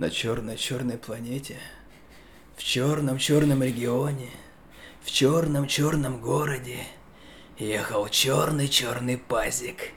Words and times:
на 0.00 0.10
черной-черной 0.10 0.96
планете, 0.96 1.58
в 2.56 2.64
черном-черном 2.64 3.62
регионе, 3.62 4.30
в 5.04 5.10
черном-черном 5.10 6.22
городе 6.22 6.78
ехал 7.58 8.08
черный-черный 8.08 9.18
пазик 9.18 9.90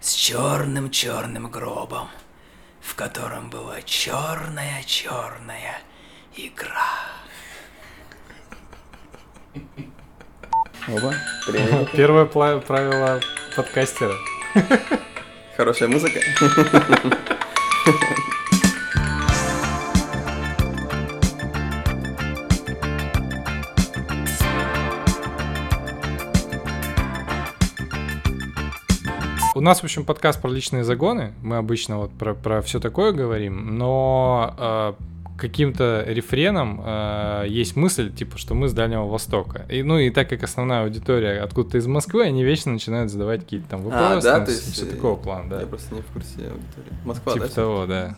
с 0.00 0.12
черным-черным 0.14 1.48
гробом, 1.48 2.08
в 2.80 2.96
котором 2.96 3.48
была 3.48 3.82
черная-черная 3.82 5.78
игра. 6.36 7.06
Оба. 10.88 11.14
Привет. 11.46 11.92
Первое 11.92 12.24
правило 12.24 13.20
подкастера. 13.54 14.14
Хорошая 15.56 15.88
музыка. 15.88 16.18
нас, 29.66 29.80
в 29.80 29.84
общем, 29.84 30.04
подкаст 30.04 30.40
про 30.40 30.48
личные 30.48 30.84
загоны. 30.84 31.32
Мы 31.42 31.56
обычно 31.56 31.98
вот 31.98 32.12
про, 32.12 32.34
про 32.34 32.62
все 32.62 32.80
такое 32.80 33.12
говорим, 33.12 33.76
но 33.76 34.54
э, 34.58 34.92
каким-то 35.36 36.04
рефреном 36.06 36.80
э, 36.84 37.46
есть 37.48 37.76
мысль, 37.76 38.12
типа, 38.12 38.38
что 38.38 38.54
мы 38.54 38.68
с 38.68 38.72
Дальнего 38.72 39.06
Востока. 39.06 39.66
И, 39.68 39.82
ну 39.82 39.98
и 39.98 40.10
так 40.10 40.28
как 40.28 40.42
основная 40.42 40.84
аудитория 40.84 41.40
откуда-то 41.40 41.78
из 41.78 41.86
Москвы, 41.86 42.24
они 42.24 42.44
вечно 42.44 42.72
начинают 42.72 43.10
задавать 43.10 43.40
какие-то 43.40 43.68
там 43.68 43.82
вопросы, 43.82 44.26
да? 44.26 44.38
ну, 44.38 44.44
То 44.46 44.50
есть, 44.52 44.72
все 44.72 44.86
такого 44.86 45.16
плана, 45.16 45.50
да. 45.50 45.60
Я 45.60 45.66
просто 45.66 45.94
не 45.94 46.00
в 46.00 46.06
курсе 46.06 46.36
аудитории. 46.36 46.92
Москва, 47.04 47.32
типа 47.32 47.46
да? 47.46 47.52
того, 47.52 47.86
да. 47.86 48.16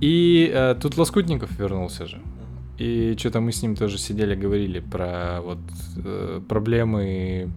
И 0.00 0.50
э, 0.52 0.76
тут 0.80 0.96
Лоскутников 0.96 1.50
вернулся 1.58 2.06
же. 2.06 2.20
И 2.78 3.14
что-то 3.18 3.40
мы 3.40 3.52
с 3.52 3.62
ним 3.62 3.76
тоже 3.76 3.98
сидели, 3.98 4.34
говорили 4.34 4.80
про 4.80 5.40
вот 5.42 5.58
э, 5.96 6.40
проблемы 6.48 7.50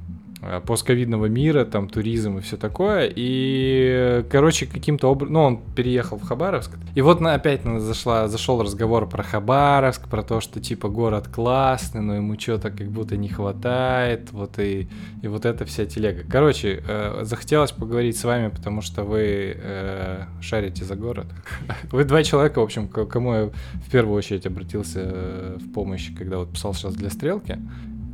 постковидного 0.66 1.27
мира, 1.27 1.66
там 1.66 1.88
туризм 1.89 2.38
и 2.38 2.41
все 2.41 2.58
такое. 2.58 3.11
И, 3.13 3.88
э, 3.91 4.23
короче, 4.30 4.66
каким-то 4.66 5.11
образом, 5.11 5.33
ну, 5.33 5.41
он 5.41 5.59
переехал 5.75 6.17
в 6.17 6.23
Хабаровск. 6.23 6.72
И 6.95 7.02
вот 7.02 7.22
на, 7.22 7.33
опять 7.36 7.66
на- 7.66 7.80
зашла, 7.80 8.27
зашел 8.27 8.61
разговор 8.61 9.08
про 9.08 9.23
Хабаровск, 9.23 10.08
про 10.08 10.23
то, 10.23 10.41
что 10.41 10.59
типа 10.59 10.89
город 10.89 11.27
классный, 11.27 12.02
но 12.02 12.16
ему 12.16 12.39
что-то 12.39 12.71
как 12.71 12.88
будто 12.88 13.17
не 13.17 13.30
хватает, 13.30 14.31
вот 14.31 14.59
и, 14.59 14.88
и 15.21 15.27
вот 15.27 15.45
эта 15.45 15.66
вся 15.66 15.86
телега. 15.86 16.23
Короче, 16.30 16.83
э, 16.88 17.21
захотелось 17.23 17.71
поговорить 17.71 18.17
с 18.17 18.23
вами, 18.23 18.49
потому 18.49 18.81
что 18.81 19.03
вы 19.03 19.55
э, 19.55 20.25
шарите 20.41 20.86
за 20.86 20.95
город. 20.95 21.27
Вы 21.91 22.03
два 22.05 22.23
человека, 22.23 22.59
в 22.59 22.64
общем, 22.64 22.88
к 22.88 23.05
кому 23.05 23.33
я 23.33 23.45
в 23.45 23.91
первую 23.91 24.17
очередь 24.17 24.45
обратился 24.45 24.99
э, 25.03 25.58
в 25.59 25.71
помощь, 25.73 26.09
когда 26.17 26.38
вот 26.38 26.52
писал 26.53 26.73
сейчас 26.73 26.94
для 26.95 27.09
стрелки. 27.09 27.59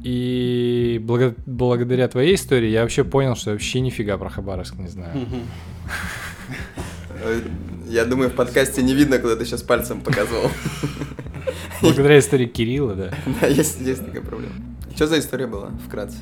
И 0.04 1.00
благо- 1.04 1.36
благодаря 1.46 2.08
твоей 2.08 2.36
истории 2.36 2.70
я 2.70 2.82
вообще 2.84 3.04
понял, 3.04 3.36
что 3.36 3.52
я 3.52 3.56
вообще 3.56 3.80
нифига 3.82 4.18
про 4.18 4.30
Хабаровск 4.30 4.76
не 4.78 4.88
знаю. 4.88 5.12
Э, 7.24 7.42
Я 7.88 8.06
думаю, 8.06 8.30
в 8.30 8.34
подкасте 8.34 8.84
не 8.84 8.94
видно, 8.94 9.18
куда 9.18 9.36
ты 9.36 9.46
сейчас 9.46 9.64
пальцем 9.64 10.02
показывал. 10.02 10.50
Благодаря 11.82 12.20
истории 12.20 12.46
Кирилла, 12.46 12.94
да. 12.96 13.10
Да, 13.42 13.48
есть, 13.48 13.82
есть 13.82 14.06
такая 14.06 14.22
проблема. 14.22 14.54
Что 14.96 15.08
за 15.08 15.20
история 15.20 15.48
была, 15.48 15.70
вкратце? 15.88 16.18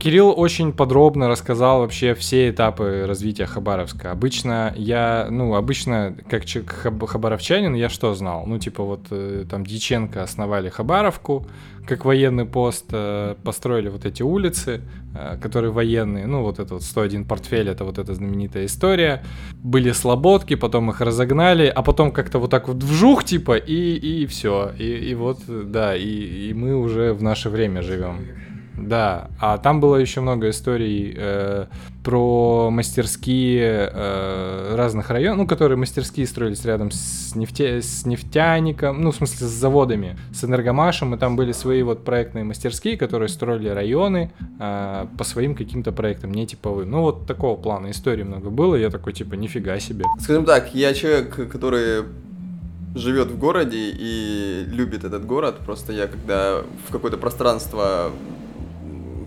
Кирилл 0.00 0.34
очень 0.36 0.72
подробно 0.72 1.28
рассказал 1.28 1.80
вообще 1.80 2.14
все 2.14 2.50
этапы 2.50 3.04
развития 3.06 3.46
Хабаровска. 3.46 4.10
Обычно 4.10 4.74
я, 4.76 5.28
ну, 5.30 5.54
обычно, 5.54 6.16
как 6.28 6.42
хаб- 6.44 7.06
хабаровчанин, 7.06 7.74
я 7.74 7.88
что 7.88 8.14
знал? 8.14 8.44
Ну, 8.46 8.58
типа 8.58 8.82
вот 8.82 9.06
э, 9.10 9.44
там 9.48 9.64
Дьяченко 9.64 10.22
основали 10.22 10.68
Хабаровку, 10.68 11.46
как 11.88 12.04
военный 12.04 12.44
пост, 12.44 12.84
э, 12.92 13.34
построили 13.42 13.88
вот 13.88 14.04
эти 14.04 14.22
улицы, 14.22 14.80
э, 15.14 15.38
которые 15.42 15.72
военные, 15.72 16.26
ну, 16.26 16.42
вот 16.42 16.58
этот 16.58 16.70
вот 16.70 16.82
101 16.82 17.24
портфель, 17.24 17.68
это 17.68 17.84
вот 17.84 17.98
эта 17.98 18.14
знаменитая 18.14 18.66
история. 18.66 19.22
Были 19.64 19.92
слободки, 19.92 20.56
потом 20.56 20.90
их 20.90 21.00
разогнали, 21.00 21.66
а 21.66 21.82
потом 21.82 22.12
как-то 22.12 22.38
вот 22.38 22.50
так 22.50 22.68
вот 22.68 22.82
вжух, 22.82 23.24
типа, 23.24 23.56
и, 23.56 24.22
и 24.22 24.26
все. 24.26 24.72
И, 24.78 25.10
и 25.10 25.14
вот, 25.14 25.38
да, 25.48 25.96
и, 25.96 26.50
и 26.50 26.54
мы 26.54 26.76
уже 26.76 27.12
в 27.12 27.22
наше 27.22 27.48
время 27.48 27.82
живем. 27.82 28.16
Да, 28.78 29.28
а 29.40 29.58
там 29.58 29.80
было 29.80 29.96
еще 29.96 30.20
много 30.20 30.50
историй 30.50 31.14
э, 31.16 31.66
про 32.04 32.70
мастерские 32.70 33.90
э, 33.92 34.74
разных 34.76 35.10
районов, 35.10 35.38
ну, 35.38 35.46
которые 35.46 35.76
мастерские 35.76 36.26
строились 36.26 36.64
рядом 36.64 36.90
с, 36.90 37.34
нефте, 37.34 37.82
с 37.82 38.06
нефтяником, 38.06 39.02
ну, 39.02 39.10
в 39.10 39.16
смысле, 39.16 39.46
с 39.46 39.50
заводами, 39.50 40.16
с 40.32 40.44
энергомашем, 40.44 41.14
и 41.14 41.18
там 41.18 41.36
были 41.36 41.52
свои 41.52 41.82
вот 41.82 42.04
проектные 42.04 42.44
мастерские, 42.44 42.96
которые 42.96 43.28
строили 43.28 43.68
районы 43.68 44.30
э, 44.60 45.06
по 45.16 45.24
своим 45.24 45.54
каким-то 45.54 45.92
проектам, 45.92 46.32
не 46.32 46.46
типовым. 46.46 46.90
Ну, 46.90 47.02
вот 47.02 47.26
такого 47.26 47.60
плана 47.60 47.90
историй 47.90 48.24
много 48.24 48.50
было, 48.50 48.74
я 48.76 48.90
такой, 48.90 49.12
типа, 49.12 49.34
нифига 49.34 49.78
себе. 49.80 50.04
Скажем 50.20 50.44
так, 50.44 50.74
я 50.74 50.94
человек, 50.94 51.50
который 51.50 52.04
живет 52.94 53.28
в 53.28 53.38
городе 53.38 53.92
и 53.92 54.64
любит 54.66 55.04
этот 55.04 55.26
город. 55.26 55.58
Просто 55.64 55.92
я, 55.92 56.06
когда 56.06 56.62
в 56.88 56.92
какое-то 56.92 57.18
пространство 57.18 58.10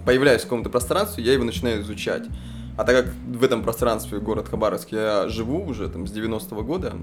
появляюсь 0.06 0.42
в 0.42 0.46
каком-то 0.46 0.70
пространстве, 0.70 1.24
я 1.24 1.34
его 1.34 1.44
начинаю 1.44 1.82
изучать. 1.82 2.24
А 2.78 2.84
так 2.84 3.06
как 3.06 3.14
в 3.28 3.44
этом 3.44 3.64
пространстве 3.64 4.20
город 4.20 4.48
Хабаровск 4.50 4.92
я 4.92 5.28
живу 5.28 5.66
уже 5.66 5.90
там 5.90 6.08
с 6.08 6.12
90-го 6.12 6.64
года, 6.64 6.96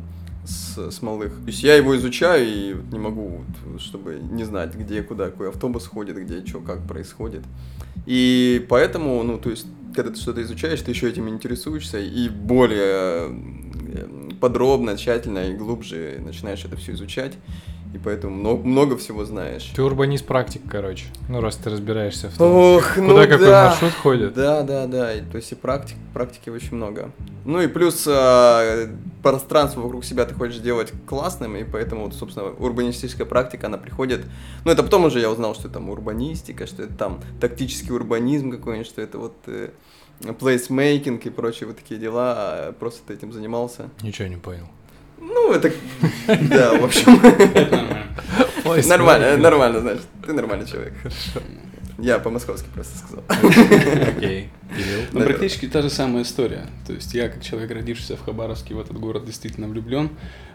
с, 0.44 0.90
с 0.90 1.02
малых. 1.02 1.34
То 1.40 1.46
есть 1.46 1.62
я 1.62 1.74
его 1.76 1.96
изучаю 1.96 2.48
и 2.48 2.74
вот 2.74 2.92
не 2.92 2.98
могу, 2.98 3.44
вот, 3.64 3.80
чтобы 3.80 4.18
не 4.18 4.44
знать, 4.44 4.74
где, 4.74 5.02
куда, 5.02 5.26
какой 5.26 5.50
автобус 5.50 5.86
ходит, 5.86 6.16
где, 6.16 6.44
что, 6.44 6.60
как 6.60 6.86
происходит. 6.86 7.42
И 8.06 8.64
поэтому, 8.68 9.22
ну, 9.22 9.38
то 9.38 9.50
есть, 9.50 9.66
когда 9.94 10.10
ты 10.10 10.20
что-то 10.20 10.42
изучаешь, 10.42 10.80
ты 10.80 10.90
еще 10.90 11.08
этим 11.08 11.28
интересуешься 11.28 11.98
и 11.98 12.28
более 12.28 13.28
э, 13.28 14.30
подробно, 14.40 14.96
тщательно 14.96 15.50
и 15.50 15.54
глубже 15.54 16.20
начинаешь 16.24 16.64
это 16.64 16.76
все 16.76 16.92
изучать. 16.92 17.34
И 17.94 17.98
поэтому 17.98 18.34
много, 18.34 18.66
много 18.66 18.96
всего 18.98 19.24
знаешь. 19.24 19.72
Ты 19.74 19.82
урбанист-практик, 19.82 20.60
короче, 20.68 21.06
ну, 21.28 21.40
раз 21.40 21.56
ты 21.56 21.70
разбираешься 21.70 22.28
в 22.28 22.36
том, 22.36 22.52
Ох, 22.54 22.94
куда 22.94 23.06
ну 23.06 23.16
какой 23.28 23.46
да. 23.46 23.68
маршрут 23.68 23.92
ходит. 23.94 24.34
Да, 24.34 24.62
да, 24.62 24.86
да. 24.86 25.14
И, 25.14 25.22
то 25.22 25.36
есть 25.36 25.52
и 25.52 25.54
практик, 25.54 25.96
практики 26.12 26.50
очень 26.50 26.76
много. 26.76 27.12
Ну 27.46 27.62
и 27.62 27.66
плюс 27.66 28.04
а, 28.06 28.90
пространство 29.22 29.80
вокруг 29.80 30.04
себя 30.04 30.26
ты 30.26 30.34
хочешь 30.34 30.58
делать 30.58 30.92
классным, 31.06 31.56
и 31.56 31.64
поэтому, 31.64 32.04
вот, 32.04 32.14
собственно, 32.14 32.50
урбанистическая 32.50 33.26
практика, 33.26 33.68
она 33.68 33.78
приходит. 33.78 34.26
Ну, 34.66 34.70
это 34.70 34.82
потом 34.82 35.06
уже 35.06 35.20
я 35.20 35.30
узнал, 35.30 35.54
что 35.54 35.64
это 35.64 35.74
там 35.74 35.88
урбанистика, 35.88 36.66
что 36.66 36.82
это 36.82 36.94
там 36.94 37.20
тактический 37.40 37.94
урбанизм 37.94 38.50
какой-нибудь, 38.50 38.86
что 38.86 39.00
это 39.00 39.18
вот 39.18 39.34
э, 39.46 39.70
плейсмейкинг 40.38 41.24
и 41.24 41.30
прочие 41.30 41.66
вот 41.68 41.78
такие 41.78 41.98
дела. 41.98 42.34
а 42.36 42.72
Просто 42.72 43.00
ты 43.06 43.14
этим 43.14 43.32
занимался. 43.32 43.88
Ничего 44.02 44.28
не 44.28 44.36
понял. 44.36 44.68
Ну, 45.20 45.52
это... 45.52 45.72
Да, 46.42 46.74
в 46.74 46.84
общем... 46.84 47.20
Нормально, 48.88 49.36
нормально, 49.36 49.80
значит. 49.80 50.02
Ты 50.26 50.32
нормальный 50.32 50.66
человек. 50.66 50.94
Я 51.98 52.18
по-московски 52.20 52.68
просто 52.72 52.98
сказал. 52.98 53.24
Окей. 54.16 54.50
Ну, 55.12 55.20
практически 55.22 55.66
та 55.66 55.82
же 55.82 55.90
самая 55.90 56.22
история. 56.22 56.66
То 56.86 56.92
есть 56.92 57.12
я, 57.14 57.28
как 57.28 57.42
человек, 57.42 57.70
родившийся 57.72 58.16
в 58.16 58.24
Хабаровске, 58.24 58.74
в 58.74 58.80
этот 58.80 58.98
город 58.98 59.24
действительно 59.24 59.66
влюблен. 59.66 60.10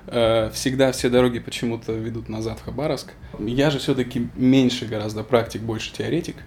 Э, 0.08 0.50
Всегда 0.54 0.92
все 0.94 1.10
дороги 1.10 1.40
почему-то 1.40 1.92
ведут 1.92 2.30
назад 2.30 2.60
в 2.60 2.64
Хабаровск. 2.66 3.12
Я 3.40 3.72
же 3.72 3.80
все-таки 3.80 4.30
меньше 4.36 4.86
гораздо 4.86 5.24
практик, 5.24 5.62
больше 5.62 5.92
теоретик. 5.92 6.38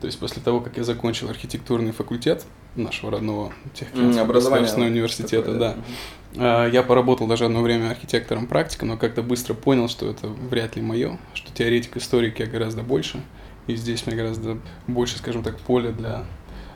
То 0.00 0.06
есть 0.06 0.18
после 0.18 0.40
того, 0.40 0.60
как 0.60 0.76
я 0.76 0.84
закончил 0.84 1.28
архитектурный 1.28 1.92
факультет 1.92 2.44
нашего 2.76 3.10
родного 3.10 3.52
государственного 4.32 4.90
университета, 4.90 5.52
такое, 5.52 5.58
да, 5.58 5.70
А, 5.70 5.82
Я 6.34 6.84
поработал 6.86 7.26
даже 7.26 7.46
одно 7.46 7.62
время 7.62 7.90
архитектором-практиком, 7.90 8.88
но 8.88 8.96
как-то 8.96 9.22
быстро 9.22 9.54
понял, 9.54 9.88
что 9.88 10.08
это 10.08 10.28
вряд 10.28 10.76
ли 10.76 10.82
мое, 10.82 11.18
что 11.34 11.52
теоретик 11.52 11.96
историк 11.96 12.38
я 12.38 12.46
гораздо 12.46 12.82
больше, 12.82 13.22
и 13.66 13.74
здесь 13.74 14.06
мне 14.06 14.14
гораздо 14.14 14.58
больше, 14.86 15.18
скажем 15.18 15.42
так, 15.42 15.58
поля 15.58 15.90
для 15.90 16.24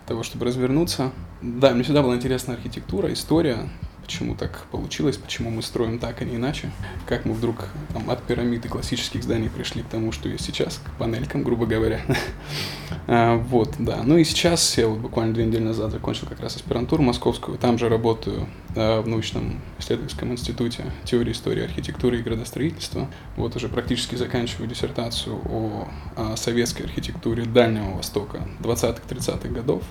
того, 0.06 0.23
чтобы 0.23 0.47
развернуться. 0.47 1.12
Да, 1.43 1.73
мне 1.73 1.82
всегда 1.82 2.03
была 2.03 2.17
интересна 2.17 2.55
архитектура, 2.55 3.12
история, 3.12 3.69
почему 4.03 4.35
так 4.35 4.67
получилось, 4.71 5.17
почему 5.17 5.51
мы 5.51 5.63
строим 5.63 5.99
так, 5.99 6.21
а 6.21 6.25
не 6.25 6.37
иначе, 6.37 6.71
как 7.07 7.25
мы 7.25 7.35
вдруг 7.35 7.69
там, 7.93 8.11
от 8.11 8.23
пирамид 8.25 8.65
и 8.65 8.69
классических 8.69 9.23
зданий 9.23 9.49
пришли 9.49 9.83
к 9.83 9.87
тому, 9.87 10.13
что 10.13 10.29
есть 10.29 10.45
сейчас, 10.45 10.81
к 10.85 10.99
панелькам, 10.99 11.43
грубо 11.43 11.67
говоря. 11.67 12.01
А, 13.09 13.37
Вот, 13.37 13.75
да. 13.79 14.03
Ну 14.05 14.17
и 14.17 14.23
сейчас 14.23 14.79
я 14.79 14.87
вот 14.87 14.99
буквально 14.99 15.35
две 15.35 15.45
недели 15.45 15.63
назад 15.63 15.91
закончил 15.91 16.29
как 16.29 16.39
раз 16.39 16.55
аспирантуру 16.55 17.03
московскую, 17.03 17.59
там 17.59 17.77
же 17.77 17.89
работаю 17.89 18.47
в 18.75 19.05
научном 19.07 19.61
исследовательском 19.79 20.33
институте 20.33 20.85
теории 21.05 21.33
истории 21.33 21.65
архитектуры 21.65 22.21
и 22.21 22.23
градостроительства. 22.23 23.09
Вот 23.37 23.57
уже 23.57 23.69
практически 23.69 24.15
заканчиваю 24.15 24.69
диссертацию 24.69 25.37
о, 25.37 25.89
о 26.17 26.37
советской 26.37 26.83
архитектуре 26.83 27.45
Дальнего 27.45 27.97
Востока 27.97 28.47
20-30-х 28.61 29.49
годов. 29.49 29.83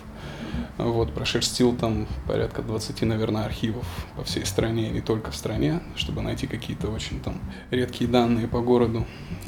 Вот, 0.77 1.13
прошерстил 1.13 1.75
там 1.75 2.07
порядка 2.27 2.61
20, 2.61 3.01
наверное, 3.03 3.45
архивов 3.45 3.85
по 4.15 4.23
всей 4.23 4.45
стране, 4.45 4.89
не 4.89 5.01
только 5.01 5.31
в 5.31 5.35
стране, 5.35 5.81
чтобы 5.95 6.21
найти 6.21 6.47
какие-то 6.47 6.89
очень 6.89 7.19
там 7.19 7.35
редкие 7.69 8.09
данные 8.09 8.47
по 8.47 8.61
городу. 8.61 9.05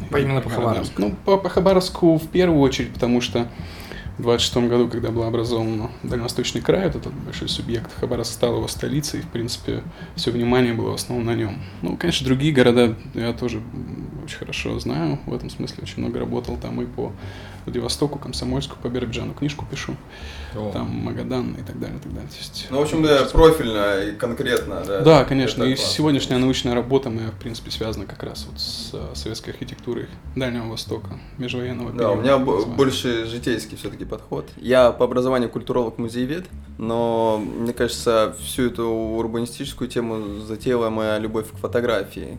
По 0.09 0.17
именно 0.17 0.41
по 0.41 0.50
городам. 0.50 0.69
Хабаровску? 0.69 1.01
Ну, 1.01 1.15
по, 1.25 1.38
по 1.38 1.50
Хабаровску 1.50 2.17
в 2.17 2.27
первую 2.27 2.59
очередь, 2.59 2.94
потому 2.94 3.21
что 3.21 3.47
в 4.17 4.21
26 4.21 4.69
году, 4.69 4.88
когда 4.88 5.09
был 5.09 5.23
образован 5.23 5.89
Дальневосточный 6.03 6.61
край, 6.61 6.85
вот 6.85 6.95
этот 6.95 7.13
большой 7.13 7.50
субъект, 7.50 7.91
Хабаровск 8.00 8.33
стал 8.33 8.57
его 8.57 8.67
столицей, 8.67 9.21
и, 9.21 9.23
в 9.23 9.27
принципе, 9.27 9.81
все 10.15 10.31
внимание 10.31 10.73
было 10.73 10.91
в 10.91 10.95
основном 10.95 11.25
на 11.25 11.35
нем. 11.35 11.57
Ну, 11.81 11.97
конечно, 11.97 12.25
другие 12.25 12.53
города 12.53 12.95
я 13.15 13.33
тоже 13.33 13.61
очень 14.23 14.38
хорошо 14.38 14.77
знаю, 14.79 15.19
в 15.25 15.33
этом 15.33 15.50
смысле 15.50 15.77
очень 15.81 16.00
много 16.00 16.19
работал 16.19 16.57
там 16.57 16.81
и 16.81 16.85
по 16.85 17.11
Владивостоку, 17.65 18.19
Комсомольску, 18.19 18.75
по 18.81 18.88
Биробиджану 18.88 19.33
книжку 19.33 19.65
пишу, 19.69 19.95
О. 20.56 20.71
там 20.71 20.88
Магадан 20.88 21.54
и 21.54 21.63
так 21.63 21.80
далее, 21.80 21.98
и 21.98 22.01
так 22.01 22.13
далее. 22.13 22.30
То 22.30 22.38
есть, 22.38 22.68
Ну, 22.69 22.80
в 22.80 22.81
общем, 22.81 23.04
да, 23.04 23.25
профильно 23.31 24.01
и 24.01 24.12
конкретно, 24.15 24.83
да. 24.86 25.01
да, 25.01 25.24
конечно. 25.25 25.63
И 25.63 25.75
классно. 25.75 25.94
сегодняшняя 25.94 26.38
научная 26.38 26.74
работа 26.75 27.10
моя, 27.10 27.30
в 27.30 27.39
принципе, 27.39 27.71
связана 27.71 28.06
как 28.06 28.24
раз 28.24 28.45
вот 28.50 28.60
с 28.60 28.92
э, 28.94 29.15
советской 29.15 29.51
архитектурой 29.51 30.07
Дальнего 30.36 30.69
Востока, 30.69 31.19
межвоенного 31.38 31.92
Да, 31.92 32.12
у 32.12 32.18
периода, 32.21 32.39
меня 32.39 32.65
больше 32.75 33.25
житейский 33.25 33.77
все-таки 33.77 34.06
подход. 34.06 34.48
Я 34.57 34.92
по 34.92 35.06
образованию 35.06 35.50
культуролог-музеевед, 35.50 36.45
но 36.77 37.42
мне 37.44 37.74
кажется, 37.74 38.36
всю 38.39 38.68
эту 38.68 38.88
урбанистическую 38.88 39.89
тему 39.89 40.39
затеяла 40.42 40.89
моя 40.89 41.18
любовь 41.19 41.51
к 41.51 41.57
фотографии. 41.57 42.38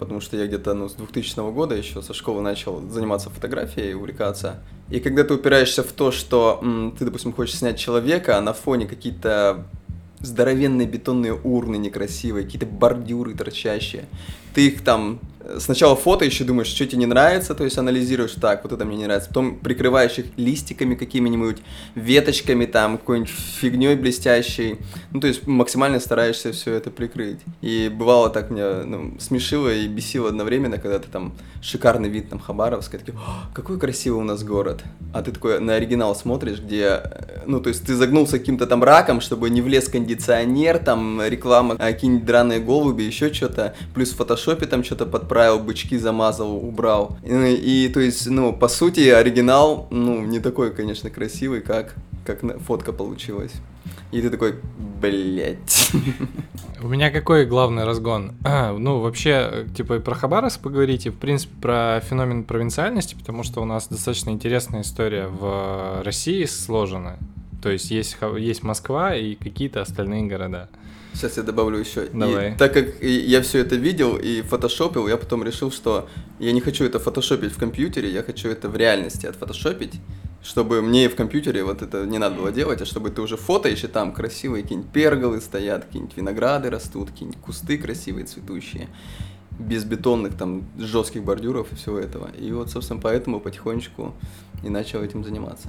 Потому 0.00 0.20
что 0.20 0.38
я 0.38 0.46
где-то 0.46 0.72
ну, 0.72 0.88
с 0.88 0.94
2000 0.94 1.52
года 1.52 1.74
еще 1.76 2.00
со 2.00 2.14
школы 2.14 2.40
начал 2.40 2.80
заниматься 2.88 3.28
фотографией, 3.28 3.92
увлекаться. 3.92 4.60
И 4.88 4.98
когда 4.98 5.24
ты 5.24 5.34
упираешься 5.34 5.82
в 5.82 5.92
то, 5.92 6.10
что 6.10 6.58
м, 6.62 6.96
ты, 6.98 7.04
допустим, 7.04 7.34
хочешь 7.34 7.58
снять 7.58 7.78
человека, 7.78 8.38
а 8.38 8.40
на 8.40 8.54
фоне 8.54 8.86
какие-то 8.86 9.66
здоровенные 10.20 10.86
бетонные 10.86 11.34
урны 11.34 11.76
некрасивые, 11.76 12.44
какие-то 12.46 12.66
бордюры 12.66 13.34
торчащие. 13.34 14.06
Ты 14.54 14.68
их 14.68 14.82
там 14.82 15.20
э, 15.40 15.58
сначала 15.60 15.96
фото 15.96 16.24
еще 16.24 16.44
думаешь, 16.44 16.68
что 16.68 16.86
тебе 16.86 16.98
не 16.98 17.06
нравится, 17.06 17.54
то 17.54 17.64
есть 17.64 17.78
анализируешь, 17.78 18.32
так, 18.32 18.62
вот 18.62 18.72
это 18.72 18.84
мне 18.84 18.96
не 18.96 19.04
нравится, 19.04 19.28
потом 19.28 19.58
прикрываешь 19.58 20.18
их 20.18 20.26
листиками 20.36 20.94
какими-нибудь, 20.94 21.58
веточками 21.94 22.66
там, 22.66 22.98
какой-нибудь 22.98 23.30
фигней 23.30 23.94
блестящей, 23.94 24.78
ну, 25.12 25.20
то 25.20 25.26
есть 25.26 25.46
максимально 25.46 26.00
стараешься 26.00 26.52
все 26.52 26.74
это 26.74 26.90
прикрыть. 26.90 27.38
И 27.60 27.90
бывало 27.94 28.30
так 28.30 28.50
меня 28.50 28.82
ну, 28.84 29.16
смешило 29.20 29.72
и 29.72 29.86
бесило 29.86 30.28
одновременно, 30.28 30.78
когда 30.78 30.98
ты 30.98 31.08
там 31.08 31.34
шикарный 31.62 32.08
вид 32.08 32.30
там 32.30 32.38
Хабаровска, 32.38 32.98
такой, 32.98 33.14
«О, 33.20 33.50
какой 33.54 33.78
красивый 33.78 34.20
у 34.20 34.24
нас 34.24 34.42
город. 34.42 34.82
А 35.12 35.22
ты 35.22 35.32
такой 35.32 35.60
на 35.60 35.74
оригинал 35.74 36.14
смотришь, 36.14 36.60
где, 36.60 37.00
э, 37.04 37.42
ну, 37.46 37.60
то 37.60 37.68
есть 37.68 37.84
ты 37.84 37.94
загнулся 37.94 38.38
каким-то 38.38 38.66
там 38.66 38.82
раком, 38.82 39.20
чтобы 39.20 39.50
не 39.50 39.60
влез 39.60 39.88
кондиционер, 39.88 40.78
там 40.78 41.20
реклама, 41.22 41.76
какие-нибудь 41.76 42.24
драные 42.24 42.60
голуби, 42.60 43.02
еще 43.02 43.32
что-то, 43.32 43.74
плюс 43.94 44.10
в 44.10 44.16
фотошопе 44.40 44.66
там 44.66 44.84
что-то 44.84 45.06
подправил, 45.06 45.58
бычки 45.60 45.98
замазал, 45.98 46.56
убрал. 46.56 47.16
И, 47.22 47.86
и, 47.86 47.88
то 47.88 48.00
есть, 48.00 48.26
ну, 48.26 48.52
по 48.52 48.68
сути, 48.68 49.08
оригинал, 49.08 49.86
ну, 49.90 50.22
не 50.24 50.40
такой, 50.40 50.72
конечно, 50.72 51.10
красивый, 51.10 51.60
как, 51.60 51.94
как 52.24 52.40
фотка 52.62 52.92
получилась. 52.92 53.52
И 54.12 54.20
ты 54.20 54.30
такой, 54.30 54.56
блять. 55.00 55.92
У 56.82 56.88
меня 56.88 57.10
какой 57.10 57.46
главный 57.46 57.84
разгон? 57.84 58.32
А, 58.44 58.76
ну, 58.76 59.00
вообще, 59.00 59.30
э, 59.30 59.66
типа, 59.76 59.94
и 59.94 59.98
про 60.00 60.14
Хабаровск 60.14 60.60
поговорить, 60.60 61.06
и, 61.06 61.10
в 61.10 61.16
принципе, 61.16 61.54
про 61.60 62.00
феномен 62.00 62.44
провинциальности, 62.44 63.14
потому 63.14 63.42
что 63.44 63.60
у 63.60 63.64
нас 63.64 63.86
достаточно 63.88 64.30
интересная 64.30 64.82
история 64.82 65.26
в 65.26 66.02
России 66.04 66.44
сложена. 66.46 67.18
То 67.62 67.70
есть 67.70 67.90
есть, 67.90 68.16
есть 68.38 68.62
Москва 68.62 69.14
и 69.14 69.34
какие-то 69.34 69.82
остальные 69.82 70.24
города. 70.24 70.68
Сейчас 71.14 71.36
я 71.36 71.42
добавлю 71.42 71.78
еще. 71.78 72.06
Давай. 72.12 72.52
И 72.52 72.56
так 72.56 72.72
как 72.72 73.02
я 73.02 73.42
все 73.42 73.58
это 73.58 73.76
видел 73.76 74.16
и 74.16 74.42
фотошопил, 74.42 75.08
я 75.08 75.16
потом 75.16 75.44
решил, 75.44 75.70
что 75.70 76.08
я 76.38 76.52
не 76.52 76.60
хочу 76.60 76.84
это 76.84 76.98
фотошопить 76.98 77.52
в 77.52 77.58
компьютере, 77.58 78.10
я 78.10 78.22
хочу 78.22 78.48
это 78.48 78.68
в 78.68 78.76
реальности 78.76 79.26
отфотошопить, 79.26 79.94
чтобы 80.42 80.80
мне 80.82 81.08
в 81.08 81.16
компьютере 81.16 81.64
вот 81.64 81.82
это 81.82 82.06
не 82.06 82.18
надо 82.18 82.36
было 82.36 82.52
делать, 82.52 82.80
а 82.80 82.86
чтобы 82.86 83.10
ты 83.10 83.20
уже 83.20 83.36
фотоешь, 83.36 83.84
и 83.84 83.88
там 83.88 84.12
красивые 84.12 84.62
какие-нибудь 84.62 84.92
перголы 84.92 85.40
стоят, 85.40 85.84
какие-нибудь 85.84 86.16
винограды 86.16 86.70
растут, 86.70 87.10
какие-нибудь 87.10 87.40
кусты 87.40 87.76
красивые, 87.76 88.24
цветущие, 88.24 88.88
без 89.58 89.84
бетонных 89.84 90.36
там 90.36 90.64
жестких 90.78 91.22
бордюров 91.22 91.72
и 91.72 91.74
всего 91.74 91.98
этого. 91.98 92.30
И 92.38 92.50
вот, 92.52 92.70
собственно, 92.70 93.00
поэтому 93.00 93.40
потихонечку 93.40 94.14
и 94.64 94.70
начал 94.70 95.02
этим 95.02 95.24
заниматься. 95.24 95.68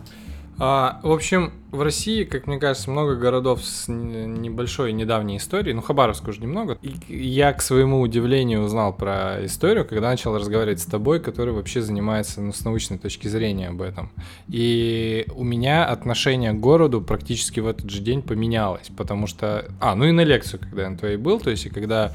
А, 0.64 1.00
в 1.02 1.12
общем, 1.12 1.54
в 1.72 1.82
России, 1.82 2.24
как 2.24 2.46
мне 2.46 2.60
кажется, 2.60 2.92
много 2.92 3.16
городов 3.16 3.66
с 3.66 3.88
небольшой 3.88 4.94
недавней 4.94 5.38
историей. 5.38 5.74
Ну, 5.74 5.82
Хабаровск 5.82 6.28
уже 6.28 6.40
немного. 6.40 6.78
И 6.84 7.16
я, 7.18 7.52
к 7.54 7.64
своему 7.64 8.00
удивлению, 8.00 8.62
узнал 8.62 8.94
про 8.94 9.44
историю, 9.44 9.88
когда 9.88 10.10
начал 10.10 10.38
разговаривать 10.38 10.80
с 10.80 10.86
тобой, 10.86 11.20
который 11.20 11.52
вообще 11.52 11.82
занимается 11.82 12.42
ну, 12.42 12.54
с 12.54 12.64
научной 12.64 13.00
точки 13.00 13.28
зрения 13.28 13.70
об 13.70 13.82
этом. 13.82 14.12
И 14.50 15.26
у 15.34 15.44
меня 15.44 15.84
отношение 15.84 16.52
к 16.52 16.60
городу 16.60 17.02
практически 17.02 17.60
в 17.60 17.66
этот 17.66 17.90
же 17.90 18.00
день 18.00 18.22
поменялось, 18.22 18.92
потому 18.96 19.26
что... 19.26 19.66
А, 19.80 19.96
ну 19.96 20.06
и 20.06 20.12
на 20.12 20.22
лекцию, 20.22 20.60
когда 20.60 20.84
я 20.84 20.90
на 20.92 20.98
твоей 21.00 21.18
был, 21.18 21.40
то 21.40 21.50
есть 21.50 21.66
и 21.66 21.70
когда 21.70 22.14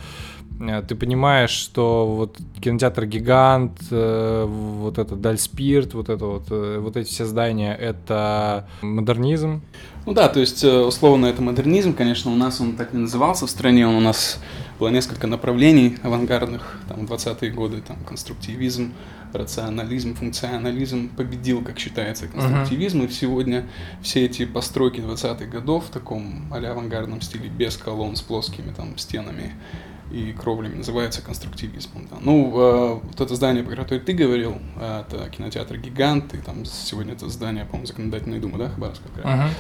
ты 0.89 0.95
понимаешь, 0.95 1.51
что 1.51 2.07
вот 2.07 2.39
кинотеатр 2.61 3.07
Гигант, 3.07 3.79
э, 3.91 4.45
вот 4.47 4.99
это 4.99 5.17
Дальспирт, 5.17 5.95
вот 5.95 6.09
это 6.09 6.25
вот, 6.25 6.47
э, 6.51 6.79
вот 6.81 6.97
эти 6.97 7.09
все 7.09 7.25
здания, 7.25 7.75
это 7.75 8.69
модернизм. 8.83 9.63
Ну 10.07 10.13
да, 10.13 10.29
то 10.29 10.41
есть, 10.41 10.63
э, 10.65 10.81
условно, 10.83 11.27
это 11.27 11.43
модернизм, 11.43 11.93
конечно, 11.93 12.31
у 12.31 12.37
нас 12.37 12.61
он 12.61 12.77
так 12.77 12.93
не 12.93 13.01
назывался 13.01 13.47
в 13.47 13.51
стране, 13.51 13.87
он 13.87 13.97
у 13.97 14.01
нас 14.01 14.41
было 14.79 14.89
несколько 14.89 15.27
направлений 15.27 15.97
авангардных, 16.03 16.81
там, 16.89 17.07
в 17.07 17.11
20-е 17.11 17.51
годы, 17.51 17.81
там, 17.81 17.97
конструктивизм, 18.07 18.93
рационализм, 19.33 20.15
функционализм 20.15 21.09
победил, 21.09 21.63
как 21.63 21.79
считается, 21.79 22.29
конструктивизм, 22.29 23.03
и 23.03 23.09
сегодня 23.09 23.67
все 24.01 24.25
эти 24.27 24.47
постройки 24.47 25.01
20-х 25.01 25.47
годов 25.47 25.87
в 25.87 25.91
таком 25.91 26.53
а 26.53 26.59
авангардном 26.59 27.21
стиле, 27.21 27.49
без 27.49 27.77
колонн, 27.77 28.17
с 28.17 28.23
плоскими 28.23 28.73
там 28.73 28.97
стенами 28.99 29.55
и 30.11 30.33
кровлями, 30.33 30.77
называется 30.77 31.21
конструктивизмом. 31.23 32.07
да. 32.11 32.17
Ну, 32.21 32.53
э, 32.55 33.01
вот 33.03 33.21
это 33.21 33.35
здание, 33.35 33.65
про 33.65 33.77
которое 33.77 34.01
ты 34.01 34.13
говорил, 34.13 34.57
э, 34.77 35.03
это 35.07 35.29
кинотеатр 35.31 35.79
«Гигант», 35.79 36.35
и 36.35 36.39
там 36.39 36.65
сегодня 36.65 37.15
это 37.15 37.29
здание, 37.29 37.65
по-моему, 37.65 37.87
Законодательной 37.87 38.39
Думы, 38.39 38.59
да, 38.59 38.69
Хабаровского 38.69 39.11
края? 39.13 39.51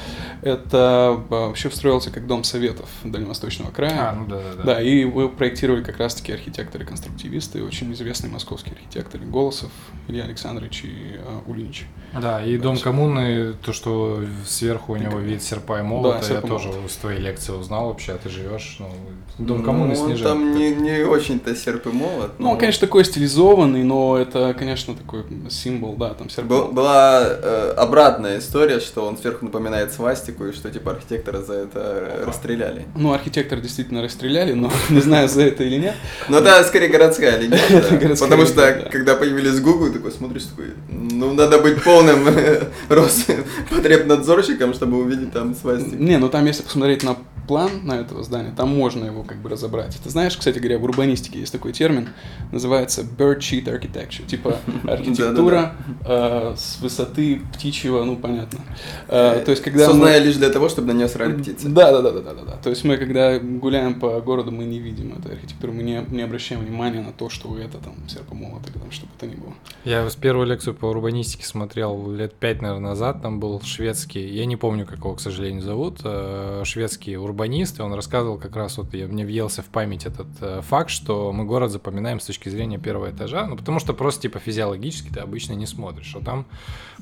Это 0.42 1.16
э, 1.18 1.34
вообще 1.34 1.70
строился 1.70 2.10
как 2.10 2.26
дом 2.26 2.44
советов 2.44 2.88
Дальневосточного 3.02 3.70
края. 3.70 4.10
А, 4.10 4.12
ну 4.14 4.26
да, 4.26 4.40
да, 4.56 4.62
Да, 4.62 4.82
и 4.82 5.00
его 5.00 5.28
проектировали 5.28 5.82
как 5.82 5.98
раз-таки 5.98 6.32
архитекторы-конструктивисты, 6.32 7.64
очень 7.64 7.92
известные 7.92 8.32
московские 8.32 8.74
архитекторы 8.74 9.24
Голосов, 9.26 9.70
Илья 10.08 10.24
Александрович 10.24 10.84
и 10.84 11.18
э, 11.18 11.40
Ульинич. 11.46 11.86
Да, 12.12 12.44
и 12.44 12.56
дом 12.56 12.78
коммуны, 12.78 13.54
то, 13.54 13.72
что 13.72 14.22
сверху 14.46 14.92
у 14.92 14.96
него 14.96 15.18
вид 15.18 15.42
серпа 15.42 15.80
и 15.80 15.82
молота, 15.82 16.18
я 16.18 16.22
серп 16.22 16.44
и 16.44 16.48
тоже 16.48 16.68
молот. 16.68 16.90
с 16.90 16.96
твоей 16.96 17.20
лекции 17.20 17.52
узнал 17.52 17.88
вообще, 17.88 18.12
а 18.12 18.18
ты 18.18 18.28
живешь, 18.28 18.76
ну, 18.78 18.90
дом 19.38 19.62
коммуны 19.62 19.94
ну, 19.94 20.00
он 20.00 20.06
снижает. 20.08 20.35
Там 20.36 20.54
не, 20.54 20.70
не 20.70 21.04
очень-то 21.04 21.54
серп 21.54 21.86
и 21.86 21.90
молот. 21.90 22.32
Ну, 22.38 22.50
он, 22.50 22.58
конечно, 22.58 22.86
такой 22.86 23.04
стилизованный, 23.04 23.82
но 23.84 24.18
это, 24.18 24.54
конечно, 24.58 24.94
такой 24.94 25.24
символ, 25.50 25.96
да, 25.96 26.14
там 26.14 26.28
серп 26.30 26.46
Был- 26.46 26.68
была 26.68 27.22
э, 27.24 27.74
обратная 27.76 28.38
история, 28.38 28.80
что 28.80 29.06
он 29.06 29.16
сверху 29.16 29.44
напоминает 29.44 29.92
свастику, 29.92 30.46
и 30.46 30.52
что 30.52 30.70
типа 30.70 30.92
архитектора 30.92 31.40
за 31.42 31.54
это 31.54 31.80
э, 31.80 32.24
расстреляли. 32.24 32.86
Ну, 32.94 33.12
архитектора 33.12 33.60
действительно 33.60 34.02
расстреляли, 34.02 34.52
но 34.52 34.70
не 34.90 35.00
знаю, 35.00 35.28
за 35.28 35.42
это 35.42 35.64
или 35.64 35.76
нет. 35.76 35.94
Но 36.28 36.38
это 36.38 36.62
скорее 36.64 36.88
городская 36.88 37.38
городская 37.48 38.16
Потому 38.16 38.46
что, 38.46 38.56
да. 38.56 38.72
когда 38.90 39.14
появились 39.14 39.60
Google, 39.60 39.92
такой 39.92 40.12
смотришь, 40.12 40.44
такой, 40.44 40.72
ну, 40.88 41.32
надо 41.32 41.58
быть 41.58 41.82
полным 41.82 42.28
э, 42.28 42.62
Роспотребнадзорщиком, 42.88 44.74
чтобы 44.74 44.98
увидеть 44.98 45.32
там 45.32 45.54
свастику. 45.54 45.96
Не, 45.96 46.18
ну 46.18 46.28
там, 46.28 46.44
если 46.46 46.62
посмотреть 46.62 47.02
на 47.02 47.16
план 47.46 47.84
на 47.84 47.94
этого 47.94 48.22
здания, 48.22 48.52
там 48.56 48.68
можно 48.68 49.04
его 49.04 49.22
как 49.22 49.38
бы 49.38 49.48
разобрать. 49.48 49.96
Ты 50.02 50.10
знаешь, 50.10 50.36
кстати 50.36 50.58
говоря, 50.58 50.78
в 50.78 50.84
урбанистике 50.84 51.40
есть 51.40 51.52
такой 51.52 51.72
термин, 51.72 52.08
называется 52.52 53.02
bird 53.02 53.38
sheet 53.38 53.64
architecture, 53.64 54.26
типа 54.26 54.58
архитектура 54.84 55.74
э, 56.04 56.54
с 56.56 56.80
высоты 56.80 57.40
птичьего, 57.54 58.04
ну 58.04 58.16
понятно. 58.16 58.60
Э, 59.08 59.42
то 59.44 59.50
есть 59.50 59.62
когда 59.62 59.86
Созная 59.86 60.18
лишь 60.18 60.36
для 60.36 60.50
того, 60.50 60.68
чтобы 60.68 60.92
на 60.92 60.96
нее 60.96 61.08
срали 61.08 61.40
птицы. 61.40 61.68
Да, 61.68 61.92
да, 61.92 62.02
да, 62.02 62.10
да, 62.10 62.34
да, 62.34 62.42
да. 62.42 62.56
То 62.62 62.70
есть 62.70 62.84
мы, 62.84 62.96
когда 62.96 63.38
гуляем 63.38 63.98
по 63.98 64.20
городу, 64.20 64.50
мы 64.50 64.64
не 64.64 64.78
видим 64.78 65.14
эту 65.18 65.32
архитектуру, 65.32 65.72
мы 65.72 65.82
не, 65.82 66.04
не 66.10 66.22
обращаем 66.22 66.60
внимания 66.60 67.00
на 67.00 67.12
то, 67.12 67.28
что 67.28 67.56
это 67.58 67.78
там 67.78 67.94
серпомолот 68.08 68.62
или 68.68 68.78
там 68.78 68.90
что 68.90 69.06
бы 69.06 69.12
то 69.18 69.26
ни 69.26 69.34
было. 69.34 69.54
Я 69.84 70.08
с 70.08 70.16
первую 70.16 70.46
лекцию 70.46 70.74
по 70.74 70.86
урбанистике 70.86 71.44
смотрел 71.44 72.10
лет 72.10 72.34
пять, 72.34 72.62
наверное, 72.62 72.90
назад. 72.90 73.22
Там 73.22 73.40
был 73.40 73.60
шведский, 73.62 74.26
я 74.26 74.46
не 74.46 74.56
помню, 74.56 74.86
как 74.86 74.98
его, 74.98 75.14
к 75.14 75.20
сожалению, 75.20 75.62
зовут, 75.62 76.00
э, 76.04 76.62
шведский 76.64 77.16
урбанист, 77.16 77.35
и 77.44 77.82
он 77.82 77.92
рассказывал 77.94 78.38
как 78.38 78.56
раз 78.56 78.78
вот, 78.78 78.94
я, 78.94 79.06
мне 79.06 79.24
въелся 79.24 79.62
в 79.62 79.66
память 79.66 80.06
этот 80.06 80.26
э, 80.40 80.60
факт, 80.62 80.90
что 80.90 81.32
мы 81.32 81.44
город 81.44 81.70
запоминаем 81.70 82.20
с 82.20 82.24
точки 82.26 82.48
зрения 82.48 82.78
первого 82.78 83.10
этажа, 83.10 83.46
ну, 83.46 83.56
потому 83.56 83.78
что 83.78 83.94
просто, 83.94 84.22
типа, 84.22 84.38
физиологически 84.38 85.10
ты 85.10 85.20
обычно 85.20 85.52
не 85.54 85.66
смотришь, 85.66 86.14
а 86.16 86.24
там 86.24 86.46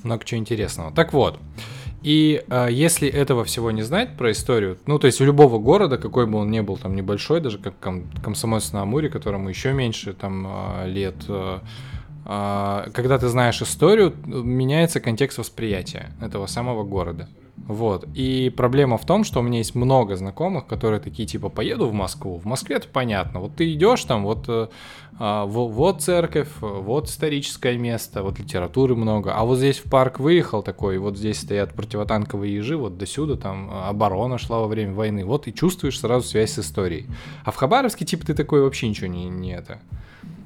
много 0.02 0.24
чего 0.24 0.38
интересного. 0.40 0.92
Так 0.92 1.12
вот, 1.12 1.38
И 2.02 2.44
э, 2.48 2.68
если 2.70 3.08
этого 3.08 3.44
всего 3.44 3.70
не 3.70 3.82
знать 3.82 4.16
про 4.18 4.30
историю, 4.30 4.76
ну, 4.86 4.98
то 4.98 5.06
есть 5.06 5.20
у 5.22 5.24
любого 5.24 5.58
города, 5.58 5.96
какой 5.96 6.26
бы 6.26 6.38
он 6.38 6.50
ни 6.50 6.60
был, 6.60 6.76
там, 6.76 6.94
небольшой, 6.94 7.40
даже 7.40 7.58
как 7.58 7.78
ком- 7.80 8.04
Комсомольск-на-Амуре, 8.22 9.08
которому 9.08 9.48
еще 9.48 9.72
меньше, 9.72 10.12
там, 10.12 10.46
э, 10.46 10.88
лет, 10.88 11.14
э, 11.28 11.60
э, 12.26 12.90
когда 12.92 13.18
ты 13.18 13.28
знаешь 13.28 13.62
историю, 13.62 14.14
меняется 14.26 15.00
контекст 15.00 15.38
восприятия 15.38 16.10
этого 16.20 16.46
самого 16.46 16.84
города. 16.84 17.26
Вот. 17.56 18.06
И 18.14 18.52
проблема 18.54 18.98
в 18.98 19.06
том, 19.06 19.24
что 19.24 19.40
у 19.40 19.42
меня 19.42 19.58
есть 19.58 19.74
много 19.74 20.16
знакомых, 20.16 20.66
которые 20.66 21.00
такие 21.00 21.26
типа 21.26 21.48
поеду 21.48 21.86
в 21.86 21.92
Москву. 21.92 22.38
В 22.38 22.44
Москве 22.44 22.76
это 22.76 22.88
понятно. 22.88 23.40
Вот 23.40 23.56
ты 23.56 23.72
идешь 23.72 24.04
там, 24.04 24.24
вот, 24.24 24.44
э, 24.48 24.68
а, 25.18 25.46
вот, 25.46 26.02
церковь, 26.02 26.48
вот 26.60 27.08
историческое 27.08 27.78
место, 27.78 28.22
вот 28.22 28.38
литературы 28.38 28.96
много. 28.96 29.34
А 29.34 29.44
вот 29.44 29.58
здесь 29.58 29.78
в 29.78 29.88
парк 29.88 30.18
выехал 30.18 30.62
такой, 30.62 30.98
вот 30.98 31.16
здесь 31.16 31.40
стоят 31.40 31.72
противотанковые 31.72 32.54
ежи, 32.54 32.76
вот 32.76 32.98
до 32.98 33.06
сюда 33.06 33.36
там 33.36 33.70
оборона 33.70 34.36
шла 34.36 34.58
во 34.58 34.66
время 34.66 34.92
войны. 34.92 35.24
Вот 35.24 35.46
и 35.46 35.54
чувствуешь 35.54 36.00
сразу 36.00 36.26
связь 36.26 36.52
с 36.52 36.58
историей. 36.58 37.06
А 37.44 37.50
в 37.50 37.56
Хабаровске 37.56 38.04
типа 38.04 38.26
ты 38.26 38.34
такой 38.34 38.62
вообще 38.62 38.88
ничего 38.88 39.06
не, 39.06 39.26
не 39.28 39.52
это 39.52 39.78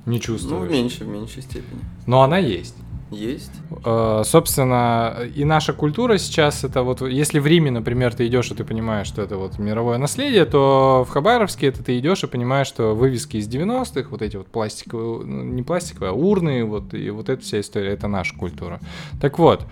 не 0.08 0.20
чувствуешь. 0.20 0.62
Ну, 0.62 0.66
в 0.66 0.70
меньшей, 0.70 1.06
в 1.06 1.10
меньшей 1.10 1.42
степени. 1.42 1.80
Но 2.06 2.22
она 2.22 2.38
есть. 2.38 2.74
Есть. 3.10 3.52
Э, 3.84 4.22
собственно, 4.24 5.16
и 5.34 5.44
наша 5.44 5.72
культура 5.72 6.18
сейчас 6.18 6.64
это 6.64 6.82
вот, 6.82 7.00
если 7.00 7.38
в 7.38 7.46
Риме, 7.46 7.70
например, 7.70 8.14
ты 8.14 8.26
идешь 8.26 8.50
и 8.50 8.54
ты 8.54 8.64
понимаешь, 8.64 9.06
что 9.06 9.22
это 9.22 9.36
вот 9.36 9.58
мировое 9.58 9.98
наследие, 9.98 10.44
то 10.44 11.06
в 11.08 11.12
Хабаровске 11.12 11.68
это 11.68 11.82
ты 11.82 11.98
идешь 11.98 12.22
и 12.24 12.26
понимаешь, 12.26 12.66
что 12.66 12.94
вывески 12.94 13.38
из 13.38 13.48
90-х, 13.48 14.08
вот 14.10 14.22
эти 14.22 14.36
вот 14.36 14.48
пластиковые, 14.48 15.24
ну, 15.24 15.42
не 15.42 15.62
пластиковые, 15.62 16.10
а 16.10 16.14
урны, 16.14 16.64
вот, 16.64 16.92
и 16.92 17.10
вот 17.10 17.28
эта 17.28 17.42
вся 17.42 17.60
история, 17.60 17.92
это 17.92 18.08
наша 18.08 18.36
культура. 18.36 18.80
Так 19.20 19.38
вот, 19.38 19.62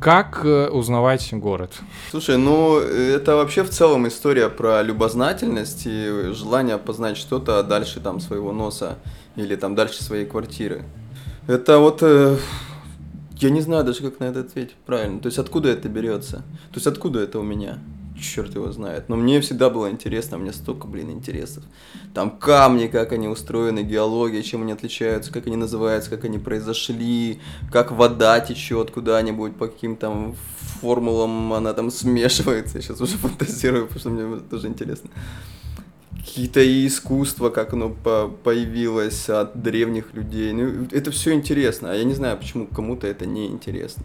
как 0.00 0.44
э, 0.44 0.68
узнавать 0.68 1.28
город? 1.32 1.72
Слушай, 2.10 2.38
ну 2.38 2.78
это 2.78 3.34
вообще 3.34 3.64
в 3.64 3.70
целом 3.70 4.06
история 4.06 4.48
про 4.48 4.80
любознательность 4.82 5.82
и 5.86 6.30
желание 6.32 6.78
познать 6.78 7.16
что-то 7.16 7.62
дальше 7.64 8.00
там 8.00 8.20
своего 8.20 8.52
носа 8.52 8.98
или 9.34 9.56
там 9.56 9.74
дальше 9.74 10.02
своей 10.04 10.24
квартиры. 10.24 10.84
Это 11.48 11.78
вот... 11.78 12.02
Э, 12.02 12.36
я 13.38 13.48
не 13.48 13.62
знаю 13.62 13.82
даже, 13.82 14.02
как 14.02 14.20
на 14.20 14.24
это 14.24 14.40
ответить 14.40 14.74
правильно. 14.84 15.18
То 15.18 15.28
есть, 15.28 15.38
откуда 15.38 15.70
это 15.70 15.88
берется? 15.88 16.36
То 16.70 16.74
есть, 16.74 16.86
откуда 16.86 17.20
это 17.20 17.38
у 17.38 17.42
меня? 17.42 17.78
Черт 18.20 18.54
его 18.54 18.70
знает. 18.70 19.08
Но 19.08 19.16
мне 19.16 19.40
всегда 19.40 19.70
было 19.70 19.90
интересно, 19.90 20.36
у 20.36 20.40
меня 20.40 20.52
столько, 20.52 20.86
блин, 20.86 21.10
интересов. 21.10 21.64
Там 22.12 22.32
камни, 22.32 22.86
как 22.88 23.12
они 23.12 23.28
устроены, 23.28 23.82
геология, 23.82 24.42
чем 24.42 24.60
они 24.60 24.72
отличаются, 24.72 25.32
как 25.32 25.46
они 25.46 25.56
называются, 25.56 26.10
как 26.10 26.24
они 26.24 26.38
произошли, 26.38 27.40
как 27.72 27.92
вода 27.92 28.40
течет 28.40 28.90
куда-нибудь, 28.90 29.56
по 29.56 29.68
каким 29.68 29.96
там 29.96 30.36
формулам 30.82 31.54
она 31.54 31.72
там 31.72 31.90
смешивается. 31.90 32.76
Я 32.76 32.82
сейчас 32.82 33.00
уже 33.00 33.16
фантазирую, 33.16 33.86
потому 33.86 34.00
что 34.00 34.10
мне 34.10 34.40
тоже 34.50 34.66
интересно 34.66 35.08
какие-то 36.18 36.60
искусства, 36.86 37.50
как 37.50 37.72
оно 37.72 37.90
по 37.90 38.28
появилось 38.28 39.28
от 39.28 39.60
древних 39.62 40.14
людей. 40.14 40.52
Ну, 40.52 40.86
это 40.90 41.10
все 41.10 41.32
интересно, 41.32 41.92
а 41.92 41.94
я 41.94 42.04
не 42.04 42.14
знаю, 42.14 42.36
почему 42.36 42.66
кому-то 42.66 43.06
это 43.06 43.26
не 43.26 43.46
интересно. 43.46 44.04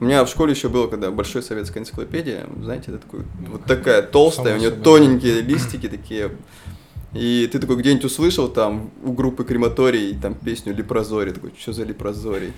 У 0.00 0.04
меня 0.04 0.24
в 0.24 0.28
школе 0.28 0.52
еще 0.52 0.68
было, 0.68 0.88
когда 0.88 1.10
большая 1.10 1.42
советская 1.42 1.82
энциклопедия, 1.82 2.46
знаете, 2.62 2.86
это 2.88 2.98
такой, 2.98 3.20
ну, 3.40 3.52
вот 3.52 3.64
такая 3.64 4.02
толстая, 4.02 4.56
у 4.56 4.58
нее 4.58 4.70
тоненькие 4.70 5.40
листики 5.40 5.88
такие. 5.88 6.32
И 7.14 7.46
ты 7.52 7.58
такой 7.58 7.76
где-нибудь 7.76 8.06
услышал 8.06 8.48
там 8.48 8.90
у 9.04 9.12
группы 9.12 9.44
Крематорий 9.44 10.16
там 10.18 10.34
песню 10.34 10.74
Лепрозорий, 10.74 11.32
такой, 11.32 11.52
что 11.58 11.74
за 11.74 11.84
Лепрозорий? 11.84 12.52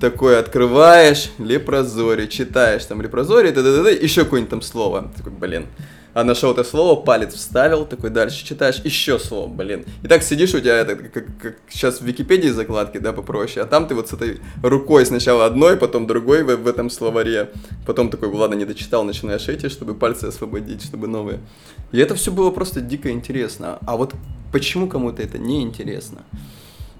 Такой 0.00 0.40
открываешь, 0.40 1.30
Лепрозорий, 1.38 2.26
читаешь 2.26 2.84
там 2.84 3.00
Лепрозорий, 3.00 3.52
да 3.52 3.62
да 3.62 3.82
да 3.82 3.90
еще 3.90 4.24
какое-нибудь 4.24 4.50
там 4.50 4.62
слово. 4.62 5.12
Такой, 5.16 5.30
блин, 5.32 5.66
а 6.14 6.24
нашел 6.24 6.52
это 6.52 6.64
слово, 6.64 7.00
палец 7.00 7.34
вставил, 7.34 7.86
такой 7.86 8.10
дальше 8.10 8.44
читаешь, 8.44 8.80
еще 8.84 9.18
слово, 9.18 9.48
блин. 9.48 9.84
И 10.02 10.08
так 10.08 10.22
сидишь, 10.22 10.54
у 10.54 10.60
тебя 10.60 10.76
это, 10.76 10.96
как, 10.96 11.24
как 11.40 11.56
сейчас 11.68 12.00
в 12.00 12.04
Википедии 12.04 12.48
закладки, 12.48 12.98
да, 12.98 13.12
попроще, 13.12 13.64
а 13.64 13.66
там 13.66 13.86
ты 13.86 13.94
вот 13.94 14.08
с 14.08 14.12
этой 14.12 14.40
рукой 14.62 15.06
сначала 15.06 15.46
одной, 15.46 15.76
потом 15.76 16.06
другой 16.06 16.42
в, 16.44 16.56
в 16.56 16.66
этом 16.66 16.90
словаре, 16.90 17.50
потом 17.86 18.10
такой, 18.10 18.28
ладно, 18.28 18.54
не 18.54 18.64
дочитал, 18.64 19.04
начинаешь 19.04 19.48
эти, 19.48 19.68
чтобы 19.68 19.94
пальцы 19.94 20.24
освободить, 20.26 20.82
чтобы 20.82 21.08
новые. 21.08 21.40
И 21.92 21.98
это 21.98 22.14
все 22.14 22.32
было 22.32 22.50
просто 22.50 22.80
дико 22.80 23.10
интересно. 23.10 23.78
А 23.86 23.96
вот 23.96 24.14
почему 24.52 24.88
кому-то 24.88 25.22
это 25.22 25.38
не 25.38 25.62
интересно? 25.62 26.24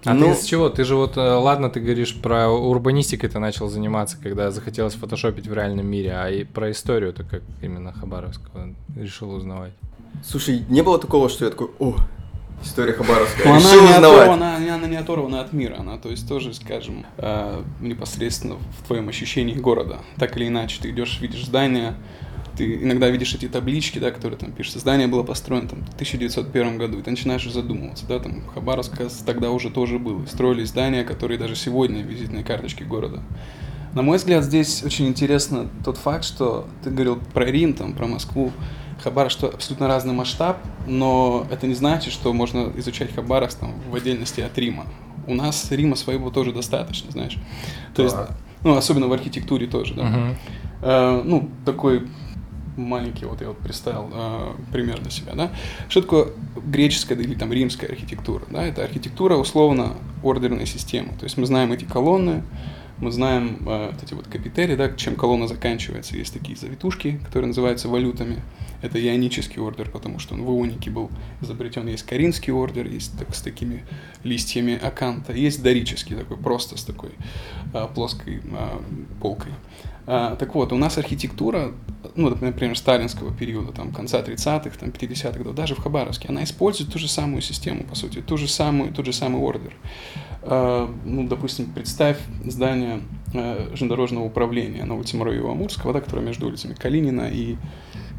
А 0.04 0.14
ну, 0.14 0.26
ты 0.26 0.32
из 0.32 0.44
чего? 0.44 0.68
Ты 0.68 0.85
же 0.85 0.97
вот, 0.97 1.16
э, 1.16 1.21
ладно, 1.21 1.71
ты 1.71 1.80
говоришь 1.80 2.14
про 2.14 2.49
урбанистикой 2.49 3.28
ты 3.28 3.38
начал 3.38 3.68
заниматься, 3.68 4.16
когда 4.21 4.50
захотелось 4.50 4.94
фотошопить 4.94 5.47
в 5.47 5.54
реальном 5.54 5.87
мире, 5.87 6.12
а 6.14 6.28
и 6.28 6.44
про 6.44 6.71
историю 6.71 7.12
ты 7.12 7.25
как 7.25 7.42
именно 7.61 7.92
Хабаровского 7.92 8.75
решил 8.97 9.32
узнавать? 9.32 9.73
Слушай, 10.25 10.64
не 10.68 10.82
было 10.82 10.99
такого, 10.99 11.28
что 11.28 11.44
я 11.44 11.50
такой, 11.50 11.71
о, 11.78 11.97
история 12.62 12.92
Хабаровская, 12.92 13.47
Но 13.47 13.54
она 13.54 13.75
не, 13.75 13.92
оторвана, 13.92 14.56
она, 14.56 14.75
она 14.75 14.87
не 14.88 14.97
оторвана 14.97 15.40
от 15.40 15.52
мира, 15.52 15.76
она, 15.78 15.99
то 15.99 16.11
есть 16.11 16.28
тоже, 16.28 16.54
скажем, 16.54 17.06
э, 17.18 17.62
непосредственно 17.80 18.56
в 18.56 18.87
твоем 18.87 19.09
ощущении 19.09 19.54
города. 19.54 20.00
Так 20.16 20.37
или 20.37 20.49
иначе, 20.49 20.78
ты 20.80 20.90
идешь, 20.90 21.21
видишь 21.21 21.44
здание, 21.44 21.94
ты 22.56 22.75
иногда 22.82 23.09
видишь 23.09 23.35
эти 23.35 23.49
таблички, 23.49 23.99
да, 23.99 24.11
которые 24.11 24.38
там 24.38 24.52
пишутся, 24.52 24.78
здание 24.78 25.06
было 25.06 25.23
построено 25.23 25.68
там, 25.68 25.85
в 25.85 25.94
1901 25.94 26.78
году, 26.78 26.99
и 26.99 27.02
ты 27.02 27.11
начинаешь 27.11 27.44
задумываться, 27.50 28.06
да, 28.06 28.18
там 28.18 28.42
Хабаровск 28.54 28.92
тогда 29.25 29.50
уже 29.50 29.71
тоже 29.71 29.99
был, 29.99 30.23
и 30.23 30.26
строили 30.26 30.64
здания, 30.64 31.04
которые 31.04 31.38
даже 31.38 31.56
сегодня 31.56 32.02
визитные 32.02 32.44
карточки 32.44 32.82
города. 32.82 33.23
На 33.94 34.02
мой 34.02 34.16
взгляд, 34.16 34.44
здесь 34.44 34.82
очень 34.82 35.06
интересно 35.06 35.68
тот 35.85 35.99
факт, 35.99 36.25
что 36.25 36.66
ты 36.82 36.90
говорил 36.90 37.18
про 37.35 37.44
Рим, 37.44 37.75
там, 37.75 37.92
про 37.92 38.06
Москву, 38.06 38.52
Хабаровск, 39.02 39.38
что 39.38 39.49
абсолютно 39.49 39.88
разный 39.88 40.14
масштаб, 40.14 40.59
но 40.87 41.47
это 41.50 41.66
не 41.66 41.75
значит, 41.75 42.12
что 42.12 42.32
можно 42.32 42.73
изучать 42.76 43.14
Хабаровск 43.14 43.59
там, 43.59 43.75
в 43.90 43.94
отдельности 43.94 44.40
от 44.40 44.56
Рима. 44.56 44.87
У 45.26 45.35
нас 45.35 45.71
Рима 45.71 45.97
своего 45.97 46.30
тоже 46.30 46.52
достаточно, 46.52 47.11
знаешь. 47.11 47.37
То 47.94 48.02
есть, 48.02 48.16
ну, 48.62 48.76
особенно 48.76 49.09
в 49.09 49.12
архитектуре 49.12 49.66
тоже, 49.66 49.94
да. 49.94 50.02
Uh-huh. 50.02 50.35
Э, 50.82 51.23
ну, 51.25 51.49
такой 51.64 52.09
маленький, 52.76 53.26
вот 53.26 53.40
я 53.40 53.48
вот 53.48 53.58
представил 53.58 54.10
э, 54.12 54.52
пример 54.72 55.00
для 55.00 55.10
себя, 55.10 55.34
да. 55.34 55.52
Что 55.88 56.02
такое 56.02 56.28
греческая 56.66 57.18
или 57.18 57.34
там 57.34 57.52
римская 57.52 57.90
архитектура, 57.90 58.44
да? 58.50 58.64
Это 58.64 58.84
архитектура 58.84 59.36
условно 59.36 59.96
ордерной 60.22 60.66
системы. 60.66 61.10
То 61.18 61.24
есть 61.24 61.36
мы 61.36 61.46
знаем 61.46 61.72
эти 61.72 61.84
колонны, 61.84 62.42
мы 62.98 63.10
знаем 63.10 63.58
э, 63.66 63.92
эти 64.02 64.14
вот 64.14 64.28
капители, 64.28 64.76
да, 64.76 64.90
чем 64.90 65.16
колонна 65.16 65.48
заканчивается. 65.48 66.16
Есть 66.16 66.32
такие 66.32 66.56
завитушки, 66.56 67.20
которые 67.24 67.48
называются 67.48 67.88
валютами. 67.88 68.40
Это 68.80 69.00
ионический 69.00 69.60
ордер, 69.60 69.90
потому 69.90 70.18
что 70.18 70.34
он 70.34 70.44
в 70.44 70.48
ионике 70.48 70.90
был 70.90 71.10
изобретен. 71.40 71.88
Есть 71.88 72.04
коринфский 72.04 72.52
ордер, 72.52 72.86
есть 72.86 73.16
так, 73.18 73.34
с 73.34 73.42
такими 73.42 73.84
листьями 74.22 74.78
аканта. 74.80 75.32
Есть 75.32 75.62
дорический 75.62 76.16
такой, 76.16 76.36
просто 76.36 76.76
с 76.76 76.84
такой 76.84 77.10
э, 77.74 77.88
плоской 77.92 78.40
э, 78.44 78.78
полкой. 79.20 79.52
А, 80.06 80.37
так 80.37 80.54
вот, 80.54 80.73
у 80.73 80.76
нас 80.76 80.99
архитектура, 80.99 81.73
ну, 82.16 82.30
например, 82.30 82.76
сталинского 82.76 83.32
периода, 83.32 83.73
там, 83.73 83.92
конца 83.92 84.21
30-х, 84.21 84.76
там, 84.78 84.88
50-х 84.88 85.38
годов, 85.38 85.54
даже 85.54 85.75
в 85.75 85.80
Хабаровске, 85.80 86.28
она 86.28 86.42
использует 86.42 86.92
ту 86.92 86.99
же 86.99 87.09
самую 87.09 87.42
систему, 87.42 87.85
по 87.85 87.94
сути, 87.94 88.21
ту 88.21 88.37
же 88.37 88.49
самую, 88.49 88.92
тот 88.92 89.06
же 89.06 89.12
самый 89.12 89.40
ордер. 89.40 89.75
А, 90.42 90.92
ну, 91.04 91.28
допустим, 91.28 91.66
представь 91.73 92.18
здание 92.44 93.00
а, 93.35 93.68
железнодорожного 93.68 94.25
управления 94.25 94.85
Новотиморовьего 94.85 95.52
Амурского, 95.52 95.92
да, 95.92 96.00
которое 96.00 96.23
между 96.23 96.47
улицами 96.47 96.75
Калинина 96.75 97.28
и 97.32 97.56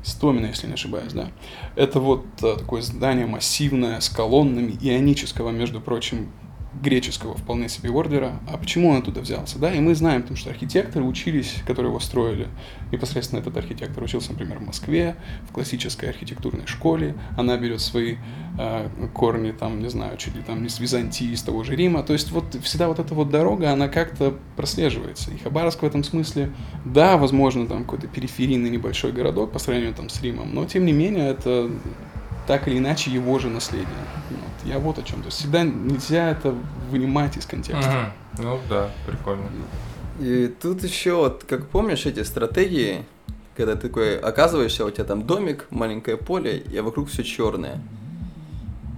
Стомина, 0.04 0.48
если 0.48 0.68
не 0.68 0.74
ошибаюсь, 0.74 1.14
да. 1.14 1.32
Это 1.76 2.00
вот 2.00 2.26
а, 2.42 2.58
такое 2.58 2.82
здание 2.82 3.26
массивное, 3.26 4.00
с 4.00 4.08
колоннами, 4.08 4.78
ионического, 4.82 5.50
между 5.50 5.82
прочим, 5.82 6.32
греческого 6.82 7.36
вполне 7.36 7.70
себе 7.70 7.92
ордера, 7.92 8.40
а 8.48 8.58
почему 8.58 8.90
он 8.90 8.98
оттуда 8.98 9.22
взялся, 9.22 9.60
да, 9.60 9.74
и 9.74 9.80
мы 9.80 9.96
знаем, 9.96 10.22
потому 10.22 10.38
что 10.38 10.50
архитекторы 10.50 11.06
учились, 11.06 11.56
которые 11.66 11.90
его 11.90 12.00
строили, 12.00 12.48
непосредственно 12.92 13.40
этот 13.40 13.56
архитектор 13.58 14.04
учился, 14.04 14.32
например, 14.32 14.60
в 14.60 14.66
Москве, 14.66 15.16
в 15.50 15.54
классической 15.54 16.10
архитектурной 16.10 16.66
школе, 16.66 17.16
она 17.38 17.58
берет 17.58 17.82
свои 17.82 18.16
э, 18.58 18.90
корни, 19.14 19.52
там, 19.52 19.82
не 19.82 19.90
знаю, 19.90 20.18
чуть 20.18 20.36
ли 20.36 20.42
там 20.42 20.66
из 20.66 20.80
Византии, 20.80 21.32
из 21.32 21.42
того 21.44 21.64
же 21.64 21.76
Рима, 21.76 22.04
то 22.04 22.14
есть 22.14 22.32
вот 22.32 22.56
всегда 22.64 22.88
вот 22.88 23.00
эта 23.00 23.14
вот 23.14 23.30
дорога, 23.30 23.72
она 23.72 23.88
как-то 23.88 24.36
прослеживается, 24.56 25.32
и 25.32 25.38
Хабаровск 25.38 25.82
в 25.82 25.86
этом 25.86 26.04
смысле, 26.04 26.52
да, 26.86 27.18
возможно, 27.18 27.68
там 27.68 27.84
какой-то 27.84 28.08
периферийный 28.08 28.70
небольшой 28.70 29.12
городок 29.12 29.52
по 29.52 29.60
сравнению 29.60 29.94
там 29.94 30.10
с 30.10 30.22
Римом, 30.22 30.54
но 30.54 30.66
тем 30.66 30.86
не 30.86 30.92
менее 30.94 31.30
это 31.30 31.70
так 32.48 32.68
или 32.68 32.78
иначе 32.78 33.12
его 33.12 33.40
же 33.40 33.50
наследие. 33.50 33.88
Вот. 34.30 34.70
Я 34.72 34.80
вот 34.80 34.98
о 35.00 35.04
чем. 35.04 35.20
То 35.20 35.28
есть 35.28 35.40
всегда 35.40 35.64
нельзя 35.64 36.32
это 36.32 36.54
вынимать 36.90 37.38
из 37.38 37.46
контекста. 37.46 38.12
Угу. 38.38 38.44
Ну 38.44 38.60
да, 38.70 38.90
прикольно. 39.08 39.46
И 40.20 40.48
тут 40.62 40.84
еще, 40.84 41.16
вот, 41.16 41.44
как 41.48 41.68
помнишь, 41.68 42.06
эти 42.06 42.24
стратегии, 42.24 43.06
когда 43.56 43.76
ты 43.76 43.88
такой 43.88 44.18
оказываешься, 44.18 44.86
у 44.86 44.92
тебя 44.92 45.06
там 45.06 45.24
домик, 45.26 45.68
маленькое 45.70 46.18
поле, 46.18 46.58
и 46.58 46.80
вокруг 46.80 47.10
все 47.10 47.24
черное. 47.24 47.82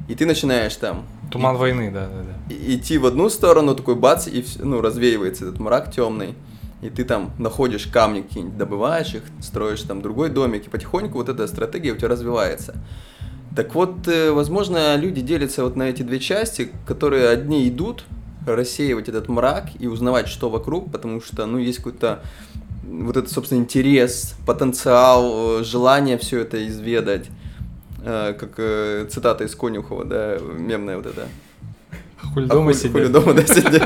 И 0.07 0.15
ты 0.15 0.25
начинаешь 0.25 0.75
там... 0.75 1.05
Туман 1.31 1.55
и, 1.55 1.57
войны, 1.57 1.91
да, 1.91 2.07
да, 2.07 2.23
да. 2.23 2.55
идти 2.55 2.97
в 2.97 3.05
одну 3.05 3.29
сторону, 3.29 3.75
такой 3.75 3.95
бац, 3.95 4.27
и 4.27 4.45
ну, 4.59 4.81
развеивается 4.81 5.45
этот 5.45 5.59
мрак 5.59 5.91
темный. 5.91 6.35
и 6.81 6.89
ты 6.89 7.03
там 7.03 7.31
находишь 7.39 7.87
камни 7.87 8.21
какие-нибудь, 8.21 8.57
добываешь 8.57 9.15
их, 9.15 9.23
строишь 9.41 9.81
там 9.81 10.01
другой 10.01 10.29
домик, 10.29 10.67
и 10.67 10.69
потихоньку 10.69 11.17
вот 11.17 11.29
эта 11.29 11.47
стратегия 11.47 11.93
у 11.93 11.95
тебя 11.95 12.09
развивается. 12.09 12.75
Так 13.55 13.73
вот, 13.73 14.07
э, 14.07 14.31
возможно, 14.31 14.97
люди 14.97 15.21
делятся 15.21 15.63
вот 15.63 15.77
на 15.77 15.83
эти 15.83 16.01
две 16.03 16.19
части, 16.19 16.71
которые 16.85 17.29
одни 17.29 17.69
идут 17.69 18.03
рассеивать 18.45 19.07
этот 19.07 19.29
мрак 19.29 19.69
и 19.79 19.87
узнавать, 19.87 20.27
что 20.27 20.49
вокруг, 20.49 20.91
потому 20.91 21.21
что, 21.21 21.45
ну, 21.45 21.57
есть 21.57 21.77
какой-то 21.77 22.21
вот 22.83 23.15
этот, 23.15 23.31
собственно, 23.31 23.59
интерес, 23.59 24.35
потенциал, 24.45 25.61
э, 25.61 25.63
желание 25.63 26.17
все 26.17 26.41
это 26.41 26.67
изведать. 26.67 27.27
Э, 28.03 28.33
как 28.37 28.55
цитата 29.09 29.45
из 29.45 29.55
Конюхова, 29.55 30.03
да, 30.03 30.37
мемная 30.39 30.97
вот 30.97 31.05
эта. 31.05 31.27
Хули 32.33 32.47
дома 32.47 32.71
а 32.71 32.73
сидеть. 32.73 32.91
Хули 32.91 33.07
дома, 33.07 33.33
да, 33.33 33.45
сидеть. 33.45 33.83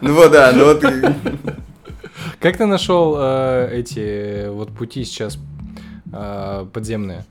Ну 0.00 0.14
вот, 0.14 0.32
да, 0.32 0.52
ну 0.54 0.64
вот. 0.64 0.82
Как 2.40 2.56
ты 2.56 2.64
нашел 2.64 3.16
эти 3.18 4.48
вот 4.48 4.70
пути 4.70 5.04
сейчас 5.04 5.38
подземные? 6.72 7.26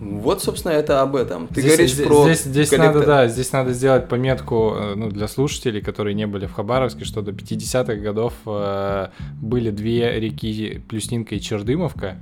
Вот, 0.00 0.42
собственно, 0.42 0.72
это 0.72 1.02
об 1.02 1.16
этом. 1.16 1.48
Ты 1.48 1.60
здесь, 1.60 1.72
говоришь 1.72 1.92
здесь, 1.92 2.06
про 2.06 2.24
здесь, 2.24 2.42
здесь 2.44 2.70
коллектор. 2.70 2.94
надо, 2.94 3.06
да, 3.06 3.28
здесь 3.28 3.52
надо 3.52 3.72
сделать 3.72 4.08
пометку, 4.08 4.74
э, 4.76 4.94
ну, 4.94 5.10
для 5.10 5.26
слушателей, 5.26 5.80
которые 5.82 6.14
не 6.14 6.26
были 6.26 6.46
в 6.46 6.52
Хабаровске, 6.52 7.04
что 7.04 7.20
до 7.20 7.32
50-х 7.32 7.94
годов 7.96 8.32
э, 8.46 9.08
были 9.40 9.70
две 9.70 10.20
реки 10.20 10.80
Плюснинка 10.88 11.34
и 11.34 11.40
Чердымовка. 11.40 12.16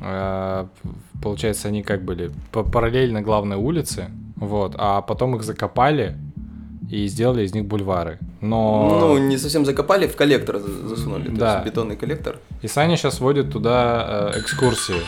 Э, 0.00 0.66
получается, 1.22 1.68
они 1.68 1.82
как 1.82 2.04
были 2.04 2.30
по- 2.52 2.62
параллельно 2.62 3.20
главной 3.20 3.56
улице, 3.56 4.10
вот, 4.36 4.74
а 4.78 5.02
потом 5.02 5.34
их 5.36 5.42
закопали 5.42 6.16
и 6.92 7.08
сделали 7.08 7.42
из 7.44 7.54
них 7.54 7.64
бульвары. 7.64 8.18
Но... 8.42 8.98
Ну, 9.00 9.18
не 9.18 9.38
совсем 9.38 9.64
закопали, 9.64 10.06
в 10.06 10.14
коллектор 10.14 10.58
за- 10.58 10.88
засунули. 10.88 11.28
То 11.30 11.36
Да. 11.36 11.52
есть 11.54 11.64
бетонный 11.66 11.96
коллектор. 11.96 12.36
И 12.64 12.68
Саня 12.68 12.96
сейчас 12.96 13.20
водит 13.20 13.50
туда 13.50 14.30
э, 14.34 14.40
экскурсии. 14.40 15.00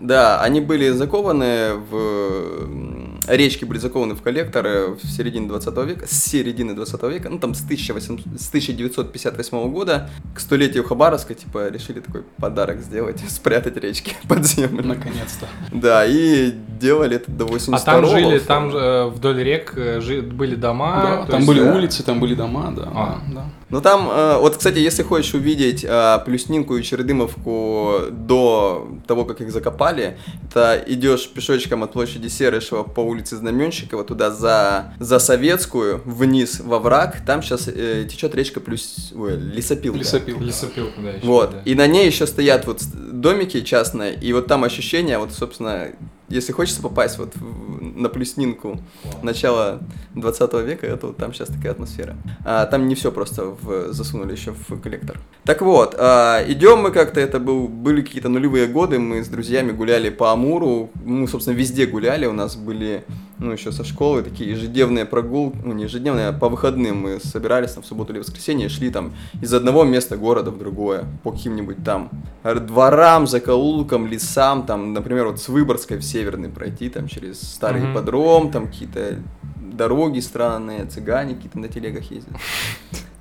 Да, 0.00 0.40
они 0.40 0.60
были 0.60 0.90
закованы 0.90 1.74
в... 1.90 3.07
Речки 3.28 3.64
были 3.64 3.78
закованы 3.78 4.14
в 4.14 4.22
коллекторы 4.22 4.94
в 4.94 5.06
середине 5.06 5.48
20 5.48 5.76
века, 5.86 6.06
с 6.06 6.12
середины 6.12 6.74
20 6.74 7.02
века, 7.04 7.28
ну 7.28 7.38
там 7.38 7.54
с, 7.54 7.62
1800 7.62 8.40
с 8.40 8.48
1958 8.48 9.70
года 9.70 10.10
к 10.34 10.40
столетию 10.40 10.84
Хабаровска, 10.84 11.34
типа, 11.34 11.68
решили 11.68 12.00
такой 12.00 12.22
подарок 12.38 12.80
сделать, 12.80 13.20
спрятать 13.28 13.76
речки 13.76 14.16
под 14.28 14.46
землю. 14.46 14.84
Наконец-то. 14.84 15.46
Да, 15.72 16.04
и 16.06 16.52
делали 16.80 17.16
это 17.16 17.30
до 17.30 17.44
82 17.46 17.76
А 17.76 17.84
там 17.84 18.10
жили, 18.10 18.38
там 18.38 18.70
э, 18.74 19.06
вдоль 19.08 19.42
рек 19.42 19.72
э, 19.76 20.00
жи- 20.00 20.22
были 20.22 20.54
дома. 20.54 21.02
Да, 21.02 21.26
там 21.26 21.40
есть, 21.40 21.48
были 21.48 21.64
да. 21.64 21.74
улицы, 21.74 22.02
там 22.02 22.20
были 22.20 22.34
дома, 22.34 22.72
да. 22.76 22.88
А. 22.94 23.20
да, 23.28 23.44
Ну 23.70 23.82
там, 23.82 24.08
э, 24.10 24.38
вот, 24.38 24.56
кстати, 24.56 24.78
если 24.78 25.02
хочешь 25.02 25.34
увидеть 25.34 25.84
э, 25.84 26.18
Плюснинку 26.24 26.76
и 26.76 26.82
Чередымовку 26.82 28.00
до 28.10 28.88
того, 29.06 29.24
как 29.24 29.40
их 29.42 29.52
закопали, 29.52 30.16
это 30.48 30.82
идешь 30.86 31.28
пешочком 31.28 31.82
от 31.82 31.92
площади 31.92 32.28
Серышева 32.28 32.82
по 32.82 33.00
улице 33.00 33.36
Знаменщикова 33.36 34.04
туда 34.04 34.30
за, 34.30 34.94
за 34.98 35.18
Советскую, 35.18 36.00
вниз 36.04 36.60
во 36.60 36.78
враг, 36.78 37.24
там 37.26 37.42
сейчас 37.42 37.64
течет 37.64 38.34
речка 38.34 38.60
Плюс... 38.60 39.12
Ой, 39.14 39.36
Лесопилка. 39.36 39.98
Лесопилка. 39.98 40.44
Лесопилка, 40.44 41.00
да, 41.02 41.10
еще, 41.10 41.26
Вот, 41.26 41.50
да. 41.50 41.62
и 41.64 41.74
на 41.74 41.86
ней 41.86 42.06
еще 42.06 42.26
стоят 42.26 42.66
вот 42.66 42.82
домики 42.94 43.60
частные, 43.60 44.14
и 44.14 44.32
вот 44.32 44.46
там 44.46 44.64
ощущение, 44.64 45.18
вот, 45.18 45.32
собственно, 45.32 45.88
если 46.28 46.52
хочется 46.52 46.82
попасть 46.82 47.18
вот 47.18 47.34
на 47.80 48.08
Плюснинку 48.08 48.80
начала 49.22 49.80
20 50.14 50.52
века, 50.64 50.86
это 50.86 51.08
вот 51.08 51.16
там 51.16 51.32
сейчас 51.32 51.48
такая 51.48 51.72
атмосфера. 51.72 52.16
А, 52.44 52.66
там 52.66 52.88
не 52.88 52.94
все 52.94 53.10
просто 53.12 53.46
в- 53.46 53.92
засунули 53.92 54.32
еще 54.32 54.52
в 54.52 54.80
коллектор. 54.80 55.18
Так 55.44 55.62
вот, 55.62 55.94
а, 55.98 56.42
идем 56.46 56.80
мы 56.80 56.90
как-то, 56.90 57.20
это 57.20 57.38
был, 57.40 57.68
были 57.68 58.02
какие-то 58.02 58.28
нулевые 58.28 58.66
годы, 58.66 58.98
мы 58.98 59.24
с 59.24 59.28
друзьями 59.28 59.72
гуляли 59.72 60.10
по 60.10 60.32
Амуру, 60.32 60.90
мы, 61.04 61.26
собственно, 61.28 61.54
везде 61.54 61.86
гуляли, 61.86 62.26
у 62.26 62.32
нас 62.32 62.56
были, 62.56 63.04
ну, 63.38 63.52
еще 63.52 63.72
со 63.72 63.84
школы 63.84 64.22
такие 64.22 64.50
ежедневные 64.50 65.04
прогулки, 65.04 65.56
ну, 65.64 65.72
не 65.72 65.84
ежедневные, 65.84 66.28
а 66.28 66.32
по 66.32 66.48
выходным 66.48 67.00
мы 67.02 67.20
собирались 67.20 67.72
там 67.72 67.82
в 67.82 67.86
субботу 67.86 68.12
или 68.12 68.18
воскресенье 68.20 68.66
и 68.66 68.68
шли 68.68 68.90
там 68.90 69.12
из 69.40 69.52
одного 69.54 69.84
места 69.84 70.16
города 70.16 70.50
в 70.50 70.58
другое, 70.58 71.04
по 71.22 71.32
каким-нибудь 71.32 71.84
там 71.84 72.10
дворам, 72.42 73.26
закоулкам, 73.26 74.06
лесам, 74.06 74.66
там, 74.66 74.92
например, 74.92 75.26
вот 75.26 75.40
с 75.40 75.48
Выборгской 75.48 75.98
в 75.98 76.02
Северный 76.02 76.48
пройти, 76.48 76.88
там, 76.88 77.08
через 77.08 77.40
старый 77.40 77.82
Мгм. 77.82 77.92
ипподром, 77.92 78.50
там 78.50 78.66
какие-то 78.66 79.16
дороги 79.60 80.20
странные, 80.20 80.86
цыгане 80.86 81.34
какие-то 81.34 81.58
на 81.58 81.68
телегах 81.68 82.10
ездят. 82.10 82.34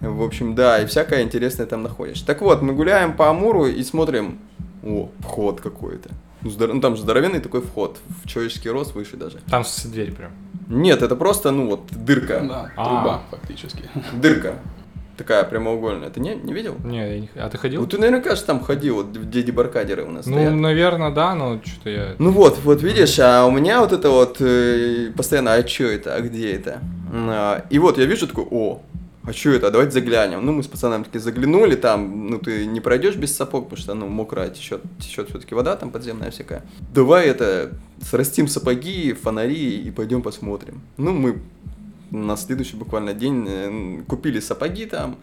В 0.01 0.23
общем, 0.23 0.55
да, 0.55 0.79
и 0.81 0.85
всякое 0.85 1.23
интересное 1.23 1.65
там 1.65 1.83
находишь. 1.83 2.21
Так 2.21 2.41
вот, 2.41 2.61
мы 2.61 2.73
гуляем 2.73 3.15
по 3.15 3.29
Амуру 3.29 3.65
и 3.67 3.83
смотрим, 3.83 4.39
о, 4.83 5.09
вход 5.19 5.61
какой-то. 5.61 6.09
Ну, 6.41 6.49
здор- 6.49 6.73
ну, 6.73 6.81
там 6.81 6.95
же 6.95 7.01
здоровенный 7.01 7.39
такой 7.39 7.61
вход, 7.61 7.97
в 8.23 8.27
человеческий 8.27 8.69
рост 8.69 8.93
выше 8.93 9.17
даже. 9.17 9.39
Там 9.49 9.63
с 9.65 9.83
дверь 9.85 10.11
прям. 10.11 10.31
Нет, 10.67 11.01
это 11.01 11.15
просто, 11.15 11.51
ну 11.51 11.67
вот, 11.67 11.87
дырка. 11.91 12.41
Да, 12.47 12.71
А. 12.75 12.85
труба 12.85 13.21
фактически. 13.31 13.89
Дырка. 14.13 14.55
Такая 15.17 15.43
прямоугольная. 15.45 16.11
Ты 16.11 16.19
не, 16.19 16.35
не 16.35 16.53
видел? 16.53 16.75
Не, 16.83 16.97
я 16.97 17.19
не... 17.21 17.29
а 17.35 17.49
ты 17.49 17.57
ходил? 17.57 17.81
Ну, 17.81 17.87
ты 17.87 17.97
наверняка 17.97 18.35
же 18.35 18.43
там 18.43 18.59
ходил, 18.63 18.97
вот 18.97 19.07
где 19.07 19.41
дебаркадеры 19.41 20.03
у 20.03 20.11
нас 20.11 20.27
ну, 20.27 20.33
стоят. 20.33 20.53
наверное, 20.53 21.09
да, 21.09 21.33
но 21.33 21.59
что-то 21.65 21.89
я... 21.89 22.15
Ну 22.19 22.29
вот, 22.29 22.59
вот 22.63 22.83
видишь, 22.83 23.17
а 23.17 23.45
у 23.47 23.51
меня 23.51 23.81
вот 23.81 23.93
это 23.93 24.11
вот 24.11 24.37
э, 24.41 25.11
постоянно, 25.17 25.55
а 25.55 25.67
что 25.67 25.85
это, 25.85 26.13
а 26.13 26.21
где 26.21 26.51
это? 26.51 26.81
А, 27.11 27.65
и 27.71 27.79
вот 27.79 27.97
я 27.97 28.05
вижу 28.05 28.27
такой, 28.27 28.45
о, 28.51 28.81
а 29.27 29.33
что 29.33 29.49
это, 29.49 29.69
давайте 29.71 29.91
заглянем. 29.91 30.45
Ну, 30.45 30.53
мы 30.53 30.63
с 30.63 30.67
пацанами 30.67 31.03
таки 31.03 31.19
заглянули, 31.19 31.75
там, 31.75 32.29
ну, 32.29 32.39
ты 32.39 32.65
не 32.65 32.79
пройдешь 32.79 33.17
без 33.17 33.35
сапог, 33.35 33.65
потому 33.65 33.81
что, 33.81 33.93
ну, 33.93 34.07
мокрая 34.07 34.49
течет, 34.49 34.81
течет 34.99 35.29
все-таки 35.29 35.53
вода 35.53 35.75
там 35.75 35.91
подземная 35.91 36.31
всякая. 36.31 36.63
Давай 36.93 37.27
это, 37.27 37.73
срастим 38.01 38.47
сапоги, 38.47 39.11
фонари 39.11 39.81
и 39.81 39.91
пойдем 39.91 40.21
посмотрим. 40.21 40.81
Ну, 40.95 41.11
мы 41.11 41.39
на 42.11 42.37
следующий 42.37 42.75
буквально 42.75 43.13
день 43.13 43.45
э, 43.47 44.01
купили 44.07 44.39
сапоги 44.39 44.85
там, 44.85 45.17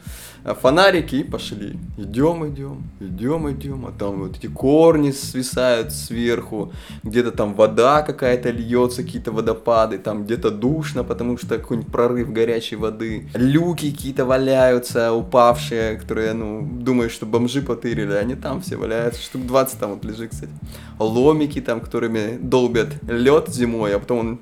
э, 0.45 0.55
фонарики 0.61 1.17
и 1.17 1.25
пошли. 1.25 1.79
Идем, 1.97 2.47
идем, 2.49 2.83
идем, 3.01 3.51
идем, 3.51 3.87
а 3.87 3.93
там 3.93 4.21
вот 4.21 4.37
эти 4.37 4.47
корни 4.47 5.11
свисают 5.11 5.93
сверху, 5.93 6.73
где-то 7.03 7.33
там 7.33 7.55
вода 7.55 8.03
какая-то 8.03 8.51
льется, 8.51 9.03
какие-то 9.03 9.33
водопады, 9.33 9.99
там 9.99 10.25
где-то 10.25 10.51
душно, 10.51 11.05
потому 11.05 11.39
что 11.39 11.59
какой-нибудь 11.59 11.91
прорыв 11.91 12.33
горячей 12.33 12.77
воды. 12.77 13.29
Люки 13.35 13.91
какие-то 13.91 14.25
валяются, 14.25 15.13
упавшие, 15.13 15.97
которые, 15.97 16.33
ну, 16.33 16.63
думаешь, 16.63 17.13
что 17.13 17.27
бомжи 17.27 17.63
потырили, 17.63 18.13
они 18.13 18.35
там 18.35 18.61
все 18.61 18.77
валяются, 18.77 19.23
штук 19.23 19.47
20 19.47 19.79
там 19.79 19.91
вот 19.95 20.05
лежит, 20.05 20.31
кстати. 20.31 20.53
Ломики 20.99 21.61
там, 21.61 21.81
которыми 21.81 22.39
долбят 22.41 22.89
лед 23.09 23.49
зимой, 23.49 23.95
а 23.95 23.99
потом 23.99 24.19
он 24.19 24.41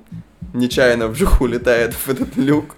нечаянно 0.53 1.07
вжух 1.07 1.41
улетает 1.41 1.93
в 1.93 2.09
этот 2.09 2.37
люк. 2.37 2.75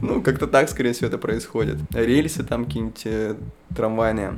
Ну, 0.00 0.20
как-то 0.20 0.48
так, 0.48 0.68
скорее 0.68 0.92
всего, 0.92 1.06
это 1.06 1.18
происходит. 1.18 1.76
Рельсы 1.94 2.42
там 2.42 2.64
какие-нибудь 2.64 3.02
э, 3.04 3.36
трамвайные. 3.76 4.32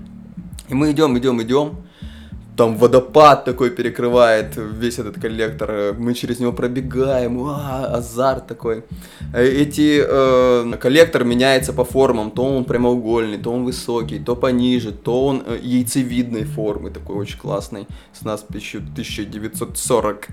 И 0.68 0.74
мы 0.74 0.90
идем, 0.92 1.16
идем, 1.16 1.40
идем. 1.40 1.76
Там 2.56 2.76
водопад 2.76 3.44
такой 3.44 3.70
перекрывает 3.70 4.56
весь 4.56 4.98
этот 4.98 5.20
коллектор. 5.20 5.94
Мы 5.98 6.14
через 6.14 6.38
него 6.38 6.52
пробегаем. 6.52 7.38
Уа, 7.38 7.86
азарт 7.86 8.46
такой. 8.46 8.84
Э, 9.32 9.44
Эти 9.44 10.04
э, 10.06 10.76
коллектор 10.78 11.24
меняется 11.24 11.72
по 11.72 11.84
формам. 11.84 12.30
То 12.30 12.44
он 12.44 12.64
прямоугольный, 12.64 13.38
то 13.38 13.50
он 13.50 13.64
высокий, 13.64 14.20
то 14.20 14.36
пониже, 14.36 14.92
то 14.92 15.26
он 15.26 15.42
э, 15.46 15.58
яйцевидной 15.62 16.44
формы, 16.44 16.90
такой 16.90 17.16
очень 17.16 17.38
классный, 17.38 17.86
с 18.12 18.22
надписью 18.22 18.80
1940. 18.80 20.28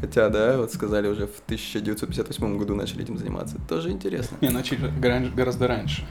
Хотя, 0.00 0.28
да, 0.28 0.56
вот 0.58 0.72
сказали 0.72 1.08
уже 1.08 1.26
в 1.26 1.40
1958 1.46 2.58
году 2.58 2.74
начали 2.74 3.02
этим 3.02 3.16
заниматься. 3.18 3.56
Тоже 3.68 3.90
интересно. 3.90 4.36
Не, 4.40 4.50
начали 4.50 4.90
гора- 5.00 5.30
гораздо 5.34 5.66
раньше. 5.68 6.04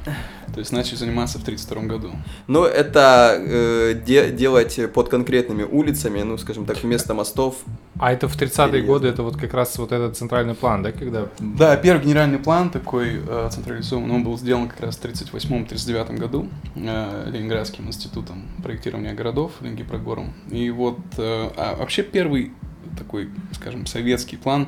То 0.54 0.60
есть 0.60 0.72
начали 0.72 0.96
заниматься 0.96 1.39
в 1.39 1.43
32 1.43 1.84
году. 1.84 2.12
Но 2.48 2.65
это 2.65 3.36
э, 3.38 3.93
де- 4.06 4.32
делать 4.32 4.80
под 4.93 5.10
конкретными 5.10 5.63
улицами, 5.63 6.22
ну, 6.22 6.38
скажем 6.38 6.65
так, 6.65 6.82
вместо 6.84 7.13
мостов. 7.13 7.56
А 8.00 8.12
это 8.12 8.28
в 8.28 8.36
30-е 8.36 8.67
Переезд. 8.69 8.88
годы, 8.88 9.08
это 9.08 9.24
вот 9.24 9.38
как 9.38 9.54
раз 9.54 9.78
вот 9.78 9.91
этот 9.91 10.17
центральный 10.17 10.56
план, 10.56 10.84
да, 10.84 10.91
когда... 10.91 11.28
Да, 11.39 11.76
первый 11.78 12.04
генеральный 12.06 12.39
план 12.39 12.69
такой 12.69 13.19
э, 13.28 13.50
централизованный, 13.52 14.15
он 14.15 14.24
был 14.24 14.38
сделан 14.38 14.67
как 14.69 14.80
раз 14.82 14.98
в 14.98 15.06
1938-1939 15.06 16.17
году 16.17 16.48
э, 16.76 17.30
Ленинградским 17.32 17.88
институтом 17.88 18.43
проектирования 18.63 19.13
городов 19.13 19.52
Ленингипрогором. 19.62 20.34
И 20.50 20.69
вот 20.69 20.98
э, 21.17 21.50
а 21.58 21.76
вообще 21.76 22.04
первый 22.04 22.52
такой, 22.97 23.29
скажем, 23.53 23.86
советский 23.86 24.38
план 24.38 24.67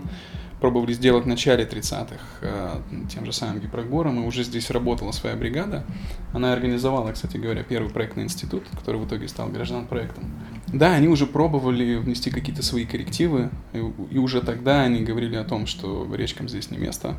пробовали 0.59 0.93
сделать 0.93 1.25
в 1.25 1.27
начале 1.27 1.65
30-х 1.65 2.17
э, 2.41 2.81
тем 3.13 3.25
же 3.25 3.33
самым 3.33 3.59
Гипрогором, 3.59 4.23
и 4.23 4.25
уже 4.25 4.43
здесь 4.43 4.69
работала 4.71 5.11
своя 5.11 5.35
бригада. 5.35 5.85
Она 6.33 6.53
организовала, 6.53 7.11
кстати 7.11 7.38
говоря, 7.38 7.63
первый 7.63 7.91
проектный 7.91 8.23
институт, 8.23 8.63
который 8.71 8.99
в 8.99 9.05
итоге 9.05 9.27
стал 9.27 9.49
граждан-проектом. 9.49 10.23
Да, 10.67 10.93
они 10.93 11.07
уже 11.07 11.27
пробовали 11.27 11.95
внести 11.95 12.31
какие-то 12.31 12.63
свои 12.63 12.85
коррективы, 12.85 13.49
и, 13.73 14.17
уже 14.17 14.41
тогда 14.41 14.81
они 14.81 15.03
говорили 15.03 15.35
о 15.35 15.43
том, 15.43 15.67
что 15.67 16.07
речкам 16.15 16.49
здесь 16.49 16.71
не 16.71 16.77
место, 16.77 17.15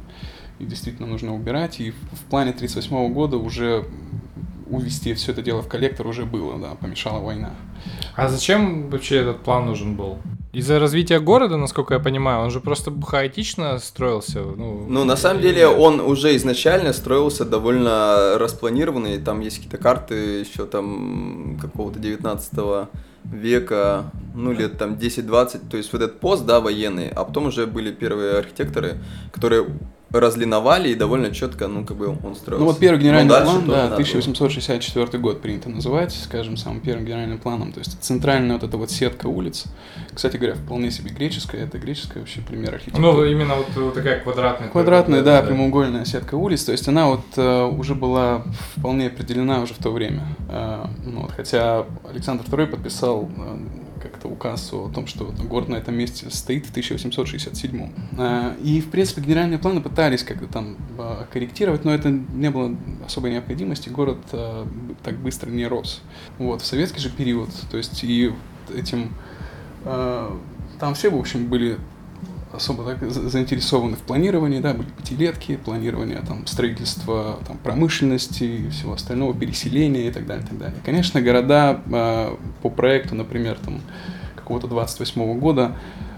и 0.59 0.65
действительно 0.65 1.07
нужно 1.07 1.35
убирать. 1.35 1.79
И 1.81 1.91
в, 1.91 2.25
плане 2.29 2.51
1938 2.51 3.13
года 3.13 3.37
уже 3.37 3.87
увести 4.69 5.15
все 5.15 5.33
это 5.33 5.43
дело 5.43 5.63
в 5.63 5.69
коллектор 5.69 6.07
уже 6.07 6.25
было, 6.25 6.59
да, 6.59 6.75
помешала 6.75 7.21
война. 7.21 7.51
А 8.15 8.29
зачем 8.29 8.91
вообще 8.91 9.17
этот 9.17 9.43
план 9.43 9.67
нужен 9.67 9.97
был? 9.97 10.19
Из-за 10.53 10.79
развития 10.79 11.21
города, 11.21 11.59
насколько 11.59 11.95
я 11.95 12.01
понимаю, 12.01 12.41
он 12.41 12.51
же 12.51 12.61
просто 12.61 12.91
хаотично 13.03 13.79
строился. 13.79 14.41
Ну, 14.41 14.87
Ну, 14.89 15.05
на 15.05 15.17
самом 15.17 15.43
деле, 15.43 15.67
он 15.67 16.01
уже 16.01 16.35
изначально 16.37 16.95
строился 16.95 17.45
довольно 17.45 18.39
распланированный. 18.39 19.19
Там 19.19 19.41
есть 19.41 19.57
какие-то 19.57 19.77
карты 19.77 20.15
еще 20.41 20.65
там 20.65 21.59
какого-то 21.61 21.99
19 21.99 22.89
века, 23.25 24.11
ну, 24.35 24.53
лет 24.53 24.79
там 24.79 24.95
10-20. 24.95 25.69
То 25.69 25.77
есть 25.77 25.93
вот 25.93 26.01
этот 26.01 26.21
пост, 26.21 26.47
да, 26.47 26.61
военный. 26.61 27.09
А 27.09 27.25
потом 27.25 27.47
уже 27.47 27.67
были 27.67 27.93
первые 27.93 28.39
архитекторы, 28.39 28.97
которые 29.33 29.67
разлиновали 30.21 30.91
и 30.91 30.95
довольно 30.95 31.31
четко, 31.31 31.69
ну, 31.69 31.85
как 31.85 31.97
бы 31.97 32.09
он 32.09 32.35
строился. 32.35 32.65
Ну 32.65 32.67
вот 32.67 32.79
первый 32.79 33.01
генеральный 33.01 33.29
дальше 33.29 33.53
план, 33.53 33.67
да, 33.67 33.77
надо 33.77 33.89
было. 33.89 33.95
1864 33.95 35.19
год 35.19 35.41
принято 35.41 35.69
называть, 35.69 36.13
скажем, 36.13 36.57
самым 36.57 36.81
первым 36.81 37.05
генеральным 37.05 37.39
планом. 37.39 37.73
То 37.73 37.81
есть 37.81 38.03
центральная 38.03 38.55
вот 38.55 38.63
эта 38.63 38.77
вот 38.77 38.91
сетка 38.91 39.27
улиц, 39.27 39.65
кстати 40.13 40.37
говоря, 40.37 40.55
вполне 40.55 40.91
себе 40.91 41.11
греческая, 41.11 41.65
это 41.65 41.79
греческая 41.79 42.21
вообще 42.21 42.41
пример 42.41 42.75
архитектуры. 42.75 43.07
Ну, 43.07 43.25
именно 43.25 43.55
вот, 43.57 43.67
вот 43.77 43.95
такая 43.95 44.21
квадратная. 44.21 44.69
Квадратная, 44.69 45.23
да, 45.23 45.43
прямоугольная 45.43 46.05
сетка 46.05 46.35
улиц, 46.35 46.65
то 46.65 46.73
есть 46.73 46.87
она 46.89 47.09
вот 47.09 47.25
э, 47.37 47.65
уже 47.65 47.95
была 47.95 48.45
вполне 48.77 49.09
определена 49.09 49.61
уже 49.61 49.75
в 49.75 49.79
то 49.79 49.91
время. 49.91 50.23
Э, 50.49 50.87
ну, 51.05 51.23
вот, 51.23 51.33
хотя 51.33 51.85
Александр 52.09 52.45
II 52.45 52.67
подписал 52.67 53.29
э, 53.37 53.57
указ 54.27 54.73
о 54.73 54.89
том, 54.89 55.07
что 55.07 55.25
город 55.25 55.69
на 55.69 55.77
этом 55.77 55.95
месте 55.95 56.31
стоит 56.31 56.67
в 56.67 56.71
1867. 56.71 57.91
Э, 58.19 58.55
и, 58.63 58.81
в 58.81 58.91
принципе, 58.91 59.23
генеральные 59.23 59.59
планы 59.59 59.81
пытались 59.81 60.23
как-то 60.23 60.47
там 60.47 60.77
э, 60.99 61.25
корректировать, 61.33 61.85
но 61.85 61.95
это 61.95 62.11
не 62.11 62.51
было 62.51 62.75
особой 63.05 63.31
необходимости, 63.33 63.89
город 63.89 64.19
э, 64.33 64.67
так 65.03 65.17
быстро 65.19 65.51
не 65.51 65.67
рос. 65.67 66.03
Вот, 66.39 66.63
в 66.63 66.67
советский 66.67 67.01
же 67.01 67.11
период, 67.11 67.51
то 67.71 67.77
есть 67.77 68.03
и 68.05 68.33
этим... 68.75 69.13
там 69.85 70.95
все, 70.95 71.11
в 71.11 71.17
общем, 71.17 71.47
были 71.47 71.79
особо 72.57 72.85
так 72.85 73.11
за- 73.11 73.29
заинтересованы 73.29 73.97
в 73.97 74.01
планировании, 74.01 74.61
да, 74.61 74.75
были 74.75 74.89
пятилетки, 74.89 75.57
планирование 75.57 76.23
там 76.27 76.47
строительства 76.47 77.39
там, 77.47 77.59
промышленности 77.59 78.45
и 78.45 78.69
всего 78.71 78.95
остального, 78.95 79.35
переселения 79.35 80.09
и 80.09 80.11
так 80.11 80.27
далее, 80.27 80.45
и 80.45 80.49
так 80.49 80.59
далее. 80.59 80.77
Конечно, 80.85 81.21
города 81.21 81.81
э, 81.87 82.37
по 82.63 82.71
проекту, 82.71 83.15
например, 83.15 83.59
там 83.65 83.81
какого-то 84.47 84.69
28 84.69 85.41
года, 85.41 85.73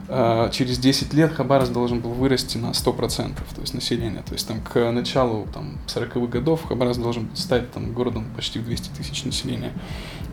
э, 0.09 0.51
через 0.53 0.79
10 0.79 1.15
лет 1.15 1.33
Хабаровск 1.33 1.73
должен 1.73 2.01
был 2.01 2.11
вырасти 2.11 2.59
на 2.59 2.75
100%, 2.75 3.55
то 3.55 3.61
есть 3.63 3.73
население. 3.73 4.23
То 4.23 4.35
есть 4.35 4.47
там 4.47 4.61
к 4.61 4.93
началу 4.93 5.47
там, 5.55 5.79
40-х 5.87 6.27
годов 6.27 6.67
Хабаровск 6.69 7.01
должен 7.01 7.31
стать 7.35 7.73
там, 7.73 7.95
городом 7.95 8.27
почти 8.37 8.59
в 8.59 8.65
200 8.67 8.91
тысяч 8.91 9.25
населения. 9.25 9.73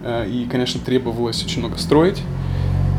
Э, 0.02 0.28
И, 0.30 0.46
конечно, 0.46 0.82
требовалось 0.82 1.42
очень 1.44 1.60
много 1.60 1.78
строить. 1.78 2.22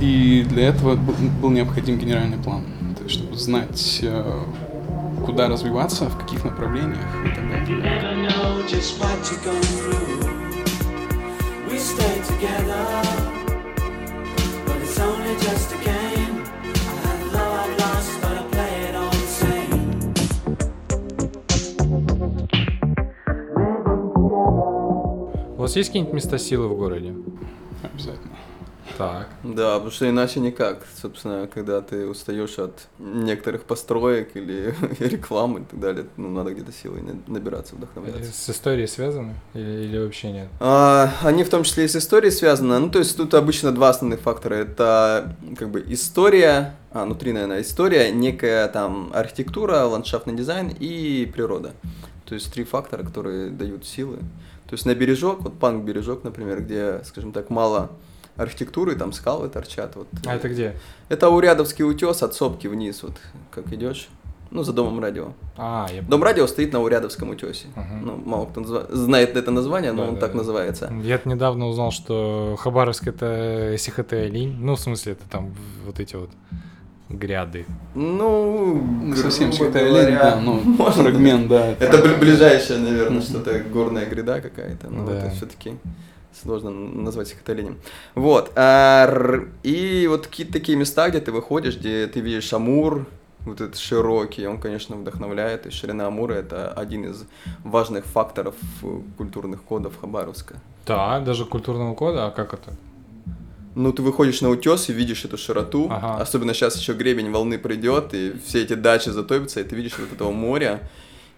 И 0.01 0.47
для 0.49 0.69
этого 0.69 0.97
был 0.97 1.51
необходим 1.51 1.99
генеральный 1.99 2.39
план, 2.39 2.65
то 2.97 3.05
есть 3.05 3.17
чтобы 3.17 3.37
знать, 3.37 4.01
э, 4.03 4.43
куда 5.27 5.49
развиваться, 5.49 6.07
в 6.09 6.19
каких 6.19 6.45
направлениях 6.45 7.05
и 7.25 7.35
так 7.35 7.49
далее. 7.49 7.67
Together, 12.27 13.26
У 25.57 25.69
вас 25.69 25.77
есть 25.77 25.91
какие-нибудь 25.91 26.15
места 26.15 26.39
силы 26.39 26.67
в 26.67 26.77
городе? 26.77 27.15
Обязательно. 27.85 28.35
Так. 28.97 29.29
Да, 29.43 29.75
потому 29.75 29.91
что 29.91 30.09
иначе 30.09 30.41
никак. 30.41 30.87
Собственно, 31.01 31.47
когда 31.53 31.81
ты 31.81 32.07
устаешь 32.07 32.59
от 32.59 32.89
некоторых 32.99 33.65
построек 33.65 34.35
или 34.37 34.75
рекламы 35.01 35.61
и 35.61 35.65
так 35.65 35.81
далее, 35.81 36.07
ну, 36.17 36.31
надо 36.31 36.53
где-то 36.53 36.73
силой 36.73 37.03
на- 37.03 37.33
набираться, 37.33 37.75
вдохновляться. 37.75 38.33
С 38.33 38.51
историей 38.51 38.87
связаны? 38.87 39.35
Или, 39.55 39.85
или 39.85 39.99
вообще 39.99 40.33
нет? 40.33 40.49
А, 40.61 41.13
они 41.23 41.45
в 41.45 41.51
том 41.51 41.63
числе 41.63 41.85
и 41.85 41.89
с 41.89 41.97
историей 41.97 42.31
связаны. 42.31 42.79
Ну, 42.79 42.91
то 42.91 42.99
есть 42.99 43.17
тут 43.17 43.35
обычно 43.35 43.73
два 43.73 43.91
основных 43.91 44.21
фактора. 44.21 44.55
Это 44.55 45.37
как 45.59 45.71
бы 45.71 45.85
история, 45.89 46.75
а, 46.93 47.05
внутри, 47.05 47.33
наверное, 47.33 47.63
история, 47.63 48.11
некая 48.11 48.69
там 48.69 49.11
архитектура, 49.15 49.85
ландшафтный 49.85 50.35
дизайн 50.35 50.69
и 50.79 51.31
природа. 51.33 51.73
То 52.25 52.35
есть 52.35 52.53
три 52.53 52.65
фактора, 52.65 53.05
которые 53.05 53.51
дают 53.51 53.87
силы. 53.87 54.17
То 54.67 54.73
есть 54.73 54.85
на 54.85 54.95
бережок, 54.95 55.43
вот 55.43 55.59
панк-бережок, 55.61 56.25
например, 56.25 56.63
где, 56.63 57.01
скажем 57.05 57.33
так, 57.33 57.51
мало 57.51 57.91
архитектуры, 58.37 58.95
там 58.97 59.13
скалы 59.13 59.49
торчат. 59.49 59.97
Вот. 59.97 60.09
А 60.27 60.35
это 60.37 60.49
где? 60.49 60.75
Это 61.09 61.29
Урядовский 61.31 61.85
утес 61.85 62.23
от 62.23 62.35
сопки 62.35 62.67
вниз, 62.67 63.03
вот 63.03 63.13
как 63.51 63.73
идешь. 63.73 64.09
Ну, 64.53 64.63
за 64.63 64.73
домом 64.73 65.01
радио. 65.01 65.33
А, 65.57 65.87
я 65.93 66.03
Дом 66.03 66.23
радио 66.23 66.47
стоит 66.47 66.73
на 66.73 66.81
Урядовском 66.81 67.31
утесе. 67.31 67.67
Мгм. 67.75 68.07
Ну, 68.07 68.17
мало 68.25 68.47
кто 68.47 68.61
назва- 68.61 68.87
знает 68.95 69.37
это 69.37 69.51
название, 69.51 69.91
но 69.93 70.03
Да, 70.05 70.09
он 70.09 70.15
да, 70.15 70.21
так 70.21 70.33
да. 70.33 70.37
называется. 70.39 70.93
Я 71.03 71.21
недавно 71.25 71.67
узнал, 71.67 71.91
что 71.91 72.57
Хабаровск 72.61 73.09
это 73.09 73.75
СХТ 73.77 74.13
линь. 74.13 74.57
Ну, 74.61 74.77
в 74.77 74.81
смысле, 74.81 75.13
это 75.15 75.25
там 75.29 75.53
вот 75.85 75.99
эти 75.99 76.15
вот 76.15 76.31
гряды. 77.09 77.67
Ну, 77.95 78.83
совсем 79.17 79.53
святая 79.53 79.89
лень, 79.91 80.15
да, 80.17 80.41
ну, 80.41 80.55
можно 80.65 81.03
фрагмент, 81.03 81.49
да. 81.49 81.71
Это 81.81 81.99
бли- 81.99 82.19
ближайшее, 82.19 82.79
наверное, 82.79 83.23
что-то 83.23 83.59
горная 83.61 84.07
гряда 84.07 84.41
какая-то, 84.41 84.89
но 84.91 85.07
Да. 85.07 85.13
это 85.19 85.31
все-таки 85.31 85.75
сложно 86.43 86.71
назвать 86.71 87.33
их 87.33 87.39
оленем. 87.47 87.79
Вот. 88.15 88.53
а, 88.57 89.41
И 89.63 90.07
вот 90.09 90.27
какие-то 90.27 90.53
такие 90.53 90.77
места, 90.77 91.09
где 91.09 91.21
ты 91.21 91.33
выходишь, 91.33 91.77
где 91.77 92.07
ты 92.07 92.21
видишь 92.21 92.53
Амур, 92.53 93.07
вот 93.47 93.61
этот 93.61 93.77
широкий, 93.77 94.47
он, 94.47 94.59
конечно, 94.59 94.97
вдохновляет, 94.97 95.67
и 95.67 95.71
ширина 95.71 96.09
Амура– 96.09 96.35
это 96.35 96.73
один 96.73 97.05
из 97.05 97.25
важных 97.63 98.05
факторов 98.05 98.55
культурных 99.17 99.63
кодов 99.63 99.99
Хабаровска. 100.01 100.57
Да, 100.85 101.21
даже 101.21 101.45
культурного 101.45 101.95
кода, 101.95 102.27
а 102.27 102.31
как 102.31 102.55
это? 102.55 102.73
Ну, 103.77 103.93
ты 103.93 104.03
выходишь 104.03 104.41
на 104.41 104.49
утес 104.49 104.89
и 104.89 104.93
видишь 104.93 105.25
эту 105.25 105.37
широту. 105.37 105.89
Ага. 105.91 106.23
Особенно 106.23 106.55
сейчас 106.55 106.77
еще 106.79 106.95
гребень 106.95 107.31
волны 107.31 107.59
придет, 107.59 108.15
и 108.15 108.33
все 108.45 108.63
эти 108.63 108.73
дачи 108.73 109.11
затопятся, 109.11 109.61
и 109.61 109.65
ты 109.65 109.77
видишь 109.77 109.99
вот 109.99 110.13
этого 110.13 110.33
моря. 110.33 110.81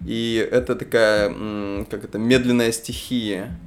И 0.06 0.48
это 0.52 0.76
такая, 0.76 1.30
как 1.90 2.04
это, 2.04 2.18
медленная 2.18 2.70
стихия. 2.70 3.58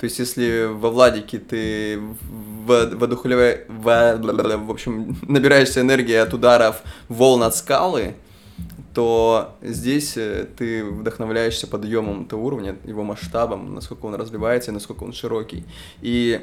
То 0.00 0.04
есть, 0.04 0.18
если 0.18 0.64
во 0.72 0.90
Владике 0.90 1.38
ты 1.38 1.98
в- 1.98 2.94
воодухлевая- 2.94 3.66
во- 3.68 4.16
в 4.16 4.70
общем, 4.70 5.16
набираешься 5.28 5.82
энергии 5.82 6.14
от 6.14 6.32
ударов 6.32 6.82
волн 7.08 7.42
от 7.42 7.54
скалы, 7.54 8.14
то 8.94 9.54
здесь 9.62 10.16
э, 10.16 10.46
ты 10.56 10.84
вдохновляешься 10.84 11.66
подъемом 11.66 12.22
этого 12.24 12.40
уровня, 12.40 12.76
его 12.84 13.04
масштабом, 13.04 13.74
насколько 13.74 14.06
он 14.06 14.14
развивается, 14.14 14.70
и 14.70 14.74
насколько 14.74 15.04
он 15.04 15.12
широкий. 15.12 15.64
И 16.00 16.40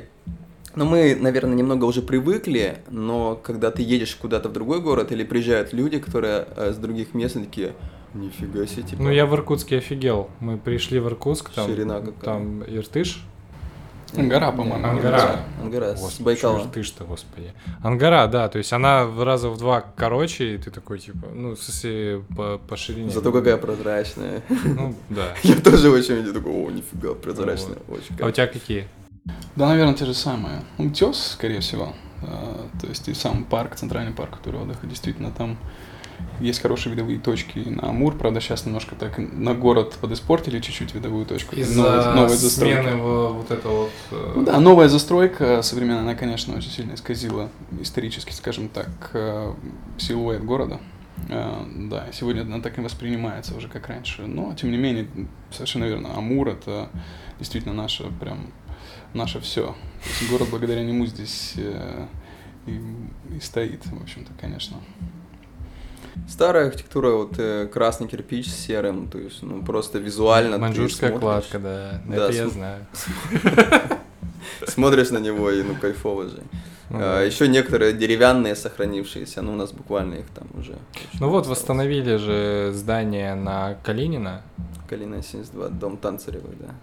ну, 0.75 0.85
мы, 0.85 1.17
наверное, 1.19 1.55
немного 1.55 1.85
уже 1.85 2.01
привыкли, 2.03 2.77
но 2.91 3.35
когда 3.35 3.71
ты 3.71 3.81
едешь 3.81 4.15
куда-то 4.15 4.49
в 4.49 4.53
другой 4.53 4.81
город 4.81 5.11
или 5.11 5.23
приезжают 5.23 5.73
люди, 5.73 5.97
которые 5.99 6.47
э, 6.55 6.73
с 6.73 6.77
других 6.77 7.15
мест, 7.15 7.33
такие, 7.33 7.73
нифига 8.13 8.65
себе, 8.67 8.83
типа, 8.83 9.01
Ну, 9.01 9.09
я 9.11 9.25
в 9.25 9.33
Иркутске 9.33 9.79
офигел. 9.79 10.29
Мы 10.39 10.57
пришли 10.57 10.99
в 10.99 11.07
Иркутск, 11.07 11.49
там, 11.49 11.67
Ширина 11.67 11.99
какая. 12.01 12.21
там 12.21 12.63
Иртыш. 12.63 13.23
Ангара, 14.15 14.51
по-моему. 14.51 14.87
Ангара. 14.87 15.39
Ангара 15.61 15.95
с 15.95 16.01
Господи, 16.01 16.23
Байкала. 16.23 16.57
чё 16.59 16.63
ж 16.63 16.67
Иртыш-то, 16.67 17.03
господи. 17.03 17.53
Ангара, 17.83 18.27
да, 18.27 18.47
то 18.47 18.57
есть 18.57 18.71
она 18.73 19.05
в 19.05 19.23
раза 19.23 19.49
в 19.49 19.57
два 19.57 19.81
короче, 19.81 20.55
и 20.55 20.57
ты 20.57 20.71
такой, 20.71 20.99
типа, 20.99 21.27
ну, 21.33 21.55
в 21.55 21.61
смысле, 21.61 22.23
по, 22.35 22.57
по 22.57 22.77
ширине. 22.77 23.09
Зато 23.09 23.31
какая 23.31 23.57
прозрачная. 23.57 24.41
Ну, 24.49 24.95
да. 25.09 25.33
Я 25.43 25.55
тоже 25.55 25.89
очень 25.89 26.15
видел, 26.15 26.33
такой, 26.33 26.51
о, 26.51 26.71
нифига, 26.71 27.13
прозрачная, 27.13 27.77
очень 27.89 28.15
А 28.21 28.27
у 28.27 28.31
тебя 28.31 28.47
какие? 28.47 28.87
Да, 29.55 29.67
наверное, 29.67 29.93
те 29.93 30.05
же 30.05 30.13
самые. 30.13 30.61
Утес, 30.77 31.33
скорее 31.33 31.59
всего. 31.59 31.93
А, 32.23 32.67
То 32.81 32.87
есть 32.87 33.07
и 33.09 33.13
сам 33.13 33.43
парк, 33.43 33.75
центральный 33.75 34.13
парк, 34.13 34.37
который 34.37 34.61
отдыха, 34.61 34.87
действительно 34.87 35.31
там 35.31 35.57
есть 36.39 36.61
хорошие 36.61 36.91
видовые 36.91 37.19
точки 37.19 37.59
на 37.59 37.89
Амур, 37.89 38.15
правда, 38.17 38.39
сейчас 38.41 38.65
немножко 38.65 38.95
так 38.95 39.17
на 39.17 39.53
город 39.53 39.97
подиспортили 40.01 40.59
чуть-чуть 40.59 40.93
видовую 40.93 41.25
точку. 41.25 41.55
Новая- 41.75 42.13
новая 42.15 42.29
застройка. 42.29 42.81
смены 42.83 42.97
во- 43.01 43.29
вот 43.33 43.51
это 43.51 43.67
вот... 43.67 43.91
Ну 44.35 44.43
Да, 44.45 44.59
новая 44.59 44.87
застройка 44.89 45.61
современная, 45.61 46.01
она, 46.01 46.15
конечно, 46.15 46.55
очень 46.55 46.69
сильно 46.71 46.93
исказила 46.93 47.49
исторически, 47.81 48.31
скажем 48.31 48.69
так, 48.69 48.89
э, 49.13 49.53
силуэт 49.97 50.43
города. 50.43 50.79
Э, 51.29 51.63
Да, 51.89 52.07
сегодня 52.13 52.41
она 52.41 52.59
так 52.61 52.77
и 52.77 52.81
воспринимается 52.81 53.55
уже 53.55 53.67
как 53.69 53.87
раньше. 53.87 54.23
Но, 54.23 54.53
тем 54.53 54.71
не 54.71 54.77
менее, 54.77 55.07
совершенно 55.51 55.85
верно, 55.85 56.15
Амур— 56.15 56.47
это 56.49 56.89
действительно 57.39 57.73
наше 57.73 58.03
прям 58.19 58.47
наше 59.13 59.39
все. 59.39 59.75
город 60.29 60.47
благодаря 60.51 60.83
нему 60.83 61.05
здесь 61.07 61.53
э, 61.57 62.05
и, 62.67 62.79
и 63.35 63.39
стоит, 63.39 63.85
в 63.85 64.01
общем-то, 64.01 64.31
конечно. 64.39 64.77
Старая 66.29 66.67
архитектура, 66.67 67.11
вот 67.11 67.35
э, 67.37 67.67
красный 67.67 68.07
кирпич 68.07 68.47
с 68.49 68.55
серым, 68.55 69.07
то 69.07 69.17
есть, 69.17 69.41
ну, 69.43 69.63
просто 69.63 69.97
визуально 69.99 70.57
Маньчжурская 70.57 71.17
кладка, 71.17 71.57
да. 71.59 72.01
Да, 72.05 72.15
Это 72.15 72.33
я 72.33 72.47
см- 72.49 72.51
знаю. 72.53 72.85
Смотришь 74.67 75.09
на 75.11 75.17
него 75.19 75.51
и, 75.51 75.63
ну, 75.63 75.75
кайфово 75.75 76.27
же. 76.29 76.43
Ну 76.89 76.97
А, 76.99 77.15
да. 77.17 77.21
еще 77.21 77.47
некоторые 77.47 77.93
деревянные 77.93 78.55
сохранившиеся, 78.55 79.41
ну, 79.41 79.53
у 79.53 79.55
нас 79.55 79.71
буквально 79.71 80.15
их 80.15 80.25
там 80.33 80.47
уже. 80.57 80.75
Ну 81.19 81.29
вот, 81.29 81.41
осталось. 81.41 81.59
восстановили 81.59 82.15
же 82.17 82.71
здание 82.73 83.35
на 83.35 83.75
Калинина. 83.83 84.41
Калина 84.89 85.21
72, 85.21 85.67
дом 85.69 85.97
Танцаревой, 85.97 86.55
да. 86.59 86.73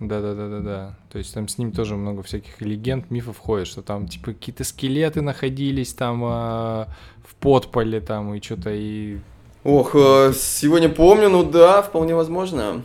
Да-да-да-да-да. 0.00 0.94
То 1.10 1.18
есть 1.18 1.32
там 1.32 1.48
с 1.48 1.56
ним 1.58 1.72
тоже 1.72 1.96
много 1.96 2.22
всяких 2.22 2.60
легенд, 2.60 3.10
мифов 3.10 3.38
ходит, 3.38 3.66
что 3.66 3.82
там 3.82 4.08
типа 4.08 4.32
какие-то 4.32 4.64
скелеты 4.64 5.22
находились 5.22 5.94
там 5.94 6.22
а, 6.24 6.88
в 7.24 7.34
подполе 7.36 8.00
там 8.00 8.34
и 8.34 8.42
что-то 8.42 8.70
и... 8.72 9.18
Ох, 9.64 9.94
э, 9.94 10.32
сегодня 10.36 10.88
помню, 10.88 11.28
ну 11.28 11.42
да, 11.42 11.82
вполне 11.82 12.14
возможно. 12.14 12.82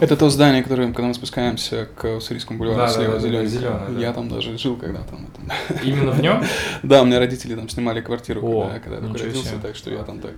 Это 0.00 0.16
то 0.16 0.30
здание, 0.30 0.62
которое, 0.62 0.86
когда 0.92 1.08
мы 1.08 1.14
спускаемся 1.14 1.88
к 1.96 2.16
Уссурийскому 2.16 2.58
бульвару, 2.58 2.78
Да, 2.80 2.86
да, 2.86 2.92
слева 2.92 3.12
да, 3.14 3.20
да, 3.20 3.44
зеленый. 3.46 3.78
да. 3.94 4.00
Я 4.00 4.12
там 4.12 4.28
даже 4.28 4.56
жил 4.56 4.76
когда-то. 4.76 5.08
там. 5.10 5.80
Именно 5.82 6.12
в 6.12 6.20
нем? 6.22 6.42
Да, 6.82 7.02
у 7.02 7.04
меня 7.04 7.18
родители 7.18 7.54
там 7.56 7.68
снимали 7.68 8.00
квартиру, 8.00 8.40
О, 8.42 8.70
когда, 8.82 8.96
я 8.96 9.02
только 9.02 9.24
родился, 9.24 9.58
так 9.60 9.74
что 9.76 9.90
я 9.90 10.02
там 10.04 10.20
так. 10.20 10.32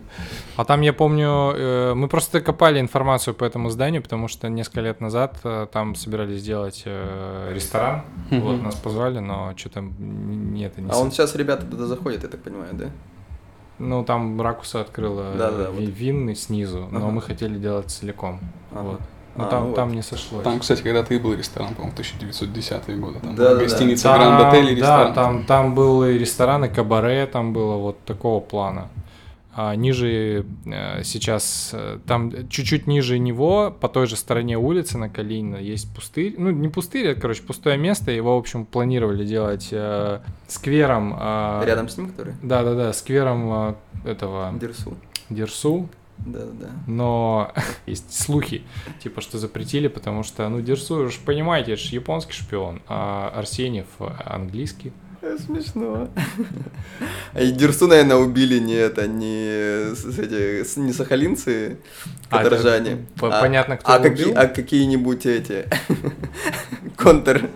А 0.57 0.65
там, 0.65 0.81
я 0.81 0.93
помню, 0.93 1.53
э, 1.55 1.95
мы 1.95 2.09
просто 2.09 2.41
копали 2.41 2.81
информацию 2.81 3.35
по 3.35 3.45
этому 3.45 3.71
зданию, 3.71 4.03
потому 4.03 4.29
что 4.29 4.49
несколько 4.49 4.81
лет 4.81 5.01
назад 5.01 5.39
э, 5.45 5.67
там 5.73 5.95
собирались 5.95 6.41
сделать 6.41 6.83
э, 6.87 7.53
ресторан. 7.55 8.03
Вот, 8.31 8.63
нас 8.63 8.75
позвали, 8.77 9.19
но 9.19 9.53
что-то 9.57 9.81
нет, 9.81 10.79
не 10.79 10.91
А 10.91 10.97
он 10.99 11.11
сейчас, 11.13 11.35
ребята, 11.35 11.67
туда 11.67 11.87
заходят, 11.87 12.23
я 12.23 12.29
так 12.29 12.43
понимаю, 12.43 12.71
да? 12.73 12.87
Ну, 13.79 14.05
там 14.05 14.41
Ракуса 14.41 14.81
открыла 14.81 15.35
Да-да, 15.37 15.71
ви- 15.71 15.87
вот. 15.87 15.95
винный 15.99 16.37
снизу, 16.37 16.87
но 16.91 16.99
Ага. 16.99 17.07
мы 17.11 17.21
хотели 17.23 17.59
делать 17.59 17.91
целиком. 17.91 18.39
Ага. 18.71 18.83
Вот. 18.83 19.01
Но 19.35 19.47
А, 19.47 19.49
там, 19.49 19.61
ну 19.63 19.67
вот. 19.69 19.77
там 19.77 19.93
не 19.95 20.03
сошлось. 20.03 20.45
Там, 20.45 20.61
кстати, 20.61 20.83
когда-то 20.83 21.15
и 21.15 21.19
был 21.19 21.35
ресторан, 21.35 21.75
по-моему, 21.75 21.93
1910 21.95 22.99
годы. 23.01 23.19
Там 23.21 23.35
была 23.35 23.55
гостиница 23.55 24.05
Там, 24.05 24.19
Гранд 24.19 24.45
Отель 24.45 24.65
и 24.73 24.75
Да, 24.77 24.81
ресторан. 24.81 25.15
там, 25.15 25.45
там 25.45 25.75
был 25.75 26.05
и 26.05 26.19
ресторан, 26.19 26.65
и 26.67 26.69
кабаре, 26.69 27.27
там 27.27 27.53
было 27.53 27.77
вот 27.77 27.99
такого 28.05 28.41
плана. 28.41 28.89
А 29.55 29.75
ниже 29.77 30.47
э, 30.65 31.03
сейчас, 31.05 31.71
э, 31.75 31.99
там 32.07 32.49
чуть-чуть 32.49 32.87
ниже 32.87 33.19
него, 33.19 33.71
по 33.71 33.89
той 33.91 34.07
же 34.07 34.17
стороне 34.17 34.57
улицы 34.57 34.97
на 34.97 35.11
Калинина, 35.11 35.57
есть 35.57 35.95
пустырь. 35.95 36.35
Ну, 36.39 36.51
не 36.51 36.69
пустырь, 36.69 37.09
это, 37.09 37.21
короче, 37.21 37.43
пустое 37.43 37.77
место. 37.77 38.11
Его, 38.11 38.35
в 38.37 38.39
общем, 38.39 38.65
планировали 38.65 39.27
делать 39.27 39.69
э, 39.71 40.21
сквером. 40.49 41.15
э, 41.21 41.65
Рядом 41.67 41.91
с 41.91 41.99
ним, 41.99 42.11
который? 42.11 42.33
Да-да-да, 42.43 42.95
сквером 42.95 43.77
э, 44.05 44.11
этого 44.11 44.53
Дерсу. 44.59 44.95
Дерсу. 45.29 45.87
Да-да-да. 46.27 46.71
Но 46.87 47.53
есть 47.87 48.13
слухи, 48.19 48.63
типа, 49.03 49.21
что 49.21 49.39
запретили, 49.39 49.89
потому 49.89 50.23
что, 50.23 50.49
ну, 50.49 50.61
Дерсу, 50.61 51.09
же 51.09 51.19
понимаете, 51.25 51.73
это 51.73 51.83
же 51.83 51.95
японский 51.95 52.33
шпион, 52.33 52.81
а 52.89 53.33
Арсеньев 53.35 53.87
э, 53.99 54.07
английский. 54.25 54.93
Смешно. 55.47 56.09
А 57.33 57.41
и 57.41 57.53
Дерсу, 57.53 57.87
наверное, 57.87 58.17
убили 58.17 58.59
не 58.59 58.75
это, 58.75 59.07
не, 59.07 59.95
эти, 59.95 60.65
не 60.81 60.93
сахалинцы, 60.93 61.79
А, 62.29 62.41
это 62.41 62.51
каторжане. 62.51 63.07
п- 63.21 63.29
а- 63.29 63.41
понятно, 63.41 63.77
кто 63.77 63.93
а, 63.93 63.95
его 63.97 64.05
какие, 64.05 64.27
убил? 64.27 64.39
а 64.41 64.47
какие-нибудь 64.49 65.27
эти 65.27 65.67
контр, 66.97 67.49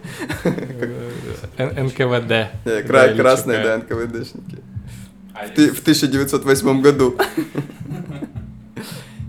НКВД. 1.58 2.50
Да, 2.64 2.82
красные, 3.16 3.62
да, 3.64 3.78
НКВДшники. 3.78 4.58
А, 5.34 5.46
в 5.48 5.80
1908 5.80 6.80
году. 6.82 7.16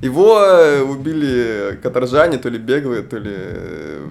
Его 0.02 0.40
э, 0.40 0.82
убили 0.84 1.80
каторжане, 1.82 2.38
то 2.38 2.50
ли 2.50 2.60
беглые, 2.60 3.02
то 3.02 3.18
ли 3.18 3.34
э, 3.36 4.08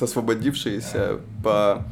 освободившиеся 0.00 1.20
по 1.44 1.84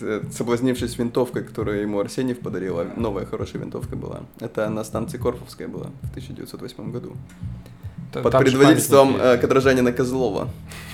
э, 0.00 0.22
соблазнившись 0.32 0.98
винтовкой, 0.98 1.44
которую 1.44 1.80
ему 1.80 2.00
Арсеньев 2.00 2.40
подарил, 2.40 2.80
а 2.80 2.86
новая 2.96 3.24
хорошая 3.24 3.62
винтовка 3.62 3.94
была. 3.94 4.22
Это 4.40 4.68
на 4.68 4.82
станции 4.82 5.18
Корфовская 5.18 5.68
была 5.68 5.90
в 6.02 6.10
1908 6.10 6.90
году. 6.90 7.12
Под 8.12 8.32
там 8.32 8.44
же 8.44 8.50
предводительством 8.50 9.16
э, 9.16 9.38
каторжанина 9.38 9.92
Козлова. 9.92 10.50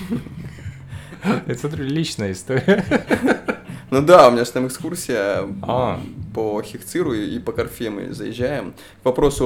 Я 1.47 1.55
смотрю, 1.55 1.85
личная 1.85 2.31
история. 2.31 2.85
Ну 3.91 4.03
да, 4.03 4.27
у 4.27 4.31
меня 4.31 4.45
же 4.45 4.51
там 4.51 4.67
экскурсия 4.67 5.47
А. 5.63 5.99
по 6.39 6.61
Хихциру 6.63 7.13
и 7.13 7.37
по 7.39 7.51
Корфе 7.51 7.89
мы 7.89 8.13
заезжаем. 8.13 8.73
К 9.03 9.05
вопросу 9.05 9.43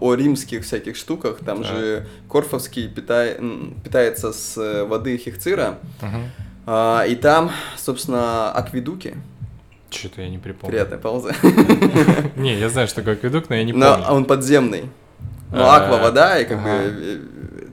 э, 0.00 0.04
о 0.04 0.14
римских 0.14 0.64
всяких 0.64 0.94
штуках, 0.96 1.38
там 1.44 1.62
Так. 1.62 1.66
же 1.72 2.06
Корфовский 2.30 2.88
питай- 2.88 3.38
питается 3.82 4.32
с 4.34 4.58
э, 4.58 4.84
воды 4.84 5.16
Хихцира, 5.16 5.78
Мгм. 6.02 6.30
а, 6.66 7.04
и 7.08 7.14
там, 7.16 7.50
собственно, 7.78 8.50
акведуки. 8.52 9.14
Чё-то 9.88 10.20
я 10.20 10.28
не 10.28 10.36
припомню. 10.38 10.72
Приятная 10.72 10.98
пауза. 10.98 11.34
Не, 12.36 12.58
я 12.58 12.68
знаю, 12.68 12.86
что 12.88 12.96
такое 12.96 13.14
акведук, 13.14 13.48
но 13.48 13.56
я 13.56 13.64
не 13.64 13.72
Но 13.72 13.94
помню. 13.94 14.10
он 14.12 14.24
подземный. 14.26 14.90
Ну, 15.56 15.62
А, 15.62 15.76
аква 15.76 15.96
вода, 15.98 16.38
и 16.38 16.44
как 16.44 16.62
бы 16.62 16.68
э, 16.68 17.18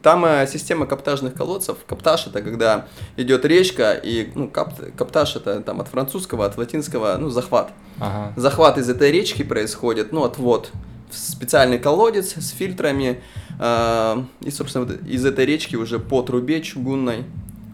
там 0.02 0.26
э, 0.26 0.48
система 0.48 0.86
каптажных 0.86 1.34
колодцев. 1.34 1.78
Каптаж 1.86 2.28
это 2.28 2.41
когда 2.41 2.86
идет 3.17 3.46
речка, 3.46 3.93
и 3.93 4.32
ну, 4.36 4.48
капт- 4.48 4.96
каптаж 4.98 5.36
это 5.36 5.60
там 5.62 5.82
от 5.82 5.88
французского, 5.89 6.46
от 6.46 6.58
латинского, 6.58 7.17
ну, 7.19 7.30
захват. 7.30 7.72
Ага. 8.00 8.34
захват 8.36 8.78
из 8.80 8.89
этой 8.89 9.12
речки 9.12 9.43
происходит, 9.43 10.12
ну, 10.12 10.24
отвод 10.24 10.72
в 11.12 11.17
специальный 11.17 11.78
колодец 11.78 12.36
с 12.38 12.50
фильтрами, 12.52 13.22
э, 13.60 14.24
и, 14.41 14.50
собственно, 14.52 14.86
вот 14.86 14.96
из 15.08 15.26
этой 15.26 15.46
речки 15.46 15.76
уже 15.76 16.00
по 16.00 16.22
трубе 16.24 16.62
чугунной 16.62 17.26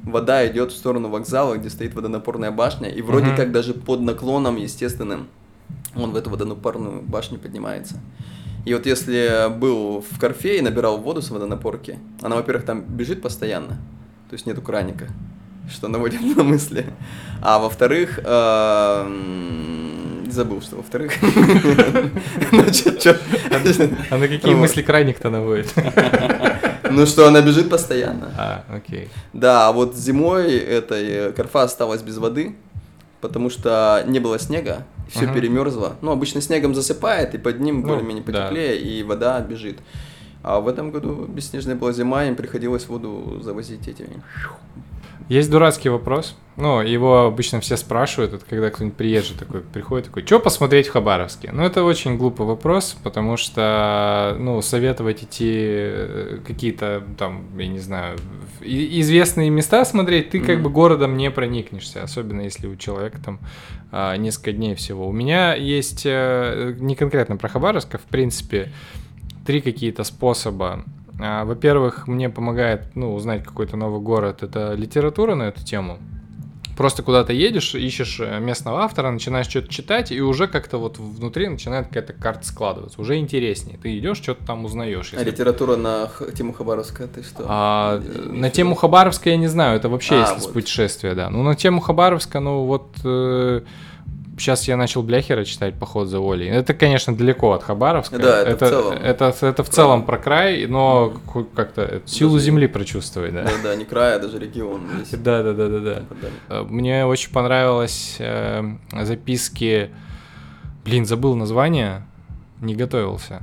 вода 0.04 0.45
идет 0.48 0.72
в 0.72 0.76
сторону 0.78 1.10
вокзала, 1.10 1.56
где 1.56 1.69
стоит 1.69 1.93
водонапорная 1.93 2.52
башня, 2.52 2.89
и 2.89 3.02
вроде 3.02 3.28
Мгм. 3.28 3.36
как 3.38 3.52
даже 3.52 3.74
под 3.74 4.02
наклоном 4.02 4.56
естественным 4.58 5.28
он 5.95 6.12
в 6.12 6.15
эту 6.15 6.30
водонапорную 6.30 7.02
башню 7.02 7.38
поднимается. 7.39 7.95
И 8.65 8.74
вот 8.74 8.86
если 8.86 9.50
был 9.58 10.02
в 10.10 10.19
Корфе 10.19 10.58
и 10.58 10.62
набирал 10.62 10.98
воду 10.98 11.22
с 11.22 11.30
водонапорки, 11.30 12.00
она, 12.22 12.36
во-первых, 12.36 12.65
там 12.65 12.82
бежит 12.82 13.22
постоянно, 13.22 13.80
то 14.30 14.34
есть 14.34 14.45
нету 14.45 14.62
краника, 14.62 15.08
что 15.69 15.88
наводит 15.88 16.22
на 16.22 16.43
мысли. 16.43 16.86
А 17.41 17.60
во-вторых, 17.60 18.19
эм, 18.24 19.89
забыл, 20.32 20.62
что 20.62 20.78
во-вторых. 20.78 21.13
Ну, 22.52 22.63
А 24.10 24.17
на 24.17 24.28
какие 24.28 24.54
мысли 24.54 24.82
крайник-то 24.82 25.30
наводит? 25.30 25.74
Ну, 26.91 27.06
что 27.06 27.28
она 27.28 27.41
бежит 27.41 27.69
постоянно. 27.69 28.34
А, 28.36 28.63
окей. 28.67 29.10
Да, 29.34 29.67
а 29.67 29.72
вот 29.72 29.95
зимой 29.95 30.58
этой 30.58 31.32
Карфа 31.34 31.63
осталась 31.63 32.02
без 32.02 32.17
воды, 32.17 32.56
потому 33.22 33.52
что 33.52 34.04
не 34.08 34.19
было 34.19 34.39
снега, 34.39 34.88
все 35.10 35.26
Мгм. 35.26 35.34
перемерзло. 35.34 35.95
Ну, 36.02 36.12
обычно 36.12 36.41
снегом 36.41 36.76
засыпает, 36.76 37.36
и 37.36 37.38
под 37.38 37.60
ним 37.60 37.82
Ну, 37.82 37.88
более-менее 37.88 38.24
да. 38.24 38.32
потеплее, 38.43 38.80
и 38.80 39.04
вода 39.04 39.39
бежит. 39.41 39.80
А 40.41 40.60
в 40.60 40.67
этом 40.67 40.91
году 40.91 41.26
бесснежная 41.28 41.76
была 41.76 41.91
зима, 41.91 42.26
им 42.26 42.36
приходилось 42.36 42.88
воду 42.88 43.39
завозить 43.43 43.88
этими. 43.88 44.22
Есть 45.30 45.52
дурацкий 45.52 45.89
вопрос. 45.89 46.36
Ну, 46.58 46.82
его 46.82 47.26
обычно 47.26 47.62
все 47.62 47.78
спрашивают, 47.78 48.34
это 48.34 48.44
когда 48.46 48.70
кто-нибудь 48.70 48.98
приезжий 48.98 49.38
такой, 49.38 49.62
приходит 49.62 50.08
такой, 50.08 50.26
что 50.26 50.39
посмотреть 50.39 50.88
в 50.88 50.92
Хабаровске? 50.92 51.52
Ну, 51.54 51.63
это 51.63 51.84
очень 51.84 52.18
глупый 52.18 52.46
вопрос, 52.46 52.98
потому 53.02 53.38
что, 53.38 54.36
ну, 54.39 54.62
советовать 54.62 55.24
идти 55.24 55.54
э, 55.54 56.39
какие-то 56.46 57.04
там, 57.18 57.46
я 57.58 57.68
не 57.68 57.80
знаю, 57.80 58.18
известные 58.60 59.50
места 59.52 59.86
смотреть, 59.86 60.32
ты 60.32 60.39
как 60.42 60.56
Мгм. 60.56 60.63
бы 60.63 60.70
городом 60.72 61.15
не 61.15 61.32
проникнешься, 61.32 62.04
особенно 62.04 62.42
если 62.42 62.68
у 62.68 62.76
человека 62.76 63.20
там 63.24 63.39
а, 63.92 64.18
несколько 64.18 64.52
дней 64.52 64.76
всего. 64.76 65.08
У 65.08 65.12
меня 65.13 65.54
есть, 65.56 66.04
э, 66.06 66.76
не 66.80 66.96
конкретно 66.96 67.38
про 67.38 67.48
Хабаровск, 67.50 67.96
а 67.96 67.98
в 68.00 68.04
принципе, 68.04 68.72
три 69.46 69.62
какие-то 69.62 70.04
способа. 70.04 70.84
А, 71.20 71.44
Во-первых, 71.46 72.08
мне 72.08 72.30
помогает, 72.30 72.96
ну, 72.96 73.14
узнать 73.14 73.44
какой-то 73.44 73.76
новый 73.78 74.02
город. 74.02 74.42
Это 74.44 74.74
литература 74.74 75.36
на 75.36 75.44
эту 75.44 75.64
тему. 75.66 75.98
Просто 76.78 77.04
куда-то 77.04 77.34
едешь, 77.34 77.76
ищешь 77.76 78.22
э, 78.22 78.40
местного 78.40 78.84
автора, 78.84 79.12
начинаешь 79.12 79.48
что-то 79.50 79.68
читать, 79.68 80.14
и 80.14 80.22
уже 80.22 80.48
как-то 80.48 80.78
вот 80.78 80.98
внутри 80.98 81.50
начинает 81.50 81.88
какая-то 81.88 82.14
карта 82.14 82.48
складываться. 82.48 83.02
Уже 83.02 83.18
интереснее. 83.18 83.78
Ты 83.78 83.98
идешь, 84.00 84.16
что-то 84.20 84.46
там 84.46 84.64
узнаешь. 84.64 85.12
А 85.14 85.18
если- 85.18 85.30
литература 85.32 85.76
на 85.76 86.08
х- 86.08 86.32
тему 86.32 86.54
Хабаровска, 86.54 87.08
ты 87.08 87.22
что? 87.22 87.44
А, 87.50 87.98
в 87.98 88.34
на 88.34 88.50
тему 88.50 88.76
Хабаровска 88.76 89.30
я 89.30 89.36
не 89.36 89.48
знаю, 89.48 89.76
это 89.76 89.90
вообще 89.90 90.16
А, 90.16 90.20
если 90.22 90.40
с 90.40 90.44
вот. 90.46 90.54
путешествия, 90.54 91.16
да. 91.16 91.30
Ну, 91.30 91.44
на 91.44 91.54
тему 91.56 91.82
Хабаровска, 91.82 92.40
ну, 92.40 92.64
вот 92.64 92.88
сейчас 94.39 94.67
я 94.67 94.78
начал 94.78 95.04
Бляхера 95.04 95.43
читать 95.45 95.75
«Поход 95.78 96.08
за 96.08 96.19
волей». 96.19 96.47
Это, 96.47 96.73
конечно, 96.73 97.15
далеко 97.15 97.52
от 97.52 97.63
Хабаровска. 97.63 98.17
Да, 98.17 98.41
это 98.41 98.65
в 98.65 98.69
целом. 98.69 98.93
Это, 98.93 99.36
это 99.41 99.63
в 99.63 99.69
целом 99.69 100.06
про 100.06 100.17
край, 100.17 100.65
но 100.67 101.13
как-то 101.56 102.02
силу 102.06 102.34
Даже- 102.34 102.45
земли 102.45 102.67
прочувствовать, 102.67 103.34
да. 103.34 103.43
Да, 103.43 103.52
да, 103.63 103.75
не 103.75 103.86
края, 103.86 104.15
а 104.15 104.19
даже 104.19 104.39
регион. 104.39 104.82
Да, 105.12 105.43
да, 105.43 105.54
да, 105.54 105.67
да, 105.67 106.04
да. 106.49 106.63
Мне 106.63 107.06
очень 107.06 107.32
понравилось 107.32 108.15
э, 108.19 108.63
записки. 109.04 109.89
Блин, 110.86 111.06
забыл 111.06 111.36
название, 111.36 112.04
не 112.62 112.75
готовился. 112.75 113.41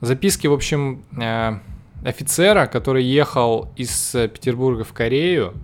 Записки, 0.00 0.46
в 0.46 0.52
общем, 0.52 1.02
э, 1.20 1.58
офицера, 2.04 2.66
который 2.66 3.04
ехал 3.04 3.72
из 3.76 4.14
э, 4.14 4.28
Петербурга 4.28 4.84
в 4.84 4.92
Корею. 4.92 5.54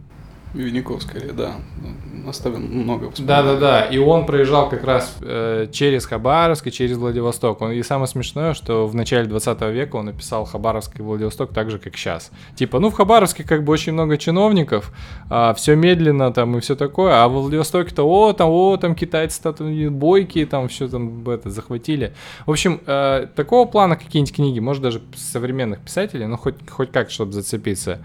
Винников, 0.54 1.02
скорее, 1.02 1.32
да. 1.32 1.54
Оставил 2.26 2.58
много 2.58 3.10
Да, 3.18 3.42
да, 3.42 3.56
да. 3.56 3.82
И 3.82 3.98
он 3.98 4.26
проезжал 4.26 4.68
как 4.68 4.84
раз 4.84 5.16
э, 5.20 5.68
через 5.72 6.06
Хабаровск 6.06 6.66
и 6.66 6.72
через 6.72 6.96
Владивосток. 6.96 7.60
Он, 7.60 7.72
и 7.72 7.82
самое 7.82 8.06
смешное, 8.06 8.54
что 8.54 8.86
в 8.86 8.94
начале 8.94 9.26
20 9.26 9.60
века 9.62 9.96
он 9.96 10.06
написал 10.06 10.44
Хабаровск 10.44 10.98
и 10.98 11.02
Владивосток 11.02 11.52
так 11.52 11.70
же, 11.70 11.78
как 11.78 11.96
сейчас. 11.96 12.30
Типа, 12.54 12.78
ну 12.78 12.90
в 12.90 12.94
Хабаровске 12.94 13.44
как 13.44 13.64
бы 13.64 13.72
очень 13.72 13.92
много 13.92 14.18
чиновников, 14.18 14.92
а, 15.30 15.54
все 15.54 15.74
медленно 15.74 16.32
там 16.32 16.56
и 16.56 16.60
все 16.60 16.76
такое, 16.76 17.22
а 17.22 17.28
в 17.28 17.32
Владивостоке-то, 17.32 18.02
о, 18.02 18.32
там, 18.32 18.50
о, 18.50 18.76
там 18.76 18.94
китайцы 18.94 19.42
там 19.42 19.54
бойкие, 19.90 20.46
там 20.46 20.68
все 20.68 20.88
там 20.88 21.28
это 21.28 21.50
захватили. 21.50 22.14
В 22.46 22.50
общем, 22.50 22.80
э, 22.86 23.26
такого 23.34 23.66
плана 23.66 23.96
какие-нибудь 23.96 24.34
книги, 24.34 24.60
может 24.60 24.82
даже 24.82 25.00
современных 25.16 25.80
писателей, 25.80 26.26
ну 26.26 26.36
хоть, 26.36 26.54
хоть 26.68 26.92
как, 26.92 27.10
чтобы 27.10 27.32
зацепиться. 27.32 27.98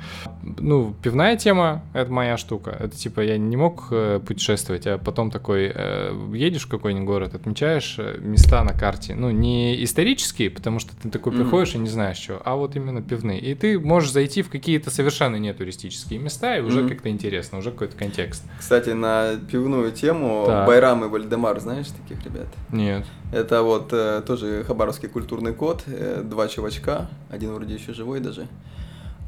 Ну, 0.59 0.93
пивная 1.01 1.35
тема, 1.37 1.83
это 1.93 2.11
моя 2.11 2.37
штука. 2.37 2.75
Это 2.79 2.95
типа 2.95 3.21
я 3.21 3.37
не 3.37 3.57
мог 3.57 3.87
э, 4.07 4.19
путешествовать, 4.19 4.87
а 4.87 4.97
потом 4.97 5.31
такой 5.31 5.71
э, 5.73 6.29
едешь 6.33 6.65
в 6.65 6.69
какой-нибудь 6.69 7.07
город, 7.07 7.35
отмечаешь 7.35 7.95
э, 7.99 8.17
места 8.19 8.63
на 8.63 8.73
карте. 8.73 9.15
Ну, 9.15 9.31
не 9.31 9.83
исторические, 9.83 10.49
потому 10.49 10.79
что 10.79 10.95
ты 10.95 11.09
такой 11.09 11.33
приходишь 11.33 11.75
и 11.75 11.77
не 11.77 11.89
знаешь 11.89 12.17
что, 12.17 12.41
а 12.43 12.55
вот 12.55 12.75
именно 12.75 13.01
пивные. 13.01 13.39
И 13.39 13.53
ты 13.55 13.79
можешь 13.79 14.11
зайти 14.11 14.41
в 14.41 14.49
какие-то 14.49 14.89
совершенно 14.89 15.35
не 15.35 15.53
туристические 15.53 16.19
места, 16.19 16.57
и 16.57 16.61
уже 16.61 16.79
Мгм. 16.81 16.89
как-то 16.89 17.09
интересно, 17.09 17.57
уже 17.59 17.71
какой-то 17.71 17.97
контекст. 17.97 18.43
Кстати, 18.59 18.91
на 18.91 19.35
пивную 19.51 19.91
тему 19.91 20.43
Так. 20.47 20.67
Байрам 20.67 21.05
и 21.05 21.07
Вальдемар, 21.07 21.59
знаешь 21.59 21.87
таких 21.87 22.23
ребят? 22.25 22.47
Нет. 22.71 23.05
Это 23.31 23.61
вот 23.61 23.89
э, 23.91 24.21
тоже 24.25 24.63
хабаровский 24.65 25.09
культурный 25.09 25.53
код, 25.53 25.83
э, 25.87 26.21
два 26.23 26.47
чувачка, 26.47 27.09
один 27.29 27.53
вроде 27.53 27.73
еще 27.75 27.93
живой 27.93 28.19
даже. 28.19 28.47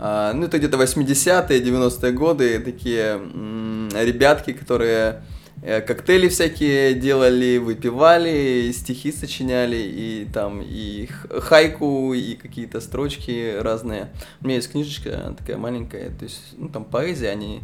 А, 0.01 0.31
ну, 0.33 0.45
это 0.45 0.57
где-то 0.57 0.77
80-е, 0.77 1.61
90-е 1.61 2.11
годы, 2.13 2.59
такие 2.59 3.19
ребятки, 3.93 4.53
которые 4.53 5.21
коктейли 5.61 6.27
всякие 6.29 6.93
делали, 6.93 7.57
выпивали, 7.57 8.71
стихи 8.73 9.11
сочиняли, 9.11 9.77
и 9.77 10.27
там 10.33 10.61
и 10.63 11.07
хайку, 11.39 12.13
и 12.13 12.35
какие-то 12.35 12.79
строчки 12.81 13.55
разные. 13.59 14.09
У 14.41 14.45
меня 14.45 14.55
есть 14.55 14.71
книжечка 14.71 15.35
такая 15.37 15.57
маленькая, 15.57 16.09
то 16.09 16.23
есть, 16.23 16.41
ну, 16.57 16.69
там 16.69 16.83
поэзия, 16.85 17.29
они... 17.29 17.61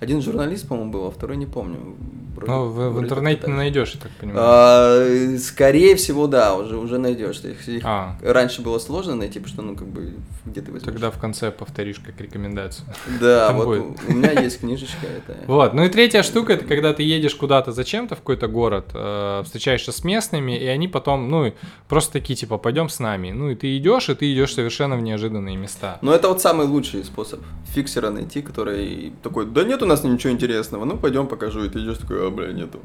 Один 0.00 0.22
журналист, 0.22 0.68
по-моему, 0.68 0.90
был, 0.92 1.06
а 1.06 1.10
второй 1.10 1.36
не 1.36 1.46
помню. 1.46 1.96
Вроде- 2.34 2.52
Ну, 2.52 2.66
в, 2.66 2.90
в 2.94 3.00
интернете 3.00 3.42
так. 3.42 3.50
найдешь, 3.56 3.92
я 3.94 4.00
так 4.00 4.12
понимаю. 4.12 4.38
А, 4.40 5.38
скорее 5.38 5.96
всего, 5.96 6.26
да, 6.26 6.54
уже, 6.54 6.76
уже 6.76 6.98
найдешь. 6.98 7.40
Их, 7.40 7.68
их 7.68 7.82
А. 7.84 8.16
Раньше 8.22 8.62
было 8.62 8.78
сложно 8.78 9.14
найти, 9.16 9.40
потому 9.40 9.54
что, 9.54 9.62
ну, 9.62 9.76
как 9.76 9.88
бы, 9.88 10.14
где 10.44 10.60
ты 10.60 10.70
возьмешь. 10.72 10.84
Тогда 10.92 11.10
в 11.10 11.18
конце 11.18 11.50
повторишь 11.50 11.98
как 11.98 12.20
рекомендацию. 12.20 12.86
Да, 13.20 13.48
там 13.48 13.56
вот 13.56 13.66
будет. 13.66 13.80
у, 14.08 14.12
у 14.12 14.14
меня 14.14 14.32
есть 14.40 14.60
книжечка, 14.60 15.06
это... 15.06 15.36
Вот, 15.46 15.74
ну 15.74 15.84
и 15.84 15.88
третья 15.88 16.22
штука, 16.22 16.52
это 16.52 16.64
когда 16.64 16.92
ты 16.94 17.02
едешь 17.02 17.27
куда-то 17.34 17.72
зачем-то 17.72 18.14
в 18.14 18.18
какой-то 18.18 18.48
город, 18.48 18.90
э, 18.94 19.42
встречаешься 19.44 19.92
с 19.92 20.04
местными, 20.04 20.58
и 20.58 20.66
они 20.66 20.88
потом, 20.88 21.28
ну, 21.28 21.52
просто 21.88 22.12
такие, 22.12 22.36
типа, 22.36 22.58
пойдем 22.58 22.88
с 22.88 22.98
нами. 22.98 23.30
Ну 23.30 23.50
и 23.50 23.54
ты 23.54 23.76
идешь, 23.76 24.08
и 24.08 24.14
ты 24.14 24.32
идешь 24.32 24.54
совершенно 24.54 24.96
в 24.96 25.02
неожиданные 25.02 25.56
места. 25.56 25.98
Но 26.02 26.14
это 26.14 26.28
вот 26.28 26.40
самый 26.40 26.66
лучший 26.66 27.04
способ 27.04 27.40
фиксера 27.74 28.10
найти, 28.10 28.42
который 28.42 29.12
такой, 29.22 29.46
да 29.46 29.64
нет 29.64 29.82
у 29.82 29.86
нас 29.86 30.04
ничего 30.04 30.32
интересного, 30.32 30.84
ну 30.84 30.96
пойдем 30.96 31.26
покажу, 31.26 31.64
и 31.64 31.68
ты 31.68 31.80
идешь 31.80 31.98
такой, 31.98 32.26
а, 32.26 32.30
бля, 32.30 32.52
нету. 32.52 32.80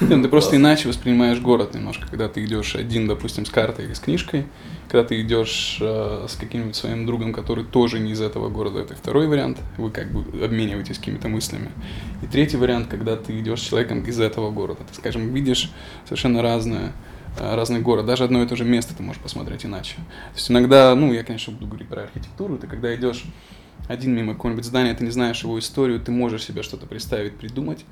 Ты 0.00 0.28
просто 0.28 0.56
иначе 0.56 0.88
воспринимаешь 0.88 1.40
город 1.40 1.74
немножко, 1.74 2.06
когда 2.08 2.28
ты 2.28 2.44
идешь 2.44 2.74
один, 2.74 3.08
допустим, 3.08 3.46
с 3.46 3.50
картой 3.50 3.86
или 3.86 3.94
с 3.94 4.00
книжкой, 4.00 4.46
когда 4.88 5.04
ты 5.04 5.20
идешь 5.20 5.78
э, 5.80 6.26
с 6.28 6.36
каким-нибудь 6.36 6.74
своим 6.74 7.04
другом, 7.04 7.34
который 7.34 7.64
тоже 7.64 7.98
не 7.98 8.12
из 8.12 8.22
этого 8.22 8.48
города, 8.48 8.80
это 8.80 8.94
второй 8.94 9.28
вариант, 9.28 9.58
вы 9.76 9.90
как 9.90 10.10
бы 10.10 10.42
обмениваетесь 10.42 10.98
какими-то 10.98 11.28
мыслями. 11.28 11.70
И 12.22 12.26
третий 12.26 12.56
вариант, 12.56 12.88
когда 12.88 13.16
ты 13.16 13.38
идешь 13.38 13.60
с 13.60 13.64
человеком 13.68 14.02
из 14.02 14.18
этого 14.18 14.50
города, 14.50 14.80
ты, 14.88 14.94
скажем, 14.94 15.32
видишь 15.34 15.70
совершенно 16.04 16.40
разное, 16.40 16.92
э, 17.38 17.54
разный 17.54 17.80
город, 17.80 18.06
даже 18.06 18.24
одно 18.24 18.42
и 18.42 18.46
то 18.46 18.56
же 18.56 18.64
место 18.64 18.94
ты 18.96 19.02
можешь 19.02 19.20
посмотреть 19.20 19.66
иначе. 19.66 19.96
То 19.96 20.36
есть 20.36 20.50
иногда, 20.50 20.94
ну, 20.94 21.12
я, 21.12 21.22
конечно, 21.22 21.52
буду 21.52 21.66
говорить 21.66 21.88
про 21.88 22.04
архитектуру, 22.04 22.56
ты 22.56 22.66
когда 22.66 22.94
идешь 22.94 23.24
один 23.88 24.14
мимо 24.14 24.32
какого-нибудь 24.32 24.64
здания, 24.64 24.94
ты 24.94 25.04
не 25.04 25.10
знаешь 25.10 25.42
его 25.42 25.58
историю, 25.58 26.00
ты 26.00 26.12
можешь 26.12 26.44
себе 26.44 26.62
что-то 26.62 26.86
представить, 26.86 27.36
придумать, 27.36 27.84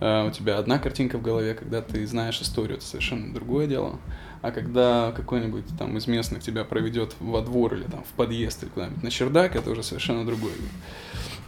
у 0.00 0.30
тебя 0.30 0.58
одна 0.58 0.78
картинка 0.78 1.18
в 1.18 1.22
голове, 1.22 1.54
когда 1.54 1.80
ты 1.80 2.06
знаешь 2.06 2.40
историю, 2.40 2.76
это 2.76 2.86
совершенно 2.86 3.32
другое 3.32 3.66
дело. 3.66 3.98
А 4.42 4.50
когда 4.52 5.12
какой-нибудь 5.16 5.64
там 5.78 5.96
из 5.96 6.06
местных 6.06 6.42
тебя 6.42 6.64
проведет 6.64 7.14
во 7.20 7.40
двор 7.40 7.74
или 7.74 7.84
там 7.84 8.04
в 8.04 8.12
подъезд 8.16 8.62
или 8.62 8.70
куда-нибудь 8.70 9.02
на 9.02 9.10
чердак, 9.10 9.56
это 9.56 9.70
уже 9.70 9.82
совершенно 9.82 10.24
другое. 10.26 10.52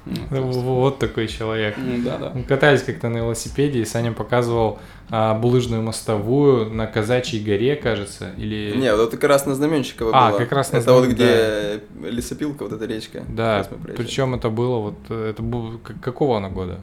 Ну, 0.06 0.14
то 0.14 0.22
Ну, 0.30 0.46
есть- 0.48 0.58
Вот 0.60 0.98
такой 0.98 1.28
человек. 1.28 1.76
Ну, 1.76 2.02
да, 2.02 2.16
да. 2.16 2.32
Мы 2.34 2.42
катались 2.44 2.82
как-то 2.82 3.10
на 3.10 3.18
велосипеде, 3.18 3.80
и 3.80 3.84
Саня 3.84 4.12
показывал 4.12 4.78
а, 5.10 5.34
булыжную 5.34 5.82
мостовую 5.82 6.70
на 6.70 6.86
Казачьей 6.86 7.42
горе, 7.44 7.76
кажется, 7.76 8.30
или... 8.38 8.74
Не, 8.76 8.94
вот 8.94 9.08
это 9.08 9.16
как 9.18 9.28
раз 9.30 9.46
на 9.46 9.54
Знаменщиково 9.54 10.10
А, 10.14 10.30
было. 10.30 10.38
как 10.38 10.52
раз 10.52 10.72
на 10.72 10.78
Это 10.78 10.92
вот 10.94 11.06
где 11.08 11.80
лесопилка, 12.02 12.62
вот 12.64 12.72
эта 12.72 12.86
речка. 12.86 13.22
Да, 13.28 13.66
причем 13.96 14.34
это 14.34 14.48
было 14.50 14.78
вот, 14.78 14.96
э, 15.10 15.30
это 15.30 15.42
был, 15.42 15.78
к- 15.78 15.98
какого 16.00 16.38
она 16.38 16.48
года? 16.50 16.80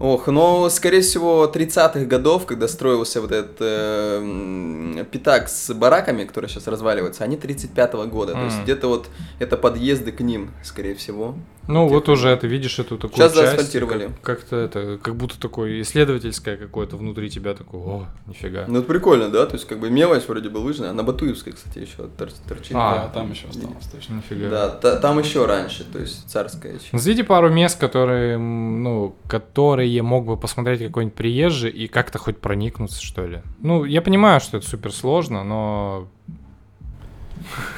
Ох, 0.00 0.28
ну, 0.28 0.68
скорее 0.70 1.00
всего, 1.00 1.50
30-х 1.52 2.04
годов, 2.04 2.46
когда 2.46 2.68
строился 2.68 3.20
вот 3.20 3.32
этот 3.32 3.56
э, 3.60 5.04
пятак 5.10 5.48
с 5.48 5.74
бараками, 5.74 6.24
который 6.24 6.48
сейчас 6.48 6.68
разваливается, 6.68 7.24
они 7.24 7.36
35-го 7.36 8.04
года. 8.04 8.32
То 8.34 8.44
есть 8.44 8.62
где-то 8.62 8.88
вот 8.88 9.08
это 9.40 9.56
подъезды 9.56 10.12
к 10.12 10.20
ним, 10.20 10.50
скорее 10.62 10.94
всего. 10.94 11.34
Ну, 11.66 11.84
Тех 11.86 11.92
вот 11.96 12.08
уже 12.08 12.34
ты 12.34 12.46
видишь 12.46 12.78
эту 12.78 12.96
такую 12.96 13.16
Сейчас 13.16 13.34
часть, 13.34 13.44
заасфальтировали. 13.50 14.06
как- 14.22 14.38
Как-то 14.38 14.56
это, 14.56 14.98
как 15.02 15.16
будто 15.16 15.38
такое 15.38 15.82
исследовательское 15.82 16.56
какое-то 16.56 16.96
внутри 16.96 17.28
тебя 17.28 17.52
такое, 17.52 17.80
о, 17.82 18.06
нифига. 18.26 18.64
Ну, 18.68 18.78
это 18.78 18.88
прикольно, 18.88 19.28
да? 19.28 19.44
То 19.44 19.56
есть, 19.56 19.66
как 19.66 19.78
бы 19.78 19.90
мелочь 19.90 20.22
вроде 20.28 20.48
бы 20.48 20.56
лыжная. 20.58 20.94
На 20.94 21.02
Батуевской, 21.02 21.52
кстати, 21.52 21.80
еще 21.80 22.08
тор- 22.16 22.30
торчит. 22.48 22.72
А, 22.74 22.94
Да, 22.94 23.08
там 23.20 23.32
еще 23.32 23.48
осталось 23.48 23.84
точно. 23.92 24.14
Нифига. 24.14 24.48
Да, 24.48 24.68
та- 24.70 24.96
там 24.96 25.18
еще 25.18 25.44
раньше, 25.44 25.84
то 25.84 25.98
есть 25.98 26.30
царская 26.30 26.72
еще. 26.72 26.86
Назовите 26.92 27.24
пару 27.24 27.50
мест, 27.50 27.78
которые, 27.78 28.38
ну, 28.38 29.14
которые 29.28 29.87
мог 30.02 30.26
бы 30.26 30.36
посмотреть 30.36 30.80
какой-нибудь 30.82 31.14
приезжий 31.16 31.70
и 31.70 31.88
как-то 31.88 32.18
хоть 32.18 32.38
проникнуться, 32.38 33.02
что 33.02 33.26
ли. 33.26 33.42
Ну, 33.60 33.84
я 33.84 34.02
понимаю, 34.02 34.40
что 34.40 34.56
это 34.58 34.66
супер 34.68 34.92
сложно, 34.92 35.44
но 35.44 36.08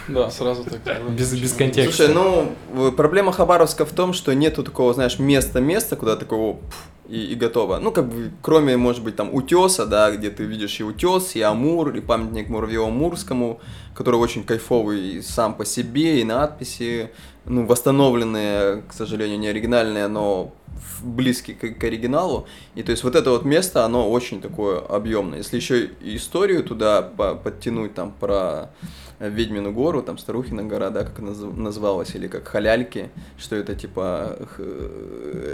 Да, 0.09 0.31
сразу 0.31 0.65
так. 0.65 1.11
Без- 1.17 1.35
без 1.39 1.53
контекста. 1.53 2.07
Слушай, 2.07 2.15
ну, 2.15 2.53
в- 2.73 2.91
проблема 2.93 3.33
Хабаровска 3.33 3.85
в 3.85 3.93
том, 3.93 4.13
что 4.13 4.35
нету 4.35 4.63
такого, 4.65 4.95
знаешь, 4.95 5.19
места-места, 5.19 5.97
куда 5.97 6.17
такого 6.17 6.55
пф, 6.55 6.85
и, 7.09 7.33
и 7.33 7.35
готово. 7.35 7.79
Ну, 7.79 7.93
как 7.93 8.09
бы, 8.09 8.31
кроме, 8.43 8.77
может 8.77 9.03
быть, 9.05 9.17
там, 9.17 9.35
утеса, 9.35 9.85
да, 9.87 10.11
где 10.11 10.31
ты 10.31 10.45
видишь 10.45 10.81
и 10.81 10.85
утес, 10.85 11.37
и 11.37 11.43
Амур, 11.43 11.91
и 11.95 12.01
памятник 12.01 12.49
Муравьево-Мурскому, 12.49 13.59
который 13.95 14.17
очень 14.17 14.45
кайфовый 14.45 15.23
сам 15.23 15.55
по 15.55 15.65
себе, 15.65 16.21
и 16.21 16.25
надписи, 16.25 17.11
ну, 17.45 17.67
восстановленные, 17.67 18.83
к 18.89 18.93
сожалению, 18.93 19.39
не 19.39 19.49
оригинальные, 19.49 20.09
но 20.09 20.55
близкие 21.03 21.57
к, 21.57 21.79
к 21.79 21.85
оригиналу. 21.85 22.47
И 22.75 22.83
то 22.83 22.91
есть 22.91 23.05
вот 23.05 23.15
это 23.15 23.31
вот 23.31 23.45
место, 23.45 23.85
оно 23.85 24.11
очень 24.11 24.41
такое 24.41 24.79
объемное. 24.79 25.39
Если 25.39 25.57
еще 25.57 25.91
историю 26.01 26.65
туда 26.65 27.03
по- 27.03 27.35
подтянуть, 27.35 27.95
там, 27.95 28.13
про 28.13 28.71
Ведьмину 29.19 29.73
гору, 29.73 30.03
там 30.03 30.17
Старухина 30.17 30.63
гора, 30.63 30.91
да, 30.91 31.05
как 31.05 31.19
наз- 31.21 31.55
называлась, 31.55 32.15
или 32.15 32.27
как 32.27 32.49
Халяльки, 32.49 33.11
что 33.39 33.57
это 33.57 33.75
типа 33.75 34.37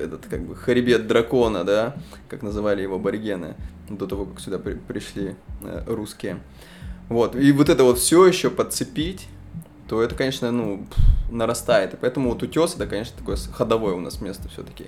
этот 0.05 0.27
как 0.27 0.43
бы 0.43 0.55
хребет 0.55 1.07
дракона, 1.07 1.65
да, 1.65 1.97
как 2.29 2.43
называли 2.43 2.83
его 2.83 2.97
аборигены 2.97 3.55
до 3.89 4.07
того, 4.07 4.27
как 4.27 4.41
сюда 4.41 4.59
при- 4.59 4.75
пришли 4.75 5.35
э, 5.63 5.83
русские. 5.87 6.41
Вот, 7.09 7.37
и 7.37 7.53
вот 7.53 7.69
это 7.69 7.85
вот 7.85 7.99
все 7.99 8.27
еще 8.27 8.51
подцепить, 8.51 9.29
то 9.89 10.03
это, 10.03 10.15
конечно, 10.15 10.51
ну, 10.51 10.85
нарастает. 11.31 11.95
И 11.95 11.97
поэтому 11.97 12.31
вот 12.31 12.43
утес 12.43 12.75
это, 12.75 12.87
конечно, 12.87 13.17
такое 13.17 13.37
ходовое 13.53 13.95
у 13.95 14.01
нас 14.01 14.21
место 14.21 14.49
все-таки. 14.49 14.87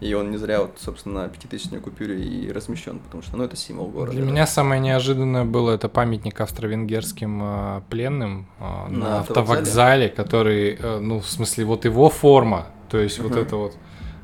И 0.00 0.14
он 0.14 0.32
не 0.32 0.36
зря, 0.36 0.62
вот, 0.62 0.78
собственно, 0.80 1.22
на 1.22 1.28
пятитысячной 1.28 1.78
купюре 1.78 2.20
и 2.20 2.50
размещен, 2.50 2.98
потому 2.98 3.22
что, 3.22 3.36
ну, 3.36 3.44
это 3.44 3.56
символ 3.56 3.86
города. 3.86 4.10
для 4.10 4.24
да. 4.24 4.30
меня 4.30 4.46
самое 4.48 4.80
неожиданное 4.80 5.44
было 5.44 5.70
это 5.70 5.88
памятник 5.88 6.40
австро-венгерским 6.40 7.40
э, 7.42 7.82
пленным 7.88 8.48
э, 8.58 8.64
на, 8.64 8.88
На 8.88 9.20
автовокзале, 9.20 10.08
который, 10.08 10.76
э, 10.76 10.98
ну, 10.98 11.20
в 11.20 11.28
смысле, 11.28 11.66
вот 11.66 11.84
его 11.84 12.10
форма, 12.10 12.66
то 12.90 12.98
есть 12.98 13.20
вот 13.20 13.30
Мгм. 13.30 13.40
это 13.40 13.56
вот 13.56 13.76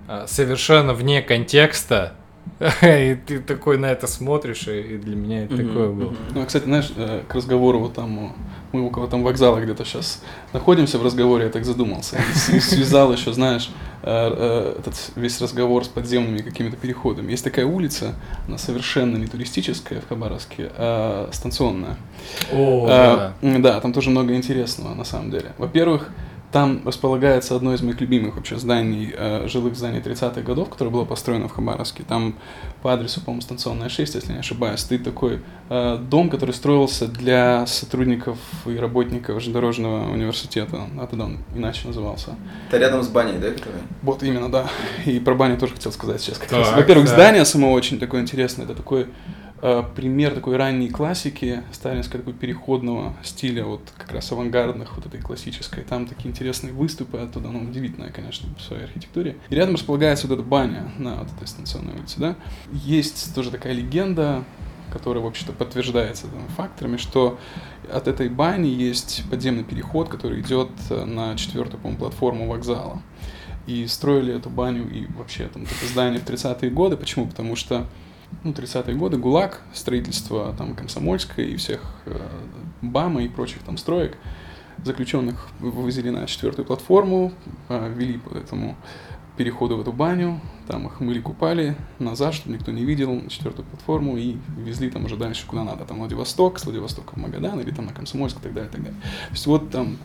э, 0.08 0.24
совершенно 0.26 0.94
вне 0.94 1.22
контекста, 1.22 2.14
и 2.82 3.16
ты 3.26 3.40
такой 3.40 3.78
на 3.78 3.86
это 3.86 4.06
смотришь, 4.06 4.66
и 4.68 4.98
для 4.98 5.16
меня 5.16 5.44
это 5.44 5.56
такое 5.56 5.90
было. 5.90 6.14
Ну, 6.34 6.42
а, 6.42 6.46
кстати, 6.46 6.64
знаешь, 6.64 6.92
э, 6.96 7.22
к 7.28 7.34
разговору 7.34 7.78
вот 7.80 7.94
там, 7.94 8.18
о, 8.18 8.32
мы 8.72 8.86
около 8.86 9.08
там 9.08 9.22
вокзала 9.22 9.60
где-то 9.60 9.84
сейчас 9.84 10.22
находимся 10.52 10.98
в 10.98 11.04
разговоре, 11.04 11.44
я 11.44 11.50
так 11.50 11.64
задумался. 11.64 12.18
И 12.52 12.60
связал 12.60 13.12
еще, 13.12 13.32
знаешь, 13.32 13.70
э, 14.02 14.74
этот 14.78 14.94
весь 15.16 15.40
разговор 15.40 15.84
с 15.84 15.88
подземными 15.88 16.38
какими-то 16.38 16.76
переходами. 16.76 17.30
Есть 17.30 17.44
такая 17.44 17.66
улица, 17.66 18.14
она 18.46 18.58
совершенно 18.58 19.16
не 19.16 19.26
туристическая 19.26 20.00
в 20.00 20.08
Хабаровске, 20.08 20.70
а 20.76 21.28
станционная. 21.32 21.96
О, 22.52 22.86
А, 22.90 23.32
м, 23.42 23.62
да, 23.62 23.80
там 23.80 23.92
тоже 23.92 24.10
много 24.10 24.34
интересного 24.34 24.94
на 24.94 25.04
самом 25.04 25.30
деле. 25.30 25.52
Во-первых, 25.58 26.10
там 26.50 26.80
располагается 26.86 27.54
одно 27.54 27.74
из 27.74 27.82
моих 27.82 28.00
любимых 28.00 28.36
вообще 28.36 28.56
зданий, 28.56 29.12
э, 29.14 29.46
жилых 29.48 29.76
зданий 29.76 30.00
30-х 30.00 30.40
годов, 30.40 30.70
которое 30.70 30.90
было 30.90 31.04
построено 31.04 31.48
в 31.48 31.52
Хабаровске. 31.52 32.04
Там 32.08 32.36
по 32.82 32.92
адресу, 32.92 33.20
по-моему, 33.20 33.42
станционная 33.42 33.90
6, 33.90 34.14
если 34.14 34.32
не 34.32 34.38
ошибаюсь, 34.38 34.80
стоит 34.80 35.04
такой 35.04 35.40
э, 35.68 35.98
дом, 35.98 36.30
который 36.30 36.54
строился 36.54 37.06
для 37.06 37.66
сотрудников 37.66 38.38
и 38.66 38.76
работников 38.76 39.40
железнодорожного 39.40 40.10
университета. 40.10 40.88
А 40.98 41.06
тогда 41.06 41.26
он 41.26 41.38
иначе 41.54 41.86
назывался. 41.86 42.36
Это 42.68 42.78
рядом 42.78 43.02
с 43.02 43.08
баней, 43.08 43.38
да, 43.38 43.50
который? 43.50 43.82
Вот 44.02 44.22
именно, 44.22 44.50
да. 44.50 44.68
И 45.04 45.20
про 45.20 45.34
баню 45.34 45.58
тоже 45.58 45.74
хотел 45.74 45.92
сказать 45.92 46.20
сейчас. 46.22 46.38
Как 46.38 46.50
раз. 46.52 46.68
Так, 46.68 46.76
Во-первых, 46.76 47.06
да. 47.06 47.12
здание 47.12 47.44
само 47.44 47.72
очень 47.72 47.98
такое 47.98 48.22
интересное. 48.22 48.64
Это 48.64 48.74
такой 48.74 49.08
пример 49.60 50.34
такой 50.34 50.56
ранней 50.56 50.88
классики, 50.88 51.62
сталинского 51.72 52.20
такой 52.22 52.34
переходного 52.34 53.14
стиля, 53.22 53.64
вот 53.64 53.82
как 53.96 54.12
раз 54.12 54.30
авангардных, 54.30 54.96
вот 54.96 55.06
этой 55.06 55.20
классической. 55.20 55.84
Там 55.84 56.06
такие 56.06 56.30
интересные 56.30 56.72
выступы 56.72 57.18
оттуда, 57.18 57.48
ну, 57.48 57.60
удивительная, 57.60 58.10
конечно, 58.10 58.48
в 58.56 58.62
своей 58.62 58.84
архитектуре. 58.84 59.36
И 59.48 59.54
рядом 59.54 59.74
располагается 59.74 60.26
вот 60.26 60.34
эта 60.38 60.42
баня 60.42 60.90
на 60.98 61.16
вот 61.16 61.32
этой 61.32 61.46
станционной 61.46 61.94
улице, 61.94 62.18
да. 62.18 62.36
Есть 62.72 63.34
тоже 63.34 63.50
такая 63.50 63.72
легенда, 63.72 64.44
которая, 64.92 65.22
в 65.22 65.26
общем-то, 65.26 65.52
подтверждается 65.52 66.28
там, 66.28 66.46
факторами, 66.56 66.96
что 66.96 67.38
от 67.92 68.08
этой 68.08 68.28
бани 68.28 68.68
есть 68.68 69.24
подземный 69.30 69.64
переход, 69.64 70.08
который 70.08 70.40
идет 70.40 70.70
э, 70.90 71.04
на 71.04 71.36
четвертую, 71.36 71.80
по-моему, 71.80 71.98
платформу 71.98 72.48
вокзала. 72.48 73.02
И 73.66 73.86
строили 73.86 74.34
эту 74.34 74.48
баню 74.48 74.88
и 74.90 75.06
вообще 75.12 75.46
там 75.48 75.64
это 75.64 75.86
здание 75.92 76.20
в 76.20 76.24
30-е 76.24 76.70
годы. 76.70 76.96
Почему? 76.96 77.26
Потому 77.26 77.54
что 77.54 77.86
ну, 78.44 78.52
30-е 78.52 78.94
годы, 78.96 79.16
ГУЛАГ, 79.18 79.62
строительство 79.72 80.54
там 80.56 80.74
Комсомольской 80.74 81.46
и 81.46 81.56
всех 81.56 81.80
э, 82.06 82.18
БАМа 82.82 83.22
и 83.22 83.28
прочих 83.28 83.62
там 83.62 83.76
строек, 83.76 84.16
заключенных 84.84 85.48
вывозили 85.58 86.10
на 86.10 86.26
четвертую 86.26 86.66
платформу, 86.66 87.32
э, 87.68 87.92
вели 87.94 88.18
по 88.18 88.36
этому 88.36 88.76
переходу 89.36 89.76
в 89.76 89.80
эту 89.80 89.92
баню, 89.92 90.40
там 90.66 90.86
их 90.88 91.00
мыли, 91.00 91.20
купали, 91.20 91.76
назад, 91.98 92.34
чтобы 92.34 92.56
никто 92.56 92.72
не 92.72 92.84
видел, 92.84 93.22
четвертую 93.28 93.66
платформу 93.66 94.16
и 94.16 94.36
везли 94.56 94.90
там 94.90 95.04
уже 95.04 95.16
дальше 95.16 95.46
куда 95.46 95.64
надо, 95.64 95.84
там 95.84 95.98
Владивосток, 95.98 96.58
с 96.58 96.64
Владивостока 96.64 97.14
в 97.14 97.16
Магадан 97.16 97.60
или 97.60 97.70
там 97.70 97.86
на 97.86 97.92
Комсомольск 97.92 98.38
и 98.38 98.40
так 98.40 98.52
далее, 98.52 98.68
и 98.68 98.72
так 98.72 98.82
далее. 98.82 99.00
То 99.00 99.32
есть 99.32 99.46
вот 99.46 99.70
там 99.70 99.96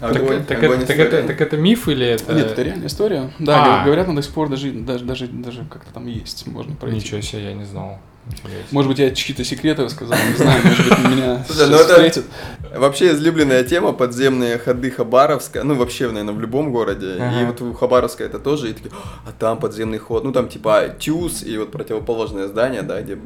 Так, 0.00 0.16
Огонь, 0.16 0.44
так 0.44 0.62
огонь 0.62 0.78
это, 0.78 0.86
так, 0.86 0.98
это, 0.98 1.22
так 1.24 1.40
это 1.40 1.56
миф 1.56 1.88
или 1.88 2.06
это... 2.06 2.32
Нет, 2.32 2.52
это 2.52 2.62
реальная 2.62 2.86
история. 2.86 3.30
Да, 3.40 3.82
А. 3.82 3.84
говорят- 3.84 4.06
она 4.06 4.16
до 4.16 4.22
сих 4.22 4.32
пор 4.32 4.48
даже, 4.48 4.70
даже, 4.70 5.04
даже, 5.04 5.26
даже 5.26 5.64
как-то 5.70 5.92
там 5.92 6.06
есть, 6.06 6.46
можно 6.46 6.74
пройти. 6.76 6.98
Ничего 6.98 7.20
себе, 7.20 7.44
я 7.44 7.52
не 7.54 7.64
знал. 7.64 7.98
Интересно. 8.30 8.66
Может 8.72 8.90
быть, 8.90 8.98
я 8.98 9.10
чьи-то 9.10 9.42
секреты 9.42 9.82
рассказал, 9.84 10.18
не 10.30 10.36
знаю, 10.36 10.60
может 10.62 10.86
быть, 10.88 10.98
меня 10.98 11.44
ну 11.68 11.78
встретят. 11.78 12.24
Вообще 12.76 13.12
излюбленная 13.12 13.64
тема 13.64 13.92
подземные 13.92 14.58
ходы 14.58 14.90
Хабаровска, 14.90 15.64
ну 15.64 15.74
вообще, 15.74 16.08
наверное, 16.08 16.34
в 16.34 16.40
любом 16.40 16.70
городе. 16.70 17.14
И 17.40 17.44
вот 17.46 17.60
у 17.62 17.72
Хабаровска 17.72 18.22
это 18.24 18.38
тоже, 18.38 18.70
и 18.70 18.72
такие, 18.74 18.92
а 19.26 19.32
там 19.38 19.58
подземный 19.58 19.98
ход, 19.98 20.24
ну 20.24 20.32
там 20.32 20.48
типа 20.48 20.94
ТЮЗ 20.98 21.42
и 21.44 21.56
вот 21.56 21.72
противоположное 21.72 22.48
здание, 22.48 22.82
да, 22.82 23.00
где, 23.00 23.18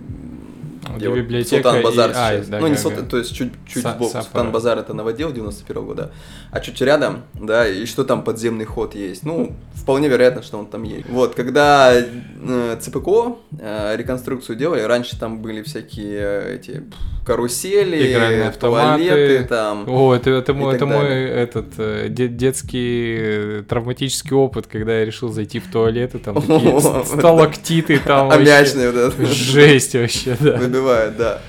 Где 0.97 1.09
вот 1.09 1.17
библиотека 1.19 1.63
Султан 1.71 1.83
Базар 1.83 2.11
и- 2.11 2.15
а, 2.17 2.31
сейчас. 2.37 2.49
да, 2.49 2.61
ну 2.61 2.67
не. 2.69 2.77
Султан, 2.77 3.07
то 3.07 3.19
есть 3.19 3.35
чуть, 3.35 3.53
чуть 3.67 3.83
сбоку. 3.83 4.09
Султан 4.13 4.53
Базар 4.53 4.79
это 4.79 4.95
новодел 4.95 5.33
91 5.33 5.85
года, 5.85 6.13
а 6.53 6.61
чуть 6.61 6.81
рядом, 6.83 7.23
да, 7.33 7.67
и 7.67 7.87
что 7.87 8.05
там 8.05 8.23
подземный 8.23 8.67
ход 8.67 8.95
есть. 8.95 9.25
Ну, 9.25 9.55
вполне 9.75 10.09
вероятно, 10.09 10.43
что 10.43 10.59
он 10.59 10.67
там 10.67 10.83
есть. 10.83 11.09
Вот, 11.09 11.35
когда 11.35 11.95
э, 11.95 12.77
ЦПКО 12.79 13.37
э, 13.59 13.97
реконструкцию 13.97 14.57
делали, 14.57 14.83
раньше 14.83 15.19
там 15.19 15.39
были 15.41 15.63
всякие 15.63 16.19
э, 16.21 16.55
эти 16.57 16.85
карусели, 17.25 18.13
Игральные 18.13 18.49
автоматы. 18.49 19.09
туалеты 19.09 19.45
там. 19.49 19.89
О, 19.89 20.15
это, 20.15 20.29
это, 20.31 20.53
мой, 20.53 20.75
это 20.75 20.85
мой 20.85 21.07
этот 21.25 21.69
э, 21.79 22.09
де- 22.11 22.29
детский 22.29 23.17
э, 23.19 23.63
травматический 23.67 24.37
опыт, 24.37 24.67
когда 24.67 24.99
я 24.99 25.07
решил 25.07 25.31
зайти 25.33 25.59
в 25.59 25.73
туалет, 25.73 26.15
и 26.15 26.19
там 26.19 26.35
такие 26.43 26.81
сталактиты, 27.07 27.99
там 27.99 28.29
вот 28.29 28.35
этот. 28.41 29.21
Жесть 29.29 29.95
вообще, 29.95 30.37
да. 30.39 30.59
Выбивает, 30.59 31.17
да. 31.17 31.41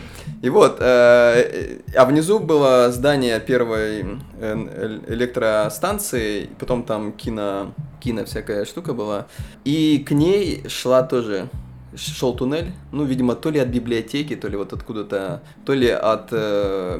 И 0.44 0.50
вот, 0.50 0.80
э, 0.82 1.80
а 1.96 2.04
внизу 2.04 2.38
было 2.38 2.92
здание 2.92 3.40
первой 3.40 4.20
э, 4.38 5.00
электростанции, 5.08 6.50
потом 6.60 6.84
там 6.84 7.14
кино, 7.14 7.74
кино 8.02 8.26
всякая 8.26 8.66
штука 8.66 8.94
была. 8.94 9.28
И 9.64 10.04
к 10.06 10.12
ней 10.12 10.68
шла 10.68 11.04
тоже 11.04 11.48
шел 11.96 12.36
туннель, 12.36 12.74
ну, 12.92 13.06
видимо, 13.06 13.36
то 13.36 13.52
ли 13.52 13.60
от 13.60 13.70
библиотеки, 13.70 14.36
то 14.36 14.50
ли 14.50 14.58
вот 14.58 14.74
откуда-то, 14.74 15.44
то 15.66 15.74
ли 15.74 15.88
от 15.88 16.28
э, 16.32 17.00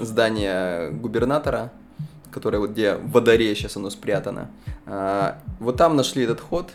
здания 0.00 0.90
губернатора, 0.90 1.72
которое 2.30 2.58
вот 2.58 2.72
где 2.72 2.96
в 2.96 3.12
Водоре 3.12 3.54
сейчас 3.54 3.78
оно 3.78 3.88
спрятано. 3.88 4.50
А, 4.84 5.38
вот 5.58 5.78
там 5.78 5.96
нашли 5.96 6.24
этот 6.24 6.40
ход, 6.40 6.72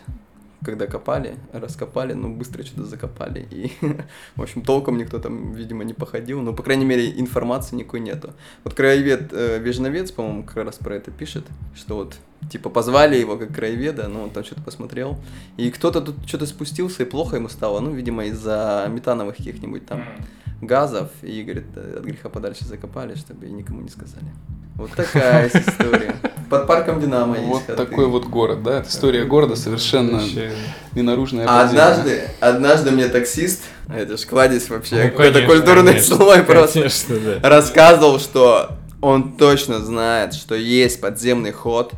когда 0.64 0.86
копали, 0.86 1.36
раскопали, 1.52 2.12
ну, 2.12 2.34
быстро 2.34 2.62
что-то 2.62 2.86
закопали. 2.86 3.46
И, 3.50 3.72
в 4.36 4.42
общем, 4.42 4.62
толком 4.62 4.98
никто 4.98 5.18
там, 5.18 5.52
видимо, 5.54 5.84
не 5.84 5.94
походил. 5.94 6.40
Ну, 6.42 6.54
по 6.54 6.62
крайней 6.62 6.84
мере, 6.84 7.18
информации 7.18 7.76
никакой 7.76 8.00
нету. 8.00 8.34
Вот 8.64 8.74
краевед 8.74 9.32
э, 9.32 9.58
Вежновец, 9.58 10.10
по-моему, 10.10 10.44
как 10.44 10.64
раз 10.64 10.76
про 10.76 10.94
это 10.94 11.10
пишет, 11.10 11.44
что 11.74 11.96
вот, 11.96 12.16
типа, 12.50 12.68
позвали 12.70 13.16
его 13.16 13.36
как 13.36 13.54
краеведа, 13.54 14.08
но 14.08 14.24
он 14.24 14.30
там 14.30 14.44
что-то 14.44 14.62
посмотрел. 14.62 15.18
И 15.56 15.70
кто-то 15.70 16.00
тут 16.00 16.16
что-то 16.26 16.46
спустился, 16.46 17.02
и 17.02 17.06
плохо 17.06 17.36
ему 17.36 17.48
стало, 17.48 17.80
ну, 17.80 17.92
видимо, 17.92 18.26
из-за 18.26 18.86
метановых 18.90 19.36
каких-нибудь 19.36 19.86
там 19.86 20.04
газов. 20.60 21.08
И, 21.22 21.42
говорит, 21.42 21.66
от 21.76 22.04
греха 22.04 22.28
подальше 22.28 22.64
закопали, 22.64 23.14
чтобы 23.14 23.46
никому 23.48 23.80
не 23.82 23.88
сказали. 23.88 24.26
Вот 24.76 24.90
такая 24.92 25.48
история. 25.48 26.16
Под 26.48 26.66
парком 26.66 27.00
Динамо 27.00 27.36
есть 27.38 27.48
Вот 27.48 27.76
такой 27.76 28.06
вот 28.06 28.24
город, 28.26 28.62
да? 28.62 28.78
Это 28.78 28.88
история 28.88 29.24
города 29.24 29.54
совершенно 29.54 30.18
Вообще, 30.18 30.52
не 30.94 31.02
наружная. 31.02 31.46
А 31.46 31.62
подземная. 31.62 31.86
однажды, 31.90 32.22
однажды 32.40 32.90
мне 32.90 33.08
таксисть, 33.08 33.62
это 33.88 34.16
ж 34.16 34.20
кладезь 34.22 34.68
вообще, 34.68 35.04
ну, 35.04 35.10
какой-то 35.10 35.42
культурный 35.42 35.92
конечно, 35.92 36.16
слой 36.16 36.42
просто, 36.42 36.78
Конечно, 36.80 37.16
да. 37.40 37.48
рассказывал, 37.48 38.18
что 38.18 38.72
он 39.00 39.34
точно 39.36 39.78
знает, 39.80 40.34
что 40.34 40.54
есть 40.54 41.00
подземный 41.00 41.52
ход 41.52 41.92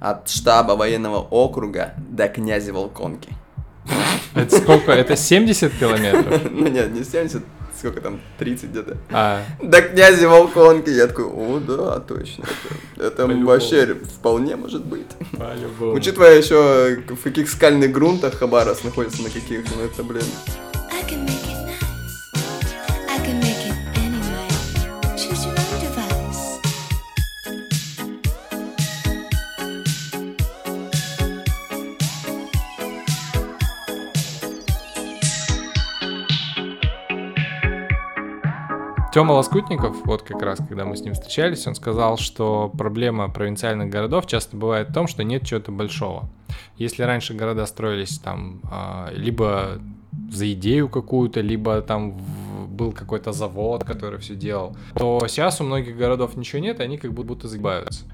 от 0.00 0.28
штаба 0.28 0.72
военного 0.72 1.18
округа 1.18 1.94
до 1.96 2.28
князя 2.28 2.72
Волконки. 2.72 3.28
Это 4.34 4.56
сколько? 4.58 4.92
Это 4.92 5.16
70 5.16 5.72
километров? 5.78 6.42
Ну 6.50 6.66
нет, 6.66 6.92
не 6.92 7.04
70, 7.04 7.42
сколько 7.78 8.00
там, 8.00 8.20
30 8.38 8.70
где-то. 8.70 8.96
А, 9.10 9.42
До 9.62 9.82
князя 9.82 10.28
Волконки. 10.28 10.90
Я 10.90 11.06
такой, 11.06 11.24
о, 11.26 11.60
да, 11.60 12.00
точно. 12.00 12.44
Это, 12.96 13.22
это 13.22 13.26
вообще 13.44 13.94
вполне 13.94 14.56
может 14.56 14.84
быть. 14.84 15.06
Учитывая 15.94 16.36
еще, 16.36 17.02
в 17.08 17.22
каких 17.22 17.48
скальных 17.50 17.92
грунтах 17.92 18.34
Хабаров 18.34 18.84
находится, 18.84 19.22
на 19.22 19.30
каких, 19.30 19.64
ну 19.74 19.82
это, 19.84 20.02
блин, 20.02 20.24
Тёма 39.16 39.32
Лоскутников, 39.32 40.04
вот 40.04 40.24
как 40.24 40.42
раз, 40.42 40.58
когда 40.58 40.84
мы 40.84 40.94
с 40.94 41.00
ним 41.00 41.14
встречались, 41.14 41.66
он 41.66 41.74
сказал, 41.74 42.18
что 42.18 42.70
проблема 42.76 43.30
провинциальных 43.30 43.88
городов 43.88 44.26
часто 44.26 44.58
бывает 44.58 44.90
в 44.90 44.92
том, 44.92 45.06
что 45.06 45.24
нет 45.24 45.42
чего-то 45.46 45.72
большого. 45.72 46.28
Если 46.76 47.02
раньше 47.02 47.34
города 47.34 47.66
строились 47.66 48.18
там 48.18 48.60
а, 48.70 49.10
либо 49.12 49.80
за 50.30 50.52
идею 50.52 50.88
какую-то, 50.88 51.40
либо 51.40 51.80
там 51.82 52.16
был 52.68 52.92
какой-то 52.92 53.32
завод, 53.32 53.84
который 53.84 54.18
все 54.18 54.34
делал, 54.34 54.76
то 54.94 55.20
сейчас 55.28 55.60
у 55.60 55.64
многих 55.64 55.96
городов 55.96 56.36
ничего 56.36 56.60
нет, 56.60 56.80
и 56.80 56.82
они 56.82 56.98
как 56.98 57.12
будто 57.12 57.48
загибаются. 57.48 58.04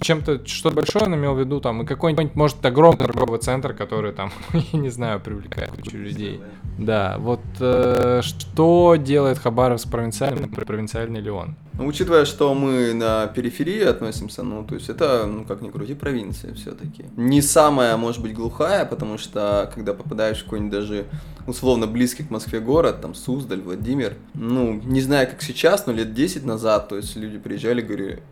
Чем-то, 0.00 0.46
что 0.46 0.70
большое 0.70 1.06
он 1.06 1.14
имел 1.14 1.34
в 1.34 1.38
виду, 1.40 1.60
там, 1.60 1.82
и 1.82 1.86
какой-нибудь, 1.86 2.34
может, 2.34 2.64
огромный 2.66 2.98
торговый 3.06 3.38
центр, 3.38 3.72
который 3.72 4.12
там, 4.12 4.30
я 4.72 4.78
не 4.78 4.90
знаю, 4.90 5.20
привлекает 5.20 5.70
кучу 5.70 5.96
людей. 5.96 6.40
Да, 6.78 7.16
вот 7.18 7.40
э, 7.60 8.20
что 8.22 8.96
делает 8.96 9.38
Хабаровск 9.38 9.90
провинциальным, 9.90 10.50
пр- 10.50 10.66
провинциальный 10.66 11.20
ли 11.20 11.30
он? 11.30 11.56
Ну, 11.74 11.86
учитывая, 11.86 12.26
что 12.26 12.52
мы 12.54 12.92
на 12.92 13.26
периферии 13.28 13.82
относимся, 13.82 14.42
ну, 14.42 14.62
то 14.64 14.74
есть 14.74 14.90
это, 14.90 15.26
ну, 15.26 15.44
как 15.44 15.62
ни 15.62 15.70
крути, 15.70 15.94
провинция 15.94 16.52
все-таки. 16.54 17.06
Не 17.16 17.40
самая, 17.40 17.96
может 17.96 18.20
быть, 18.20 18.34
глухая, 18.34 18.84
потому 18.84 19.16
что, 19.16 19.70
когда 19.74 19.94
попадаешь 19.94 20.40
в 20.40 20.44
какой-нибудь 20.44 20.72
даже 20.72 21.06
условно 21.46 21.86
близкий 21.86 22.24
к 22.24 22.30
Москве 22.30 22.60
город, 22.60 23.00
там, 23.00 23.14
Суздаль, 23.14 23.62
Владимир, 23.62 24.16
ну, 24.34 24.74
не 24.84 25.00
знаю, 25.00 25.28
как 25.28 25.42
сейчас, 25.42 25.86
но 25.86 25.94
лет 25.94 26.12
10 26.12 26.44
назад, 26.44 26.88
то 26.88 26.96
есть 26.96 27.16
люди 27.16 27.38
приезжали 27.38 27.80
говорили, 27.80 28.22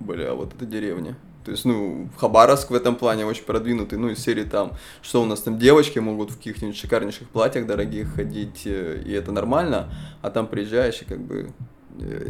бля, 0.00 0.34
вот 0.34 0.54
это 0.54 0.66
деревня. 0.66 1.16
То 1.44 1.52
есть, 1.52 1.64
ну, 1.64 2.10
Хабаровск 2.18 2.70
в 2.70 2.74
этом 2.74 2.96
плане 2.96 3.24
очень 3.24 3.44
продвинутый, 3.44 3.98
ну, 3.98 4.10
из 4.10 4.18
серии 4.18 4.44
там, 4.44 4.72
что 5.02 5.22
у 5.22 5.24
нас 5.24 5.40
там 5.40 5.58
девочки 5.58 6.00
могут 6.00 6.30
в 6.30 6.36
каких-нибудь 6.36 6.76
шикарнейших 6.76 7.28
платьях 7.28 7.66
дорогих 7.66 8.14
ходить, 8.14 8.62
э, 8.66 9.02
и 9.06 9.12
это 9.12 9.32
нормально, 9.32 9.88
а 10.20 10.30
там 10.30 10.46
приезжаешь 10.46 11.00
и 11.00 11.04
как 11.04 11.20
бы 11.20 11.52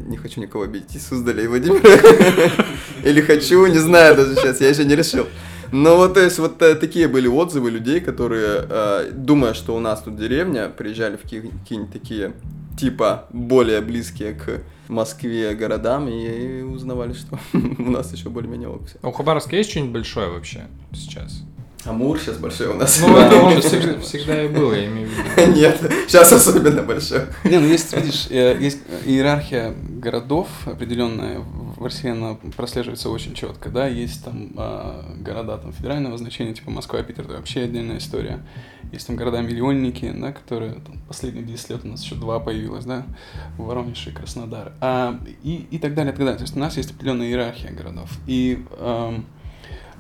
не 0.07 0.17
хочу 0.17 0.41
никого 0.41 0.65
обидеть 0.65 0.95
из 0.97 1.07
Суздаля 1.07 1.43
и 1.43 1.47
Владимира. 1.47 1.83
Или 3.05 3.21
хочу, 3.21 3.67
не 3.67 3.79
знаю 3.79 4.17
даже 4.17 4.35
сейчас, 4.35 4.61
я 4.61 4.69
еще 4.69 4.85
не 4.85 4.97
решил. 4.97 5.27
Ну 5.71 5.97
вот, 5.97 6.15
то 6.15 6.21
есть, 6.21 6.39
вот 6.39 6.63
э, 6.63 6.75
такие 6.77 7.09
были 7.09 7.27
отзывы 7.29 7.71
людей, 7.71 8.01
которые, 8.01 8.67
э, 8.71 9.11
думая, 9.13 9.53
что 9.53 9.77
у 9.77 9.81
нас 9.81 10.01
тут 10.03 10.17
деревня, 10.17 10.71
приезжали 10.71 11.17
в 11.17 11.23
какие- 11.23 11.51
какие-нибудь 11.63 11.93
такие, 11.93 12.33
типа, 12.79 13.27
более 13.33 13.83
близкие 13.83 14.33
к 14.33 14.63
Москве 14.89 15.55
городам 15.55 16.09
и 16.09 16.63
узнавали, 16.63 17.13
что 17.13 17.39
у 17.53 17.91
нас 17.91 18.11
еще 18.15 18.31
более-менее 18.31 18.69
ок 18.69 18.87
всё. 18.87 18.97
А 19.03 19.09
у 19.09 19.13
Хабаровска 19.13 19.57
есть 19.57 19.71
что-нибудь 19.71 19.93
большое 19.93 20.31
вообще 20.31 20.63
сейчас? 20.95 21.43
Амур 21.85 22.19
сейчас 22.19 22.39
большой 22.39 22.69
у 22.69 22.75
нас. 22.75 23.01
Ну, 23.01 23.17
это 23.17 23.37
он 23.37 23.61
всегда, 23.61 24.01
всегда 24.01 24.45
и 24.45 24.49
был, 24.49 24.73
я 24.73 24.87
имею 24.87 25.09
в 25.09 25.13
виду. 25.13 25.53
Нет, 25.59 25.79
сейчас 26.09 26.33
особенно 26.33 26.83
большой. 26.83 27.23
Не, 27.45 27.59
ну 27.59 27.67
есть, 27.67 27.97
видишь, 27.97 28.27
э, 28.31 28.57
есть 28.61 28.81
иерархия 29.07 29.75
городов 29.89 30.49
определенная 30.67 31.39
в 31.79 31.85
России, 31.85 32.11
она 32.11 32.35
прослеживается 32.57 33.09
очень 33.09 33.35
четко, 33.35 33.71
да, 33.71 33.87
есть 33.87 34.25
там 34.25 34.53
а, 34.57 35.15
города 35.21 35.57
там 35.59 35.73
федерального 35.73 36.19
значения, 36.19 36.53
типа 36.53 36.71
Москва, 36.71 37.03
Питер, 37.03 37.25
это 37.25 37.35
вообще 37.35 37.63
отдельная 37.63 37.99
история. 37.99 38.41
Есть 38.91 39.07
там 39.07 39.17
города-миллионники, 39.17 40.13
да, 40.17 40.33
которые 40.33 40.73
там, 40.73 40.99
последние 41.07 41.45
10 41.45 41.71
лет 41.71 41.85
у 41.85 41.89
нас 41.89 42.03
еще 42.03 42.17
два 42.17 42.41
появилось, 42.41 42.85
да, 42.85 43.07
Воронеж 43.59 44.07
и 44.09 44.11
Краснодар, 44.11 44.73
а, 44.81 45.21
и, 45.45 45.67
и 45.71 45.79
так 45.79 45.95
далее, 45.95 46.13
и 46.13 46.17
так 46.17 46.25
далее. 46.25 46.39
То 46.39 46.45
есть 46.45 46.57
у 46.57 46.59
нас 46.59 46.77
есть 46.77 46.91
определенная 46.91 47.29
иерархия 47.29 47.71
городов. 47.71 48.11
И 48.27 48.65
ам, 48.81 49.27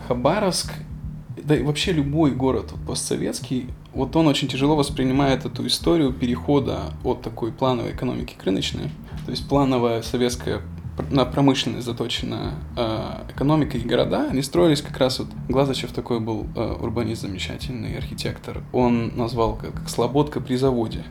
Хабаровск, 0.09 0.73
да 1.45 1.57
и 1.57 1.63
вообще 1.63 1.93
любой 1.93 2.33
город 2.33 2.73
вот, 2.73 2.81
постсоветский, 2.87 3.67
вот 3.93 4.15
он 4.17 4.27
очень 4.27 4.49
тяжело 4.49 4.77
воспринимает 4.77 5.45
эту 5.45 5.67
историю 5.67 6.13
перехода 6.13 6.93
от 7.05 7.23
такой 7.23 7.53
плановой 7.53 7.93
экономики 7.93 8.35
к 8.37 8.45
рыночной. 8.45 8.91
То 9.25 9.31
есть 9.31 9.49
плановая 9.49 10.03
советская 10.03 10.63
на 11.11 11.25
промышленность 11.25 11.87
заточенная 11.87 12.53
э, 12.77 13.25
экономика 13.31 13.77
и 13.79 13.81
города, 13.81 14.29
они 14.31 14.43
строились 14.43 14.83
как 14.83 14.97
раз 14.99 15.19
вот... 15.19 15.29
Глазачев 15.49 15.93
такой 15.93 16.21
был 16.21 16.47
э, 16.55 16.77
урбанист 16.81 17.23
замечательный, 17.23 17.97
архитектор. 17.97 18.63
Он 18.73 19.17
назвал 19.17 19.57
как, 19.57 19.75
как 19.75 19.89
«слободка 19.89 20.41
при 20.41 20.57
заводе». 20.57 21.05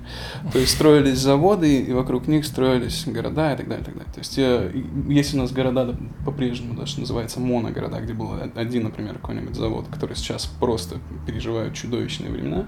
То 0.51 0.59
есть 0.59 0.73
строились 0.73 1.17
заводы, 1.17 1.81
и 1.81 1.91
вокруг 1.93 2.27
них 2.27 2.45
строились 2.45 3.05
города 3.05 3.53
и 3.53 3.57
так 3.57 3.67
далее, 3.67 3.83
и 3.83 3.85
так 3.85 3.97
далее. 3.97 4.13
То 4.13 4.19
есть 4.19 4.37
э, 4.37 4.71
есть 5.07 5.33
у 5.33 5.37
нас 5.37 5.51
города 5.51 5.85
да, 5.85 5.95
по-прежнему, 6.25 6.75
да, 6.75 6.85
что 6.85 7.01
называется, 7.01 7.39
моногорода, 7.39 7.99
где 7.99 8.13
был 8.13 8.31
один, 8.55 8.83
например, 8.83 9.15
какой-нибудь 9.15 9.55
завод, 9.55 9.85
который 9.91 10.15
сейчас 10.15 10.45
просто 10.45 10.97
переживают 11.25 11.73
чудовищные 11.73 12.31
времена. 12.31 12.67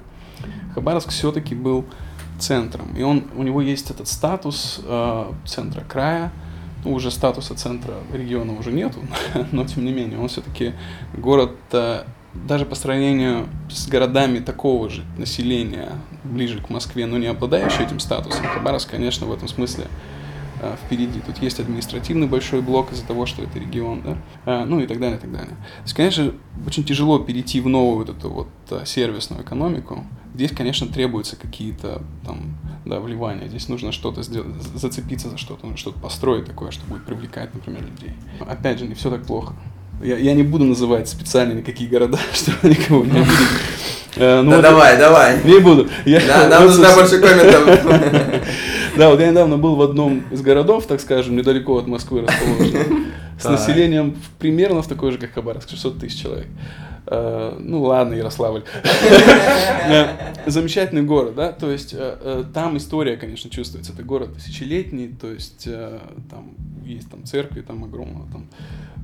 Хабаровск 0.73 1.09
все-таки 1.09 1.55
был 1.55 1.85
центром, 2.39 2.95
и 2.95 3.03
он, 3.03 3.25
у 3.35 3.43
него 3.43 3.61
есть 3.61 3.91
этот 3.91 4.07
статус 4.07 4.79
э, 4.83 5.31
центра 5.45 5.81
края, 5.81 6.31
уже 6.85 7.11
статуса 7.11 7.55
центра 7.55 7.95
региона 8.13 8.57
уже 8.57 8.71
нету, 8.71 8.99
но 9.51 9.65
тем 9.65 9.85
не 9.85 9.91
менее, 9.91 10.19
он 10.19 10.27
все-таки 10.27 10.73
город, 11.17 11.55
э, 11.71 12.03
даже 12.33 12.65
по 12.65 12.75
сравнению 12.75 13.47
с 13.69 13.87
городами 13.87 14.39
такого 14.39 14.89
же 14.89 15.03
населения, 15.17 15.91
ближе 16.23 16.61
к 16.61 16.69
Москве, 16.69 17.05
но 17.05 17.17
не 17.17 17.27
обладающий 17.27 17.83
этим 17.83 17.99
статусом, 17.99 18.45
Хабаровск, 18.45 18.91
конечно, 18.91 19.25
в 19.27 19.33
этом 19.33 19.47
смысле 19.47 19.87
э, 20.61 20.75
впереди. 20.85 21.19
Тут 21.19 21.39
есть 21.39 21.59
административный 21.59 22.27
большой 22.27 22.61
блок 22.61 22.91
из-за 22.91 23.05
того, 23.05 23.25
что 23.25 23.41
это 23.43 23.59
регион, 23.59 24.01
да, 24.01 24.17
Э, 24.45 24.65
ну 24.65 24.79
и 24.79 24.87
так 24.87 24.99
далее, 24.99 25.17
и 25.17 25.21
так 25.21 25.31
далее. 25.31 25.49
То 25.49 25.83
есть, 25.83 25.95
конечно, 25.95 26.33
очень 26.65 26.83
тяжело 26.83 27.19
перейти 27.19 27.61
в 27.61 27.67
новую 27.67 28.05
вот 28.05 28.09
эту 28.09 28.29
вот 28.29 28.47
сервисную 28.87 29.43
экономику. 29.43 30.05
Здесь, 30.33 30.51
конечно, 30.51 30.87
требуются 30.87 31.35
какие-то 31.35 32.03
там, 32.25 32.55
да, 32.89 32.99
вливания. 32.99 33.47
Здесь 33.47 33.69
нужно 33.69 33.91
что-то 33.91 34.23
сделать, 34.23 34.49
за- 34.61 34.77
зацепиться 34.79 35.29
за 35.29 35.37
что-то, 35.37 35.75
что-то 35.77 35.99
построить 35.99 36.45
такое, 36.45 36.71
что 36.71 36.85
будет 36.87 37.05
привлекать, 37.05 37.53
например, 37.53 37.81
людей. 37.83 38.13
Опять 38.39 38.79
же, 38.79 38.87
не 38.87 38.95
все 38.95 39.09
так 39.09 39.23
плохо. 39.23 39.53
Я, 40.03 40.17
я 40.17 40.33
не 40.33 40.43
буду 40.43 40.65
называть 40.65 41.07
специально 41.09 41.53
никакие 41.53 41.89
города, 41.89 42.17
чтобы 42.33 42.69
никого 42.73 43.05
не 43.05 43.11
обидеть. 43.11 43.37
Э, 44.15 44.41
ну 44.41 44.49
Да 44.51 44.55
вот- 44.57 44.61
давай, 44.63 44.97
давай. 44.97 45.43
Не 45.43 45.59
буду. 45.59 45.87
Я- 46.05 46.19
Да, 46.25 46.47
нам 46.49 46.63
вот 46.63 46.77
нужно 46.77 46.93
больше 46.95 47.19
комментов. 47.19 48.43
да, 48.97 49.09
вот 49.09 49.19
я 49.19 49.29
недавно 49.29 49.57
был 49.57 49.75
в 49.75 49.81
одном 49.81 50.23
из 50.31 50.41
городов, 50.41 50.85
так 50.87 50.99
скажем, 50.99 51.35
недалеко 51.37 51.77
от 51.77 51.87
Москвы 51.87 52.21
расположенном, 52.21 53.05
с 53.39 53.43
населением 53.45 54.15
примерно 54.39 54.81
в 54.81 54.87
такой 54.87 55.11
же, 55.11 55.17
как 55.17 55.33
Хабаровск, 55.33 55.69
600 55.69 55.99
тысяч 55.99 56.21
человек. 56.21 56.47
Э, 57.07 57.55
Ну 57.59 57.83
ладно, 57.83 58.13
Ярославль. 58.13 58.63
Э, 59.89 60.33
Замечательный 60.45 61.01
город, 61.03 61.35
да, 61.35 61.51
то 61.51 61.69
есть 61.71 61.93
э, 61.97 62.43
там 62.53 62.77
история, 62.77 63.17
конечно, 63.17 63.49
чувствуется. 63.49 63.93
Это 63.93 64.03
город 64.03 64.33
тысячелетний, 64.35 65.09
то 65.09 65.31
есть 65.31 65.67
там 66.29 66.51
есть 66.85 67.09
там 67.09 67.23
церкви, 67.25 67.61
там 67.61 67.83
огромного, 67.83 68.27
там, 68.31 68.47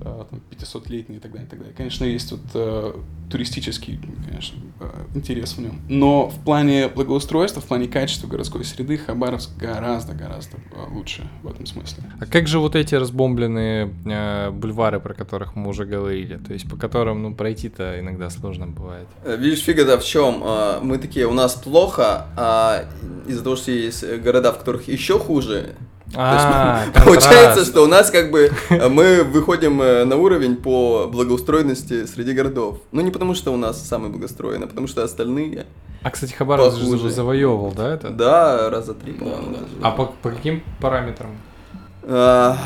там 0.02 0.42
500-летние 0.52 1.20
и 1.20 1.22
так 1.22 1.32
далее, 1.32 1.48
и 1.48 1.50
так 1.50 1.60
далее. 1.60 1.76
Конечно, 1.76 2.06
есть 2.06 2.32
вот 2.32 2.42
э, 2.54 2.94
туристический, 3.30 4.00
конечно, 4.28 4.60
э, 4.80 5.06
интерес 5.16 5.54
в 5.54 5.62
нем. 5.62 5.82
Но 5.90 6.30
в 6.30 6.44
плане 6.44 6.88
благоустройства, 6.88 7.62
в 7.62 7.66
плане 7.66 7.88
качества 7.88 8.28
городской 8.28 8.64
среды 8.64 8.98
Хабаровск 8.98 9.58
гораздо-гораздо 9.58 10.58
э, 10.58 10.94
лучше 10.94 11.28
в 11.44 11.48
этом 11.48 11.66
смысле. 11.66 12.04
А 12.20 12.26
как 12.26 12.48
же 12.48 12.60
вот 12.60 12.76
эти 12.76 12.96
разбомбленные 12.96 13.94
э, 14.06 14.52
бульвары, 14.52 15.00
про 15.00 15.14
которых 15.14 15.56
мы 15.56 15.70
уже 15.70 15.86
говорили? 15.86 16.38
То 16.38 16.54
есть 16.54 16.70
по 16.70 16.78
которым, 16.78 17.24
ну, 17.24 17.36
пройти-то 17.36 18.00
иногда 18.00 18.30
сложно 18.30 18.68
бывает. 18.68 19.08
Э, 19.24 19.36
Видишь, 19.38 19.62
фига-то 19.62 20.00
в 20.00 20.06
чем? 20.06 20.44
Мы 20.82 20.98
такие, 20.98 21.28
у 21.28 21.34
нас 21.34 21.56
плохо, 21.56 22.28
а 22.36 22.86
из-за 23.28 23.44
того, 23.44 23.56
что 23.56 23.72
есть 23.72 24.06
города, 24.20 24.52
в 24.52 24.60
которых 24.60 24.88
еще 24.88 25.20
хуже, 25.20 25.76
А, 26.14 26.84
есть, 26.94 27.06
Получается, 27.06 27.66
что 27.66 27.84
у 27.84 27.88
нас 27.88 28.12
как 28.12 28.30
бы 28.32 28.52
э, 28.70 28.90
мы 28.90 29.24
выходим 29.24 29.82
э, 29.82 30.06
на 30.06 30.16
уровень 30.18 30.56
по 30.56 31.08
благоустроенности 31.12 32.06
среди 32.06 32.34
городов. 32.34 32.78
Ну 32.92 33.02
не 33.02 33.12
потому, 33.12 33.34
что 33.34 33.52
у 33.52 33.58
нас 33.58 33.82
самый 33.82 34.10
благоустроенный, 34.12 34.66
а 34.66 34.70
потому 34.70 34.88
что 34.88 35.04
остальные. 35.04 35.66
А, 36.04 36.12
кстати, 36.12 36.34
Хабаровск 36.34 36.78
же 36.78 36.86
похуже. 36.86 37.10
завоевывал, 37.10 37.72
да, 37.72 37.94
это? 37.96 38.12
Да, 38.12 38.70
раза 38.70 38.94
три, 38.94 39.14
по-моему. 39.14 39.58
А 39.82 39.92
по, 39.92 40.06
по 40.06 40.30
каким 40.30 40.62
параметрам? 40.80 41.32
А, 42.04 42.58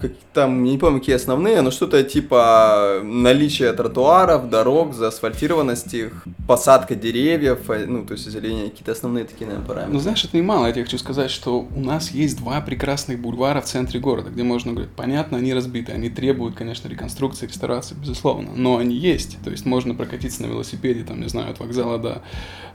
как- 0.00 0.10
там, 0.34 0.64
не 0.64 0.76
помню, 0.78 0.98
какие 0.98 1.14
основные, 1.14 1.60
но 1.62 1.70
что-то 1.70 2.02
типа 2.02 3.00
наличие 3.04 3.72
тротуаров, 3.72 4.50
дорог, 4.50 4.92
заасфальтированность 4.94 5.94
их, 5.94 6.24
посадка 6.46 6.94
деревьев, 6.94 7.70
э, 7.70 7.86
ну, 7.86 8.04
то 8.04 8.12
есть 8.14 8.26
озеленение, 8.26 8.70
какие-то 8.70 8.92
основные 8.92 9.24
такие, 9.24 9.46
наверное, 9.46 9.66
Ну, 9.66 9.74
параметры. 9.74 10.00
знаешь, 10.00 10.24
это 10.24 10.36
немало. 10.36 10.66
Я 10.66 10.72
тебе 10.72 10.84
хочу 10.84 10.98
сказать, 10.98 11.30
что 11.30 11.66
у 11.74 11.80
нас 11.80 12.10
есть 12.10 12.38
два 12.38 12.60
прекрасных 12.60 13.20
бульвара 13.20 13.60
в 13.60 13.64
центре 13.64 14.00
города, 14.00 14.30
где 14.30 14.42
можно 14.42 14.72
говорить, 14.72 14.90
понятно, 14.94 15.38
они 15.38 15.54
разбиты, 15.54 15.92
они 15.92 16.10
требуют, 16.10 16.54
конечно, 16.56 16.88
реконструкции, 16.88 17.46
реставрации, 17.46 17.94
безусловно, 17.94 18.50
но 18.56 18.76
они 18.78 18.96
есть. 18.96 19.38
То 19.44 19.50
есть 19.50 19.64
можно 19.66 19.94
прокатиться 19.94 20.42
на 20.42 20.46
велосипеде, 20.46 21.04
там, 21.04 21.20
не 21.20 21.28
знаю, 21.28 21.50
от 21.52 21.60
вокзала 21.60 21.98
до 21.98 22.22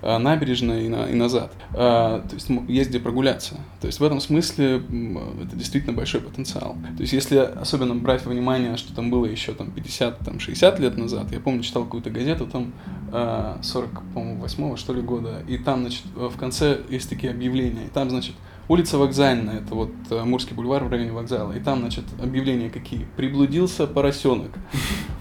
а, 0.01 0.17
набережной 0.17 0.85
и, 0.85 0.87
на- 0.87 1.07
и 1.07 1.13
назад. 1.13 1.51
А, 1.73 2.21
то 2.21 2.33
есть 2.35 2.47
есть 2.69 2.89
где 2.89 2.99
прогуляться. 2.99 3.55
То 3.81 3.87
есть 3.87 3.99
в 3.99 4.03
этом 4.03 4.21
смысле 4.21 4.77
это 4.77 5.55
действительно 5.57 5.91
большой 5.93 6.21
потенциал. 6.21 6.77
То 6.95 7.01
есть 7.01 7.11
если 7.11 7.48
особенно 7.49 7.95
брать 7.95 8.25
во 8.25 8.31
внимание, 8.31 8.77
что 8.77 8.93
там 8.93 9.09
было 9.09 9.25
еще 9.25 9.53
там 9.53 9.71
50, 9.71 10.19
там 10.19 10.39
60 10.39 10.79
лет 10.79 10.97
назад, 10.97 11.31
я 11.31 11.39
помню, 11.39 11.63
читал 11.63 11.83
какую-то 11.83 12.09
газету 12.09 12.47
там 12.47 12.73
а, 13.11 13.59
40, 13.61 13.89
по-моему, 14.13 14.41
8 14.41 14.77
что 14.77 14.93
ли 14.93 15.01
года, 15.01 15.43
и 15.47 15.57
там, 15.57 15.81
значит, 15.81 16.03
в 16.15 16.37
конце 16.37 16.79
есть 16.89 17.09
такие 17.09 17.31
объявления, 17.31 17.85
и 17.85 17.89
там, 17.89 18.09
значит, 18.09 18.35
улица 18.67 18.97
Вокзальная, 18.97 19.57
это 19.61 19.75
вот 19.75 19.91
э, 20.11 20.23
Мурский 20.23 20.55
бульвар 20.55 20.83
в 20.83 20.89
районе 20.89 21.11
вокзала, 21.11 21.51
и 21.53 21.59
там, 21.59 21.79
значит, 21.79 22.05
объявления 22.21 22.69
какие? 22.69 23.07
Приблудился 23.17 23.87
поросенок, 23.87 24.51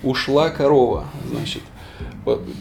ушла 0.03 0.51
корова, 0.51 1.07
значит, 1.31 1.63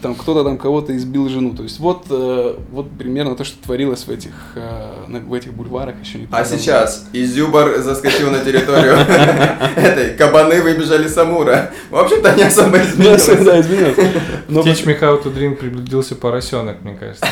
там 0.02 0.14
кто-то 0.14 0.44
там 0.44 0.56
кого-то 0.58 0.96
избил 0.96 1.28
жену. 1.28 1.54
То 1.54 1.62
есть 1.62 1.78
вот, 1.78 2.06
э, 2.10 2.54
вот 2.70 2.90
примерно 2.98 3.34
то, 3.36 3.44
что 3.44 3.62
творилось 3.62 4.04
в 4.04 4.10
этих, 4.10 4.32
э, 4.54 5.04
на- 5.08 5.20
в 5.20 5.32
этих 5.34 5.52
бульварах 5.54 5.94
еще 6.02 6.18
не 6.18 6.28
А 6.30 6.44
сейчас 6.44 7.06
Изюбар 7.12 7.78
заскочил 7.80 8.30
на 8.30 8.38
территорию 8.40 8.94
этой, 9.76 10.14
кабаны 10.16 10.62
выбежали 10.62 11.06
с 11.08 11.16
Амура. 11.18 11.70
В 11.90 11.96
общем-то, 11.96 12.34
не 12.34 12.42
особо 12.44 12.78
изменилось. 12.82 13.26
Да, 13.26 13.60
изменилось. 13.60 13.96
Но 14.48 14.60
Teach 14.62 14.86
me 14.86 14.98
how 14.98 15.22
to 15.22 15.34
drink 15.34 15.56
приблудился 15.56 16.14
поросенок, 16.16 16.82
мне 16.82 16.94
кажется. 16.94 17.26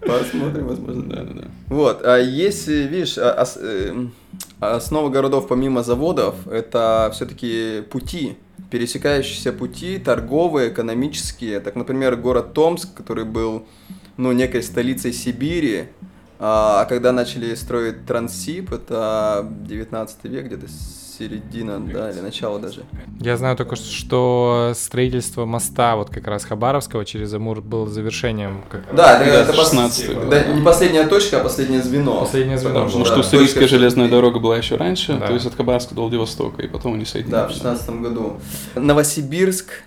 Посмотрим, 0.00 0.66
возможно, 0.68 1.02
да. 1.02 1.16
Да, 1.24 1.32
да. 1.42 1.48
Вот, 1.68 2.00
а 2.04 2.16
если, 2.18 2.84
видишь, 2.84 3.18
а- 3.18 3.34
ос- 3.42 3.58
эм, 3.60 4.12
основа 4.60 5.08
городов 5.08 5.48
помимо 5.48 5.82
заводов, 5.82 6.46
это 6.46 7.10
все-таки 7.14 7.82
пути, 7.90 8.36
пересекающиеся 8.70 9.52
пути, 9.52 9.98
торговые, 9.98 10.70
экономические. 10.70 11.60
Так, 11.60 11.76
например, 11.76 12.16
город 12.16 12.52
Томск, 12.52 12.94
который 12.94 13.24
был, 13.24 13.66
ну, 14.16 14.32
некой 14.32 14.62
столицей 14.62 15.12
Сибири, 15.12 15.88
А 16.42 16.86
когда 16.86 17.12
начали 17.12 17.54
строить 17.54 18.06
Транссиб, 18.06 18.72
это 18.72 19.46
19 19.68 20.24
век, 20.24 20.46
где-то 20.46 20.68
середина, 21.20 21.78
да, 21.80 22.10
или 22.10 22.20
начало 22.20 22.58
даже. 22.58 22.82
Я 23.20 23.36
знаю 23.36 23.56
только, 23.56 23.76
что 23.76 24.72
строительство 24.74 25.44
моста 25.44 25.96
вот 25.96 26.08
как 26.10 26.26
раз 26.26 26.44
Хабаровского 26.44 27.04
через 27.04 27.32
Амур 27.34 27.60
было 27.60 27.86
завершением. 27.88 28.64
Как... 28.70 28.94
Да, 28.94 29.22
это, 29.22 29.50
это 29.50 29.52
пос- 29.52 29.64
16 29.70 30.14
год. 30.14 30.28
да, 30.30 30.44
не 30.44 30.62
последняя 30.62 31.06
точка, 31.06 31.40
а 31.40 31.42
последнее 31.44 31.82
звено. 31.82 32.20
Последнее 32.20 32.56
звено 32.56 32.70
Потому. 32.86 32.86
Потому 32.86 33.04
да, 33.04 33.10
что 33.10 33.20
Уссурийская 33.20 33.62
точка- 33.64 33.76
железная 33.76 34.08
дорога 34.08 34.38
была 34.38 34.56
еще 34.56 34.76
раньше, 34.76 35.14
Да. 35.18 35.26
то 35.26 35.34
есть 35.34 35.44
от 35.46 35.54
Хабаровска 35.54 35.94
до 35.94 36.02
Владивостока, 36.02 36.62
и 36.62 36.68
потом 36.68 36.94
они 36.94 37.04
соединились. 37.04 37.32
Да, 37.38 37.48
в 37.48 37.50
16 37.52 37.90
году. 38.00 38.40
Новосибирск, 38.74 39.82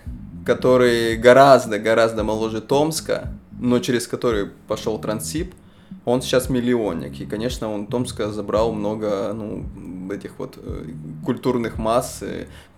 который 0.45 1.17
гораздо-гораздо 1.17 2.23
моложе 2.23 2.61
Томска, 2.61 3.33
но 3.59 3.79
через 3.79 4.07
который 4.07 4.49
пошел 4.67 4.99
Транссиб, 4.99 5.53
он 6.05 6.21
сейчас 6.21 6.49
миллионник. 6.49 7.19
И, 7.21 7.25
конечно, 7.25 7.71
он 7.71 7.87
Томска 7.87 8.31
забрал 8.31 8.73
много, 8.73 9.33
ну, 9.33 9.65
этих 10.11 10.37
вот 10.37 10.57
э, 10.57 10.85
культурных 11.25 11.77
масс, 11.77 12.23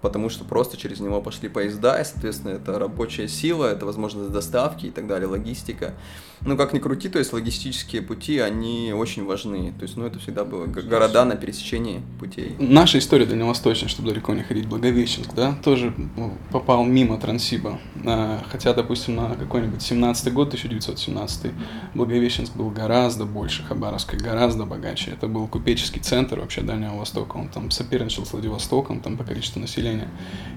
потому 0.05 0.29
что 0.29 0.43
просто 0.43 0.77
через 0.77 0.99
него 0.99 1.19
пошли 1.19 1.49
поезда, 1.49 1.99
и, 1.99 2.03
соответственно, 2.05 2.51
это 2.51 2.77
рабочая 2.77 3.27
сила, 3.27 3.65
это 3.65 3.87
возможность 3.87 4.29
доставки 4.29 4.85
и 4.85 4.91
так 4.91 5.07
далее, 5.07 5.27
логистика. 5.27 5.95
Ну, 6.41 6.55
как 6.57 6.73
ни 6.73 6.79
крути, 6.79 7.09
то 7.09 7.17
есть 7.17 7.33
логистические 7.33 8.03
пути, 8.03 8.37
они 8.37 8.93
очень 8.95 9.25
важны. 9.25 9.73
То 9.79 9.83
есть, 9.83 9.97
ну, 9.97 10.05
это 10.05 10.19
всегда 10.19 10.45
было 10.45 10.67
города 10.67 11.25
на 11.25 11.35
пересечении 11.35 12.03
путей. 12.19 12.55
Наша 12.59 12.99
история 12.99 13.25
дальневосточная, 13.25 13.89
чтобы 13.89 14.09
далеко 14.09 14.33
не 14.33 14.43
ходить, 14.43 14.67
Благовещенск, 14.67 15.33
да, 15.33 15.57
тоже 15.63 15.91
ну, 16.15 16.37
попал 16.51 16.83
мимо 16.83 17.17
Транссиба. 17.17 17.79
А, 18.05 18.43
Хотя, 18.51 18.73
допустим, 18.73 19.15
на 19.15 19.35
какой-нибудь 19.35 19.81
17 19.81 20.33
год, 20.33 20.49
1917, 20.49 21.51
Благовещенск 21.95 22.53
был 22.55 22.69
гораздо 22.69 23.25
больше 23.25 23.63
Хабаровска, 23.63 24.15
гораздо 24.17 24.65
богаче. 24.65 25.11
Это 25.11 25.27
был 25.27 25.47
купеческий 25.47 26.01
центр 26.01 26.39
вообще 26.39 26.61
Дальнего 26.61 26.95
Востока. 26.95 27.37
Он 27.37 27.49
там 27.49 27.71
соперничал 27.71 28.25
с 28.25 28.33
Владивостоком, 28.33 29.01
там 29.01 29.17
по 29.17 29.23
количеству 29.23 29.59
населения. 29.59 29.94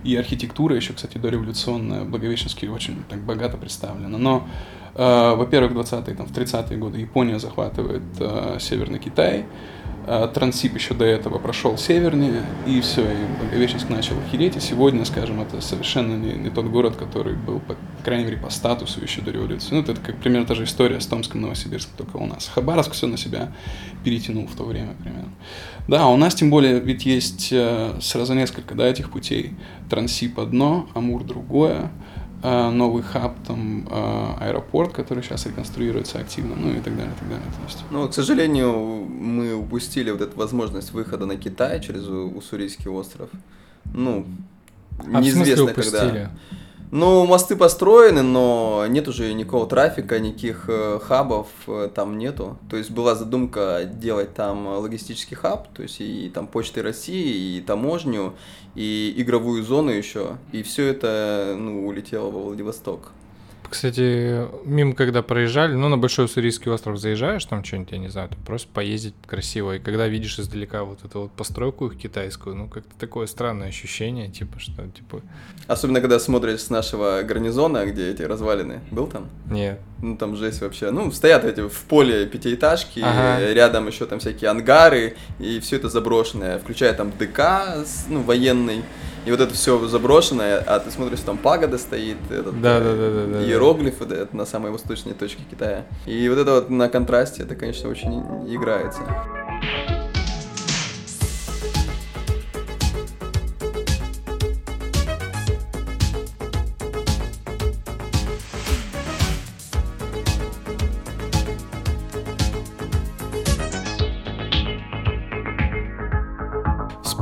И 0.05 0.17
архитектура 0.17 0.77
еще, 0.77 0.93
кстати, 0.93 1.19
дореволюционная, 1.19 2.05
в 2.05 2.11
Благовещенске 2.11 2.71
очень 2.71 3.03
так 3.09 3.21
богато 3.21 3.57
представлена. 3.57 4.19
Но 4.19 4.47
э, 4.95 5.35
во-первых, 5.35 5.73
в 5.73 5.79
20-е, 5.79 6.15
там, 6.15 6.27
в 6.27 6.33
30-е 6.33 6.79
годы 6.79 6.99
Япония 6.99 7.39
захватывает 7.39 8.03
э, 8.21 8.59
Северный 8.61 8.99
Китай, 8.99 9.45
а, 10.11 10.27
Транссиб 10.27 10.75
еще 10.75 10.95
до 10.95 11.05
этого 11.05 11.39
прошел 11.39 11.77
севернее, 11.77 12.43
и 12.67 12.81
все, 12.81 13.03
и 13.03 13.43
Благовещенск 13.43 13.91
начал 13.91 14.19
охереть, 14.27 14.57
и 14.57 14.61
сегодня, 14.61 15.05
скажем, 15.05 15.39
это 15.43 15.61
совершенно 15.61 16.17
не, 16.17 16.33
не 16.33 16.49
тот 16.49 16.65
город, 16.65 16.97
который 16.97 17.35
был, 17.35 17.61
по 17.61 17.77
крайней 18.03 18.25
мере, 18.25 18.39
по 18.39 18.49
статусу 18.49 19.03
еще 19.03 19.21
до 19.21 19.33
революции. 19.33 19.75
Ну, 19.75 19.83
это 19.83 19.95
как 19.97 20.17
примерно 20.17 20.47
та 20.47 20.55
же 20.55 20.65
история 20.65 20.99
с 21.01 21.07
Томском, 21.07 21.43
Новосибирском, 21.43 21.93
только 21.99 22.17
у 22.17 22.25
нас. 22.25 22.49
Хабаровск 22.49 22.93
все 22.93 23.07
на 23.07 23.19
себя 23.19 23.53
перетянул 24.03 24.47
в 24.47 24.57
то 24.57 24.65
время 24.65 24.95
примерно. 24.95 25.29
Да, 25.89 26.07
у 26.09 26.17
нас 26.19 26.35
тем 26.35 26.51
более 26.51 26.81
ведь 26.81 27.07
есть 27.07 27.49
э, 27.51 27.95
сразу 28.01 28.35
несколько, 28.35 28.75
да, 28.75 28.87
этих 28.87 29.11
путей. 29.11 29.57
Транссиб 29.89 30.39
одно, 30.39 30.87
Амур 30.95 31.25
другое, 31.25 31.91
э, 32.43 32.71
новый 32.71 33.03
хаб, 33.03 33.37
там, 33.47 33.89
э, 33.91 34.27
аэропорт, 34.39 34.93
который 34.93 35.23
сейчас 35.23 35.47
реконструируется 35.47 36.19
активно, 36.19 36.57
ну 36.57 36.71
и 36.73 36.81
так 36.81 36.95
далее, 36.95 37.13
и 37.15 37.19
так 37.19 37.29
далее. 37.29 37.47
То 37.47 37.65
есть, 37.67 37.85
Ну, 37.91 38.07
к 38.07 38.13
сожалению, 38.13 38.71
мы 39.09 39.55
упустили 39.55 40.11
вот 40.11 40.21
эту 40.21 40.37
возможность 40.37 40.93
выхода 40.93 41.25
на 41.25 41.37
Китай 41.37 41.81
через 41.81 42.07
Уссурийский 42.07 42.91
остров. 42.91 43.31
Ну, 43.95 44.27
А 44.99 45.03
в 45.03 45.05
смысле 45.07 45.21
неизвестно 45.21 45.65
упустили? 45.65 45.99
когда. 46.01 46.31
Ну, 46.91 47.27
мосты 47.27 47.55
построены, 47.55 48.23
но 48.23 48.87
нет 48.89 49.09
уже 49.09 49.35
никакого 49.35 49.67
трафика, 49.67 50.19
никаких 50.19 50.65
э, 50.69 50.99
хабов 51.03 51.49
э, 51.67 51.91
там 51.95 52.17
нету. 52.17 52.57
То 52.71 52.79
есть 52.79 52.91
была 52.91 53.15
задумка 53.15 53.85
делать 53.85 54.33
там 54.33 54.67
логистический 54.67 55.37
хаб, 55.37 55.69
то 55.75 55.83
есть 55.83 56.01
и 56.01 56.31
там 56.33 56.47
Почты 56.47 56.81
России, 56.81 57.59
и 57.59 57.61
таможню, 57.61 58.35
и 58.75 59.13
игровую 59.19 59.63
зону 59.65 59.91
еще. 59.91 60.39
И 60.53 60.63
все 60.63 60.87
это, 60.87 61.55
ну, 61.59 61.87
улетело 61.87 62.31
во 62.31 62.41
Владивосток. 62.41 63.13
Кстати, 63.71 64.47
мимо 64.65 64.95
когда 64.95 65.23
проезжали, 65.23 65.75
ну, 65.75 65.89
на 65.89 65.99
Большой 65.99 66.25
Уссурийский 66.25 66.71
остров 66.71 66.99
заезжаешь, 66.99 67.45
там 67.45 67.63
что-нибудь, 67.65 67.93
я 67.93 67.99
не 67.99 68.09
знаю, 68.09 68.31
там 68.31 68.39
просто 68.45 68.69
поездить 68.73 69.15
красиво. 69.27 69.77
И 69.77 69.79
когда 69.79 70.09
видишь 70.09 70.39
издалека 70.39 70.85
вот 70.85 71.05
эту 71.05 71.23
вот 71.23 71.33
постройку 71.33 71.87
их 71.87 71.99
китайскую, 71.99 72.57
ну, 72.57 72.69
как-то 72.69 72.95
такое 72.99 73.27
странное 73.27 73.69
ощущение, 73.69 74.29
типа, 74.29 74.59
что, 74.59 74.87
типа, 74.89 75.21
Особенно, 75.67 76.01
когда 76.01 76.19
смотришь 76.19 76.61
с 76.61 76.71
нашего 76.71 77.23
гарнизона, 77.23 77.85
где 77.85 78.11
эти 78.11 78.23
развалины. 78.23 78.81
Был 78.91 79.07
там? 79.07 79.29
нет. 79.51 79.81
Ну, 80.01 80.17
там 80.17 80.37
жесть 80.37 80.61
вообще. 80.61 80.93
Ну, 80.93 81.11
стоят 81.11 81.45
эти 81.45 81.69
в 81.69 81.83
поле 81.83 82.25
пятиэтажки, 82.27 83.01
Ага. 83.01 83.53
рядом 83.53 83.89
еще 83.89 84.07
там 84.07 84.21
всякие 84.21 84.49
ангары, 84.49 85.17
и 85.41 85.59
все 85.59 85.75
это 85.77 85.89
заброшенное, 85.89 86.59
включая 86.61 86.95
там 86.95 87.13
ДК, 87.19 87.85
ну, 88.09 88.23
военный. 88.23 88.83
И 89.29 89.31
вот 89.31 89.41
это 89.41 89.53
все 89.53 89.79
заброшенное, 89.87 90.65
а 90.67 90.79
ты 90.79 90.91
смотришь, 90.91 91.21
там 91.21 91.37
пагода 91.37 91.77
стоит, 91.77 92.17
этот, 92.31 92.63
Да, 92.63 92.79
э, 92.79 92.83
да, 92.83 92.95
да, 92.95 93.11
да, 93.11 93.41
да, 93.41 93.45
иероглиф 93.45 94.01
вот 94.01 94.11
этот 94.11 94.33
на 94.33 94.47
самой 94.47 94.71
восточной 94.71 95.13
точке 95.13 95.43
Китая. 95.51 95.85
И 96.07 96.27
вот 96.31 96.39
это 96.39 96.53
вот 96.53 96.71
на 96.71 96.89
контрасте, 96.89 97.43
это, 97.43 97.55
конечно, 97.55 97.91
очень 97.91 98.23
играется. 98.51 99.03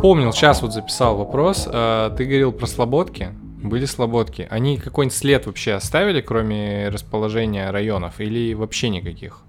Вспомнил, 0.07 0.33
сейчас 0.33 0.63
вот 0.63 0.73
записал 0.73 1.17
вопрос. 1.17 1.67
Э, 1.69 2.13
Ты 2.17 2.27
говорил 2.27 2.53
про 2.53 2.67
слободки. 2.67 3.31
Были 3.65 3.87
слободки. 3.87 4.47
Они 4.49 4.77
какой-нибудь 4.77 5.19
след 5.19 5.47
вообще 5.47 5.73
оставили, 5.73 6.21
кроме 6.21 6.91
расположения 6.91 7.69
районов, 7.73 8.21
или 8.21 8.55
вообще 8.55 8.89
никаких? 8.89 9.41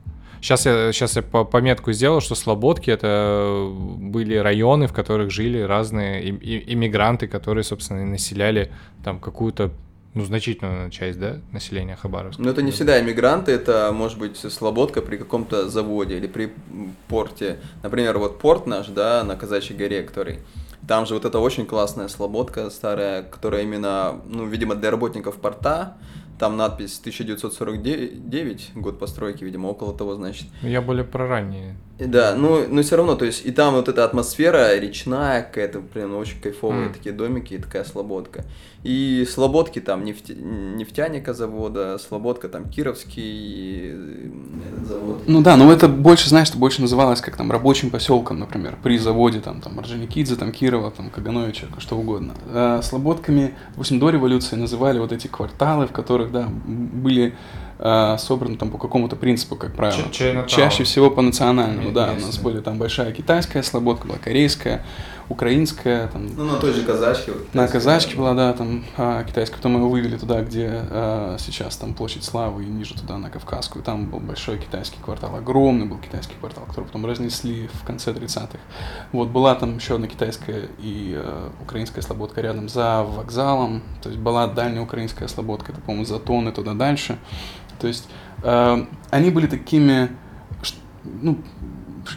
Сейчас 0.42 0.66
я, 0.66 0.92
сейчас 0.92 1.16
я 1.16 1.22
по- 1.22 1.44
пометку 1.44 1.92
сделал, 1.92 2.22
что 2.22 2.34
слободки 2.34 2.90
это 2.90 3.72
были 3.72 4.36
районы, 4.36 4.88
в 4.88 4.94
которых 4.94 5.30
жили 5.30 5.62
разные 5.62 6.28
иммигранты, 6.28 7.28
которые, 7.28 7.64
собственно, 7.64 8.00
и 8.02 8.06
населяли 8.06 8.72
там 9.04 9.20
какую-то, 9.20 9.70
ну, 10.18 10.26
значительную 10.26 10.90
часть, 10.90 11.20
да, 11.20 11.38
населения 11.52 11.96
Хабаровска. 11.96 12.42
Но 12.42 12.50
это 12.50 12.64
не 12.64 12.72
всегда 12.72 13.00
иммигранты, 13.00 13.52
это 13.52 13.92
может 13.94 14.18
быть 14.18 14.36
слободка 14.38 15.04
при 15.04 15.18
каком-то 15.18 15.70
заводе 15.70 16.18
или 16.18 16.26
при 16.26 16.52
порте. 17.08 17.60
Например, 17.84 18.18
вот 18.18 18.40
порт 18.40 18.66
наш, 18.66 18.88
да, 18.88 19.24
на 19.24 19.36
Казачьей 19.36 19.78
горе, 19.78 20.02
который... 20.02 20.40
Там 20.88 21.06
же 21.06 21.14
вот 21.14 21.26
эта 21.26 21.38
очень 21.38 21.68
классная 21.68 22.08
слободка 22.08 22.70
старая, 22.72 23.22
которая 23.22 23.62
именно, 23.62 24.22
ну, 24.26 24.48
видимо, 24.48 24.74
для 24.74 24.90
работников 24.90 25.36
порта. 25.36 25.98
Там 26.40 26.56
надпись 26.56 27.00
1949, 27.00 28.72
год 28.76 29.00
постройки, 29.00 29.44
видимо, 29.44 29.68
около 29.68 29.92
того, 29.92 30.16
значит. 30.16 30.48
Я 30.62 30.82
более 30.82 31.04
про 31.04 31.28
ранние. 31.28 31.76
Да, 32.00 32.36
ну, 32.36 32.68
но 32.70 32.84
все 32.84 32.96
равно, 32.96 33.16
то 33.16 33.26
есть, 33.26 33.44
и 33.44 33.52
там 33.52 33.74
вот 33.74 33.90
эта 33.90 34.04
атмосфера 34.04 34.78
речная 34.78 35.42
какая-то, 35.42 35.80
блин, 35.80 36.14
очень 36.14 36.40
кайфовые 36.40 36.88
М. 36.88 36.94
такие 36.94 37.14
домики 37.14 37.56
и 37.56 37.58
такая 37.58 37.84
слободка. 37.84 38.46
И 38.88 39.28
слободки 39.30 39.82
там 39.82 40.06
нефтя... 40.06 40.34
нефтяника 40.34 41.34
завода, 41.34 41.98
слободка 41.98 42.48
там 42.48 42.70
Кировский 42.70 43.92
завод. 44.86 45.24
Ну 45.28 45.42
да, 45.42 45.58
но 45.58 45.70
это 45.74 45.90
больше, 45.90 46.30
знаешь, 46.30 46.48
это 46.48 46.58
больше 46.58 46.80
называлось 46.80 47.20
как 47.20 47.36
там 47.36 47.52
рабочим 47.52 47.90
поселком, 47.90 48.40
например, 48.40 48.78
при 48.82 48.98
заводе 48.98 49.42
там, 49.42 49.60
там 49.60 49.78
Орджоникидзе, 49.78 50.38
там 50.38 50.54
Кирова, 50.54 50.92
там 50.92 51.10
Кагановича, 51.10 51.68
что 51.80 51.98
угодно. 51.98 52.34
А 52.48 52.82
слободками, 52.82 53.56
допустим, 53.72 54.00
до 54.00 54.10
революции 54.10 54.56
называли 54.56 55.00
вот 55.00 55.12
эти 55.12 55.28
кварталы, 55.28 55.88
в 55.88 55.92
которых, 55.92 56.32
да, 56.32 56.48
были 56.48 57.36
а, 57.80 58.18
собраны 58.18 58.56
там 58.56 58.72
по 58.72 58.78
какому-то 58.78 59.18
принципу, 59.18 59.58
как 59.58 59.76
правило. 59.76 60.02
Ч- 60.04 60.12
Чайнатаун. 60.12 60.48
Чаще 60.48 60.86
всего 60.86 61.12
по 61.12 61.22
национальному, 61.22 61.90
М- 61.90 61.94
да. 61.94 62.14
У 62.18 62.22
нас 62.22 62.38
были 62.38 62.62
там 62.62 62.78
большая 62.78 63.12
китайская 63.12 63.64
слободка, 63.64 64.08
была 64.08 64.18
корейская, 64.18 64.86
украинская, 65.30 66.08
там 66.08 66.28
Ну, 66.36 66.46
на 66.46 66.58
той 66.58 66.74
же 66.74 66.84
казачке. 66.84 67.32
Вот, 67.32 67.54
на 67.54 67.68
казачке 67.68 68.16
была, 68.16 68.34
да, 68.34 68.54
там 68.54 68.86
а, 68.96 69.24
китайская, 69.24 69.58
потом 69.58 69.76
его 69.76 69.90
вывели 69.90 70.18
туда, 70.18 70.42
где 70.42 70.70
а, 70.72 71.36
сейчас 71.40 71.76
там 71.76 71.94
площадь 71.94 72.24
Славы, 72.24 72.64
и 72.64 72.68
ниже 72.68 72.94
туда, 72.94 73.18
на 73.18 73.30
Кавказскую. 73.30 73.84
Там 73.84 74.06
был 74.06 74.20
большой 74.20 74.58
китайский 74.58 75.00
квартал, 75.02 75.36
огромный 75.36 75.86
был 75.86 75.98
китайский 75.98 76.36
квартал, 76.40 76.66
который 76.66 76.86
потом 76.86 77.06
разнесли 77.06 77.68
в 77.74 77.86
конце 77.86 78.12
30-х. 78.12 78.58
Вот, 79.12 79.30
была 79.30 79.56
там 79.56 79.78
еще 79.78 79.96
одна 79.96 80.08
китайская 80.08 80.70
и 80.80 81.14
а, 81.18 81.52
украинская 81.62 82.02
слободка 82.02 82.42
рядом 82.42 82.70
за 82.70 83.04
вокзалом, 83.04 83.84
то 84.02 84.10
есть 84.10 84.22
была 84.22 84.48
дальняя 84.48 84.84
украинская 84.84 85.28
слободка, 85.28 85.74
это, 85.74 85.82
по-моему, 85.82 86.06
за 86.06 86.20
тонны 86.20 86.52
туда 86.52 86.74
дальше. 86.74 87.18
То 87.80 87.88
есть 87.88 88.08
а, 88.44 88.88
они 89.10 89.30
были 89.30 89.48
такими, 89.48 90.10
ну, 91.04 91.38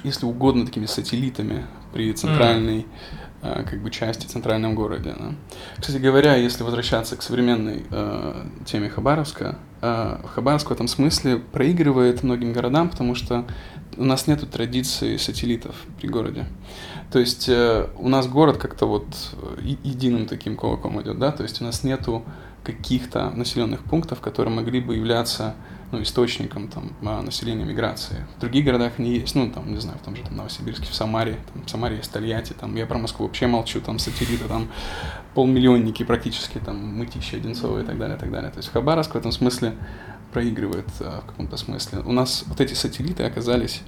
если 0.04 0.26
угодно, 0.26 0.64
такими 0.64 0.86
сателлитами 0.86 1.66
при 1.92 2.12
центральной 2.12 2.86
э, 3.42 3.64
как 3.68 3.82
бы 3.82 3.90
части 3.90 4.26
центральном 4.26 4.74
городе. 4.74 5.14
да. 5.18 5.34
Кстати 5.78 5.96
говоря, 5.96 6.36
если 6.36 6.62
возвращаться 6.62 7.16
к 7.16 7.22
современной 7.22 7.84
э, 7.90 8.46
теме 8.64 8.88
Хабаровска, 8.88 9.58
э, 9.82 10.18
Хабаровск 10.34 10.70
в 10.70 10.72
этом 10.72 10.88
смысле 10.88 11.38
проигрывает 11.38 12.22
многим 12.22 12.52
городам, 12.52 12.88
потому 12.90 13.14
что 13.14 13.44
у 13.96 14.04
нас 14.04 14.26
нету 14.26 14.46
традиции 14.46 15.16
сателлитов 15.16 15.74
при 16.00 16.08
городе. 16.08 16.46
То 17.12 17.18
есть 17.18 17.48
э, 17.48 17.88
у 17.98 18.08
нас 18.08 18.28
город 18.28 18.58
как-то 18.58 18.86
вот 18.86 19.06
э, 19.32 19.60
единым 19.82 20.26
таким 20.26 20.56
кулаком 20.56 21.00
идет, 21.02 21.18
да, 21.18 21.32
то 21.32 21.42
есть 21.42 21.60
у 21.60 21.64
нас 21.64 21.82
нету 21.82 22.22
каких-то 22.62 23.30
населенных 23.30 23.82
пунктов, 23.82 24.20
которые 24.20 24.54
могли 24.54 24.80
бы 24.80 24.94
являться 24.94 25.54
ну, 25.92 26.02
источником 26.02 26.68
там, 26.68 26.92
а, 27.02 27.22
населения 27.22 27.64
миграции. 27.64 28.26
В 28.36 28.40
других 28.40 28.64
городах 28.64 28.94
они 28.98 29.18
есть, 29.18 29.34
ну, 29.34 29.50
там, 29.50 29.72
не 29.72 29.80
знаю, 29.80 29.98
в 29.98 30.04
том 30.04 30.14
же 30.14 30.22
там, 30.22 30.36
Новосибирске, 30.36 30.86
в 30.86 30.94
Самаре, 30.94 31.38
там, 31.52 31.64
в 31.64 31.70
Самаре 31.70 31.96
есть 31.96 32.12
Тольятти, 32.12 32.52
там, 32.52 32.76
я 32.76 32.86
про 32.86 32.98
Москву 32.98 33.26
вообще 33.26 33.46
молчу, 33.46 33.80
там, 33.80 33.98
сателлиты, 33.98 34.44
там, 34.44 34.68
полмиллионники 35.34 36.02
практически, 36.04 36.58
там, 36.58 36.76
Мытищи, 36.76 37.36
Одинцово 37.36 37.80
и 37.80 37.84
так 37.84 37.98
далее, 37.98 38.16
и 38.16 38.20
так 38.20 38.30
далее. 38.30 38.50
То 38.50 38.58
есть 38.58 38.70
Хабаровск 38.70 39.14
в 39.14 39.18
этом 39.18 39.32
смысле 39.32 39.74
проигрывает 40.32 40.88
а, 41.00 41.22
в 41.22 41.26
каком-то 41.26 41.56
смысле. 41.56 42.00
У 42.00 42.12
нас 42.12 42.44
вот 42.46 42.60
эти 42.60 42.74
сателлиты 42.74 43.24
оказались 43.24 43.82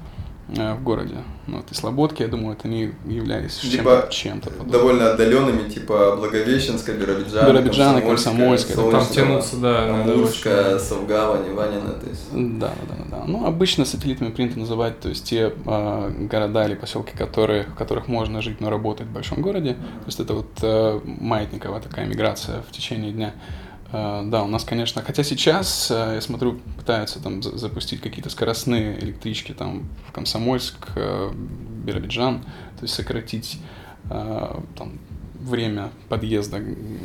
в 0.49 0.83
городе. 0.83 1.17
Ну, 1.47 1.57
вот 1.57 1.71
и 1.71 1.75
Слободки, 1.75 2.23
я 2.23 2.29
думаю, 2.29 2.51
вот 2.51 2.65
они 2.65 2.93
являлись 3.07 3.63
Либо 3.65 4.07
чем-то, 4.11 4.51
подобным. 4.51 4.71
довольно 4.71 5.11
отдаленными, 5.11 5.69
типа 5.69 6.17
Благовещенска, 6.17 6.93
Биробиджана, 6.93 7.49
Биробиджана, 7.49 8.01
Комсомольска, 8.01 8.75
там 8.75 8.91
Там 8.91 9.07
тянуться, 9.07 9.57
да, 9.57 9.87
надо 9.87 10.13
Амурска, 10.13 10.79
Совгавань, 10.79 11.49
Иванина, 11.49 11.93
то 11.93 12.09
есть... 12.09 12.29
Да, 12.33 12.73
да, 12.89 12.95
да, 12.97 13.17
да. 13.19 13.25
Ну, 13.27 13.47
обычно 13.47 13.85
сателлитами 13.85 14.31
принято 14.31 14.59
называть, 14.59 15.01
то 15.01 15.09
есть 15.09 15.25
те 15.25 15.53
а, 15.67 16.11
города 16.11 16.65
или 16.67 16.75
поселки, 16.75 17.17
которые, 17.17 17.65
в 17.65 17.75
которых 17.75 18.07
можно 18.09 18.41
жить, 18.43 18.61
но 18.61 18.71
работать 18.71 19.07
в 19.07 19.13
большом 19.13 19.43
городе. 19.43 19.75
То 19.75 20.07
есть 20.07 20.21
это 20.21 20.35
вот 20.35 20.51
э, 20.63 21.01
маятниковая 21.05 21.81
такая 21.81 22.07
миграция 22.07 22.63
в 22.69 22.73
течение 22.73 23.13
дня. 23.13 23.33
Э, 23.93 24.23
да, 24.27 24.43
у 24.43 24.49
нас, 24.49 24.65
конечно, 24.65 25.03
хотя 25.03 25.23
сейчас, 25.23 25.91
э, 25.91 26.13
я 26.15 26.21
смотрю, 26.21 26.61
пытаются 26.77 27.23
там 27.23 27.43
за- 27.43 27.57
запустить 27.59 28.01
какие-то 28.01 28.31
скоростные 28.31 28.99
электрички 29.03 29.53
там 29.53 29.89
в 30.09 30.13
Комсомольск, 30.13 30.77
э, 30.97 31.31
Биробиджан, 31.85 32.41
то 32.43 32.83
есть 32.83 32.95
сократить 32.95 33.59
э, 34.11 34.61
там 34.77 34.99
время 35.41 35.91
подъезда. 36.09 36.57
м, 36.59 36.99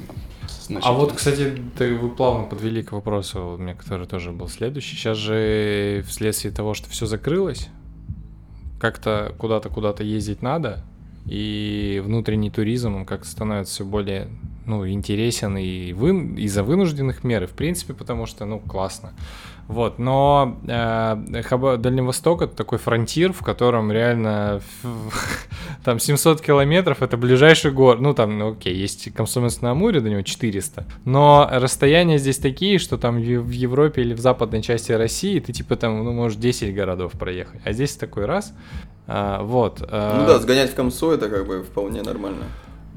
А 0.82 0.92
вот, 0.94 1.14
кстати, 1.14 1.62
ты, 1.78 1.96
вы 1.96 2.10
плавно 2.10 2.46
подвели 2.46 2.82
к 2.84 2.92
вопросу, 2.92 3.56
у 3.56 3.58
меня 3.58 3.74
который 3.74 4.08
тоже 4.08 4.32
был 4.32 4.48
следующий. 4.48 4.96
Сейчас 4.96 5.18
же 5.18 6.04
вследствие 6.08 6.54
того, 6.54 6.74
что 6.74 6.90
все 6.90 7.06
закрылось, 7.06 7.68
как-то 8.80 9.34
куда-то 9.38 9.70
куда-то 9.70 10.04
ездить 10.04 10.42
надо, 10.42 10.84
и 11.26 12.02
внутренний 12.06 12.50
туризм, 12.52 12.96
он 12.96 13.06
как-то 13.06 13.28
становится 13.28 13.74
все 13.74 13.86
более 13.86 14.30
ну, 14.68 14.88
интересен 14.88 15.58
и 15.58 15.94
вы, 15.94 16.10
из-за 16.38 16.62
вынужденных 16.64 17.24
мер, 17.24 17.44
и 17.44 17.48
в 17.48 17.52
принципе, 17.52 17.94
потому 17.94 18.26
что, 18.26 18.46
ну, 18.46 18.60
классно. 18.60 19.14
Вот, 19.68 20.00
но 20.00 20.58
э, 20.66 21.42
Хаба- 21.42 21.76
Дальний 21.76 22.02
Восток 22.02 22.42
это 22.42 22.56
такой 22.56 22.78
фронтир, 22.78 23.34
в 23.34 23.40
котором 23.42 23.92
реально 23.92 24.62
там 25.84 26.00
700 26.00 26.42
километров 26.42 27.02
это 27.02 27.18
ближайший 27.18 27.72
город. 27.72 28.00
Ну, 28.00 28.14
там, 28.14 28.38
ну, 28.38 28.52
окей, 28.54 28.74
есть 28.76 29.14
Комсомольск 29.14 29.62
на 29.62 29.72
Амуре, 29.72 30.00
до 30.00 30.10
него 30.10 30.22
400. 30.22 30.86
Но 31.04 31.50
расстояния 31.52 32.18
здесь 32.18 32.38
такие, 32.38 32.80
что 32.80 32.98
там 32.98 33.18
в 33.18 33.50
Европе 33.50 34.02
или 34.04 34.14
в 34.14 34.20
западной 34.20 34.62
части 34.62 34.94
России 34.94 35.40
ты 35.40 35.52
типа 35.52 35.76
там, 35.76 36.02
ну, 36.04 36.14
можешь 36.14 36.38
10 36.38 36.74
городов 36.74 37.12
проехать. 37.14 37.60
А 37.66 37.74
здесь 37.74 37.96
такой 37.98 38.26
раз. 38.26 38.54
А, 39.06 39.42
вот. 39.44 39.82
а, 39.90 40.20
Ну 40.22 40.28
да, 40.28 40.40
сгонять 40.40 40.72
в 40.72 40.76
Комсу 40.76 41.12
это 41.12 41.30
как 41.30 41.46
бы 41.46 41.64
вполне 41.64 42.04
нормально. 42.04 42.46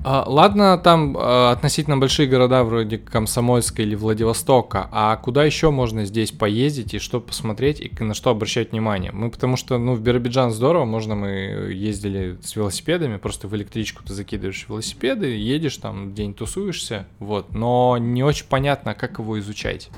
А, 0.03 0.25
ладно, 0.27 0.79
там 0.79 1.15
а, 1.19 1.53
относительно 1.53 1.99
большие 1.99 2.27
города 2.27 2.65
вроде 2.65 2.97
Комсомольска 2.97 3.83
или 3.83 3.95
Владивостока, 3.95 4.89
а 4.93 5.15
куда 5.17 5.45
еще 5.45 5.71
можно 5.71 6.07
здесь 6.07 6.31
поездить 6.33 6.95
и 6.95 6.99
что 6.99 7.21
посмотреть 7.21 7.81
и 7.81 7.93
на 8.03 8.15
что 8.15 8.31
обращать 8.31 8.73
внимание? 8.73 9.13
Мы 9.13 9.31
потому 9.31 9.57
что, 9.57 9.77
ну, 9.77 9.95
в 9.95 10.01
Биробиджан 10.01 10.53
здорово, 10.53 10.87
можно 10.87 11.15
мы 11.15 11.29
ездили 11.73 12.39
с 12.43 12.57
велосипедами, 12.57 13.19
просто 13.19 13.47
в 13.47 13.55
электричку 13.55 14.03
ты 14.03 14.15
закидываешь 14.15 14.65
велосипеды, 14.69 15.37
едешь 15.37 15.77
там, 15.77 16.15
день 16.15 16.33
тусуешься, 16.33 17.07
вот, 17.19 17.53
но 17.55 17.99
не 17.99 18.23
очень 18.23 18.47
понятно, 18.49 18.95
как 18.95 19.19
его 19.19 19.39
изучать. 19.39 19.91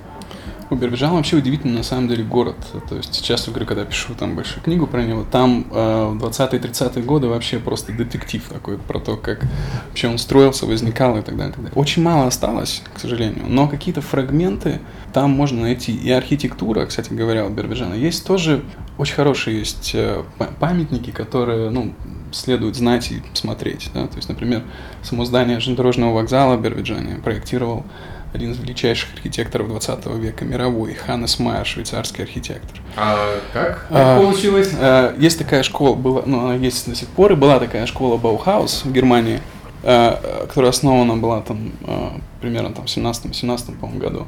У 0.72 0.74
Биробиджан 0.74 1.12
вообще 1.12 1.36
удивительный 1.36 1.76
на 1.76 1.82
самом 1.82 2.08
деле 2.08 2.24
город. 2.24 2.56
То 2.88 2.96
есть 2.96 3.14
сейчас, 3.14 3.46
я 3.46 3.52
говорю, 3.52 3.66
когда 3.66 3.84
пишу 3.84 4.14
там 4.14 4.34
большую 4.34 4.62
книгу 4.62 4.86
про 4.86 5.02
него, 5.02 5.24
там 5.30 5.66
э, 5.70 6.06
в 6.06 6.24
20-30-е 6.24 7.02
годы 7.02 7.28
вообще 7.28 7.58
просто 7.58 7.92
детектив 7.92 8.42
такой 8.48 8.78
про 8.78 8.98
то, 8.98 9.18
как 9.18 9.44
вообще 9.92 10.08
он 10.08 10.16
строился, 10.16 10.64
возникал 10.64 11.18
и 11.18 11.22
так 11.22 11.36
далее. 11.36 11.50
и 11.50 11.54
так 11.54 11.64
далее. 11.64 11.78
Очень 11.78 12.02
мало 12.02 12.26
осталось, 12.26 12.82
к 12.94 12.98
сожалению, 12.98 13.44
но 13.46 13.68
какие-то 13.68 14.00
фрагменты 14.00 14.80
там 15.12 15.30
можно 15.30 15.60
найти. 15.62 15.94
И 15.94 16.10
архитектура, 16.10 16.86
кстати 16.86 17.12
говоря, 17.12 17.44
у 17.44 17.50
Биробиджана 17.50 17.92
есть 17.94 18.26
тоже 18.26 18.62
очень 18.96 19.14
хорошие 19.14 19.58
есть 19.58 19.90
э, 19.94 20.22
па- 20.38 20.48
памятники, 20.58 21.10
которые, 21.10 21.68
ну, 21.70 21.92
следует 22.32 22.74
знать 22.76 23.10
и 23.12 23.22
смотреть. 23.34 23.90
Да? 23.92 24.06
То 24.06 24.16
есть, 24.16 24.28
например, 24.30 24.62
само 25.02 25.26
здание 25.26 25.60
железнодорожного 25.60 26.14
вокзала 26.14 26.56
в 26.56 26.62
Биробиджане 26.62 27.16
проектировал 27.16 27.84
один 28.32 28.52
из 28.52 28.58
величайших 28.58 29.12
архитекторов 29.14 29.68
20 29.68 30.06
века 30.16 30.46
мировой, 30.46 30.94
Ханнес 30.94 31.38
Майер, 31.38 31.66
швейцарский 31.66 32.24
архитектор. 32.24 32.80
А 32.96 33.38
как? 33.52 33.86
А, 33.90 34.18
получилось? 34.18 34.70
Э, 34.78 35.14
Есть 35.18 35.38
такая 35.38 35.62
школа, 35.62 35.94
была, 35.94 36.22
ну, 36.24 36.40
она 36.46 36.54
есть 36.54 36.88
до 36.88 36.94
сих 36.96 37.08
пор, 37.08 37.32
и 37.32 37.34
была 37.34 37.58
такая 37.58 37.84
школа 37.84 38.16
Баухаус 38.16 38.84
в 38.86 38.92
Германии, 38.92 39.40
которая 39.82 40.70
основана 40.70 41.16
была 41.16 41.40
там 41.40 41.72
э, 41.82 42.08
примерно 42.40 42.72
там 42.72 42.86
в 42.86 42.88
17-17, 42.88 43.78
по-моему, 43.78 44.00
году. 44.00 44.26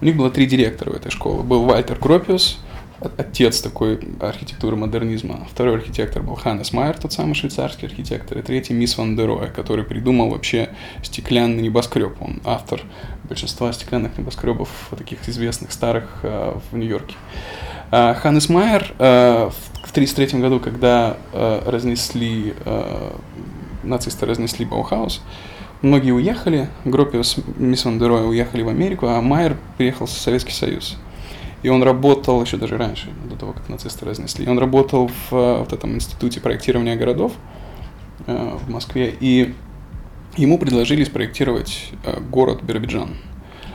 У 0.00 0.04
них 0.04 0.16
было 0.16 0.30
три 0.30 0.46
директора 0.46 0.90
в 0.90 0.96
этой 0.96 1.10
школе. 1.10 1.42
Был 1.42 1.64
Вальтер 1.64 1.96
Гропиус, 1.96 2.58
отец 3.16 3.60
такой 3.60 4.00
архитектуры 4.20 4.76
модернизма. 4.76 5.46
Второй 5.50 5.76
архитектор 5.76 6.22
был 6.22 6.34
Ханнес 6.34 6.72
Майер, 6.72 6.96
тот 6.98 7.12
самый 7.12 7.34
швейцарский 7.34 7.88
архитектор. 7.88 8.38
И 8.38 8.42
третий 8.42 8.72
Мис 8.72 8.96
ван 8.96 9.16
дер 9.16 9.28
Роэ, 9.28 9.50
который 9.50 9.84
придумал 9.84 10.30
вообще 10.30 10.70
стеклянный 11.02 11.62
небоскреб. 11.62 12.16
Он 12.20 12.40
автор 12.44 12.80
большинства 13.24 13.72
стеклянных 13.72 14.16
небоскребов 14.18 14.68
таких 14.96 15.28
известных, 15.28 15.72
старых 15.72 16.20
э, 16.22 16.54
в 16.70 16.76
Нью-Йорке. 16.76 17.14
А, 17.90 18.14
Ханнес 18.14 18.48
Майер 18.48 18.92
э, 18.98 19.50
в 19.84 19.90
1933 19.90 20.40
году, 20.40 20.60
когда 20.60 21.16
э, 21.32 21.62
разнесли, 21.66 22.54
э, 22.64 23.12
нацисты 23.84 24.26
разнесли 24.26 24.64
Баухаус, 24.64 25.22
многие 25.82 26.12
уехали, 26.12 26.68
Гропиус, 26.84 27.36
Мис 27.56 27.84
ван 27.84 27.98
дер 27.98 28.10
Роэ 28.10 28.26
уехали 28.26 28.62
в 28.62 28.68
Америку, 28.68 29.06
а 29.06 29.20
Майер 29.20 29.56
приехал 29.76 30.06
в 30.06 30.10
Советский 30.10 30.52
Союз. 30.52 30.96
И 31.62 31.68
он 31.68 31.82
работал 31.82 32.42
еще 32.42 32.58
даже 32.58 32.76
раньше, 32.76 33.08
до 33.28 33.36
того, 33.36 33.52
как 33.52 33.68
нацисты 33.70 34.04
разнесли. 34.04 34.46
Он 34.46 34.58
работал 34.58 35.08
в 35.08 35.34
э, 35.34 35.58
вот 35.60 35.72
этом 35.72 35.94
институте 35.94 36.40
проектирования 36.40 36.94
городов 36.94 37.32
э, 38.26 38.58
в 38.60 38.70
Москве, 38.70 39.14
и 39.18 39.54
ему 40.36 40.58
предложили 40.58 41.04
спроектировать 41.04 41.90
э, 42.04 42.20
город 42.20 42.62
Биробиджан. 42.62 43.16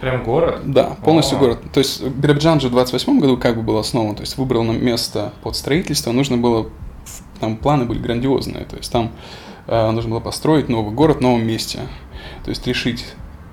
Прям 0.02 0.24
город? 0.24 0.62
Да, 0.66 0.98
полностью 1.04 1.38
А. 1.38 1.42
город. 1.42 1.60
То 1.74 1.80
есть 1.80 2.06
Биробиджан 2.06 2.60
же 2.60 2.68
в 2.68 2.72
28 2.72 3.20
году 3.20 3.38
как 3.38 3.56
бы 3.56 3.64
был 3.64 3.78
основан, 3.78 4.16
то 4.16 4.22
есть 4.22 4.38
выбрал 4.38 4.64
нам 4.64 4.84
место 4.84 5.34
под 5.42 5.56
строительство, 5.56 6.12
нужно 6.12 6.38
было, 6.38 6.70
там 7.40 7.58
планы 7.58 7.86
были 7.86 7.98
грандиозные, 7.98 8.66
то 8.66 8.78
есть 8.78 8.92
там 8.92 9.12
нужно 9.70 10.12
было 10.12 10.20
построить 10.20 10.70
новый 10.70 10.94
город 10.94 11.18
в 11.18 11.22
новом 11.22 11.46
месте, 11.46 11.80
то 12.44 12.50
есть 12.50 12.66
решить, 12.68 13.06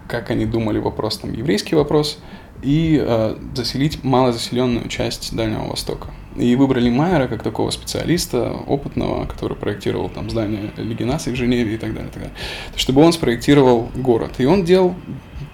как 0.08 0.30
они 0.30 0.46
думали 0.46 0.78
вопрос, 0.78 1.18
там, 1.18 1.32
еврейский 1.32 1.74
вопрос, 1.74 2.18
и 2.62 3.02
э, 3.04 3.36
заселить 3.54 4.02
малозаселенную 4.02 4.88
часть 4.88 5.34
Дальнего 5.34 5.68
Востока. 5.68 6.08
И 6.36 6.54
выбрали 6.54 6.90
Майера 6.90 7.28
как 7.28 7.42
такого 7.42 7.70
специалиста, 7.70 8.52
опытного, 8.66 9.24
который 9.24 9.56
проектировал 9.56 10.10
там 10.10 10.28
здание 10.28 10.70
Лиги 10.76 11.02
наций 11.02 11.32
в 11.32 11.36
Женеве 11.36 11.74
и 11.74 11.78
так 11.78 11.94
далее, 11.94 12.10
так 12.12 12.24
далее. 12.24 12.38
чтобы 12.76 13.02
он 13.02 13.12
спроектировал 13.12 13.88
город. 13.94 14.34
И 14.38 14.44
он 14.44 14.64
делал 14.64 14.94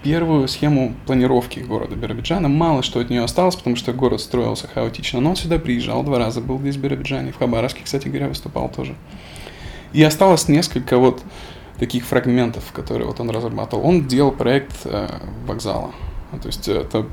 первую 0.03 0.49
схему 0.49 0.93
планировки 1.05 1.59
города 1.59 1.95
Биробиджана. 1.95 2.49
Мало 2.49 2.83
что 2.83 2.99
от 2.99 3.09
нее 3.09 3.23
осталось, 3.23 3.55
потому 3.55 3.77
что 3.77 3.93
город 3.93 4.19
строился 4.19 4.67
хаотично. 4.67 5.21
Но 5.21 5.31
он 5.31 5.35
сюда 5.37 5.57
приезжал 5.57 6.03
два 6.03 6.19
раза, 6.19 6.41
был 6.41 6.59
здесь 6.59 6.75
в 6.75 6.81
Биробиджане, 6.81 7.31
в 7.31 7.37
Хабаровске, 7.37 7.81
кстати 7.85 8.09
говоря, 8.09 8.27
выступал 8.27 8.69
тоже. 8.69 8.95
И 9.93 10.03
осталось 10.03 10.47
несколько 10.47 10.97
вот 10.97 11.21
таких 11.79 12.05
фрагментов, 12.05 12.71
которые 12.73 13.07
вот 13.07 13.19
он 13.19 13.29
разрабатывал. 13.29 13.85
Он 13.85 14.07
делал 14.07 14.31
проект 14.31 14.73
э, 14.85 15.07
вокзала. 15.45 15.91
То 16.41 16.47
есть 16.47 16.67
это 16.67 17.05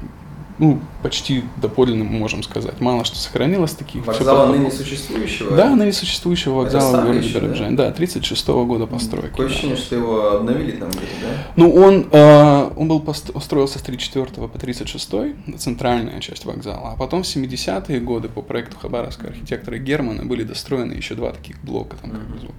ну, 0.60 0.78
почти 1.02 1.42
доподлинно 1.56 2.04
мы 2.04 2.18
можем 2.18 2.42
сказать. 2.42 2.80
Мало 2.80 3.06
что 3.06 3.16
сохранилось 3.16 3.72
таких. 3.72 4.06
Вокзала 4.06 4.52
ныне 4.52 4.70
существующего? 4.70 5.56
Да, 5.56 5.74
ныне 5.74 5.92
существующего 5.92 6.52
вокзала 6.56 7.00
в 7.00 7.06
городе 7.06 7.26
еще, 7.26 7.32
да? 7.32 7.40
Биробиджане. 7.40 7.76
Да, 7.76 7.90
36 7.90 8.48
года 8.48 8.86
постройки. 8.86 9.30
Такое 9.30 9.48
да. 9.48 9.52
ощущение, 9.52 9.76
что 9.78 9.96
его 9.96 10.32
обновили 10.32 10.72
там 10.72 10.90
где-то, 10.90 11.06
да? 11.22 11.28
Ну, 11.56 11.72
он, 11.74 12.06
э, 12.12 12.70
он 12.76 12.88
был 12.88 13.00
пост- 13.00 13.30
строился 13.42 13.78
с 13.78 13.82
34 13.82 14.26
по 14.48 14.58
36, 14.58 15.34
центральная 15.56 16.20
часть 16.20 16.44
вокзала. 16.44 16.92
А 16.92 16.96
потом 16.96 17.22
в 17.22 17.26
70-е 17.26 17.98
годы 18.00 18.28
по 18.28 18.42
проекту 18.42 18.76
хабаровского 18.76 19.30
архитектора 19.30 19.78
Германа 19.78 20.26
были 20.26 20.42
достроены 20.42 20.92
еще 20.92 21.14
два 21.14 21.32
таких 21.32 21.58
блока. 21.62 21.96
Там, 21.96 22.10
как 22.10 22.28
бы, 22.28 22.38
звук. 22.38 22.54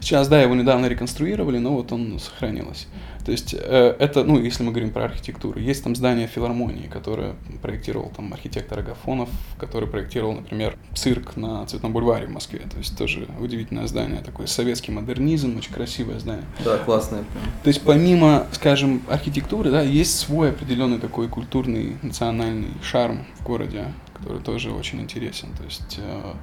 Сейчас, 0.00 0.26
да, 0.26 0.42
его 0.42 0.56
недавно 0.56 0.86
реконструировали, 0.86 1.58
но 1.58 1.74
вот 1.74 1.92
он 1.92 2.18
сохранилось. 2.18 2.88
То 3.24 3.32
есть 3.32 3.54
э, 3.58 3.96
это, 3.98 4.22
ну, 4.24 4.38
если 4.38 4.62
мы 4.62 4.70
говорим 4.70 4.90
про 4.90 5.04
архитектуру, 5.04 5.58
есть 5.58 5.82
там 5.82 5.96
здание 5.96 6.26
филармонии, 6.26 6.86
которое 6.86 7.34
проектировал 7.62 8.12
там 8.14 8.32
архитектор 8.32 8.78
Агафонов, 8.78 9.30
который 9.58 9.88
проектировал, 9.88 10.34
например, 10.34 10.76
цирк 10.94 11.36
на 11.36 11.64
Цветном 11.66 11.92
бульваре 11.92 12.26
в 12.26 12.30
Москве. 12.30 12.60
То 12.70 12.78
есть 12.78 12.96
тоже 12.98 13.26
удивительное 13.40 13.86
здание, 13.86 14.20
такой 14.20 14.46
советский 14.46 14.92
модернизм, 14.92 15.56
очень 15.56 15.72
красивое 15.72 16.18
здание. 16.18 16.44
Да, 16.64 16.78
классная. 16.78 17.24
прям. 17.24 17.44
То 17.62 17.68
есть 17.68 17.82
помимо, 17.82 18.46
скажем, 18.52 19.02
архитектуры, 19.08 19.70
да, 19.70 19.80
есть 19.80 20.18
свой 20.18 20.50
определенный 20.50 20.98
такой 20.98 21.28
культурный, 21.28 21.96
национальный 22.02 22.68
шарм 22.82 23.24
в 23.40 23.44
городе, 23.44 23.86
который 24.14 24.40
тоже 24.40 24.70
очень 24.70 25.00
интересен. 25.00 25.48
То 25.56 25.64
есть 25.64 25.98
э, 25.98 26.34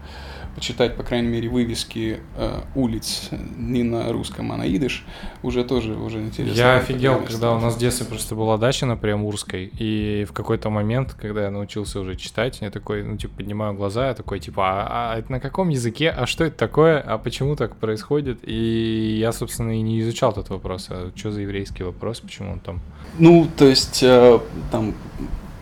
почитать, 0.55 0.95
по 0.97 1.03
крайней 1.03 1.29
мере, 1.29 1.49
вывески 1.49 2.19
э, 2.35 2.61
улиц 2.75 3.29
не 3.57 3.83
на 3.83 4.11
русском, 4.11 4.51
а 4.51 4.57
на 4.57 4.67
идыш, 4.67 5.05
уже 5.43 5.63
тоже 5.63 5.95
уже 5.95 6.19
интересно. 6.19 6.57
Я 6.57 6.75
офигел, 6.75 7.21
когда 7.21 7.53
у 7.53 7.59
нас 7.59 7.75
в 7.75 7.79
детстве 7.79 8.05
просто 8.05 8.35
была 8.35 8.57
дача 8.57 8.85
на 8.85 8.97
Приамурской, 8.97 9.71
и 9.77 10.25
в 10.29 10.33
какой-то 10.33 10.69
момент, 10.69 11.13
когда 11.13 11.43
я 11.43 11.51
научился 11.51 11.99
уже 11.99 12.15
читать, 12.15 12.59
я 12.61 12.69
такой, 12.69 13.03
ну, 13.03 13.17
типа, 13.17 13.37
поднимаю 13.37 13.73
глаза, 13.73 14.07
я 14.07 14.13
такой, 14.13 14.39
типа, 14.39 14.63
а, 14.65 15.13
а 15.13 15.19
это 15.19 15.31
на 15.31 15.39
каком 15.39 15.69
языке, 15.69 16.09
а 16.09 16.25
что 16.25 16.43
это 16.43 16.57
такое, 16.57 16.99
а 16.99 17.17
почему 17.17 17.55
так 17.55 17.77
происходит? 17.77 18.39
И 18.43 19.17
я, 19.19 19.31
собственно, 19.31 19.71
и 19.71 19.81
не 19.81 20.01
изучал 20.01 20.31
этот 20.31 20.49
вопрос, 20.49 20.87
а 20.89 21.11
что 21.15 21.31
за 21.31 21.41
еврейский 21.41 21.83
вопрос, 21.83 22.19
почему 22.19 22.53
он 22.53 22.59
там... 22.59 22.81
Ну, 23.17 23.47
то 23.57 23.65
есть 23.65 24.03
э, 24.03 24.39
там 24.71 24.93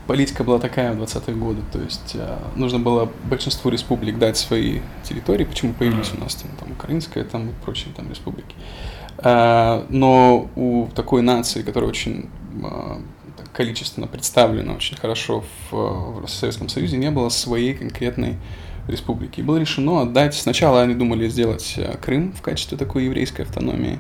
политика 0.10 0.43
была 0.43 0.57
такая 0.57 0.91
в 0.91 1.03
20-е 1.03 1.36
годы, 1.36 1.62
то 1.72 1.80
есть 1.80 2.16
э, 2.16 2.38
нужно 2.55 2.80
было 2.80 3.12
большинству 3.26 3.70
республик 3.70 4.18
дать 4.18 4.38
свои 4.38 4.80
территории, 5.03 5.43
почему 5.43 5.74
появились 5.74 6.12
у 6.18 6.20
нас 6.20 6.34
там, 6.34 6.49
там 6.60 6.72
украинская 6.72 7.24
там, 7.24 7.49
и 7.49 7.51
прочие 7.64 7.93
там 7.95 8.10
республики. 8.10 8.55
Э, 9.20 9.86
но 9.89 10.49
у 10.55 10.88
такой 10.95 11.22
нации, 11.22 11.62
которая 11.62 11.91
очень 11.91 12.28
э, 12.55 13.01
количественно 13.53 14.07
представлена 14.07 14.74
очень 14.74 14.97
хорошо 14.97 15.43
в, 15.70 16.26
в 16.26 16.28
Советском 16.28 16.70
Союзе, 16.70 16.97
не 16.97 17.12
было 17.12 17.30
своей 17.30 17.76
конкретной 17.76 18.38
республики. 18.88 19.41
И 19.41 19.43
было 19.43 19.57
решено 19.57 20.01
отдать, 20.01 20.34
сначала 20.34 20.82
они 20.82 20.95
думали 20.95 21.30
сделать 21.30 21.80
Крым 22.01 22.34
в 22.34 22.41
качестве 22.41 22.80
такой 22.80 23.05
еврейской 23.05 23.43
автономии, 23.43 23.99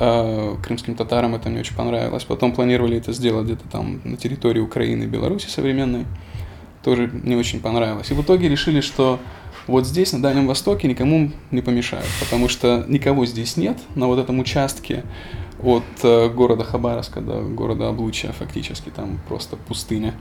крымским 0.00 0.94
татарам 0.94 1.34
это 1.34 1.50
не 1.50 1.58
очень 1.58 1.76
понравилось. 1.76 2.24
Потом 2.24 2.52
планировали 2.52 2.96
это 2.96 3.12
сделать 3.12 3.44
где-то 3.44 3.68
там 3.68 4.00
на 4.04 4.16
территории 4.16 4.60
Украины 4.60 5.04
и 5.04 5.06
Беларуси 5.06 5.48
современной. 5.48 6.06
Тоже 6.82 7.10
не 7.12 7.36
очень 7.36 7.60
понравилось. 7.60 8.10
И 8.10 8.14
в 8.14 8.22
итоге 8.22 8.48
решили, 8.48 8.80
что 8.80 9.18
вот 9.66 9.86
здесь, 9.86 10.12
на 10.12 10.22
Дальнем 10.22 10.46
Востоке, 10.46 10.88
никому 10.88 11.30
не 11.50 11.60
помешают, 11.60 12.06
потому 12.18 12.48
что 12.48 12.84
никого 12.88 13.26
здесь 13.26 13.58
нет 13.58 13.78
на 13.94 14.06
вот 14.06 14.18
этом 14.18 14.38
участке 14.38 15.04
от 15.62 15.84
э, 16.02 16.28
города 16.28 16.64
Хабаровска 16.64 17.20
до 17.20 17.40
города 17.42 17.88
Облучья, 17.88 18.32
фактически 18.32 18.90
там 18.90 19.18
просто 19.28 19.56
пустыня. 19.56 20.14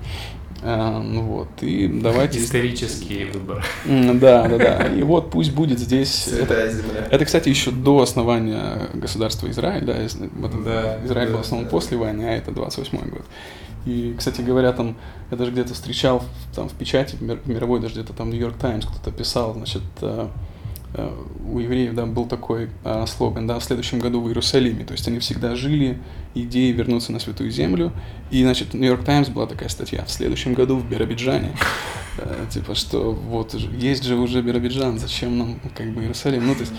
Э, 0.61 0.99
ну 1.01 1.21
вот, 1.23 1.47
и 1.61 1.87
давайте... 1.87 2.39
Исторический 2.39 3.25
выбор. 3.25 3.65
Да, 3.85 4.47
да, 4.47 4.57
да. 4.57 4.87
И 4.87 5.03
вот 5.03 5.31
пусть 5.31 5.51
будет 5.53 5.79
здесь... 5.79 6.27
это- 6.27 6.69
земля. 6.69 7.07
это, 7.09 7.25
кстати, 7.25 7.49
еще 7.49 7.71
до 7.71 8.01
основания 8.01 8.89
государства 8.93 9.49
Израиль, 9.49 9.85
да, 9.85 9.93
Да, 9.93 11.05
Израиль 11.05 11.27
был 11.29 11.35
да, 11.35 11.41
основан 11.41 11.65
да. 11.65 11.71
после 11.71 11.97
войны, 11.97 12.23
а 12.23 12.31
это 12.35 12.51
28 12.51 12.97
год. 13.09 13.23
И, 13.85 14.13
кстати 14.17 14.41
говоря, 14.41 14.73
там, 14.73 14.97
я 15.31 15.37
даже 15.37 15.51
где-то 15.51 15.73
встречал 15.73 16.23
там 16.53 16.67
в 16.67 16.73
печати, 16.73 17.15
в 17.15 17.21
мир- 17.21 17.39
в 17.43 17.47
мировой, 17.47 17.79
даже 17.79 17.93
где-то 17.93 18.11
там 18.13 18.29
Нью-Йорк 18.29 18.57
Таймс 18.57 18.85
кто-то 18.85 19.11
писал, 19.15 19.53
значит, 19.53 19.81
э, 20.01 20.27
у 21.45 21.59
евреев, 21.59 21.93
да, 21.93 22.05
был 22.05 22.25
такой 22.25 22.69
э, 22.83 23.05
слоган, 23.07 23.47
да, 23.47 23.59
в 23.59 23.63
следующем 23.63 23.99
году 23.99 24.21
в 24.21 24.27
Иерусалиме, 24.27 24.85
то 24.85 24.93
есть 24.93 25.07
они 25.07 25.19
всегда 25.19 25.55
жили 25.55 25.99
идеей 26.35 26.71
вернуться 26.71 27.11
на 27.11 27.19
Святую 27.19 27.51
Землю, 27.51 27.91
и, 28.31 28.43
значит, 28.43 28.73
Нью-Йорк 28.73 29.03
Таймс 29.03 29.29
была 29.29 29.47
такая 29.47 29.69
статья, 29.69 30.03
в 30.05 30.11
следующем 30.11 30.53
году 30.53 30.77
в 30.77 30.89
Биробиджане, 30.89 31.51
Э, 32.21 32.45
типа, 32.49 32.75
что 32.75 33.11
вот 33.11 33.53
есть 33.53 34.03
же 34.03 34.15
уже 34.15 34.41
Биробиджан, 34.41 34.99
зачем 34.99 35.37
нам 35.37 35.59
как 35.75 35.91
бы 35.91 36.01
Иерусалим? 36.01 36.47
Ну, 36.47 36.53
то 36.53 36.61
есть, 36.61 36.73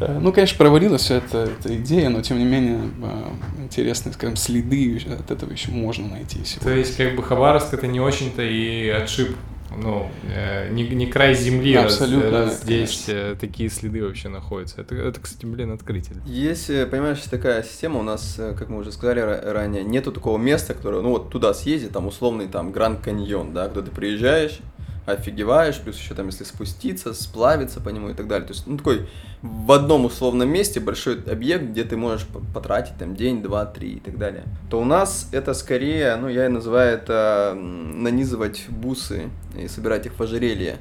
э, 0.00 0.18
ну, 0.20 0.32
конечно, 0.32 0.56
провалилась 0.58 1.02
вся 1.02 1.16
эта, 1.16 1.50
эта 1.60 1.76
идея, 1.76 2.08
но 2.08 2.22
тем 2.22 2.38
не 2.38 2.44
менее 2.44 2.80
э, 3.02 3.62
интересные, 3.62 4.12
скажем, 4.12 4.36
следы 4.36 5.00
от 5.06 5.30
этого 5.30 5.52
еще 5.52 5.70
можно 5.70 6.08
найти 6.08 6.38
То 6.38 6.46
сегодня. 6.46 6.78
есть, 6.78 6.96
как 6.96 7.16
бы 7.16 7.22
Хабаровск 7.22 7.74
это 7.74 7.86
не 7.86 8.00
очень-то 8.00 8.42
и 8.42 8.88
отшиб, 8.88 9.36
ну, 9.76 10.08
э, 10.34 10.70
не, 10.70 10.88
не 10.88 11.06
край 11.06 11.34
земли, 11.34 11.74
Абсолютно, 11.74 12.30
раз, 12.30 12.60
конечно. 12.60 12.64
здесь 12.64 13.04
э, 13.08 13.36
такие 13.40 13.68
следы 13.68 14.04
вообще 14.04 14.28
находятся. 14.28 14.80
Это, 14.80 14.94
это, 14.94 15.20
кстати, 15.20 15.46
блин, 15.46 15.72
открытие. 15.72 16.16
Есть, 16.26 16.70
э, 16.70 16.86
понимаешь, 16.86 17.20
такая 17.30 17.62
система 17.62 18.00
у 18.00 18.02
нас, 18.02 18.36
как 18.58 18.68
мы 18.68 18.78
уже 18.78 18.92
сказали 18.92 19.22
ра- 19.22 19.52
ранее, 19.52 19.84
нету 19.84 20.12
такого 20.12 20.38
места, 20.38 20.74
которое, 20.74 21.02
ну 21.02 21.10
вот 21.10 21.30
туда 21.30 21.54
съездить, 21.54 21.92
там 21.92 22.06
условный 22.06 22.48
там 22.48 22.72
Гранд 22.72 23.00
Каньон, 23.00 23.52
да, 23.52 23.68
куда 23.68 23.82
ты 23.82 23.90
приезжаешь, 23.90 24.58
офигеваешь, 25.06 25.80
плюс 25.80 25.96
еще 25.96 26.14
там, 26.14 26.26
если 26.26 26.44
спуститься, 26.44 27.14
сплавиться 27.14 27.80
по 27.80 27.88
нему 27.90 28.10
и 28.10 28.14
так 28.14 28.26
далее. 28.26 28.46
То 28.46 28.52
есть, 28.52 28.66
ну, 28.66 28.76
такой 28.76 29.08
в 29.42 29.72
одном 29.72 30.04
условном 30.04 30.48
месте 30.48 30.80
большой 30.80 31.22
объект, 31.22 31.64
где 31.64 31.84
ты 31.84 31.96
можешь 31.96 32.26
по- 32.26 32.40
потратить 32.40 32.96
там 32.98 33.14
день, 33.14 33.42
два, 33.42 33.64
три 33.64 33.94
и 33.94 34.00
так 34.00 34.18
далее. 34.18 34.44
То 34.68 34.80
у 34.80 34.84
нас 34.84 35.28
это 35.32 35.54
скорее, 35.54 36.16
ну, 36.16 36.28
я 36.28 36.46
и 36.46 36.48
называю 36.48 36.94
это 36.94 37.54
нанизывать 37.56 38.66
бусы 38.68 39.30
и 39.56 39.68
собирать 39.68 40.06
их 40.06 40.18
в 40.18 40.22
ожерелье. 40.22 40.78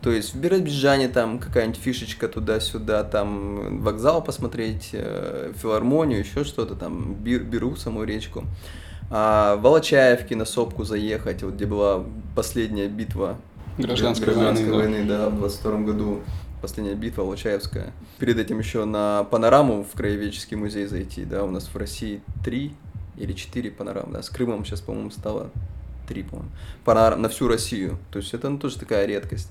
То 0.00 0.12
есть 0.12 0.32
в 0.34 0.40
Биробиджане 0.40 1.08
там 1.08 1.38
какая-нибудь 1.38 1.80
фишечка 1.80 2.28
туда-сюда, 2.28 3.02
там 3.04 3.80
вокзал 3.80 4.22
посмотреть, 4.22 4.90
э, 4.92 5.52
филармонию, 5.56 6.20
еще 6.20 6.44
что-то 6.44 6.76
там, 6.76 7.14
Бир- 7.14 7.42
беру 7.42 7.74
саму 7.76 8.04
речку. 8.04 8.44
А 9.10 9.56
в 9.56 9.62
Волочаевке 9.62 10.36
на 10.36 10.44
сопку 10.44 10.84
заехать, 10.84 11.42
вот 11.42 11.54
где 11.54 11.66
была 11.66 12.04
последняя 12.36 12.88
битва 12.88 13.38
Гражданской 13.78 14.34
гражданской 14.34 14.70
войны, 14.72 14.98
войны, 14.98 15.08
да, 15.08 15.28
в 15.28 15.36
22 15.36 15.78
году. 15.80 16.20
Последняя 16.60 16.94
битва 16.94 17.22
Волочаевская. 17.22 17.92
Перед 18.18 18.38
этим 18.38 18.58
еще 18.58 18.84
на 18.84 19.22
панораму 19.24 19.84
в 19.84 19.96
Краеведческий 19.96 20.56
музей 20.56 20.86
зайти, 20.86 21.24
да, 21.24 21.44
у 21.44 21.50
нас 21.50 21.68
в 21.72 21.76
России 21.76 22.20
три 22.44 22.72
или 23.16 23.32
четыре 23.32 23.70
панорамы, 23.70 24.12
да, 24.14 24.22
с 24.22 24.28
Крымом 24.28 24.64
сейчас, 24.64 24.80
по-моему, 24.80 25.10
стало 25.12 25.50
три, 26.08 26.24
по-моему, 26.24 26.50
панорам 26.84 27.22
на 27.22 27.28
всю 27.28 27.46
Россию. 27.46 27.98
То 28.10 28.18
есть 28.18 28.34
это 28.34 28.48
ну, 28.48 28.58
тоже 28.58 28.78
такая 28.78 29.06
редкость. 29.06 29.48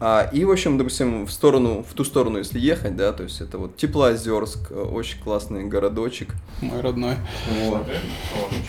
А, 0.00 0.28
и, 0.32 0.44
в 0.44 0.50
общем, 0.50 0.78
допустим, 0.78 1.26
в 1.26 1.30
сторону, 1.30 1.84
в 1.88 1.92
ту 1.92 2.04
сторону, 2.04 2.38
если 2.38 2.58
ехать, 2.58 2.96
да, 2.96 3.12
то 3.12 3.24
есть 3.24 3.40
это 3.40 3.58
вот 3.58 3.76
Теплоозерск, 3.76 4.70
э, 4.70 4.74
очень 4.74 5.20
классный 5.20 5.64
городочек, 5.64 6.34
Мой 6.60 6.80
родной. 6.80 7.16
вот. 7.64 7.86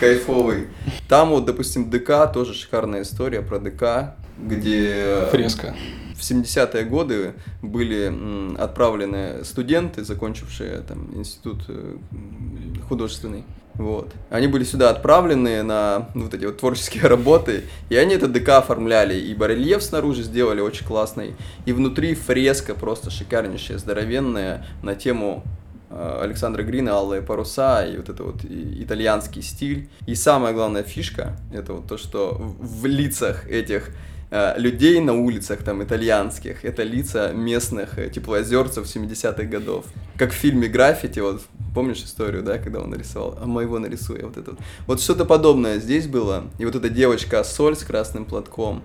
Кайфовый. 0.00 0.68
Там 1.08 1.30
вот, 1.30 1.44
допустим, 1.44 1.88
ДК, 1.88 2.32
тоже 2.32 2.52
шикарная 2.54 3.02
история 3.02 3.42
про 3.42 3.60
ДК, 3.60 4.16
где 4.46 5.26
Фреска. 5.30 5.74
в 6.16 6.20
70-е 6.20 6.84
годы 6.84 7.34
были 7.62 8.12
отправлены 8.58 9.44
студенты, 9.44 10.04
закончившие 10.04 10.80
там 10.80 11.10
институт 11.14 11.64
э, 11.68 11.96
художественный. 12.88 13.44
Вот. 13.80 14.12
Они 14.28 14.46
были 14.46 14.64
сюда 14.64 14.90
отправлены 14.90 15.62
на 15.62 16.10
вот 16.14 16.34
эти 16.34 16.44
вот 16.44 16.58
творческие 16.58 17.04
работы, 17.08 17.64
и 17.88 17.96
они 17.96 18.14
это 18.14 18.28
ДК 18.28 18.50
оформляли, 18.50 19.14
и 19.14 19.34
барельеф 19.34 19.82
снаружи 19.82 20.22
сделали 20.22 20.60
очень 20.60 20.84
классный, 20.84 21.34
и 21.64 21.72
внутри 21.72 22.14
фреска 22.14 22.74
просто 22.74 23.10
шикарнейшая, 23.10 23.78
здоровенная 23.78 24.66
на 24.82 24.94
тему 24.94 25.44
э, 25.88 26.20
Александра 26.22 26.62
Грина, 26.62 26.92
Алые 26.92 27.22
паруса 27.22 27.86
и 27.86 27.96
вот 27.96 28.10
это 28.10 28.22
вот 28.22 28.44
итальянский 28.44 29.40
стиль. 29.40 29.88
И 30.06 30.14
самая 30.14 30.52
главная 30.52 30.82
фишка, 30.82 31.38
это 31.50 31.72
вот 31.72 31.86
то, 31.86 31.96
что 31.96 32.36
в 32.38 32.84
лицах 32.84 33.48
этих 33.48 33.90
э, 34.30 34.54
людей 34.58 35.00
на 35.00 35.14
улицах 35.14 35.62
там 35.62 35.82
итальянских, 35.82 36.64
это 36.64 36.82
лица 36.82 37.32
местных 37.32 37.98
э, 37.98 38.10
теплоозерцев 38.10 38.84
70-х 38.86 39.44
годов. 39.44 39.84
Как 40.16 40.32
в 40.32 40.34
фильме 40.34 40.68
«Граффити», 40.68 41.20
вот 41.20 41.42
помнишь 41.74 42.02
историю, 42.02 42.42
да, 42.42 42.58
когда 42.58 42.80
он 42.80 42.90
нарисовал, 42.90 43.38
а 43.40 43.46
моего 43.46 43.78
нарисую, 43.78 44.26
вот 44.26 44.36
это 44.36 44.52
вот. 44.52 44.60
Вот 44.86 45.00
что-то 45.00 45.24
подобное 45.24 45.78
здесь 45.78 46.06
было, 46.06 46.44
и 46.58 46.64
вот 46.64 46.74
эта 46.74 46.88
девочка 46.88 47.42
Соль 47.44 47.76
с 47.76 47.84
красным 47.84 48.24
платком, 48.24 48.82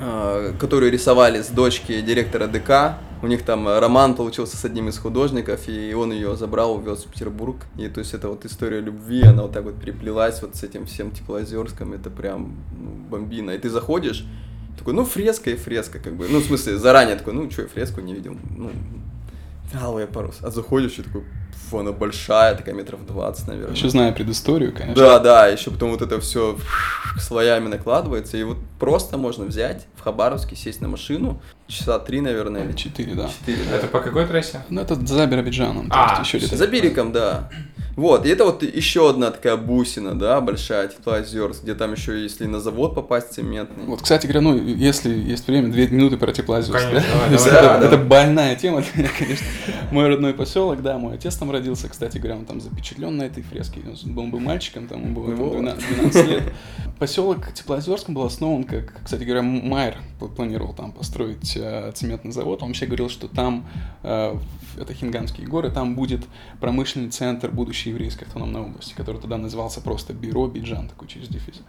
э, 0.00 0.52
которую 0.58 0.92
рисовали 0.92 1.42
с 1.42 1.48
дочки 1.48 2.00
директора 2.00 2.46
ДК. 2.46 2.98
У 3.22 3.28
них 3.28 3.44
там 3.44 3.66
роман 3.66 4.14
получился 4.14 4.58
с 4.58 4.64
одним 4.66 4.88
из 4.88 4.98
художников, 4.98 5.68
и 5.68 5.94
он 5.94 6.12
ее 6.12 6.36
забрал, 6.36 6.74
увез 6.74 7.04
в 7.04 7.10
Петербург. 7.10 7.56
И 7.78 7.88
то 7.88 8.00
есть 8.00 8.12
это 8.12 8.28
вот 8.28 8.44
история 8.44 8.80
любви, 8.80 9.22
она 9.22 9.42
вот 9.42 9.52
так 9.52 9.64
вот 9.64 9.80
переплелась 9.80 10.42
вот 10.42 10.54
с 10.54 10.62
этим 10.62 10.84
всем 10.84 11.10
Теплоозерском, 11.12 11.94
это 11.94 12.10
прям 12.10 12.54
ну, 12.78 12.90
бомбина. 13.08 13.52
И 13.52 13.58
ты 13.58 13.70
заходишь, 13.70 14.26
такой, 14.78 14.94
ну, 14.94 15.04
фреска 15.04 15.50
и 15.50 15.56
фреска, 15.56 15.98
как 15.98 16.14
бы. 16.16 16.26
Ну, 16.28 16.38
в 16.40 16.44
смысле, 16.44 16.76
заранее 16.78 17.16
такой, 17.16 17.32
ну, 17.34 17.50
что, 17.50 17.62
я 17.62 17.68
фреску 17.68 18.00
не 18.00 18.14
видел. 18.14 18.36
Ну, 18.56 18.70
алый 19.80 20.06
парус. 20.06 20.36
А 20.42 20.50
заходишь 20.50 20.98
и 20.98 21.02
такой, 21.02 21.24
фу, 21.70 21.78
она 21.78 21.92
большая, 21.92 22.54
такая 22.54 22.74
метров 22.74 23.04
20, 23.06 23.48
наверное. 23.48 23.74
Еще 23.74 23.88
зная 23.88 24.12
предысторию, 24.12 24.72
конечно. 24.72 24.94
Да, 24.94 25.18
да, 25.18 25.46
еще 25.48 25.70
потом 25.70 25.90
вот 25.90 26.02
это 26.02 26.20
все 26.20 26.56
слоями 27.18 27.68
накладывается, 27.68 28.36
и 28.36 28.42
вот 28.44 28.58
просто 28.78 29.16
можно 29.18 29.44
взять 29.44 29.86
в 29.96 30.02
Хабаровске, 30.02 30.54
сесть 30.54 30.80
на 30.80 30.88
машину, 30.88 31.40
часа 31.66 31.98
три, 31.98 32.20
наверное, 32.20 32.64
или 32.64 32.72
Четыре, 32.72 33.14
да. 33.14 33.28
четыре, 33.28 33.58
да. 33.68 33.76
Это 33.76 33.86
по 33.88 34.00
какой 34.00 34.26
трассе? 34.26 34.62
Ну, 34.68 34.80
это 34.80 34.94
за 34.94 35.26
Биробиджаном. 35.26 35.88
то 35.88 35.94
А, 35.96 36.18
есть 36.20 36.32
еще 36.34 36.56
За 36.56 36.66
берегом, 36.66 37.12
да. 37.12 37.50
Вот, 37.96 38.26
и 38.26 38.28
это 38.28 38.44
вот 38.44 38.62
еще 38.62 39.08
одна 39.08 39.30
такая 39.30 39.56
бусина, 39.56 40.14
да, 40.14 40.40
большая, 40.42 40.88
Теплоозерск, 40.88 41.62
где 41.62 41.74
там 41.74 41.92
еще, 41.94 42.22
если 42.22 42.44
на 42.44 42.60
завод 42.60 42.94
попасть 42.94 43.32
цементный. 43.32 43.86
Вот, 43.86 44.02
кстати 44.02 44.26
говоря, 44.26 44.42
ну, 44.42 44.56
если 44.62 45.10
есть 45.18 45.46
время, 45.48 45.70
две 45.72 45.88
минуты 45.88 46.18
про 46.18 46.30
Теплоозерск. 46.30 46.78
Конечно, 46.78 47.00
да? 47.00 47.28
давай, 47.28 47.30
давай. 47.30 47.46
это, 47.48 47.80
Да, 47.80 47.86
это 47.86 47.96
да. 47.96 48.04
больная 48.04 48.54
тема 48.56 48.82
для 48.82 48.90
меня, 49.02 49.10
конечно. 49.18 49.46
Мой 49.90 50.08
родной 50.08 50.34
поселок, 50.34 50.82
да, 50.82 50.98
мой 50.98 51.14
отец 51.14 51.36
там 51.36 51.50
родился, 51.50 51.88
кстати 51.88 52.18
говоря, 52.18 52.36
он 52.36 52.44
там 52.44 52.60
запечатлен 52.60 53.16
на 53.16 53.22
этой 53.22 53.42
фреске. 53.42 53.80
Он 54.04 54.12
был 54.14 54.26
бы 54.26 54.40
мальчиком, 54.40 54.88
там 54.88 55.02
ему 55.02 55.14
было 55.22 55.26
там, 55.28 55.36
Вот. 55.36 55.60
12, 55.62 55.96
12 55.96 56.28
лет. 56.28 56.42
Поселок 56.98 57.52
Теплоозерском 57.52 58.14
был 58.14 58.24
основан, 58.24 58.64
как, 58.64 58.92
кстати 59.04 59.24
говоря, 59.24 59.42
Майер 59.42 59.96
пл- 60.20 60.28
планировал 60.34 60.74
там 60.74 60.92
построить 60.92 61.56
э, 61.56 61.92
цементный 61.94 62.32
завод. 62.32 62.62
Он 62.62 62.68
вообще 62.68 62.86
говорил, 62.86 63.08
что 63.10 63.28
там, 63.28 63.66
э, 64.02 64.34
это 64.78 64.94
Хинганские 64.94 65.46
горы, 65.46 65.70
там 65.70 65.94
будет 65.94 66.22
промышленный 66.60 67.10
центр 67.10 67.50
будущей 67.50 67.85
еврейской 67.90 68.24
автономной 68.24 68.62
области, 68.62 68.94
который 68.94 69.20
тогда 69.20 69.38
назывался 69.38 69.80
просто 69.80 70.12
Бюро 70.12 70.46
Биджан, 70.46 70.88
такой 70.88 71.08
через 71.08 71.28
дефис. 71.28 71.62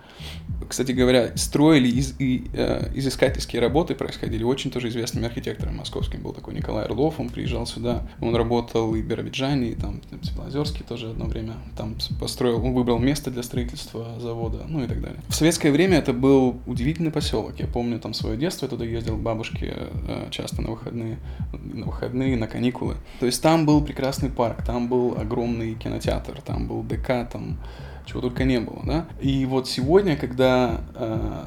Кстати 0.68 0.92
говоря, 0.92 1.36
строили 1.36 1.88
из, 1.88 2.16
и, 2.20 2.48
э, 2.54 2.92
изыскательские 2.96 3.62
работы, 3.62 3.96
происходили 3.96 4.44
очень 4.44 4.72
тоже 4.72 4.90
известным 4.90 5.26
архитектором 5.26 5.78
московским. 5.78 6.22
Был 6.22 6.34
такой 6.34 6.54
Николай 6.54 6.86
Орлов, 6.86 7.20
он 7.20 7.30
приезжал 7.30 7.66
сюда, 7.66 8.08
он 8.22 8.36
работал 8.36 8.96
и 8.96 9.02
в 9.02 9.08
Биробиджане, 9.08 9.70
и 9.70 9.76
там 9.76 10.02
в 10.12 10.26
Теплоозерске 10.26 10.84
тоже 10.84 11.12
одно 11.12 11.26
время 11.26 11.54
там 11.76 11.96
построил, 12.20 12.64
он 12.64 12.74
выбрал 12.74 13.00
место 13.00 13.32
для 13.32 13.44
строительства 13.44 14.20
завода, 14.20 14.66
ну 14.68 14.84
и 14.84 14.88
так 14.88 15.02
далее. 15.02 15.20
В 15.30 15.36
советское 15.36 15.72
время 15.72 15.98
это 15.98 16.14
был 16.14 16.58
удивительный 16.66 17.12
поселок. 17.12 17.60
Я 17.60 17.68
помню 17.68 18.00
там 18.00 18.14
свое 18.14 18.38
детство, 18.38 18.66
я 18.66 18.70
туда 18.70 18.86
ездил 18.86 19.18
к 19.18 19.22
бабушке 19.22 19.74
э, 19.76 20.28
часто 20.32 20.62
на 20.62 20.72
выходные, 20.72 21.18
на 21.54 21.86
выходные, 21.86 22.38
на 22.38 22.48
каникулы. 22.48 22.96
То 23.20 23.26
есть 23.26 23.42
там 23.42 23.66
был 23.66 23.84
прекрасный 23.84 24.30
парк, 24.30 24.64
там 24.66 24.88
был 24.88 25.18
огромный 25.18 25.76
кинотеатр, 25.76 26.07
там 26.46 26.68
был 26.68 26.84
ДК, 26.84 27.30
там 27.32 27.58
чего 28.06 28.22
только 28.22 28.46
не 28.46 28.60
было, 28.60 28.82
да. 28.86 29.06
И 29.22 29.46
вот 29.46 29.68
сегодня, 29.68 30.16
когда 30.16 30.82
э, 30.96 31.46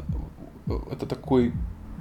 это 0.93 1.07
такой 1.07 1.53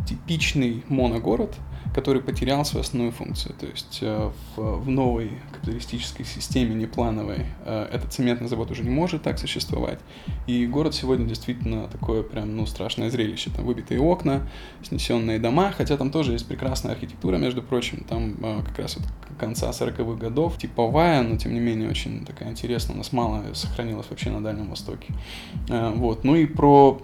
типичный 0.08 0.84
моногород, 0.90 1.56
который 1.94 2.22
потерял 2.22 2.64
свою 2.66 2.84
основную 2.84 3.12
функцию. 3.12 3.56
То 3.56 3.66
есть 3.66 4.00
э, 4.02 4.32
в, 4.56 4.82
в 4.82 4.90
новой 4.90 5.32
капиталистической 5.60 6.24
системе 6.24 6.76
неплановой 6.76 7.46
э, 7.66 7.88
этот 7.92 8.14
цементный 8.14 8.48
завод 8.48 8.72
уже 8.72 8.84
не 8.84 8.90
может 8.90 9.24
так 9.24 9.38
существовать. 9.40 10.00
И 10.48 10.66
город 10.66 10.96
сегодня 10.96 11.26
действительно 11.28 11.88
такое 11.88 12.24
прям, 12.24 12.56
ну, 12.56 12.66
страшное 12.66 13.10
зрелище. 13.10 13.52
Там 13.56 13.66
выбитые 13.66 14.00
окна, 14.00 14.48
снесенные 14.84 15.40
дома, 15.40 15.74
хотя 15.76 15.98
там 15.98 16.12
тоже 16.12 16.34
есть 16.34 16.48
прекрасная 16.48 16.94
архитектура, 16.94 17.38
между 17.38 17.62
прочим. 17.62 18.04
Там 18.08 18.36
э, 18.42 18.62
как 18.66 18.80
раз 18.80 18.98
вот 18.98 19.08
конца 19.38 19.70
40-х 19.70 20.20
годов, 20.20 20.58
типовая, 20.58 21.22
но 21.24 21.38
тем 21.38 21.54
не 21.54 21.60
менее 21.60 21.90
очень 21.90 22.26
такая 22.26 22.50
интересная. 22.50 22.96
У 22.96 22.98
нас 22.98 23.12
мало 23.12 23.44
сохранилось 23.54 24.08
вообще 24.10 24.32
на 24.32 24.42
Дальнем 24.42 24.70
Востоке. 24.70 25.14
Э, 25.70 25.92
Вот. 25.96 26.24
Ну 26.24 26.36
и 26.36 26.46
про 26.46 27.00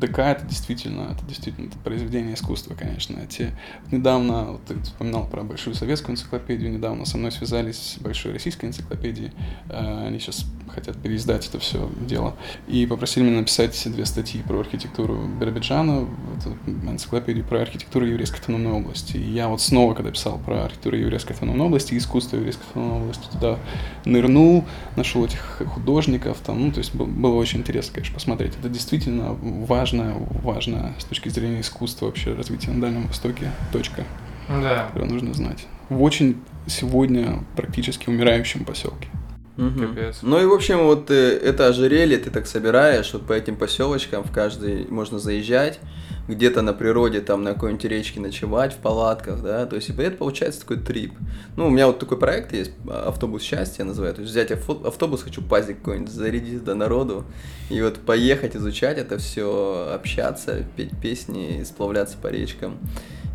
ДК 0.00 0.18
это 0.18 0.46
действительно, 0.46 1.08
это 1.12 1.24
действительно 1.26 1.70
произведение 1.84 2.34
искусства, 2.34 2.74
конечно. 2.74 3.18
Эти, 3.18 3.50
недавно, 3.90 4.52
вот 4.52 4.64
ты 4.64 4.80
вспоминал 4.80 5.26
про 5.26 5.42
Большую 5.42 5.74
советскую 5.74 6.14
энциклопедию, 6.14 6.70
недавно 6.72 7.04
со 7.04 7.18
мной 7.18 7.32
связались 7.32 7.71
с 7.72 7.98
Большой 7.98 8.32
российской 8.32 8.66
энциклопедией. 8.66 9.32
Э, 9.68 10.06
Они 10.06 10.18
сейчас 10.18 10.44
хотят 10.68 10.96
переиздать 10.96 11.46
это 11.48 11.58
все 11.58 11.90
дело. 12.06 12.34
И 12.66 12.86
попросили 12.86 13.24
меня 13.24 13.38
написать 13.40 13.80
две 13.92 14.06
статьи 14.06 14.40
про 14.42 14.60
архитектуру 14.60 15.26
Биробиджана, 15.40 16.00
вот, 16.00 16.56
энциклопедию 16.88 17.44
про 17.44 17.60
архитектуру 17.60 18.06
еврейской 18.06 18.36
автономной 18.38 18.72
области. 18.72 19.16
И 19.16 19.30
я 19.30 19.48
вот 19.48 19.60
снова, 19.60 19.94
когда 19.94 20.10
писал 20.10 20.38
про 20.38 20.64
архитектуру 20.64 20.96
еврейской 20.96 21.32
автономной 21.32 21.66
области, 21.66 21.96
искусство 21.96 22.36
еврейской 22.36 22.62
автономной 22.62 23.02
области, 23.02 23.26
туда 23.32 23.58
нырнул, 24.04 24.64
нашел 24.96 25.24
этих 25.24 25.60
художников, 25.66 26.38
там, 26.44 26.60
ну, 26.60 26.72
то 26.72 26.78
есть 26.78 26.94
был- 26.94 27.06
было 27.06 27.34
очень 27.34 27.60
интересно, 27.60 27.94
конечно, 27.94 28.14
посмотреть. 28.14 28.54
Это 28.58 28.68
действительно 28.68 29.32
важная, 29.32 30.14
важная 30.42 30.94
с 30.98 31.04
точки 31.04 31.28
зрения 31.28 31.60
искусства 31.60 32.06
вообще 32.06 32.32
развития 32.34 32.70
на 32.70 32.80
Дальнем 32.80 33.06
Востоке 33.08 33.50
точка, 33.72 34.04
Да. 34.48 34.86
которую 34.86 35.12
нужно 35.12 35.34
знать. 35.34 35.66
В 35.88 36.02
очень 36.02 36.36
сегодня 36.66 37.44
практически 37.56 38.08
умирающем 38.08 38.64
поселке. 38.64 39.08
Капец. 39.56 40.20
Ну 40.22 40.40
и 40.40 40.46
в 40.46 40.52
общем, 40.52 40.84
вот 40.84 41.10
э, 41.10 41.36
это 41.36 41.66
ожерелье 41.66 42.16
ты 42.16 42.30
так 42.30 42.46
собираешь, 42.46 43.12
вот 43.12 43.26
по 43.26 43.34
этим 43.34 43.56
поселочкам 43.56 44.24
в 44.24 44.32
каждый 44.32 44.86
можно 44.88 45.18
заезжать, 45.18 45.78
где-то 46.26 46.62
на 46.62 46.72
природе, 46.72 47.20
там 47.20 47.42
на 47.42 47.52
какой-нибудь 47.52 47.84
речке 47.84 48.20
ночевать 48.20 48.72
в 48.72 48.76
палатках, 48.76 49.42
да, 49.42 49.66
то 49.66 49.76
есть 49.76 49.90
и 49.90 49.92
это 49.92 50.16
получается 50.16 50.60
такой 50.60 50.78
трип. 50.78 51.12
Ну, 51.56 51.66
у 51.66 51.70
меня 51.70 51.86
вот 51.86 51.98
такой 51.98 52.18
проект 52.18 52.52
есть, 52.52 52.72
а, 52.88 53.08
автобус 53.08 53.42
счастья 53.42 53.84
называют, 53.84 54.16
то 54.16 54.22
есть 54.22 54.32
взять 54.32 54.50
авто- 54.52 54.86
автобус, 54.86 55.22
хочу 55.22 55.42
пазик 55.42 55.78
какой-нибудь 55.78 56.10
зарядить 56.10 56.64
до 56.64 56.74
народу, 56.74 57.24
и 57.70 57.82
вот 57.82 57.98
поехать 57.98 58.56
изучать 58.56 58.98
это 58.98 59.18
все, 59.18 59.92
общаться, 59.94 60.64
петь 60.76 60.92
песни, 61.00 61.62
сплавляться 61.64 62.16
по 62.16 62.28
речкам. 62.28 62.78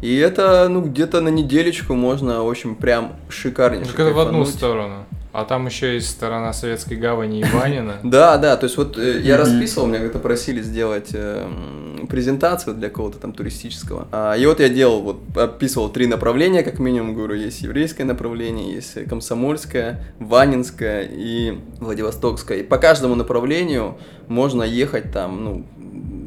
И 0.02 0.16
это, 0.18 0.68
ну, 0.70 0.82
где-то 0.82 1.22
на 1.22 1.30
неделечку 1.30 1.96
можно, 1.96 2.44
в 2.44 2.50
общем, 2.50 2.76
прям 2.76 3.16
шикарнейше 3.30 3.94
Только 3.94 4.14
в 4.14 4.20
одну 4.20 4.46
сторону. 4.46 5.06
А 5.34 5.46
там 5.46 5.68
еще 5.68 5.94
есть 5.94 6.10
сторона 6.10 6.52
Советской 6.52 6.96
гавани 6.96 7.42
и 7.42 7.44
Ванина. 7.44 7.98
Да, 8.04 8.38
да, 8.38 8.58
то 8.58 8.64
есть 8.64 8.76
вот 8.76 8.98
э, 8.98 9.20
я 9.22 9.38
расписывал, 9.38 9.86
меня 9.86 10.00
как-то 10.00 10.18
просили 10.18 10.64
сделать 10.64 11.10
э, 11.14 11.46
м, 11.46 12.08
презентацию 12.08 12.74
для 12.74 12.90
кого-то 12.90 13.20
там 13.20 13.34
туристического. 13.34 14.08
А, 14.12 14.34
и 14.34 14.44
вот 14.48 14.60
я 14.60 14.70
делал, 14.70 15.02
вот 15.02 15.38
описывал 15.38 15.90
три 15.90 16.08
направления, 16.08 16.64
как 16.64 16.80
минимум, 16.80 17.14
говорю, 17.14 17.36
есть 17.36 17.62
еврейское 17.62 18.04
направление, 18.04 18.74
есть 18.74 19.06
комсомольское, 19.08 20.04
ванинское 20.18 21.08
и 21.12 21.60
Владивостокское. 21.80 22.60
И 22.60 22.64
по 22.64 22.80
каждому 22.80 23.14
направлению 23.14 23.98
можно 24.28 24.64
ехать 24.64 25.12
там, 25.12 25.44
ну, 25.44 25.66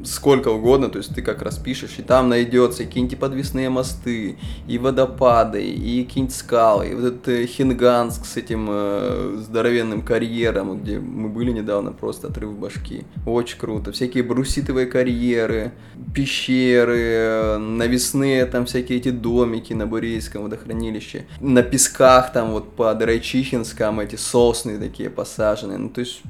сколько 0.05 0.49
угодно, 0.49 0.89
то 0.89 0.99
есть 0.99 1.15
ты 1.15 1.23
как 1.23 1.43
распишешь, 1.43 1.99
и 1.99 2.03
там 2.03 2.29
найдется 2.29 2.85
какие-нибудь 2.85 3.19
подвесные 3.19 3.71
мосты, 3.71 4.37
и 4.67 4.79
водопады, 4.79 5.65
и 5.65 6.05
какие-нибудь 6.05 6.35
скалы, 6.35 6.89
и 6.89 6.95
вот 6.95 7.05
этот 7.05 7.29
э, 7.29 7.47
Хинганск 7.47 8.25
с 8.25 8.37
этим 8.37 8.69
э, 8.71 9.37
здоровенным 9.39 10.03
карьером, 10.03 10.81
где 10.81 10.99
мы 10.99 11.29
были 11.29 11.53
недавно, 11.53 11.93
просто 11.93 12.29
отрыв 12.29 12.59
башки. 12.59 13.05
Очень 13.27 13.59
круто. 13.59 13.93
Всякие 13.93 14.23
бруситовые 14.23 14.87
карьеры, 14.87 15.73
пещеры, 16.15 17.59
навесные 17.59 18.47
там 18.47 18.67
всякие 18.67 18.99
эти 18.99 19.11
домики 19.11 19.73
на 19.73 19.87
Бурейском 19.87 20.43
водохранилище. 20.43 21.27
На 21.41 21.63
песках 21.63 22.33
там 22.33 22.53
вот 22.53 22.75
под 22.75 23.03
Райчихинском 23.03 24.01
эти 24.01 24.17
сосны 24.17 24.79
такие 24.79 25.11
посажены. 25.11 25.79
Ну, 25.79 25.89
то 25.89 26.01
есть 26.01 26.23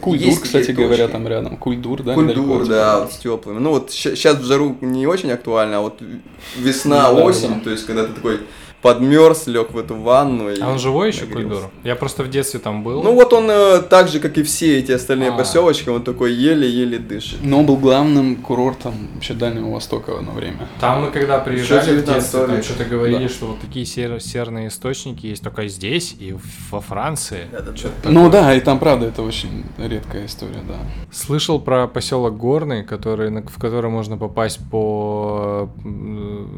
Кульдур, 0.00 0.28
есть 0.28 0.40
кстати 0.40 0.66
такие 0.68 0.86
говоря, 0.86 1.04
точки. 1.04 1.12
там 1.12 1.28
рядом. 1.28 1.56
Кульдур, 1.56 2.02
да? 2.02 2.14
Культур, 2.14 2.66
да, 2.66 3.00
вот 3.00 3.12
с 3.12 3.18
теплыми. 3.18 3.58
Ну 3.58 3.70
вот 3.70 3.90
сейчас 3.90 4.38
в 4.38 4.44
жару 4.44 4.76
не 4.80 5.06
очень 5.06 5.30
актуально, 5.30 5.78
а 5.78 5.80
вот 5.80 6.00
весна, 6.56 7.12
Ну 7.12 7.24
осень, 7.24 7.60
то 7.60 7.70
есть 7.70 7.86
когда 7.86 8.06
ты 8.06 8.12
такой 8.14 8.40
подмерз, 8.82 9.46
лег 9.46 9.72
в 9.72 9.78
эту 9.78 9.94
ванну. 9.96 10.50
и 10.50 10.60
А 10.60 10.70
он 10.70 10.78
живой 10.78 11.08
еще. 11.08 11.26
Кульдур? 11.26 11.70
Я 11.84 11.96
просто 11.96 12.22
в 12.22 12.30
детстве 12.30 12.60
там 12.60 12.82
был. 12.82 13.02
Ну 13.02 13.14
вот 13.14 13.32
он 13.32 13.50
э, 13.50 13.80
так 13.82 14.08
же, 14.08 14.20
как 14.20 14.38
и 14.38 14.42
все 14.42 14.78
эти 14.78 14.92
остальные 14.92 15.30
А. 15.30 15.36
поселочки, 15.36 15.88
он 15.90 16.02
такой 16.02 16.32
еле-еле 16.32 16.98
дышит. 16.98 17.38
Но 17.42 17.60
он 17.60 17.66
был 17.66 17.76
главным 17.76 18.36
курортом 18.36 18.94
вообще 19.14 19.34
Дальнего 19.34 19.70
Востока 19.74 20.10
в 20.10 20.18
одно 20.18 20.32
время. 20.32 20.66
Там 20.80 21.02
мы 21.04 21.10
когда 21.10 21.38
приезжали 21.38 21.80
в 21.82 22.04
19 22.04 22.14
детстве, 22.22 22.46
там 22.46 22.62
что-то 22.62 22.84
говорили, 22.84 23.24
Да. 23.24 23.28
что 23.28 23.46
вот 23.46 23.60
такие 23.60 23.84
сер- 23.84 24.20
серные 24.20 24.68
источники 24.68 25.26
есть 25.26 25.42
только 25.42 25.68
здесь 25.68 26.16
и 26.18 26.34
во 26.70 26.80
Франции. 26.80 27.46
Да-да-да. 27.52 27.76
Чё-то 27.76 28.08
Ну 28.10 28.30
да, 28.30 28.54
и 28.54 28.60
там, 28.60 28.78
правда, 28.78 29.06
это 29.06 29.22
очень 29.22 29.64
редкая 29.78 30.26
история, 30.26 30.62
да. 30.66 30.76
Слышал 31.12 31.60
про 31.60 31.86
поселок 31.86 32.36
Горный, 32.38 32.82
который, 32.84 33.30
в 33.30 33.58
который 33.60 33.90
можно 33.90 34.16
попасть 34.16 34.58
по 34.70 35.68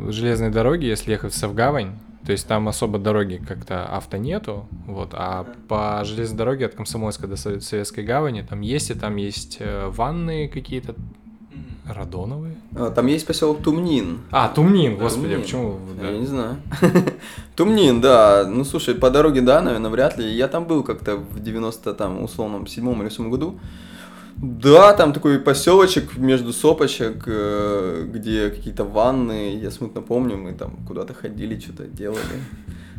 железной 0.09 0.51
дороге, 0.51 0.89
если 0.89 1.11
ехать 1.13 1.33
в 1.33 1.37
Савгавань. 1.37 1.93
То 2.25 2.33
есть 2.33 2.47
там 2.47 2.69
особо 2.69 2.99
дороги 3.01 3.43
как-то 3.47 3.85
авто 3.85 4.17
нету, 4.17 4.67
вот, 4.87 5.11
а 5.13 5.45
по 5.69 6.03
железной 6.05 6.39
дороге 6.39 6.67
от 6.67 6.75
Комсомольска 6.75 7.27
до 7.27 7.35
Совет- 7.37 7.65
Советской 7.65 8.05
Гавани 8.05 8.43
там 8.43 8.61
есть, 8.61 8.91
и 8.91 8.95
там 8.95 9.17
есть 9.17 9.57
э, 9.59 9.89
ванны 9.89 10.47
какие-то 10.49 10.95
радоновые. 11.85 12.55
А, 12.77 12.91
Там 12.91 13.07
есть 13.09 13.27
поселок 13.27 13.63
Тумнин. 13.63 14.21
А, 14.31 14.49
Тумнин, 14.49 14.97
господи, 14.97 15.25
Тумнин. 15.31 15.43
почему? 15.43 15.79
да. 16.01 16.09
Я 16.11 16.17
не 16.19 16.27
знаю. 16.27 16.57
Тумнин, 17.57 18.01
да. 18.01 18.45
Ну, 18.49 18.65
слушай, 18.65 18.95
по 18.95 19.11
дороге, 19.11 19.41
да, 19.41 19.61
наверное, 19.61 19.91
вряд 19.91 20.17
ли. 20.17 20.33
Я 20.33 20.47
там 20.49 20.65
был 20.65 20.85
как-то 20.85 21.17
в 21.17 21.41
90 21.41 21.93
там, 21.95 22.23
условном, 22.23 22.67
седьмом 22.69 22.99
или 22.99 23.05
восьмом 23.09 23.31
году. 23.31 23.59
Да, 24.37 24.93
там 24.95 25.13
такой 25.13 25.39
поселочек 25.39 26.17
между 26.17 26.53
сопочек, 26.53 27.25
э, 27.27 28.07
где 28.13 28.51
какие-то 28.51 28.85
ванны, 28.85 29.57
я 29.57 29.71
смутно 29.71 30.01
помню, 30.01 30.37
мы 30.37 30.53
там 30.53 30.77
куда-то 30.87 31.15
ходили, 31.15 31.59
что-то 31.59 31.85
делали. 31.85 32.21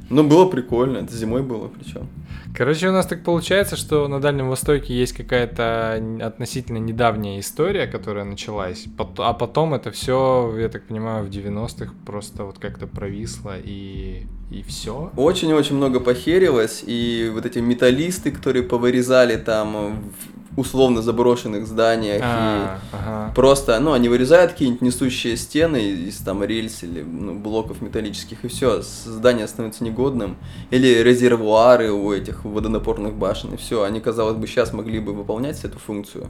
Ну, 0.10 0.24
было 0.24 0.46
прикольно, 0.46 0.98
это 0.98 1.16
зимой 1.16 1.42
было 1.42 1.68
причем. 1.68 2.08
Короче, 2.56 2.90
у 2.90 2.92
нас 2.92 3.08
так 3.08 3.24
получается, 3.24 3.76
что 3.76 4.08
на 4.08 4.22
Дальнем 4.22 4.50
Востоке 4.50 4.94
есть 4.94 5.14
какая-то 5.14 6.04
относительно 6.22 6.78
недавняя 6.78 7.40
история, 7.40 7.88
которая 7.88 8.26
началась, 8.26 8.86
а 9.18 9.34
потом 9.34 9.74
это 9.74 9.92
все, 9.92 10.56
я 10.60 10.70
так 10.70 10.84
понимаю, 10.84 11.26
в 11.26 11.30
90-х 11.30 11.94
просто 12.06 12.44
вот 12.44 12.60
как-то 12.60 12.86
провисло 12.86 13.56
и, 13.58 14.28
и 14.52 14.62
все. 14.62 15.12
Очень-очень 15.16 15.78
много 15.78 16.00
похерилось, 16.00 16.84
и 16.86 17.32
вот 17.34 17.46
эти 17.46 17.58
металлисты, 17.58 18.32
которые 18.32 18.64
повырезали 18.64 19.38
там 19.38 20.12
условно 20.56 21.02
заброшенных 21.02 21.68
зданиях, 21.68 22.20
и 22.20 22.24
А, 22.24 22.80
ага. 22.92 23.34
Просто, 23.36 23.80
ну, 23.80 23.94
они 23.94 24.10
вырезают 24.10 24.52
какие-нибудь 24.52 24.82
несущие 24.82 25.36
стены 25.38 25.92
из 25.92 26.18
там 26.18 26.44
рельс 26.44 26.84
или 26.84 27.02
ну, 27.02 27.40
блоков 27.40 27.82
металлических, 27.82 28.46
и 28.46 28.48
все, 28.48 28.82
здание 28.82 29.48
становится 29.48 29.84
негодным. 29.84 30.38
Или 30.70 31.02
резервуары 31.02 31.92
у 31.92 32.12
этих 32.12 32.46
водонапорных 32.46 33.16
башен, 33.16 33.54
и 33.54 33.58
все. 33.58 33.84
Они, 33.84 34.00
казалось 34.00 34.36
бы, 34.36 34.48
сейчас 34.48 34.74
могли 34.74 35.00
бы 35.00 35.14
выполнять 35.14 35.64
эту 35.64 35.80
функцию, 35.80 36.30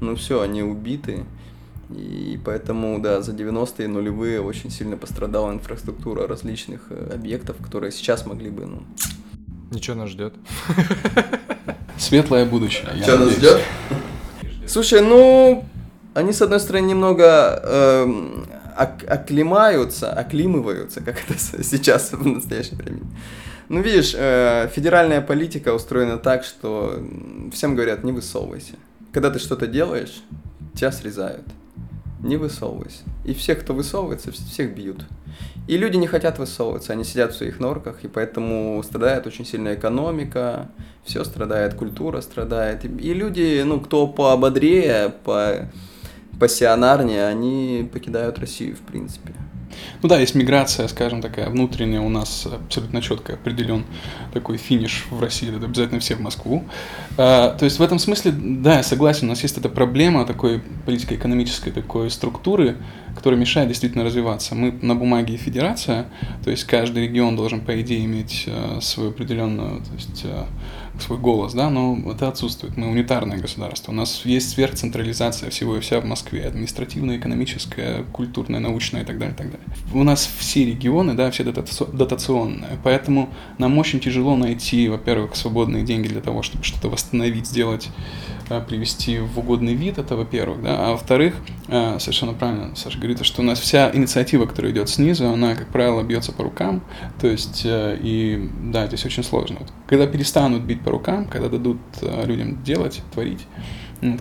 но 0.00 0.14
все, 0.16 0.40
они 0.40 0.62
убиты. 0.62 1.24
И 1.90 2.40
поэтому, 2.42 2.98
да, 3.00 3.20
за 3.20 3.32
90-е 3.32 3.88
нулевые 3.88 4.40
очень 4.40 4.70
сильно 4.70 4.96
пострадала 4.96 5.52
инфраструктура 5.52 6.26
различных 6.26 6.86
э, 6.88 7.10
объектов, 7.14 7.56
которые 7.62 7.92
сейчас 7.92 8.24
могли 8.24 8.50
бы, 8.50 8.64
ну... 8.64 8.82
Ничего 9.70 9.96
нас 9.96 10.08
ждет. 10.08 10.34
Светлое 11.98 12.44
будущее. 12.44 12.88
Что 13.02 13.18
нас 13.18 13.30
ждет? 13.32 13.60
Слушай, 14.66 15.02
ну, 15.02 15.64
они, 16.14 16.32
с 16.32 16.42
одной 16.42 16.60
стороны, 16.60 16.86
немного 16.86 17.60
эм, 17.64 18.46
ак- 18.76 19.04
оклемаются, 19.08 20.12
оклимываются, 20.12 21.00
как 21.00 21.16
это 21.28 21.38
сейчас 21.38 22.12
в 22.12 22.26
настоящее 22.26 22.76
время. 22.76 23.00
Ну, 23.68 23.80
видишь, 23.80 24.14
э, 24.16 24.68
федеральная 24.74 25.20
политика 25.20 25.72
устроена 25.72 26.18
так, 26.18 26.44
что 26.44 27.02
всем 27.52 27.74
говорят, 27.74 28.04
не 28.04 28.12
высовывайся. 28.12 28.74
Когда 29.12 29.30
ты 29.30 29.38
что-то 29.38 29.66
делаешь, 29.66 30.22
тебя 30.74 30.92
срезают. 30.92 31.44
Не 32.22 32.36
высовывайся. 32.36 33.02
И 33.24 33.34
всех, 33.34 33.60
кто 33.60 33.74
высовывается, 33.74 34.30
вс- 34.30 34.48
всех 34.48 34.74
бьют. 34.74 35.04
И 35.66 35.76
люди 35.76 35.96
не 35.96 36.06
хотят 36.06 36.38
высовываться, 36.38 36.92
они 36.92 37.04
сидят 37.04 37.32
в 37.32 37.36
своих 37.36 37.58
норках, 37.58 38.04
и 38.04 38.08
поэтому 38.08 38.80
страдает 38.84 39.26
очень 39.26 39.44
сильно 39.44 39.74
экономика, 39.74 40.70
все 41.04 41.24
страдает, 41.24 41.74
культура 41.74 42.20
страдает. 42.20 42.84
И 42.84 43.14
люди, 43.14 43.62
ну, 43.64 43.80
кто 43.80 44.06
поободрее, 44.06 45.12
по 45.24 45.68
пассионарнее, 46.38 47.26
они 47.26 47.88
покидают 47.92 48.38
Россию, 48.38 48.76
в 48.76 48.80
принципе. 48.80 49.34
Ну 50.02 50.08
да, 50.08 50.18
есть 50.18 50.34
миграция, 50.34 50.88
скажем, 50.88 51.20
такая 51.22 51.48
внутренняя 51.48 52.00
у 52.00 52.08
нас 52.08 52.46
абсолютно 52.46 53.00
четко 53.02 53.34
определен 53.34 53.84
такой 54.32 54.56
финиш 54.56 55.06
в 55.10 55.20
России, 55.20 55.54
это 55.54 55.66
обязательно 55.66 56.00
все 56.00 56.14
в 56.14 56.20
Москву. 56.20 56.64
А, 57.18 57.56
то 57.56 57.64
есть 57.64 57.78
в 57.78 57.82
этом 57.82 57.98
смысле, 57.98 58.32
да, 58.32 58.76
я 58.78 58.82
согласен, 58.82 59.26
у 59.26 59.30
нас 59.30 59.42
есть 59.42 59.58
эта 59.58 59.68
проблема 59.68 60.24
такой 60.24 60.62
политико-экономической 60.86 61.70
такой 61.70 62.10
структуры, 62.10 62.76
которая 63.14 63.38
мешает 63.38 63.68
действительно 63.68 64.04
развиваться. 64.04 64.54
Мы 64.54 64.72
на 64.82 64.94
бумаге 64.94 65.36
федерация, 65.36 66.06
то 66.44 66.50
есть 66.50 66.64
каждый 66.64 67.04
регион 67.04 67.36
должен, 67.36 67.60
по 67.60 67.80
идее, 67.80 68.04
иметь 68.04 68.44
э, 68.46 68.78
свою 68.80 69.10
определенную, 69.10 69.80
то 69.80 69.92
есть 69.94 70.22
э, 70.24 70.44
свой 71.02 71.18
голос, 71.18 71.52
да, 71.52 71.70
но 71.70 71.98
это 72.10 72.28
отсутствует. 72.28 72.76
Мы 72.76 72.88
унитарное 72.88 73.38
государство. 73.38 73.92
У 73.92 73.94
нас 73.94 74.22
есть 74.24 74.50
сверхцентрализация 74.50 75.50
всего 75.50 75.76
и 75.76 75.80
вся 75.80 76.00
в 76.00 76.04
Москве, 76.04 76.46
административная, 76.46 77.18
экономическая, 77.18 78.04
культурная, 78.12 78.60
научная 78.60 79.02
и 79.02 79.04
так 79.04 79.18
далее, 79.18 79.34
и 79.34 79.38
так 79.38 79.50
далее. 79.50 79.66
У 79.92 80.02
нас 80.02 80.28
все 80.38 80.64
регионы, 80.64 81.14
да, 81.14 81.30
все 81.30 81.42
дотаци- 81.42 81.94
дотационные, 81.94 82.78
поэтому 82.82 83.28
нам 83.58 83.76
очень 83.78 84.00
тяжело 84.00 84.36
найти, 84.36 84.88
во-первых, 84.88 85.36
свободные 85.36 85.84
деньги 85.84 86.08
для 86.08 86.20
того, 86.20 86.42
чтобы 86.42 86.64
что-то 86.64 86.88
восстановить, 86.88 87.46
сделать, 87.46 87.88
э, 88.58 88.60
привести 88.60 89.18
в 89.18 89.38
угодный 89.38 89.74
вид, 89.74 89.98
это 89.98 90.16
во-первых, 90.16 90.62
да, 90.62 90.88
а 90.88 90.90
во-вторых, 90.92 91.34
э, 91.68 91.98
совершенно 91.98 92.32
правильно 92.32 92.74
Саша 92.76 92.98
говорит, 92.98 93.24
что 93.24 93.42
у 93.42 93.44
нас 93.44 93.58
вся 93.60 93.90
инициатива, 93.92 94.46
которая 94.46 94.72
идет 94.72 94.88
снизу, 94.88 95.28
она, 95.28 95.54
как 95.54 95.68
правило, 95.68 96.02
бьется 96.02 96.32
по 96.32 96.44
рукам, 96.44 96.82
то 97.20 97.26
есть, 97.26 97.62
э, 97.64 97.98
и 98.00 98.50
да, 98.64 98.86
здесь 98.86 99.04
очень 99.04 99.24
сложно. 99.24 99.58
Когда 99.86 100.06
перестанут 100.06 100.62
бить 100.62 100.82
по 100.82 100.90
рукам, 100.90 101.26
когда 101.26 101.48
дадут 101.48 101.78
э, 102.00 102.26
людям 102.26 102.62
делать, 102.62 103.02
творить, 103.12 103.46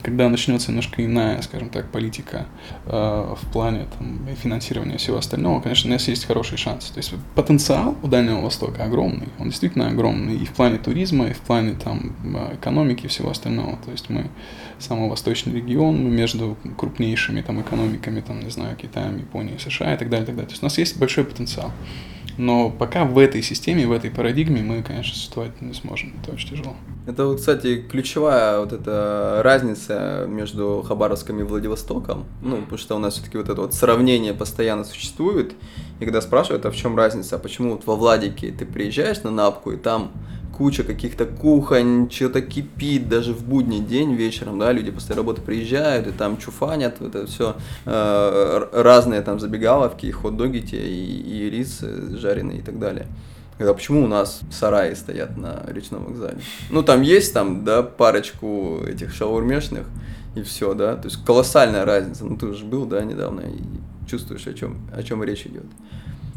когда 0.03 0.29
начнется 0.29 0.69
немножко 0.69 1.03
иная, 1.03 1.41
скажем 1.41 1.69
так, 1.69 1.91
политика 1.91 2.45
э, 2.85 2.91
в 2.91 3.51
плане 3.51 3.87
там, 3.97 4.27
финансирования 4.35 4.95
и 4.95 4.97
всего 4.97 5.17
остального, 5.17 5.59
конечно, 5.61 5.89
у 5.89 5.93
нас 5.93 6.07
есть 6.07 6.25
хороший 6.25 6.57
шанс. 6.57 6.85
То 6.91 6.99
есть 6.99 7.13
потенциал 7.35 7.97
у 8.03 8.07
Дальнего 8.07 8.41
Востока 8.41 8.83
огромный, 8.83 9.29
он 9.39 9.49
действительно 9.49 9.87
огромный 9.87 10.35
и 10.35 10.45
в 10.45 10.51
плане 10.51 10.77
туризма, 10.77 11.27
и 11.27 11.33
в 11.33 11.39
плане 11.39 11.73
там 11.73 12.15
экономики 12.53 13.05
и 13.05 13.07
всего 13.07 13.31
остального. 13.31 13.77
То 13.83 13.91
есть 13.91 14.09
мы 14.09 14.29
самый 14.77 15.09
восточный 15.09 15.53
регион, 15.53 16.03
мы 16.03 16.09
между 16.09 16.57
крупнейшими 16.77 17.41
там 17.41 17.61
экономиками, 17.61 18.21
там, 18.21 18.39
не 18.39 18.49
знаю, 18.49 18.75
Китаем, 18.75 19.17
Японией, 19.17 19.59
США 19.59 19.93
и 19.93 19.97
так 19.97 20.09
далее, 20.09 20.23
и 20.23 20.27
так 20.27 20.35
далее. 20.35 20.47
То 20.47 20.53
есть 20.53 20.63
у 20.63 20.65
нас 20.65 20.77
есть 20.77 20.97
большой 20.97 21.23
потенциал. 21.23 21.71
Но 22.37 22.69
пока 22.69 23.05
в 23.05 23.17
этой 23.17 23.41
системе, 23.41 23.87
в 23.87 23.91
этой 23.91 24.09
парадигме 24.09 24.61
мы, 24.61 24.83
конечно, 24.83 25.13
существовать 25.13 25.61
не 25.61 25.73
сможем. 25.73 26.13
Это 26.21 26.33
очень 26.33 26.49
тяжело. 26.49 26.75
Это, 27.07 27.35
кстати, 27.35 27.81
ключевая 27.81 28.59
вот 28.59 28.73
эта 28.73 29.41
разница 29.43 30.25
между 30.27 30.83
Хабаровском 30.87 31.39
и 31.39 31.43
Владивостоком. 31.43 32.25
Ну, 32.41 32.57
потому 32.57 32.77
что 32.77 32.95
у 32.95 32.99
нас 32.99 33.15
все-таки 33.15 33.37
вот 33.37 33.49
это 33.49 33.61
вот 33.61 33.73
сравнение 33.73 34.33
постоянно 34.33 34.83
существует. 34.83 35.53
И 35.99 36.05
когда 36.05 36.21
спрашивают, 36.21 36.65
а 36.65 36.71
в 36.71 36.75
чем 36.75 36.95
разница, 36.95 37.35
а 37.35 37.39
почему 37.39 37.71
вот 37.71 37.85
во 37.85 37.95
Владике 37.95 38.51
ты 38.51 38.65
приезжаешь 38.65 39.23
на 39.23 39.31
Напку, 39.31 39.71
и 39.71 39.77
там 39.77 40.11
куча 40.55 40.83
каких-то 40.83 41.25
кухонь, 41.25 42.09
что-то 42.11 42.41
кипит 42.41 43.09
даже 43.09 43.33
в 43.33 43.43
будний 43.43 43.79
день 43.79 44.13
вечером, 44.13 44.59
да, 44.59 44.71
люди 44.71 44.91
после 44.91 45.15
работы 45.15 45.41
приезжают 45.41 46.07
и 46.07 46.11
там 46.11 46.37
чуфанят, 46.37 47.01
это 47.01 47.25
все 47.27 47.55
разные 47.85 49.21
там 49.21 49.39
забегаловки, 49.39 50.11
хот-доги 50.11 50.59
те, 50.59 50.77
и, 50.77 51.45
и 51.45 51.49
рис 51.49 51.79
э, 51.81 52.17
жареный 52.17 52.57
и 52.57 52.61
так 52.61 52.79
далее. 52.79 53.07
Когда 53.57 53.73
почему 53.73 54.03
у 54.05 54.07
нас 54.07 54.41
сараи 54.51 54.95
стоят 54.95 55.37
на 55.37 55.63
речном 55.67 56.05
вокзале? 56.05 56.39
Ну, 56.71 56.81
там 56.81 57.03
есть 57.03 57.33
там, 57.33 57.63
да, 57.63 57.83
парочку 57.83 58.79
этих 58.87 59.13
шаурмешных, 59.13 59.85
и 60.35 60.41
все, 60.41 60.73
да. 60.73 60.95
То 60.95 61.09
есть 61.09 61.23
колоссальная 61.23 61.85
разница. 61.85 62.25
Ну, 62.25 62.37
ты 62.37 62.47
уже 62.47 62.65
был, 62.65 62.85
да, 62.85 63.03
недавно, 63.03 63.41
и 63.41 64.09
чувствуешь, 64.09 64.47
о 64.47 64.53
чем, 64.53 64.77
о 64.91 65.03
чем 65.03 65.23
речь 65.23 65.45
идет. 65.45 65.65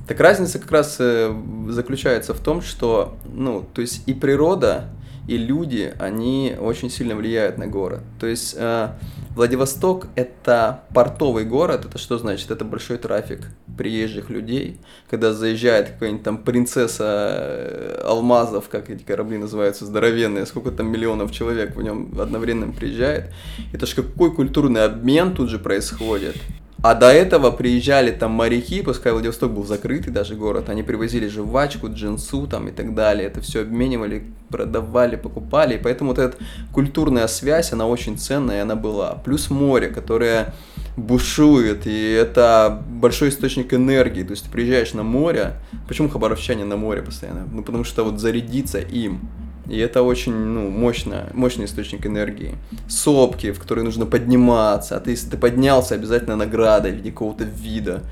Так 0.06 0.20
разница 0.20 0.58
как 0.58 0.70
раз 0.70 0.96
э, 0.98 1.34
заключается 1.68 2.34
в 2.34 2.40
том, 2.40 2.60
что, 2.60 3.16
ну, 3.24 3.66
то 3.72 3.80
есть 3.80 4.02
и 4.06 4.12
природа, 4.12 4.90
и 5.26 5.38
люди, 5.38 5.94
они 5.98 6.54
очень 6.60 6.90
сильно 6.90 7.16
влияют 7.16 7.56
на 7.56 7.66
город. 7.66 8.00
То 8.20 8.26
есть 8.26 8.54
э, 8.58 8.90
Владивосток 9.34 10.06
это 10.14 10.82
портовый 10.94 11.44
город, 11.44 11.86
это 11.86 11.98
что 11.98 12.18
значит? 12.18 12.50
Это 12.50 12.64
большой 12.64 12.98
трафик 12.98 13.40
приезжих 13.76 14.30
людей, 14.30 14.78
когда 15.10 15.32
заезжает 15.32 15.90
какая-нибудь 15.90 16.22
там 16.22 16.38
принцесса 16.38 17.04
э, 17.04 18.02
алмазов, 18.04 18.68
как 18.68 18.90
эти 18.90 19.02
корабли 19.02 19.38
называются, 19.38 19.86
здоровенные, 19.86 20.46
сколько 20.46 20.70
там 20.70 20.86
миллионов 20.86 21.32
человек 21.32 21.74
в 21.74 21.82
нем 21.82 22.10
одновременно 22.20 22.72
приезжает. 22.72 23.32
Это 23.72 23.86
ж 23.86 23.94
какой 23.94 24.32
культурный 24.32 24.84
обмен 24.84 25.34
тут 25.34 25.50
же 25.50 25.58
происходит. 25.58 26.36
А 26.84 26.94
до 26.94 27.10
этого 27.10 27.50
приезжали 27.50 28.10
там 28.10 28.32
моряки, 28.32 28.82
пускай 28.82 29.10
Владивосток 29.10 29.50
был 29.52 29.64
закрытый 29.64 30.12
даже 30.12 30.34
город, 30.34 30.68
они 30.68 30.82
привозили 30.82 31.28
жвачку, 31.28 31.88
джинсу 31.88 32.46
там 32.46 32.68
и 32.68 32.72
так 32.72 32.94
далее, 32.94 33.26
это 33.26 33.40
все 33.40 33.62
обменивали, 33.62 34.26
продавали, 34.50 35.16
покупали, 35.16 35.76
и 35.76 35.78
поэтому 35.78 36.10
вот 36.10 36.18
эта 36.18 36.36
культурная 36.74 37.26
связь, 37.26 37.72
она 37.72 37.86
очень 37.86 38.18
ценная, 38.18 38.58
и 38.58 38.60
она 38.60 38.76
была. 38.76 39.12
Плюс 39.24 39.48
море, 39.48 39.88
которое 39.88 40.52
бушует, 40.98 41.86
и 41.86 42.10
это 42.10 42.84
большой 42.86 43.30
источник 43.30 43.72
энергии, 43.72 44.22
то 44.22 44.32
есть 44.32 44.44
ты 44.44 44.50
приезжаешь 44.50 44.92
на 44.92 45.04
море, 45.04 45.54
почему 45.88 46.10
хабаровчане 46.10 46.66
на 46.66 46.76
море 46.76 47.00
постоянно? 47.00 47.48
Ну 47.50 47.62
потому 47.62 47.84
что 47.84 48.04
вот 48.04 48.20
зарядиться 48.20 48.78
им, 48.78 49.26
и 49.68 49.78
это 49.78 50.02
очень 50.02 50.34
ну, 50.34 50.68
мощно, 50.70 51.30
мощный 51.32 51.64
источник 51.64 52.06
энергии. 52.06 52.54
Сопки, 52.88 53.52
в 53.52 53.58
которые 53.58 53.84
нужно 53.84 54.06
подниматься. 54.06 54.96
А 54.96 55.00
ты, 55.00 55.12
если 55.12 55.30
ты 55.30 55.36
поднялся, 55.36 55.94
обязательно 55.94 56.36
награда 56.36 56.88
в 56.88 56.92
виде 56.92 57.10
какого-то 57.10 57.44
вида. 57.44 58.02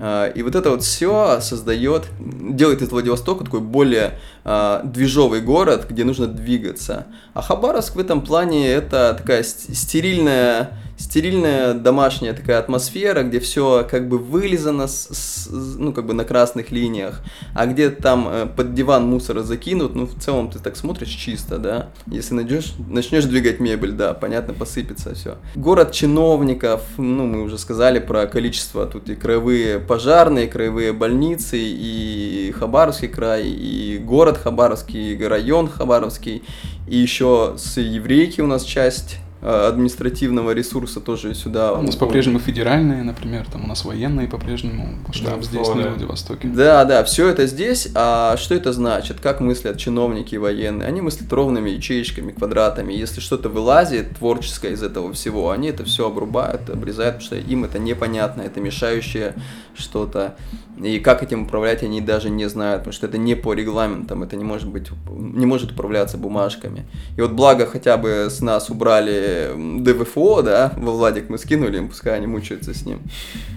А, 0.00 0.28
И 0.28 0.42
вот 0.42 0.54
это 0.54 0.70
вот 0.70 0.82
все 0.82 1.40
создает, 1.40 2.04
делает 2.18 2.82
из 2.82 2.90
Владивостока 2.90 3.44
такой 3.44 3.60
более 3.60 4.18
а, 4.44 4.82
движовый 4.84 5.40
город, 5.40 5.86
где 5.88 6.04
нужно 6.04 6.26
двигаться. 6.26 7.06
А 7.34 7.42
Хабаровск 7.42 7.96
в 7.96 7.98
этом 7.98 8.22
плане 8.22 8.68
это 8.68 9.14
такая 9.18 9.42
ст- 9.42 9.74
стерильная, 9.74 10.78
стерильная 11.02 11.74
домашняя 11.74 12.32
такая 12.32 12.58
атмосфера, 12.58 13.22
где 13.24 13.40
все 13.40 13.86
как 13.90 14.08
бы 14.08 14.18
вылизано, 14.18 14.86
с- 14.86 15.08
с- 15.10 15.48
ну, 15.50 15.92
как 15.92 16.06
бы 16.06 16.14
на 16.14 16.24
красных 16.24 16.70
линиях, 16.70 17.22
а 17.54 17.66
где 17.66 17.90
там 17.90 18.28
э, 18.30 18.46
под 18.46 18.74
диван 18.74 19.04
мусора 19.06 19.42
закинут, 19.42 19.94
ну, 19.94 20.06
в 20.06 20.14
целом 20.20 20.50
ты 20.50 20.58
так 20.60 20.76
смотришь 20.76 21.08
чисто, 21.10 21.58
да. 21.58 21.88
Если 22.06 22.34
найдешь, 22.34 22.74
начнешь 22.88 23.24
двигать 23.24 23.58
мебель, 23.60 23.92
да, 23.92 24.14
понятно, 24.14 24.54
посыпется 24.54 25.14
все. 25.14 25.38
Город 25.56 25.92
чиновников, 25.92 26.82
ну, 26.98 27.26
мы 27.26 27.42
уже 27.42 27.58
сказали 27.58 27.98
про 27.98 28.26
количество, 28.26 28.86
тут 28.86 29.08
и 29.10 29.14
краевые 29.16 29.80
пожарные, 29.80 30.46
краевые 30.46 30.92
больницы, 30.92 31.58
и 31.58 32.54
Хабаровский 32.58 33.08
край, 33.08 33.48
и 33.48 33.98
город 33.98 34.38
Хабаровский, 34.38 35.14
и 35.14 35.24
район 35.24 35.68
Хабаровский, 35.68 36.42
и 36.86 36.96
еще 36.96 37.54
с 37.58 37.76
еврейки 37.78 38.40
у 38.40 38.46
нас 38.46 38.62
часть 38.64 39.16
административного 39.42 40.52
ресурса 40.52 41.00
тоже 41.00 41.34
сюда. 41.34 41.72
У 41.72 41.82
нас 41.82 41.96
по-прежнему 41.96 42.38
федеральные, 42.38 43.02
например, 43.02 43.46
там 43.50 43.64
у 43.64 43.66
нас 43.66 43.84
военные 43.84 44.28
по-прежнему, 44.28 44.98
штаб 45.10 45.40
Да, 45.40 45.42
здесь, 45.42 45.68
на 45.68 45.88
Владивостоке. 45.88 46.48
Да, 46.48 46.84
да, 46.84 47.02
все 47.02 47.28
это 47.28 47.46
здесь. 47.46 47.88
А 47.94 48.36
что 48.36 48.54
это 48.54 48.72
значит? 48.72 49.20
Как 49.20 49.40
мыслят 49.40 49.78
чиновники 49.78 50.36
военные? 50.36 50.86
Они 50.86 51.00
мыслят 51.00 51.32
ровными 51.32 51.70
ячеечками, 51.70 52.30
квадратами. 52.30 52.92
Если 52.92 53.20
что-то 53.20 53.48
вылазит 53.48 54.16
творческое 54.16 54.72
из 54.72 54.82
этого 54.82 55.12
всего, 55.12 55.50
они 55.50 55.68
это 55.68 55.84
все 55.84 56.06
обрубают, 56.06 56.70
обрезают, 56.70 57.16
потому 57.16 57.26
что 57.26 57.36
им 57.36 57.64
это 57.64 57.80
непонятно, 57.80 58.42
это 58.42 58.60
мешающее 58.60 59.34
что-то. 59.74 60.36
И 60.82 61.00
как 61.00 61.22
этим 61.22 61.42
управлять, 61.42 61.82
они 61.82 62.00
даже 62.00 62.30
не 62.30 62.48
знают, 62.48 62.80
потому 62.80 62.92
что 62.94 63.06
это 63.06 63.18
не 63.18 63.34
по 63.34 63.52
регламентам, 63.52 64.22
это 64.22 64.36
не 64.36 64.44
может 64.44 64.68
быть, 64.68 64.88
не 65.10 65.46
может 65.46 65.72
управляться 65.72 66.16
бумажками. 66.16 66.86
И 67.16 67.20
вот 67.20 67.32
благо 67.32 67.66
хотя 67.66 67.96
бы 67.96 68.28
с 68.30 68.40
нас 68.40 68.70
убрали 68.70 69.31
ДВФО, 69.56 70.42
да, 70.42 70.72
во 70.76 70.92
Владик 70.92 71.28
мы 71.28 71.38
скинули 71.38 71.78
им, 71.78 71.88
пускай 71.88 72.16
они 72.16 72.26
мучаются 72.26 72.72
с 72.74 72.84
ним. 72.86 73.00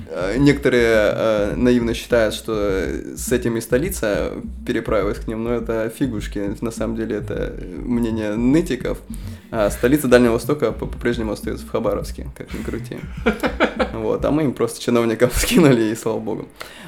Э, 0.09 0.35
Некоторые 0.37 0.85
э, 1.13 1.53
наивно 1.55 1.93
считают, 1.93 2.33
что 2.33 2.53
с 3.15 3.31
этим 3.31 3.57
и 3.57 3.61
столица 3.61 4.31
переправилась 4.65 5.17
к 5.19 5.27
ним, 5.27 5.43
но 5.43 5.53
это 5.53 5.89
фигушки. 5.89 6.55
На 6.61 6.71
самом 6.71 6.95
деле 6.95 7.17
это 7.17 7.53
мнение 7.77 8.35
нытиков. 8.35 8.97
А 9.51 9.69
столица 9.69 10.07
Дальнего 10.07 10.33
Востока 10.33 10.71
по- 10.71 10.85
по-прежнему 10.87 11.31
остается 11.31 11.65
в 11.65 11.69
Хабаровске, 11.69 12.27
как 12.37 12.53
ни 12.53 12.63
крути. 12.63 12.97
Вот, 13.93 14.25
а 14.25 14.31
мы 14.31 14.43
им 14.43 14.53
просто 14.53 14.81
чиновникам 14.81 15.29
скинули, 15.33 15.83
и 15.91 15.95
слава 15.95 16.19
богу. 16.19 16.47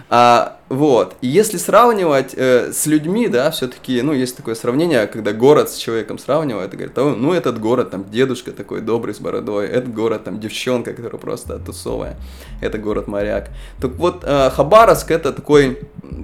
А, 0.10 0.58
вот, 0.70 1.16
и 1.22 1.28
если 1.28 1.58
сравнивать 1.58 2.34
э, 2.36 2.72
с 2.72 2.86
людьми, 2.86 3.28
да, 3.28 3.52
все-таки, 3.52 4.02
ну, 4.02 4.14
есть 4.14 4.38
такое 4.38 4.56
сравнение, 4.56 5.06
когда 5.08 5.34
город 5.34 5.70
с 5.70 5.76
человеком 5.76 6.18
сравнивают, 6.18 6.74
и 6.74 6.78
говорят, 6.78 6.98
«О, 6.98 7.16
ну, 7.16 7.34
этот 7.34 7.60
город, 7.60 7.92
там, 7.92 8.10
дедушка 8.10 8.52
такой 8.52 8.82
добрый 8.82 9.14
с 9.14 9.20
бородой, 9.20 9.68
этот 9.68 9.94
город, 9.94 10.24
там, 10.24 10.40
девчонка, 10.40 10.94
которая 10.94 11.20
просто 11.20 11.60
тусовая, 11.60 12.18
это 12.62 12.78
город 12.78 13.08
моряк. 13.08 13.50
Так 13.82 13.96
вот, 13.96 14.24
э, 14.24 14.50
Хабаровск 14.50 15.12
это 15.12 15.34
такой, 15.34 15.80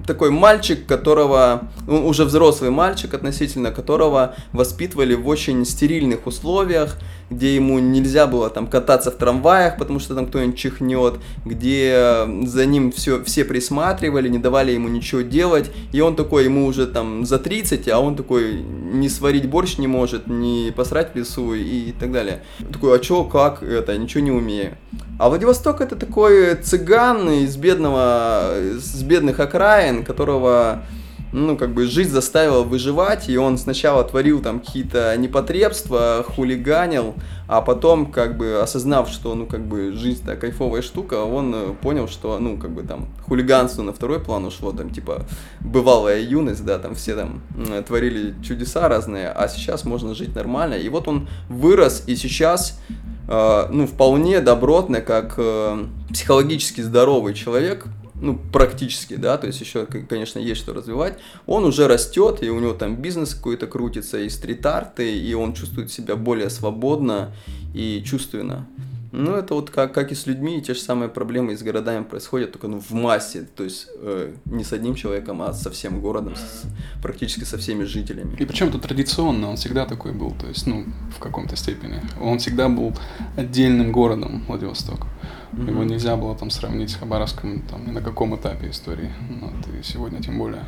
такой 0.07 0.29
мальчик, 0.29 0.85
которого, 0.85 1.63
ну, 1.85 2.07
уже 2.07 2.23
взрослый 2.23 2.69
мальчик 2.69 3.13
относительно 3.13 3.71
которого 3.71 4.35
воспитывали 4.53 5.13
в 5.13 5.27
очень 5.27 5.65
стерильных 5.65 6.25
условиях, 6.25 6.97
где 7.29 7.55
ему 7.55 7.79
нельзя 7.79 8.27
было 8.27 8.49
там 8.49 8.67
кататься 8.67 9.11
в 9.11 9.15
трамваях, 9.15 9.77
потому 9.77 9.99
что 9.99 10.15
там 10.15 10.27
кто-нибудь 10.27 10.57
чихнет, 10.57 11.15
где 11.45 12.27
за 12.45 12.65
ним 12.65 12.91
все, 12.91 13.23
все 13.23 13.45
присматривали, 13.45 14.29
не 14.29 14.39
давали 14.39 14.71
ему 14.71 14.87
ничего 14.89 15.21
делать, 15.21 15.71
и 15.91 16.01
он 16.01 16.15
такой, 16.15 16.45
ему 16.45 16.65
уже 16.65 16.87
там 16.87 17.25
за 17.25 17.39
30, 17.39 17.87
а 17.89 17.99
он 17.99 18.15
такой 18.15 18.53
не 18.53 19.09
сварить 19.09 19.49
борщ 19.49 19.77
не 19.77 19.87
может, 19.87 20.27
не 20.27 20.71
посрать 20.75 21.13
в 21.13 21.15
лесу 21.17 21.53
и 21.53 21.91
так 21.91 22.11
далее. 22.11 22.43
Такой, 22.71 22.95
а 22.95 22.99
чё, 22.99 23.23
как 23.23 23.63
это, 23.63 23.97
ничего 23.97 24.23
не 24.23 24.31
умею. 24.31 24.77
А 25.19 25.29
Владивосток 25.29 25.81
это 25.81 25.95
такой 25.95 26.55
цыган 26.55 27.29
из 27.29 27.55
бедного, 27.55 28.53
с 28.77 29.03
бедных 29.03 29.39
окраин, 29.39 30.03
которого 30.03 30.83
ну, 31.33 31.57
как 31.57 31.73
бы 31.73 31.87
жизнь 31.87 32.11
заставила 32.11 32.61
выживать, 32.61 33.27
и 33.27 33.37
он 33.37 33.57
сначала 33.57 34.03
творил 34.03 34.39
там 34.39 34.59
какие-то 34.59 35.15
непотребства, 35.17 36.23
хулиганил, 36.27 37.15
а 37.47 37.61
потом, 37.61 38.11
как 38.11 38.37
бы, 38.37 38.61
осознав, 38.61 39.09
что, 39.09 39.33
ну, 39.33 39.47
как 39.47 39.65
бы, 39.65 39.91
жизнь-то 39.93 40.35
кайфовая 40.35 40.83
штука, 40.83 41.23
он 41.23 41.53
э, 41.55 41.73
понял, 41.81 42.07
что, 42.07 42.37
ну, 42.39 42.57
как 42.57 42.71
бы, 42.71 42.83
там, 42.83 43.07
хулиганство 43.27 43.81
на 43.81 43.93
второй 43.93 44.19
план 44.19 44.45
ушло, 44.45 44.71
там, 44.71 44.91
типа, 44.91 45.25
бывалая 45.59 46.21
юность, 46.21 46.63
да, 46.63 46.77
там, 46.77 46.93
все 46.93 47.15
там 47.15 47.41
м, 47.57 47.83
творили 47.83 48.35
чудеса 48.43 48.87
разные, 48.87 49.29
а 49.29 49.47
сейчас 49.47 49.85
можно 49.85 50.13
жить 50.13 50.35
нормально, 50.35 50.75
и 50.75 50.87
вот 50.87 51.07
он 51.07 51.27
вырос, 51.49 52.03
и 52.05 52.15
сейчас 52.15 52.79
э, 53.27 53.67
ну, 53.71 53.87
вполне 53.87 54.39
добротно, 54.39 55.01
как 55.01 55.33
э, 55.37 55.85
психологически 56.11 56.81
здоровый 56.81 57.33
человек, 57.33 57.87
ну, 58.23 58.39
практически, 58.53 59.15
да, 59.15 59.37
то 59.37 59.47
есть 59.47 59.59
еще, 59.59 59.85
конечно, 59.85 60.39
есть 60.39 60.61
что 60.61 60.73
развивать, 60.73 61.19
он 61.45 61.65
уже 61.65 61.87
растет, 61.87 62.41
и 62.41 62.49
у 62.49 62.59
него 62.59 62.73
там 62.73 62.95
бизнес 62.95 63.35
какой-то 63.35 63.67
крутится, 63.67 64.17
и 64.17 64.29
стрит-арты, 64.29 65.17
и 65.17 65.33
он 65.33 65.53
чувствует 65.53 65.91
себя 65.91 66.15
более 66.15 66.49
свободно 66.49 67.35
и 67.75 68.01
чувственно. 68.05 68.65
Ну, 69.15 69.35
это 69.35 69.53
вот 69.53 69.69
как, 69.69 69.93
как 69.93 70.11
и 70.11 70.15
с 70.15 70.25
людьми, 70.25 70.59
те 70.61 70.73
же 70.73 70.79
самые 70.79 71.07
проблемы 71.07 71.53
и 71.53 71.55
с 71.55 71.61
городами 71.61 72.03
происходят, 72.03 72.51
только 72.51 72.67
ну, 72.67 72.79
в 72.79 72.91
массе, 72.91 73.43
то 73.55 73.63
есть 73.63 73.87
э, 74.01 74.33
не 74.45 74.63
с 74.63 74.73
одним 74.73 74.95
человеком, 74.95 75.41
а 75.43 75.53
со 75.53 75.69
всем 75.69 76.01
городом, 76.01 76.35
с- 76.35 76.63
практически 77.01 77.43
со 77.43 77.57
всеми 77.59 77.83
жителями. 77.83 78.35
И 78.39 78.45
причем 78.45 78.69
это 78.69 78.79
традиционно, 78.79 79.49
он 79.51 79.55
всегда 79.55 79.85
такой 79.85 80.13
был, 80.13 80.31
то 80.31 80.47
есть, 80.47 80.65
ну, 80.65 80.85
в 81.15 81.19
каком-то 81.19 81.55
степени. 81.55 82.01
Он 82.19 82.39
всегда 82.39 82.69
был 82.69 82.91
отдельным 83.37 83.91
городом 83.91 84.43
Владивосток. 84.47 85.05
Его 85.53 85.81
Мгм. 85.81 85.87
нельзя 85.87 86.15
было 86.15 86.35
там 86.35 86.49
сравнить 86.49 86.89
с 86.89 86.95
Хабаровском 86.95 87.61
там, 87.69 87.85
ни 87.85 87.91
на 87.91 88.01
каком 88.01 88.35
этапе 88.35 88.71
истории. 88.71 89.11
Вот, 89.41 89.53
и 89.79 89.83
сегодня 89.83 90.19
тем 90.23 90.39
более. 90.39 90.63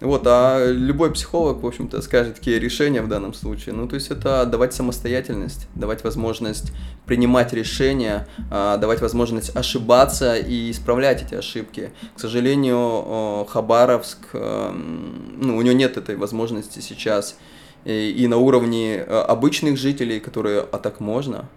Вот, 0.00 0.22
а 0.26 0.66
любой 0.66 1.12
психолог, 1.12 1.62
в 1.62 1.66
общем-то, 1.66 2.00
скажет, 2.00 2.38
какие 2.38 2.58
решения 2.58 3.02
в 3.02 3.08
данном 3.08 3.34
случае. 3.34 3.74
Ну, 3.74 3.86
то 3.86 3.96
есть 3.96 4.10
это 4.10 4.46
давать 4.46 4.72
самостоятельность, 4.72 5.68
давать 5.74 6.04
возможность 6.04 6.72
принимать 7.04 7.52
решения, 7.52 8.26
а, 8.50 8.78
давать 8.78 9.02
возможность 9.02 9.54
ошибаться 9.54 10.36
и 10.36 10.70
исправлять 10.70 11.22
эти 11.22 11.34
ошибки. 11.34 11.92
К 12.16 12.20
сожалению, 12.20 13.44
Хабаровск, 13.46 14.18
эм, 14.32 15.36
ну, 15.38 15.56
у 15.58 15.62
него 15.62 15.74
нет 15.74 15.98
этой 15.98 16.16
возможности 16.16 16.80
сейчас. 16.80 17.36
И, 17.84 18.10
и 18.10 18.26
на 18.26 18.36
уровне 18.36 18.96
э, 18.96 19.04
обычных 19.04 19.78
жителей, 19.78 20.20
которые, 20.20 20.60
а 20.60 20.78
так 20.78 21.00
можно? 21.00 21.48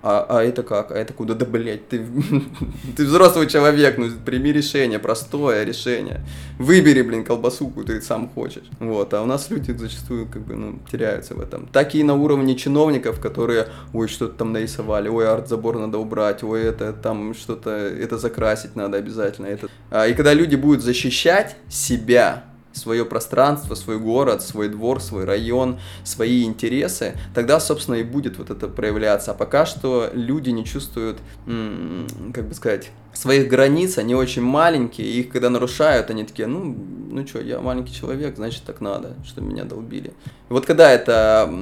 А, 0.00 0.26
а 0.28 0.42
это 0.44 0.62
как? 0.62 0.92
А 0.92 0.94
это 0.94 1.12
куда? 1.12 1.34
Да, 1.34 1.44
блядь, 1.44 1.88
ты, 1.88 2.04
ты 2.96 3.04
взрослый 3.04 3.48
человек, 3.48 3.98
ну 3.98 4.08
прими 4.24 4.52
решение, 4.52 4.98
простое 4.98 5.64
решение. 5.64 6.24
Выбери, 6.58 7.02
блин, 7.02 7.24
колбасу, 7.24 7.66
какую 7.66 7.86
ты 7.86 8.00
сам 8.00 8.28
хочешь. 8.28 8.64
Вот, 8.78 9.12
а 9.14 9.22
у 9.22 9.26
нас 9.26 9.50
люди 9.50 9.72
зачастую 9.72 10.26
как 10.26 10.42
бы, 10.42 10.54
ну, 10.54 10.78
теряются 10.90 11.34
в 11.34 11.40
этом. 11.40 11.66
Так 11.66 11.94
и 11.96 12.04
на 12.04 12.14
уровне 12.14 12.54
чиновников, 12.54 13.20
которые, 13.20 13.68
ой, 13.92 14.06
что-то 14.06 14.34
там 14.34 14.52
нарисовали, 14.52 15.08
ой, 15.08 15.28
арт-забор 15.28 15.78
надо 15.78 15.98
убрать, 15.98 16.44
ой, 16.44 16.62
это 16.62 16.92
там 16.92 17.34
что-то, 17.34 17.70
это 17.70 18.18
закрасить 18.18 18.76
надо 18.76 18.98
обязательно. 18.98 19.46
Это... 19.46 19.68
А, 19.90 20.06
и 20.06 20.14
когда 20.14 20.32
люди 20.32 20.54
будут 20.54 20.82
защищать 20.82 21.56
себя, 21.68 22.44
свое 22.78 23.04
пространство, 23.04 23.74
свой 23.74 23.98
город, 23.98 24.42
свой 24.42 24.68
двор, 24.68 25.00
свой 25.02 25.24
район, 25.24 25.78
свои 26.04 26.44
интересы, 26.44 27.14
тогда, 27.34 27.60
собственно, 27.60 27.96
и 27.96 28.02
будет 28.02 28.38
вот 28.38 28.50
это 28.50 28.68
проявляться. 28.68 29.32
А 29.32 29.34
пока 29.34 29.66
что 29.66 30.10
люди 30.12 30.50
не 30.50 30.64
чувствуют, 30.64 31.18
как 31.46 32.48
бы 32.48 32.54
сказать, 32.54 32.90
своих 33.12 33.48
границ, 33.48 33.98
они 33.98 34.14
очень 34.14 34.42
маленькие, 34.42 35.08
и 35.08 35.20
их 35.20 35.30
когда 35.30 35.50
нарушают, 35.50 36.10
они 36.10 36.24
такие, 36.24 36.46
ну, 36.46 36.76
ну 37.10 37.26
что, 37.26 37.40
я 37.40 37.60
маленький 37.60 37.92
человек, 37.92 38.36
значит 38.36 38.62
так 38.64 38.80
надо, 38.80 39.14
чтобы 39.24 39.48
меня 39.48 39.64
долбили. 39.64 40.12
И 40.48 40.52
вот 40.52 40.66
когда 40.66 40.90
эта 40.92 41.52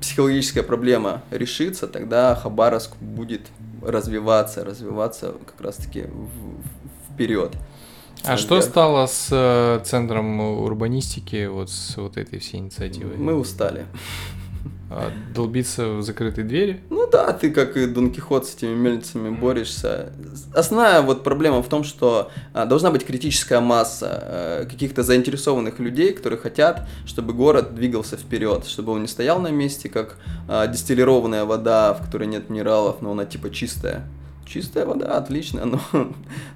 психологическая 0.00 0.64
проблема 0.64 1.22
решится, 1.30 1.86
тогда 1.86 2.34
Хабаровск 2.34 2.96
будет 3.00 3.42
развиваться, 3.80 4.64
развиваться 4.64 5.34
как 5.46 5.60
раз-таки 5.64 6.06
вперед. 7.12 7.52
А 8.24 8.36
что 8.36 8.60
стало 8.60 9.06
с 9.06 9.28
э, 9.30 9.80
центром 9.84 10.40
урбанистики, 10.40 11.46
вот 11.46 11.70
с 11.70 11.96
вот 11.96 12.16
этой 12.16 12.38
всей 12.38 12.58
инициативой? 12.58 13.16
Мы 13.16 13.34
устали. 13.34 13.86
А, 14.94 15.10
Долбиться 15.34 15.88
в 15.88 16.02
закрытые 16.02 16.44
двери? 16.44 16.80
Ну 16.90 17.08
да, 17.10 17.32
ты 17.32 17.50
как 17.50 17.76
и 17.76 17.86
Дон 17.86 18.12
Кихот 18.12 18.46
с 18.46 18.54
этими 18.54 18.74
мельницами 18.74 19.30
борешься. 19.30 20.12
Основная 20.54 21.00
вот 21.00 21.24
проблема 21.24 21.62
в 21.62 21.68
том, 21.68 21.82
что 21.82 22.30
а, 22.52 22.66
должна 22.66 22.90
быть 22.90 23.04
критическая 23.06 23.60
масса 23.60 24.22
э, 24.22 24.66
каких-то 24.70 25.02
заинтересованных 25.02 25.78
людей, 25.78 26.12
которые 26.12 26.38
хотят, 26.38 26.86
чтобы 27.06 27.32
город 27.32 27.74
двигался 27.74 28.16
вперед, 28.16 28.66
чтобы 28.66 28.92
он 28.92 29.02
не 29.02 29.08
стоял 29.08 29.40
на 29.40 29.48
месте, 29.48 29.88
как 29.88 30.16
а, 30.46 30.66
дистиллированная 30.66 31.44
вода, 31.44 31.94
в 31.94 32.04
которой 32.04 32.26
нет 32.28 32.50
минералов, 32.50 33.00
но 33.00 33.12
она 33.12 33.24
типа 33.24 33.50
чистая. 33.50 34.06
Чистая 34.52 34.84
вода, 34.84 35.16
отлично, 35.16 35.64
но, 35.64 35.80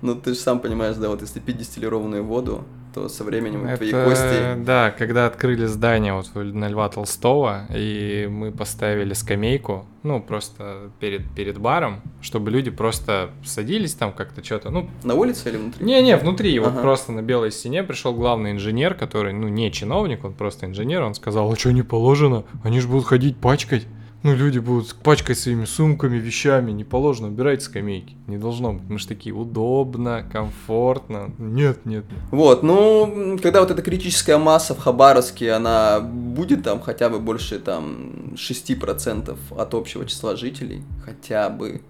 но 0.02 0.14
ты 0.14 0.34
же 0.34 0.36
сам 0.36 0.60
понимаешь, 0.60 0.96
да, 0.96 1.08
вот 1.08 1.22
если 1.22 1.40
пить 1.40 1.56
дистиллированную 1.56 2.22
воду, 2.24 2.64
то 2.92 3.08
со 3.08 3.24
временем 3.24 3.66
Это, 3.66 3.76
твои 3.76 4.04
кости... 4.04 4.64
Да, 4.64 4.90
когда 4.90 5.26
открыли 5.26 5.66
здание 5.66 6.14
вот 6.14 6.34
на 6.34 6.68
Льва 6.68 6.88
Толстого, 6.90 7.66
и 7.74 8.26
мы 8.30 8.52
поставили 8.52 9.14
скамейку, 9.14 9.86
ну, 10.02 10.20
просто 10.22 10.90
перед, 11.00 11.30
перед 11.34 11.58
баром, 11.58 12.02
чтобы 12.20 12.50
люди 12.50 12.70
просто 12.70 13.30
садились 13.44 13.94
там 13.94 14.12
как-то 14.12 14.44
что-то, 14.44 14.70
ну, 14.70 14.88
На 15.02 15.14
улице 15.14 15.48
или 15.48 15.56
внутри? 15.56 15.84
не-не, 15.84 16.16
внутри, 16.16 16.58
вот 16.58 16.68
Ага. 16.68 16.80
просто 16.82 17.12
на 17.12 17.22
белой 17.22 17.50
стене 17.50 17.82
пришел 17.82 18.14
главный 18.14 18.52
инженер, 18.52 18.94
который, 18.94 19.32
ну, 19.32 19.48
не 19.48 19.72
чиновник, 19.72 20.24
он 20.24 20.32
просто 20.34 20.66
инженер, 20.66 21.02
он 21.02 21.14
сказал, 21.14 21.50
а 21.50 21.56
что 21.56 21.72
не 21.72 21.82
положено? 21.82 22.44
Они 22.62 22.80
же 22.80 22.88
будут 22.88 23.06
ходить 23.06 23.36
пачкать. 23.38 23.86
Ну, 24.22 24.34
люди 24.34 24.58
будут 24.58 24.94
пачкать 24.96 25.38
своими 25.38 25.66
сумками, 25.66 26.16
вещами, 26.16 26.72
не 26.72 26.84
положено, 26.84 27.28
убирайте 27.28 27.64
скамейки. 27.64 28.16
Не 28.26 28.38
должно 28.38 28.72
быть. 28.72 28.88
Мы 28.88 28.98
же 28.98 29.06
такие, 29.06 29.34
удобно, 29.34 30.24
комфортно. 30.32 31.30
Нет, 31.38 31.84
нет, 31.84 32.04
нет. 32.10 32.20
Вот, 32.30 32.62
ну, 32.62 33.38
когда 33.40 33.60
вот 33.60 33.70
эта 33.70 33.82
критическая 33.82 34.38
масса 34.38 34.74
в 34.74 34.78
Хабаровске, 34.78 35.52
она 35.52 36.00
будет 36.00 36.64
там 36.64 36.80
хотя 36.80 37.08
бы 37.08 37.20
больше 37.20 37.60
там 37.60 38.34
6% 38.34 39.36
от 39.56 39.74
общего 39.74 40.04
числа 40.06 40.34
жителей, 40.34 40.82
хотя 41.04 41.48
бы, 41.48 41.82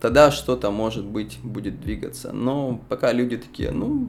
тогда 0.00 0.30
что-то, 0.30 0.70
может 0.70 1.06
быть, 1.06 1.38
будет 1.42 1.80
двигаться. 1.80 2.32
Но 2.32 2.80
пока 2.88 3.12
люди 3.12 3.38
такие, 3.38 3.70
ну, 3.70 4.08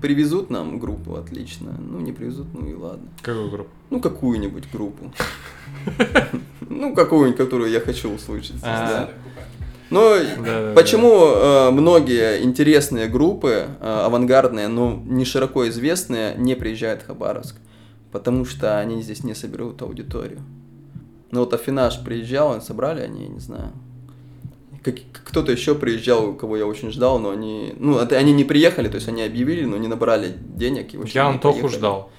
привезут 0.00 0.50
нам 0.50 0.78
группу, 0.78 1.16
отлично. 1.16 1.74
Ну, 1.78 2.00
не 2.00 2.12
привезут, 2.12 2.46
ну 2.54 2.68
и 2.68 2.74
ладно. 2.74 3.08
Какую 3.22 3.50
группу? 3.50 3.70
Ну, 3.90 4.00
какую-нибудь 4.00 4.70
группу. 4.72 5.12
Ну, 6.68 6.94
какую-нибудь, 6.94 7.38
которую 7.38 7.70
я 7.70 7.80
хочу 7.80 8.10
услышать. 8.12 8.56
здесь, 8.56 8.62
А, 8.64 8.88
да. 8.88 9.10
Но 9.90 10.16
почему 10.74 11.10
э, 11.10 11.70
многие 11.70 12.42
интересные 12.42 13.08
группы, 13.08 13.68
э, 13.80 14.02
авангардные, 14.04 14.68
но 14.68 15.02
не 15.06 15.24
широко 15.24 15.66
известные, 15.68 16.34
не 16.36 16.54
приезжают 16.54 17.02
в 17.02 17.06
Хабаровск? 17.06 17.56
Потому 18.12 18.44
что 18.44 18.78
они 18.78 19.02
здесь 19.02 19.24
не 19.24 19.34
соберут 19.34 19.80
аудиторию. 19.82 20.40
Ну 21.30 21.40
вот 21.40 21.52
Афинаж 21.54 22.02
приезжал, 22.04 22.60
собрали 22.60 23.00
они, 23.00 23.24
я 23.24 23.28
не 23.28 23.40
знаю. 23.40 23.72
Как- 24.92 25.22
Кто-то 25.24 25.52
еще 25.52 25.74
приезжал, 25.74 26.32
кого 26.34 26.56
я 26.56 26.66
очень 26.66 26.90
ждал, 26.90 27.18
но 27.18 27.30
они... 27.30 27.74
Ну, 27.78 27.98
это 27.98 28.16
они 28.16 28.32
не 28.32 28.44
приехали, 28.44 28.88
то 28.88 28.96
есть 28.96 29.08
они 29.08 29.22
объявили, 29.22 29.64
но 29.64 29.76
не 29.76 29.88
набрали 29.88 30.32
денег. 30.38 30.94
И, 30.94 30.98
Я 31.14 31.26
Антоху 31.28 31.58
поехали. 31.60 31.78
ждал. 31.78 32.10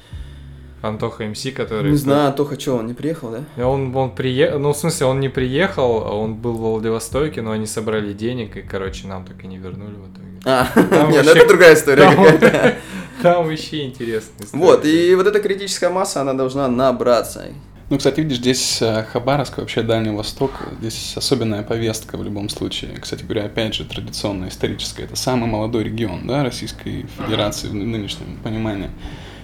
Антоха 0.82 1.26
МС, 1.26 1.46
который... 1.54 1.92
Не 1.92 1.98
знаю, 1.98 2.28
Антоха, 2.30 2.58
что, 2.58 2.76
он 2.78 2.88
не 2.88 2.94
приехал, 2.94 3.32
да? 3.32 3.66
Он, 3.66 3.94
он 3.94 4.12
приехал, 4.16 4.60
ну, 4.60 4.72
в 4.72 4.78
смысле, 4.78 5.08
он 5.08 5.20
не 5.20 5.28
приехал, 5.28 6.04
а 6.06 6.12
он 6.14 6.36
был 6.36 6.54
в 6.54 6.60
Владивостоке, 6.62 7.42
но 7.42 7.52
они 7.52 7.66
собрали 7.66 8.14
денег, 8.14 8.56
и, 8.56 8.62
короче, 8.62 9.06
нам 9.08 9.26
так 9.26 9.44
и 9.44 9.48
не 9.48 9.58
вернули 9.58 9.96
в 9.96 10.14
итоге. 10.14 10.40
А, 10.46 10.66
Там 10.74 11.12
нет, 11.12 11.24
ну 11.26 11.30
вообще- 11.32 11.40
это 11.40 11.48
другая 11.50 11.74
история 11.74 12.04
Там, 12.04 12.16
какая-то. 12.16 12.76
там 13.22 13.48
вообще 13.48 13.88
интересно. 13.88 14.46
Вот, 14.54 14.86
и 14.86 15.14
вот 15.16 15.28
эта 15.28 15.42
критическая 15.42 15.90
масса, 15.90 16.22
она 16.22 16.34
должна 16.34 16.70
набраться. 16.70 17.48
Ну, 17.90 17.98
кстати, 17.98 18.20
видишь, 18.20 18.38
здесь 18.38 18.84
э, 18.84 19.04
Хабаровск, 19.04 19.58
вообще 19.58 19.82
Дальний 19.82 20.12
Восток, 20.12 20.52
здесь 20.80 21.18
особенная 21.18 21.64
повестка 21.64 22.18
в 22.18 22.24
любом 22.24 22.48
случае. 22.50 22.92
Кстати 23.02 23.24
говоря, 23.24 23.46
опять 23.46 23.74
же, 23.74 23.84
традиционная, 23.84 24.50
историческая. 24.50 25.06
Это 25.06 25.16
самый 25.16 25.50
молодой 25.50 25.86
регион, 25.86 26.28
да, 26.28 26.44
Российской 26.44 27.08
Федерации 27.18 27.68
в 27.68 27.74
нынешнем 27.74 28.38
понимании. 28.44 28.92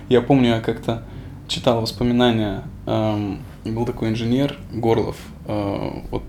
Я 0.10 0.22
помню, 0.22 0.50
я 0.50 0.62
как-то 0.62 1.04
читал 1.48 1.82
воспоминания, 1.82 2.64
эм, 2.86 3.40
был 3.64 3.84
такой 3.88 4.10
инженер 4.10 4.56
Горлов, 4.72 5.18
э, 5.48 5.90
вот 6.12 6.24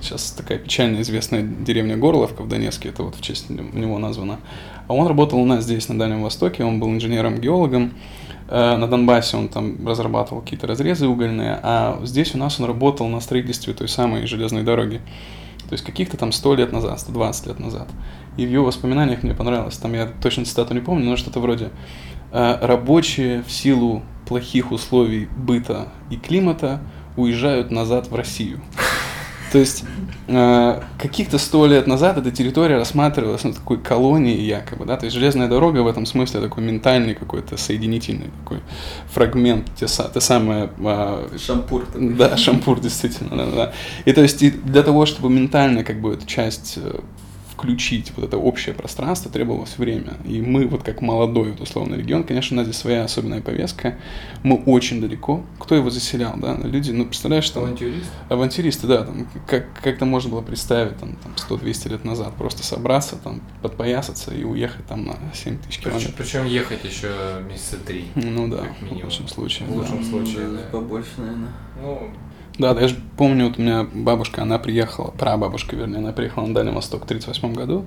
сейчас 0.00 0.32
такая 0.32 0.58
печально 0.58 1.02
известная 1.02 1.42
деревня 1.42 1.96
Горловка 1.96 2.42
в 2.42 2.48
Донецке, 2.48 2.88
это 2.88 3.04
вот 3.04 3.14
в 3.14 3.20
честь 3.20 3.48
него 3.48 3.98
названо. 3.98 4.40
А 4.88 4.92
он 4.94 5.06
работал 5.06 5.38
у 5.38 5.46
нас 5.46 5.62
здесь, 5.62 5.88
на 5.88 5.96
Дальнем 5.96 6.24
Востоке, 6.24 6.64
он 6.64 6.80
был 6.80 6.88
инженером-геологом, 6.88 7.92
на 8.48 8.86
Донбассе 8.86 9.36
он 9.36 9.48
там 9.48 9.86
разрабатывал 9.86 10.40
какие-то 10.40 10.66
разрезы 10.66 11.06
угольные, 11.06 11.60
а 11.62 12.00
здесь 12.04 12.34
у 12.34 12.38
нас 12.38 12.58
он 12.58 12.66
работал 12.66 13.06
на 13.08 13.20
строительстве 13.20 13.74
той 13.74 13.88
самой 13.88 14.26
железной 14.26 14.62
дороги. 14.62 15.00
То 15.68 15.74
есть 15.74 15.84
каких-то 15.84 16.16
там 16.16 16.32
100 16.32 16.54
лет 16.54 16.72
назад, 16.72 16.98
120 17.00 17.46
лет 17.46 17.58
назад. 17.60 17.88
И 18.38 18.46
в 18.46 18.50
его 18.50 18.64
воспоминаниях 18.64 19.22
мне 19.22 19.34
понравилось, 19.34 19.76
там 19.76 19.92
я 19.92 20.06
точно 20.06 20.44
цитату 20.44 20.72
не 20.72 20.80
помню, 20.80 21.04
но 21.04 21.16
что-то 21.16 21.40
вроде 21.40 21.70
«Э, 22.32 22.56
«Рабочие 22.62 23.42
в 23.42 23.50
силу 23.50 24.02
плохих 24.26 24.72
условий 24.72 25.28
быта 25.36 25.88
и 26.10 26.16
климата 26.16 26.80
уезжают 27.16 27.70
назад 27.70 28.10
в 28.10 28.14
Россию». 28.14 28.62
То 29.52 29.58
есть 29.58 29.82
э, 29.82 29.86
каких-то 30.28 31.38
сто 31.38 31.66
лет 31.66 31.86
назад 31.86 32.18
эта 32.18 32.30
территория 32.30 32.76
рассматривалась 32.76 33.44
ну, 33.44 33.54
такой 33.54 33.78
колонией 33.78 34.44
якобы, 34.44 34.84
да, 34.84 34.98
то 34.98 35.06
есть 35.06 35.16
железная 35.16 35.48
дорога 35.48 35.78
в 35.78 35.86
этом 35.86 36.04
смысле 36.04 36.40
такой 36.40 36.62
ментальный 36.62 37.14
какой-то 37.14 37.56
соединительный 37.56 38.30
такой 38.42 38.60
фрагмент, 39.10 39.70
те, 39.74 39.86
те 39.86 40.20
самые 40.20 40.70
а, 40.80 41.26
Шампур 41.38 41.86
такой. 41.86 42.10
да, 42.14 42.36
шампур, 42.36 42.78
действительно, 42.78 43.36
да, 43.36 43.46
да. 43.46 43.72
И 44.04 44.12
то 44.12 44.20
есть 44.20 44.42
и 44.42 44.50
для 44.50 44.82
того, 44.82 45.06
чтобы 45.06 45.30
ментально 45.30 45.82
как 45.82 46.00
бы 46.02 46.12
эту 46.12 46.26
часть 46.26 46.74
э, 46.76 47.00
включить, 47.58 48.12
вот 48.14 48.24
это 48.24 48.38
общее 48.38 48.72
пространство, 48.72 49.32
требовалось 49.32 49.78
время. 49.78 50.14
И 50.24 50.40
мы, 50.40 50.68
вот 50.68 50.84
как 50.84 51.00
молодой, 51.00 51.50
вот, 51.50 51.60
условно, 51.60 51.96
регион, 51.96 52.22
конечно, 52.22 52.54
у 52.54 52.56
нас 52.56 52.68
здесь 52.68 52.80
своя 52.80 53.02
особенная 53.02 53.40
повестка. 53.40 53.98
Мы 54.44 54.62
очень 54.64 55.00
далеко. 55.00 55.42
Кто 55.58 55.74
его 55.74 55.90
заселял, 55.90 56.34
да? 56.36 56.56
Люди, 56.62 56.92
ну, 56.92 57.04
представляешь, 57.04 57.50
там... 57.50 57.64
Авантюрист? 57.64 58.10
Авантюристы, 58.28 58.86
да, 58.86 59.02
там, 59.02 59.26
как, 59.48 59.66
как-то 59.82 60.04
можно 60.04 60.30
было 60.30 60.40
представить, 60.40 60.98
там, 60.98 61.16
там 61.16 61.32
100-200 61.34 61.88
лет 61.88 62.04
назад, 62.04 62.32
просто 62.36 62.62
собраться, 62.62 63.16
там, 63.16 63.40
подпоясаться 63.60 64.32
и 64.32 64.44
уехать 64.44 64.86
там 64.86 65.06
на 65.06 65.16
7 65.34 65.58
тысяч 65.58 65.80
километров. 65.80 66.14
Причем 66.16 66.46
ехать 66.46 66.84
еще 66.84 67.42
месяца 67.48 67.76
три. 67.78 68.04
Ну 68.14 68.46
да, 68.46 68.58
как 68.58 68.88
в 68.88 69.04
лучшем 69.04 69.26
случае. 69.26 69.66
В 69.66 69.72
да. 69.72 69.78
лучшем 69.78 70.04
случае, 70.04 70.46
Да, 70.46 70.58
да. 70.58 70.62
Побольше, 70.70 71.10
наверное. 71.16 71.52
Ну, 71.82 72.10
Да, 72.58 72.74
да, 72.74 72.80
я 72.80 72.88
же 72.88 72.96
помню, 73.16 73.46
вот 73.46 73.58
у 73.58 73.62
меня 73.62 73.86
бабушка, 73.92 74.42
она 74.42 74.58
приехала, 74.58 75.12
прабабушка, 75.12 75.76
вернее, 75.76 75.98
она 75.98 76.12
приехала 76.12 76.44
на 76.44 76.54
Дальний 76.54 76.72
Восток 76.72 77.02
в 77.02 77.04
1938 77.04 77.54
году 77.54 77.86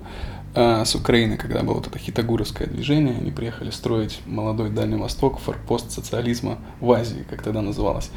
э, 0.54 0.84
с 0.86 0.94
Украины, 0.94 1.36
когда 1.36 1.62
было 1.62 1.74
вот 1.74 1.88
это 1.88 1.98
хитогуровское 1.98 2.66
движение, 2.66 3.14
они 3.14 3.30
приехали 3.30 3.68
строить 3.68 4.20
молодой 4.24 4.70
Дальний 4.70 4.96
Восток, 4.96 5.40
форпост 5.40 5.90
социализма 5.90 6.56
в 6.80 6.90
Азии, 6.90 7.26
как 7.28 7.42
тогда 7.42 7.60
называлось. 7.60 8.10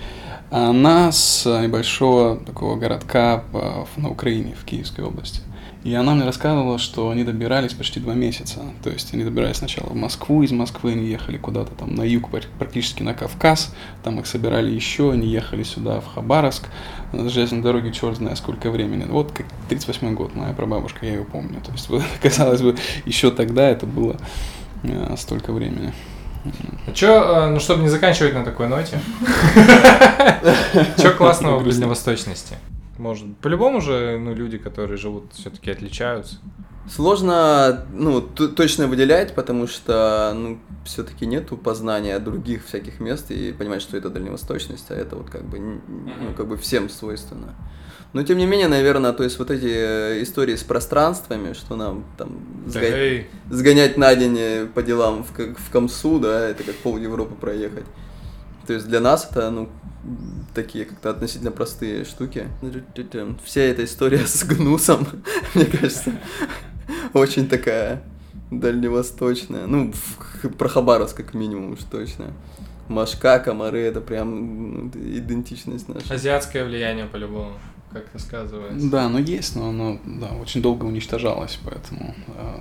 А 0.49 0.69
она 0.69 1.11
с 1.11 1.45
небольшого 1.45 2.37
такого 2.37 2.77
городка 2.77 3.43
э, 3.51 3.83
на 3.97 4.09
Украине, 4.09 4.55
в 4.57 4.63
Киевской 4.63 5.03
области. 5.03 5.41
И 5.85 5.93
она 5.93 6.15
мне 6.15 6.25
рассказывала, 6.25 6.79
что 6.79 7.11
они 7.11 7.23
добирались 7.23 7.73
почти 7.73 7.99
два 7.99 8.15
месяца. 8.15 8.59
То 8.83 8.89
есть 8.89 9.13
они 9.13 9.23
добирались 9.23 9.57
сначала 9.57 9.89
в 9.89 9.95
Москву, 9.95 10.41
из 10.41 10.51
Москвы 10.51 10.93
они 10.93 11.05
ехали 11.05 11.37
куда-то 11.37 11.75
там 11.75 11.93
на 11.93 12.01
юг, 12.01 12.31
пр- 12.31 12.47
практически 12.57 13.03
на 13.03 13.13
Кавказ. 13.13 13.71
Там 14.03 14.19
их 14.19 14.25
собирали 14.25 14.71
еще, 14.71 15.11
они 15.11 15.27
ехали 15.27 15.61
сюда, 15.61 16.01
в 16.01 16.07
Хабаровск. 16.07 16.69
На 17.13 17.29
железной 17.29 17.61
дороге 17.61 17.91
черт 17.91 18.17
знает 18.17 18.39
сколько 18.39 18.71
времени. 18.71 19.05
Вот 19.07 19.31
как 19.31 19.45
38 19.69 20.15
год, 20.15 20.33
моя 20.33 20.53
прабабушка, 20.53 21.05
я 21.05 21.17
ее 21.17 21.23
помню. 21.23 21.61
То 21.63 21.71
есть, 21.71 21.87
вот, 21.89 22.01
казалось 22.19 22.63
бы, 22.63 22.75
еще 23.05 23.29
тогда 23.29 23.69
это 23.69 23.85
было 23.85 24.17
э, 24.81 25.15
столько 25.19 25.53
времени. 25.53 25.93
Че, 26.95 27.49
ну 27.51 27.59
чтобы 27.59 27.83
не 27.83 27.89
заканчивать 27.89 28.33
на 28.33 28.43
такой 28.43 28.69
ноте. 28.69 28.99
Че 30.99 31.11
классного 31.11 31.59
в 31.59 31.61
Грустно. 31.61 31.81
Может, 32.97 33.37
по-любому 33.37 33.81
же, 33.81 34.17
ну, 34.19 34.33
люди, 34.33 34.57
которые 34.57 34.97
живут, 34.97 35.33
все-таки 35.33 35.69
отличаются. 35.71 36.37
Сложно, 36.89 37.85
ну, 37.91 38.21
точно 38.21 38.87
выделять, 38.87 39.33
потому 39.33 39.67
что, 39.67 40.33
ну, 40.35 40.59
все-таки 40.85 41.25
нету 41.25 41.57
познания 41.57 42.19
других 42.19 42.65
всяких 42.65 42.99
мест 42.99 43.31
и 43.31 43.51
понимать, 43.51 43.81
что 43.81 43.97
это 43.97 44.09
дальневосточность, 44.09 44.91
а 44.91 44.95
это 44.95 45.15
вот 45.15 45.29
как 45.29 45.43
бы, 45.43 45.57
ну, 45.59 46.33
как 46.37 46.47
бы 46.47 46.57
всем 46.57 46.89
свойственно. 46.89 47.55
Но 48.13 48.23
тем 48.23 48.37
не 48.37 48.45
менее, 48.45 48.69
наверное, 48.69 49.11
то 49.11 49.23
есть 49.23 49.37
вот 49.39 49.51
эти 49.51 49.67
э, 49.67 50.23
истории 50.23 50.55
с 50.55 50.63
пространствами, 50.63 51.51
что 51.51 51.75
нам 51.75 52.05
там 52.17 52.39
Да, 52.65 52.71
сгонять, 52.71 53.25
сгонять 53.49 53.97
на 53.97 54.15
день 54.15 54.37
э, 54.39 54.67
по 54.67 54.81
делам 54.81 55.25
в, 55.25 55.37
в 55.37 55.69
Камсу, 55.69 56.19
да, 56.19 56.47
это 56.47 56.63
как 56.63 56.75
пол 56.75 56.97
Европы 56.97 57.35
проехать. 57.35 57.83
То 58.67 58.73
есть 58.73 58.87
для 58.87 58.99
нас 58.99 59.27
это, 59.29 59.49
ну, 59.51 59.69
такие 60.53 60.85
как-то 60.85 61.09
относительно 61.09 61.51
простые 61.51 62.05
штуки. 62.05 62.47
Вся 63.43 63.61
эта 63.61 63.83
история 63.83 64.25
с 64.25 64.43
гнусом, 64.43 65.07
мне 65.55 65.65
кажется, 65.65 66.13
очень 67.13 67.47
такая 67.47 68.03
дальневосточная. 68.51 69.67
Ну, 69.67 69.93
про 70.57 70.67
Хабаровск 70.67 71.17
как 71.17 71.33
минимум 71.33 71.73
уж 71.73 71.79
точно. 71.89 72.33
Машка, 72.87 73.39
комары, 73.39 73.79
это 73.79 73.99
прям 73.99 74.73
ну, 74.73 74.91
идентичность 74.93 75.89
наша. 75.89 76.13
азиатское 76.13 76.63
влияние 76.63 77.07
по-любому, 77.07 77.53
как-то 77.91 78.19
сказывается. 78.19 78.89
Да, 78.91 79.05
оно 79.05 79.17
есть, 79.17 79.55
но 79.55 79.69
оно 79.69 79.99
да, 80.05 80.27
очень 80.39 80.61
долго 80.61 80.85
уничтожалось, 80.85 81.57
поэтому 81.65 82.13
э, 82.27 82.59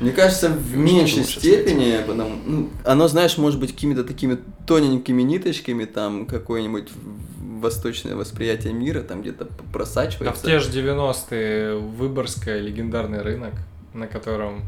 Мне 0.00 0.12
кажется, 0.12 0.48
в 0.48 0.76
меньшей 0.76 1.20
лучше 1.20 1.38
степени, 1.40 1.98
потому, 2.06 2.30
ну, 2.46 2.70
оно, 2.84 3.06
знаешь, 3.08 3.36
может 3.38 3.60
быть 3.60 3.72
какими-то 3.72 4.02
такими 4.04 4.38
тоненькими 4.66 5.22
ниточками, 5.22 5.84
там, 5.84 6.26
какое-нибудь 6.26 6.88
восточное 7.60 8.16
восприятие 8.16 8.72
мира, 8.72 9.02
там 9.02 9.20
где-то 9.20 9.44
п- 9.44 9.52
А 9.58 9.62
в 9.68 9.72
просачивается. 9.72 10.44
те 10.46 10.58
же 10.58 10.70
90-е 10.70 11.76
Выборгская 11.76 12.58
легендарный 12.60 13.20
рынок, 13.20 13.52
на 13.92 14.06
котором 14.06 14.62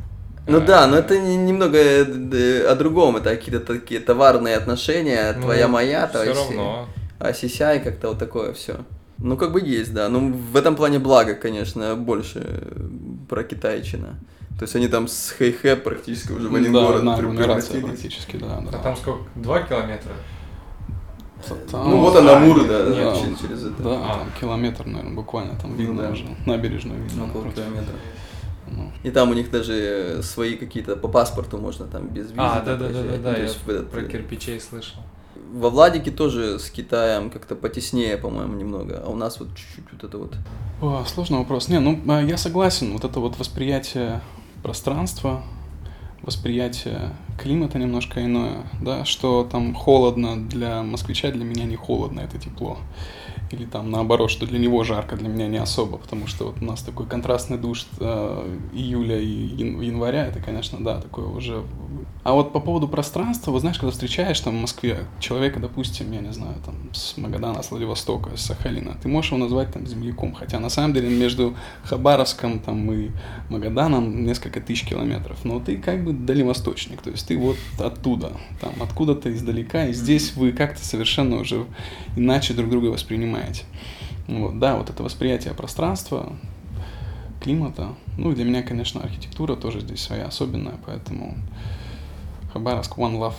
Ну 0.47 0.59
Э, 0.59 0.67
да, 0.67 0.87
но 0.87 0.97
это 0.99 1.19
не- 1.19 1.37
немного 1.37 1.79
э, 1.79 2.05
д- 2.05 2.67
о 2.69 2.75
другом, 2.75 3.17
это 3.17 3.31
какие-то 3.31 3.61
такие 3.61 4.01
товарные 4.01 4.57
отношения, 4.57 5.33
ну, 5.37 5.43
твоя 5.43 5.69
моя, 5.69 6.07
Все 6.09 6.13
твоя 6.19 6.35
равно. 6.35 6.89
а 7.19 7.33
сисяй 7.33 7.81
как-то 7.81 8.09
вот 8.09 8.19
такое 8.19 8.53
все. 8.53 8.75
Ну 9.19 9.37
как 9.39 9.53
бы 9.53 9.61
есть, 9.61 9.95
да. 9.95 10.09
Ну 10.11 10.33
в 10.53 10.57
этом 10.57 10.75
плане 10.77 10.99
благо, 10.99 11.35
конечно, 11.35 11.95
больше 11.97 12.41
э, 12.45 12.89
про 13.29 13.45
китайчина. 13.45 14.19
То 14.59 14.65
есть 14.65 14.77
они 14.77 14.89
там 14.89 15.09
с 15.09 15.35
хэй-хэ 15.39 15.77
практически 15.77 16.33
уже 16.33 16.49
в 16.49 16.55
один 16.55 16.73
да, 16.73 16.81
город 16.87 17.03
на 17.03 17.17
превратились. 17.17 17.83
практически, 17.85 18.37
да, 18.37 18.61
да. 18.71 18.79
А 18.79 18.83
там 18.83 18.97
сколько? 18.97 19.25
Два 19.35 19.61
километра? 19.63 20.13
Там- 21.71 21.91
Ну 21.91 21.99
вот 22.01 22.15
она 22.17 22.37
А, 22.37 22.39
Мур, 22.39 22.61
да, 22.67 22.85
да, 22.85 22.85
да, 22.85 22.95
да, 23.13 23.17
через, 23.21 23.39
через 23.41 23.65
это. 23.67 23.83
Да, 23.83 23.91
А. 23.95 24.19
там 24.21 24.29
километр, 24.41 24.87
наверное, 24.87 25.15
буквально, 25.15 25.57
там 25.59 25.73
Ну 25.73 25.77
видно 25.77 26.03
да. 26.03 26.11
уже, 26.11 26.25
набережную 26.47 27.03
видно. 27.03 27.25
Около 27.25 27.45
напротив. 27.45 27.65
километра. 27.67 27.95
Ну. 28.69 28.93
И 29.03 29.11
там 29.11 29.31
у 29.31 29.35
них 29.35 29.51
даже 29.51 29.73
э, 29.75 30.23
свои 30.23 30.57
какие-то 30.57 30.97
по 30.97 31.09
паспорту 31.09 31.59
можно 31.59 31.87
там 31.87 32.07
без 32.07 32.27
визы. 32.31 32.35
А, 32.39 32.61
да, 32.61 32.77
да, 32.77 32.89
да, 32.89 33.03
да, 33.03 33.03
да. 33.03 33.17
Ну, 33.17 33.23
то 33.23 33.41
Я 33.41 33.45
этот, 33.47 33.91
про 33.91 34.01
э, 34.01 34.09
кирпичей 34.09 34.61
слышал. 34.61 35.01
Во 35.53 35.69
Владике 35.69 36.11
тоже 36.11 36.59
с 36.59 36.71
Китаем 36.71 37.29
как-то 37.31 37.57
потеснее, 37.57 38.17
по-моему, 38.17 38.55
немного, 38.55 39.03
а 39.05 39.11
у 39.11 39.17
нас 39.17 39.39
вот 39.41 39.49
чуть-чуть 39.57 39.85
вот 39.93 40.05
это 40.05 40.17
вот. 40.19 40.35
О, 40.81 41.05
сложный 41.07 41.39
вопрос. 41.39 41.69
Не, 41.69 41.81
ну 41.81 42.01
а, 42.09 42.23
я 42.23 42.37
согласен, 42.39 42.93
вот 42.93 43.05
это 43.05 43.19
вот 43.21 43.39
восприятие 43.39 44.23
пространства, 44.63 45.43
восприятие 46.23 47.11
климата 47.39 47.79
немножко 47.79 48.25
иное, 48.25 48.63
да, 48.81 49.05
что 49.05 49.47
там 49.51 49.75
холодно 49.75 50.37
для 50.37 50.83
москвича, 50.83 51.31
для 51.31 51.45
меня 51.45 51.65
не 51.65 51.77
холодно, 51.77 52.21
это 52.21 52.39
тепло. 52.39 52.79
Или 53.53 53.67
там 53.67 53.91
наоборот, 53.91 54.31
что 54.31 54.47
для 54.47 54.59
него 54.59 54.83
жарко, 54.83 55.15
для 55.15 55.29
меня 55.29 55.47
не 55.47 55.59
особо, 55.59 55.99
потому 55.99 56.27
что 56.27 56.47
вот 56.47 56.63
у 56.63 56.65
нас 56.65 56.83
такой 56.83 57.07
контрастный 57.07 57.59
душ 57.59 57.87
э, 58.01 58.59
июля 58.73 59.21
и 59.21 59.27
ян- 59.27 59.81
января, 59.83 60.27
это, 60.27 60.41
конечно, 60.41 60.83
да, 60.83 61.01
такое 61.01 61.27
уже... 61.27 61.63
А 62.25 62.33
вот 62.33 62.53
по 62.53 62.61
поводу 62.61 62.89
пространства, 62.89 63.51
вот 63.51 63.61
знаешь, 63.61 63.79
когда 63.79 63.91
встречаешь 63.93 64.41
там 64.41 64.57
в 64.57 64.61
Москве 64.61 65.05
человека, 65.21 65.61
допустим, 65.61 66.11
я 66.13 66.21
не 66.21 66.33
знаю, 66.33 66.55
там 66.65 66.77
с 66.95 67.19
Магадана, 67.19 67.63
с 67.63 67.71
Владивостока, 67.71 68.37
с 68.37 68.41
Сахалина, 68.41 68.97
ты 69.03 69.09
можешь 69.09 69.33
его 69.33 69.41
назвать 69.43 69.73
там 69.73 69.87
земляком, 69.87 70.33
хотя 70.33 70.59
на 70.59 70.71
самом 70.71 70.95
деле 70.95 71.11
между 71.11 71.55
Хабаровском 71.85 72.59
там 72.59 72.91
и 72.91 73.11
Магаданом 73.51 74.25
несколько 74.25 74.61
тысяч 74.61 74.87
километров, 74.87 75.45
но 75.45 75.61
ты 75.61 75.77
как 75.77 76.05
бы 76.05 76.15
дальневосточник, 76.15 77.03
то 77.03 77.11
есть 77.11 77.27
ты 77.27 77.37
вот 77.37 77.57
оттуда, 77.79 78.33
там 78.61 78.73
откуда-то 78.81 79.31
издалека, 79.35 79.89
и 79.89 79.93
здесь 79.93 80.35
вы 80.37 80.53
как-то 80.53 80.83
совершенно 80.83 81.37
уже 81.37 81.67
иначе 82.17 82.55
друг 82.55 82.71
друга 82.71 82.87
воспринимаете. 82.87 83.42
Вот, 84.29 84.59
да, 84.59 84.77
вот 84.77 84.91
это 84.91 85.03
восприятие 85.03 85.55
пространства, 85.55 86.33
климата, 87.43 87.89
ну 88.17 88.33
для 88.33 88.45
меня, 88.45 88.63
конечно, 88.63 89.03
архитектура 89.03 89.57
тоже 89.57 89.81
здесь 89.81 90.01
своя 90.01 90.27
особенная, 90.27 90.75
поэтому 90.87 91.37
Хабаровск 92.53 92.97
One 92.99 93.19
Love. 93.19 93.35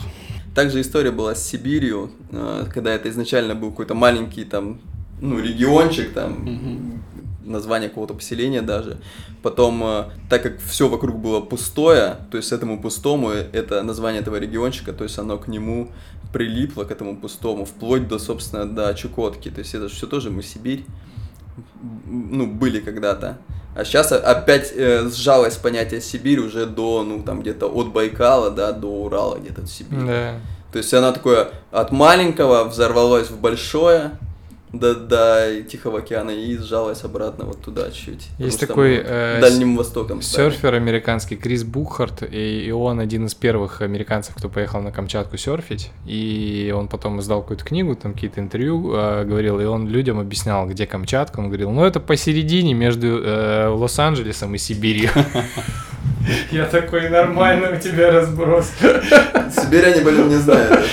Также 0.53 0.81
история 0.81 1.11
была 1.11 1.35
с 1.35 1.43
Сибирью, 1.43 2.11
э, 2.31 2.65
когда 2.71 2.93
это 2.93 3.09
изначально 3.09 3.55
был 3.55 3.71
какой-то 3.71 3.95
маленький 3.95 4.43
там, 4.43 4.80
ну, 5.21 5.39
региончик, 5.39 6.13
там, 6.13 6.34
Мгм. 6.34 7.03
Название 7.44 7.90
какого-то 7.90 8.14
поселения 8.14 8.61
даже. 8.61 8.98
Потом, 9.41 9.84
э, 9.84 10.06
так 10.30 10.44
как 10.44 10.60
все 10.60 10.88
вокруг 10.88 11.18
было 11.18 11.41
пустое, 11.41 12.18
то 12.32 12.38
есть 12.38 12.52
этому 12.52 12.82
пустому, 12.82 13.30
это 13.30 13.84
название 13.84 14.22
этого 14.22 14.38
региончика, 14.38 14.94
то 14.94 15.03
есть 15.03 15.18
оно 15.20 15.38
к 15.38 15.48
нему 15.48 15.91
прилипло, 16.32 16.84
к 16.84 16.91
этому 16.91 17.15
пустому, 17.15 17.65
вплоть 17.65 18.07
до, 18.07 18.20
собственно, 18.20 18.65
до 18.65 18.94
Чукотки. 18.94 19.49
То 19.49 19.60
есть 19.60 19.76
это 19.76 19.88
все 19.88 20.07
тоже 20.07 20.32
мы 20.32 20.44
Сибирь, 20.44 20.86
ну, 22.06 22.48
были 22.48 22.80
когда-то. 22.80 23.38
А 23.76 23.86
сейчас 23.86 24.11
опять 24.11 24.72
э, 24.76 25.10
сжалось 25.10 25.56
понятие 25.56 26.02
Сибирь 26.02 26.40
уже 26.40 26.65
до, 26.65 27.03
ну, 27.03 27.24
там, 27.24 27.41
где-то 27.41 27.68
от 27.68 27.91
Байкала, 27.91 28.52
да, 28.52 28.72
до 28.72 28.88
Урала 28.88 29.38
где-то 29.38 29.61
в 29.61 29.68
Сибирь. 29.68 30.06
Да. 30.06 30.40
То 30.72 30.78
есть 30.80 30.94
она 30.94 31.11
такое 31.11 31.52
от 31.72 31.91
маленького 31.91 32.64
взорвалось 32.65 33.30
в 33.30 33.40
большое 33.40 34.11
до, 34.73 34.95
до 34.95 35.61
Тихого 35.69 35.99
океана 35.99 36.31
и 36.31 36.57
сжалась 36.57 37.03
обратно 37.03 37.45
вот 37.45 37.61
туда 37.61 37.91
чуть. 37.91 38.27
Есть 38.39 38.59
такой, 38.59 39.01
э, 39.03 39.39
Дальним 39.39 39.77
Востоком. 39.77 40.21
стали. 40.21 40.49
Серфер 40.49 40.73
американский 40.73 41.35
Крис 41.35 41.63
Бухарт, 41.63 42.23
и, 42.23 42.65
и 42.65 42.71
он 42.71 42.99
один 42.99 43.27
из 43.27 43.35
первых 43.35 43.81
американцев, 43.81 44.35
кто 44.35 44.49
поехал 44.49 44.81
на 44.81 44.91
Камчатку 44.91 45.37
серфить, 45.37 45.91
и 46.05 46.73
он 46.75 46.87
потом 46.87 47.19
издал 47.19 47.41
какую-то 47.41 47.63
книгу, 47.63 47.95
там 47.95 48.13
какие-то 48.13 48.41
интервью 48.41 48.93
э, 48.95 49.25
говорил, 49.25 49.59
и 49.59 49.65
он 49.65 49.87
людям 49.87 50.19
объяснял, 50.19 50.67
где 50.67 50.87
Камчатка, 50.87 51.39
он 51.39 51.47
говорил, 51.47 51.69
ну 51.69 51.85
это 51.85 51.99
посередине 51.99 52.73
между 52.73 53.21
э, 53.23 53.67
Лос-Анджелесом 53.67 54.55
и 54.55 54.57
Сибирью. 54.57 55.11
Я 56.51 56.65
такой, 56.65 57.09
нормально 57.09 57.75
у 57.75 57.80
тебя 57.80 58.11
разброс. 58.11 58.71
Сибиряне, 58.80 60.01
блин, 60.01 60.30
не 60.30 60.35
знают. 60.35 60.88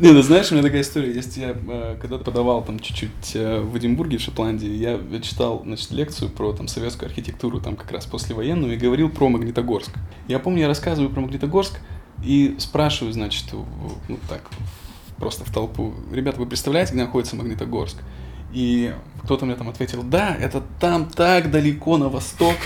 Не, 0.00 0.10
ну 0.10 0.22
знаешь, 0.22 0.50
у 0.50 0.54
меня 0.54 0.62
такая 0.62 0.82
история 0.82 1.12
есть. 1.12 1.36
Я 1.36 1.50
э, 1.56 1.96
когда-то 2.00 2.24
подавал 2.24 2.62
там 2.62 2.78
чуть-чуть 2.78 3.34
э, 3.34 3.60
в 3.60 3.76
Эдинбурге, 3.78 4.18
в 4.18 4.20
Шотландии, 4.20 4.68
я 4.68 4.98
читал, 5.20 5.62
значит, 5.64 5.90
лекцию 5.92 6.30
про 6.30 6.52
там 6.52 6.68
советскую 6.68 7.08
архитектуру, 7.08 7.60
там 7.60 7.76
как 7.76 7.90
раз 7.92 8.04
послевоенную, 8.06 8.74
и 8.74 8.76
говорил 8.76 9.08
про 9.08 9.28
Магнитогорск. 9.28 9.92
Я 10.28 10.38
помню, 10.38 10.62
я 10.62 10.68
рассказываю 10.68 11.10
про 11.10 11.20
Магнитогорск 11.20 11.78
и 12.22 12.56
спрашиваю, 12.58 13.12
значит, 13.12 13.44
ну 13.52 14.18
так, 14.28 14.42
просто 15.16 15.44
в 15.44 15.52
толпу, 15.52 15.94
ребята, 16.12 16.38
вы 16.38 16.46
представляете, 16.46 16.92
где 16.92 17.02
находится 17.02 17.36
Магнитогорск? 17.36 17.96
И 18.52 18.92
кто-то 19.22 19.46
мне 19.46 19.56
там 19.56 19.68
ответил, 19.68 20.02
да, 20.02 20.36
это 20.38 20.62
там 20.80 21.08
так 21.08 21.50
далеко 21.50 21.96
на 21.98 22.08
восток, 22.08 22.56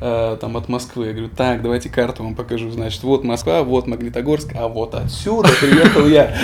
э, 0.00 0.36
там 0.40 0.56
от 0.56 0.68
Москвы. 0.68 1.06
Я 1.06 1.12
говорю, 1.12 1.30
так, 1.34 1.62
давайте 1.62 1.88
карту 1.88 2.24
вам 2.24 2.34
покажу. 2.34 2.70
Значит, 2.70 3.02
вот 3.02 3.24
Москва, 3.24 3.62
вот 3.62 3.86
Магнитогорск, 3.86 4.52
а 4.54 4.68
вот 4.68 4.94
отсюда 4.94 5.48
приехал 5.60 6.06
я. 6.06 6.34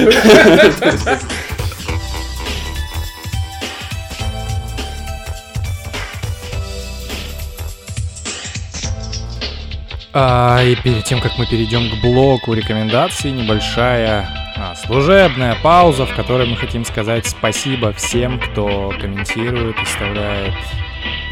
А, 10.18 10.62
и 10.62 10.74
перед 10.76 11.04
тем, 11.04 11.20
как 11.20 11.36
мы 11.36 11.44
перейдем 11.44 11.90
к 11.90 12.00
блоку 12.00 12.54
рекомендаций, 12.54 13.30
небольшая 13.30 14.26
а, 14.56 14.74
служебная 14.74 15.56
пауза, 15.62 16.06
в 16.06 16.16
которой 16.16 16.48
мы 16.48 16.56
хотим 16.56 16.86
сказать 16.86 17.26
спасибо 17.26 17.92
всем, 17.92 18.40
кто 18.40 18.94
комментирует, 18.98 19.76
оставляет 19.78 20.54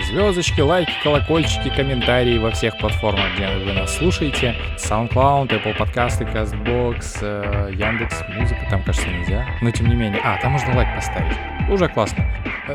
звездочки, 0.06 0.60
лайки, 0.60 0.92
колокольчики, 1.02 1.68
комментарии 1.70 2.38
во 2.38 2.50
всех 2.50 2.76
платформах, 2.78 3.34
где 3.34 3.48
вы 3.48 3.72
нас 3.72 3.96
слушаете. 3.96 4.54
SoundCloud, 4.76 5.48
Apple 5.48 5.76
подкасты, 5.76 6.24
CastBox, 6.24 7.18
э, 7.22 7.72
Яндекс, 7.72 8.22
музыка, 8.28 8.66
там, 8.70 8.82
кажется, 8.82 9.08
нельзя. 9.08 9.46
Но 9.60 9.70
тем 9.70 9.88
не 9.88 9.94
менее. 9.94 10.20
А, 10.24 10.38
там 10.40 10.52
можно 10.52 10.74
лайк 10.76 10.94
поставить. 10.94 11.36
Уже 11.70 11.88
классно. 11.88 12.24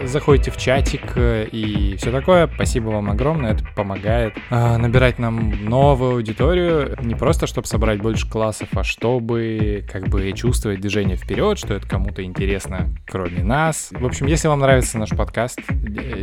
Заходите 0.04 0.52
в 0.52 0.58
чатик 0.58 1.14
э, 1.16 1.48
и 1.52 1.96
все 1.98 2.12
такое. 2.12 2.48
Спасибо 2.48 2.90
вам 2.90 3.10
огромное, 3.10 3.54
это 3.54 3.64
помогает 3.76 4.36
э, 4.50 4.78
набирать 4.78 5.18
нам 5.18 5.66
новую 5.66 6.18
аудиторию. 6.18 6.96
Не 7.02 7.16
просто, 7.16 7.48
чтобы 7.48 7.68
собрать 7.68 8.00
больше 8.00 8.30
классов, 8.30 8.68
а 8.76 8.84
чтобы 8.84 9.84
как 9.92 10.08
бы 10.10 10.32
чувствовать 10.34 10.82
движение 10.82 11.18
вперед, 11.18 11.58
что 11.58 11.74
это 11.74 11.88
кому-то 11.88 12.24
интересно, 12.24 12.90
кроме 13.08 13.44
нас. 13.44 13.90
В 13.92 14.06
общем, 14.06 14.28
если 14.28 14.48
вам 14.48 14.60
нравится 14.60 15.00
наш 15.00 15.10
подкаст, 15.10 15.60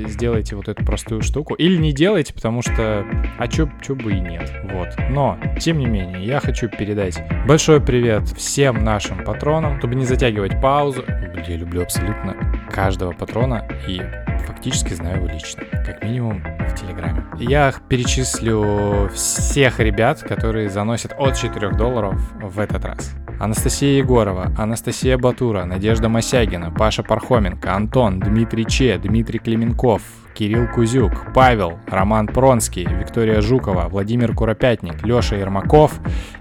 сделайте 0.06 0.54
вот 0.54 0.68
эту 0.68 0.84
простую 0.84 1.22
штуку. 1.22 1.54
Или 1.54 1.76
не 1.76 1.92
делайте, 1.92 2.34
потому 2.34 2.62
что... 2.62 3.04
А 3.38 3.48
чё, 3.48 3.68
чё 3.82 3.96
бы 3.96 4.12
и 4.12 4.20
нет. 4.20 4.52
Вот. 4.72 4.90
Но, 5.10 5.38
тем 5.60 5.78
не 5.78 5.86
менее, 5.86 6.24
я 6.24 6.40
хочу 6.40 6.68
передать 6.68 7.18
большой 7.46 7.80
привет 7.80 8.28
всем 8.28 8.84
нашим 8.84 9.24
патронам, 9.24 9.78
чтобы 9.78 9.96
не 9.96 10.04
затягивать 10.04 10.60
паузу. 10.60 11.04
Я 11.48 11.56
люблю 11.56 11.82
абсолютно 11.82 12.34
каждого 12.70 13.12
патрона 13.12 13.66
и 13.86 14.02
фактически 14.46 14.94
знаю 14.94 15.18
его 15.18 15.28
лично. 15.28 15.62
Как 15.84 16.02
минимум 16.02 16.42
в 16.42 16.74
Телеграме. 16.74 17.24
Я 17.38 17.72
перечислю 17.88 19.08
всех 19.14 19.80
ребят, 19.80 20.22
которые 20.22 20.70
заносят 20.70 21.14
от 21.18 21.36
4 21.36 21.72
долларов 21.72 22.20
в 22.40 22.58
этот 22.58 22.84
раз. 22.84 23.14
Анастасия 23.38 23.98
Егорова, 23.98 24.52
Анастасия 24.56 25.18
Батура, 25.18 25.64
Надежда 25.64 26.08
Мосягина, 26.08 26.70
Паша 26.70 27.02
Пархоменко, 27.02 27.74
Антон, 27.74 28.18
Дмитрий 28.18 28.64
Че, 28.64 28.98
Дмитрий 28.98 29.38
Клименков, 29.38 30.02
Кирилл 30.34 30.68
Кузюк, 30.68 31.32
Павел, 31.34 31.78
Роман 31.86 32.26
Пронский, 32.26 32.84
Виктория 32.84 33.40
Жукова, 33.40 33.88
Владимир 33.88 34.34
Куропятник, 34.34 35.04
Леша 35.04 35.36
Ермаков 35.36 36.00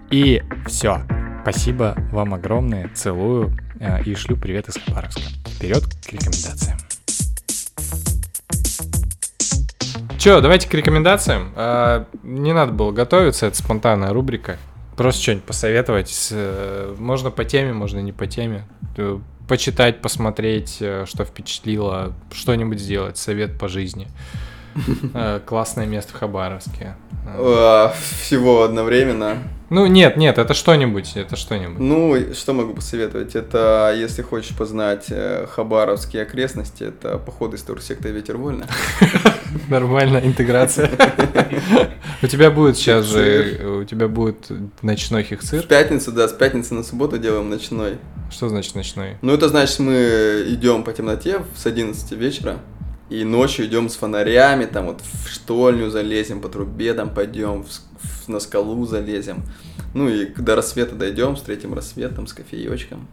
и 0.09 0.41
все. 0.65 1.01
Спасибо 1.41 1.95
вам 2.11 2.33
огромное, 2.33 2.89
целую 2.93 3.55
э, 3.79 4.03
и 4.03 4.15
шлю 4.15 4.35
привет 4.35 4.67
из 4.67 4.77
Хабаровска. 4.77 5.21
Вперед 5.55 5.83
к 5.85 6.11
рекомендациям. 6.11 6.77
Че, 10.19 10.41
давайте 10.41 10.67
к 10.67 10.73
рекомендациям. 10.73 11.51
А, 11.55 12.07
не 12.23 12.53
надо 12.53 12.71
было 12.71 12.91
готовиться, 12.91 13.45
это 13.47 13.57
спонтанная 13.57 14.11
рубрика. 14.11 14.57
Просто 14.97 15.21
что-нибудь 15.21 15.43
посоветовать. 15.45 16.29
э, 16.31 16.95
Можно 16.97 17.29
по 17.31 17.43
теме, 17.45 17.73
можно 17.73 17.99
не 17.99 18.11
по 18.13 18.27
теме. 18.27 18.65
Э, 18.97 19.19
Почитать, 19.47 20.01
посмотреть, 20.01 20.77
э, 20.79 21.05
что 21.07 21.23
впечатлило, 21.23 22.13
что-нибудь 22.33 22.79
сделать, 22.79 23.17
совет 23.17 23.59
по 23.59 23.67
жизни. 23.67 24.07
Э, 25.13 25.39
Классное 25.45 25.85
место 25.85 26.13
в 26.13 26.19
Хабаровске. 26.19 26.95
А, 27.27 27.93
Всего 28.21 28.63
одновременно. 28.63 29.37
Ну, 29.71 29.87
нет, 29.87 30.15
нет, 30.15 30.37
это 30.37 30.53
что-нибудь, 30.53 31.13
это 31.15 31.35
что-нибудь. 31.35 31.79
Ну, 31.79 32.33
что 32.35 32.53
могу 32.53 32.75
посоветовать? 32.75 33.35
Это, 33.35 33.95
если 33.97 34.21
хочешь 34.21 34.55
познать 34.55 35.05
э, 35.09 35.47
хабаровские 35.49 36.21
окрестности, 36.21 36.83
это 36.83 37.17
походы 37.17 37.57
из 37.57 37.63
турсекта 37.63 38.09
«Ветер 38.09 38.37
вольно». 38.37 38.67
Нормальная 39.69 40.21
интеграция. 40.23 40.91
У 42.21 42.27
тебя 42.27 42.51
будет 42.51 42.77
сейчас 42.77 43.05
же, 43.05 43.79
у 43.81 43.83
тебя 43.85 44.07
будет 44.07 44.51
ночной 44.83 45.23
В 45.23 45.27
хихцир. 45.27 45.63
пятницу, 45.63 46.11
да, 46.11 46.27
с 46.27 46.33
пятницы 46.33 46.73
на 46.75 46.83
субботу 46.83 47.17
делаем 47.17 47.49
ночной. 47.49 47.97
Что 48.31 48.49
значит 48.49 48.75
ночной? 48.75 49.17
Ну, 49.21 49.33
это 49.33 49.49
значит, 49.49 49.79
мы 49.79 50.43
идем 50.47 50.83
по 50.83 50.93
темноте 50.93 51.41
с 51.55 51.65
11 51.65 52.11
вечера, 52.13 52.59
и 53.09 53.23
ночью 53.23 53.65
идем 53.65 53.89
с 53.89 53.95
фонарями, 53.95 54.65
там 54.65 54.87
вот 54.87 55.01
в 55.01 55.29
штольню 55.29 55.89
залезем, 55.89 56.41
по 56.41 56.49
трубе 56.49 56.93
там 56.93 57.09
пойдем, 57.13 57.63
в 57.63 57.69
в- 57.69 58.27
на 58.27 58.39
скалу 58.39 58.85
залезем. 58.85 59.43
Ну 59.93 60.09
и 60.09 60.25
до 60.25 60.55
рассвета 60.55 60.95
дойдем, 60.95 61.35
встретим 61.35 61.73
рассвет 61.73 62.15
там 62.15 62.27
с 62.27 62.33
кофеечком, 62.33 63.07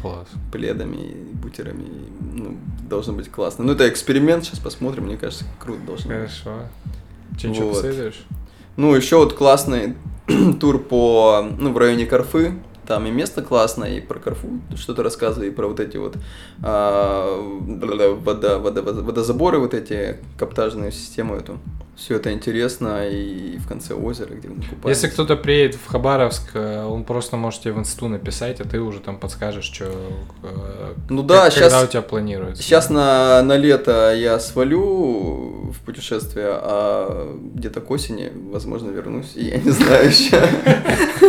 Класс. 0.00 0.28
пледами, 0.52 0.96
и 0.96 1.14
бутерами. 1.34 1.86
Ну, 2.20 2.56
должно 2.88 3.12
быть 3.14 3.30
классно. 3.30 3.64
Ну, 3.64 3.72
это 3.72 3.88
эксперимент, 3.88 4.44
сейчас 4.44 4.58
посмотрим, 4.58 5.04
мне 5.04 5.16
кажется, 5.16 5.44
круто 5.58 5.80
должно 5.86 6.08
быть. 6.10 6.30
Хорошо. 6.30 6.62
Че, 7.40 7.48
ничего 7.48 7.66
Вот. 7.68 7.76
посоветуешь? 7.76 8.20
Ну, 8.76 8.94
еще 8.94 9.16
вот 9.16 9.32
классный 9.34 9.94
тур 10.60 10.82
по, 10.82 11.46
ну, 11.58 11.72
в 11.72 11.78
районе 11.78 12.06
Карфы. 12.06 12.54
Там 12.88 13.06
и 13.06 13.10
место 13.10 13.42
классное, 13.42 13.98
и 13.98 14.00
про 14.00 14.18
Карфу 14.18 14.48
что-то 14.74 15.02
рассказываю, 15.02 15.50
и 15.50 15.54
про 15.54 15.66
вот 15.66 15.78
эти 15.78 15.98
вот 15.98 16.16
а, 16.62 17.38
вода, 17.38 18.08
вода, 18.14 18.58
вода- 18.58 19.02
водозаборы, 19.02 19.58
вот 19.58 19.74
эти 19.74 20.16
каптажную 20.38 20.90
систему 20.90 21.36
эту. 21.36 21.58
Все 21.98 22.14
это 22.14 22.32
интересно, 22.32 23.08
и 23.08 23.58
в 23.58 23.66
конце 23.66 23.92
озера, 23.92 24.32
где 24.32 24.46
мы 24.46 24.62
купаемся. 24.62 24.88
Если 24.88 25.08
кто-то 25.08 25.34
приедет 25.34 25.74
в 25.84 25.90
Хабаровск, 25.90 26.50
э, 26.54 26.84
он 26.84 27.02
просто 27.02 27.36
может 27.36 27.62
тебе 27.62 27.72
в 27.72 27.78
инсту 27.80 28.06
написать, 28.06 28.60
а 28.60 28.64
ты 28.64 28.80
уже 28.80 29.00
там 29.00 29.18
подскажешь, 29.18 29.64
что... 29.64 29.90
Ну 31.10 31.24
да, 31.24 31.50
когда 31.50 31.70
щас- 31.70 31.84
у 31.84 31.86
тебя 31.88 32.02
планируется. 32.02 32.62
Сейчас 32.62 32.88
на, 32.88 33.42
на 33.42 33.56
лето 33.56 34.14
я 34.14 34.38
свалю 34.38 35.72
в 35.72 35.80
путешествие, 35.84 36.46
а 36.50 37.36
где-то 37.54 37.80
к 37.80 37.90
осени, 37.90 38.30
возможно, 38.52 38.90
вернусь, 38.90 39.32
и 39.34 39.46
я 39.46 39.58
не 39.58 39.70
знаю 39.70 40.08
еще. 40.08 40.40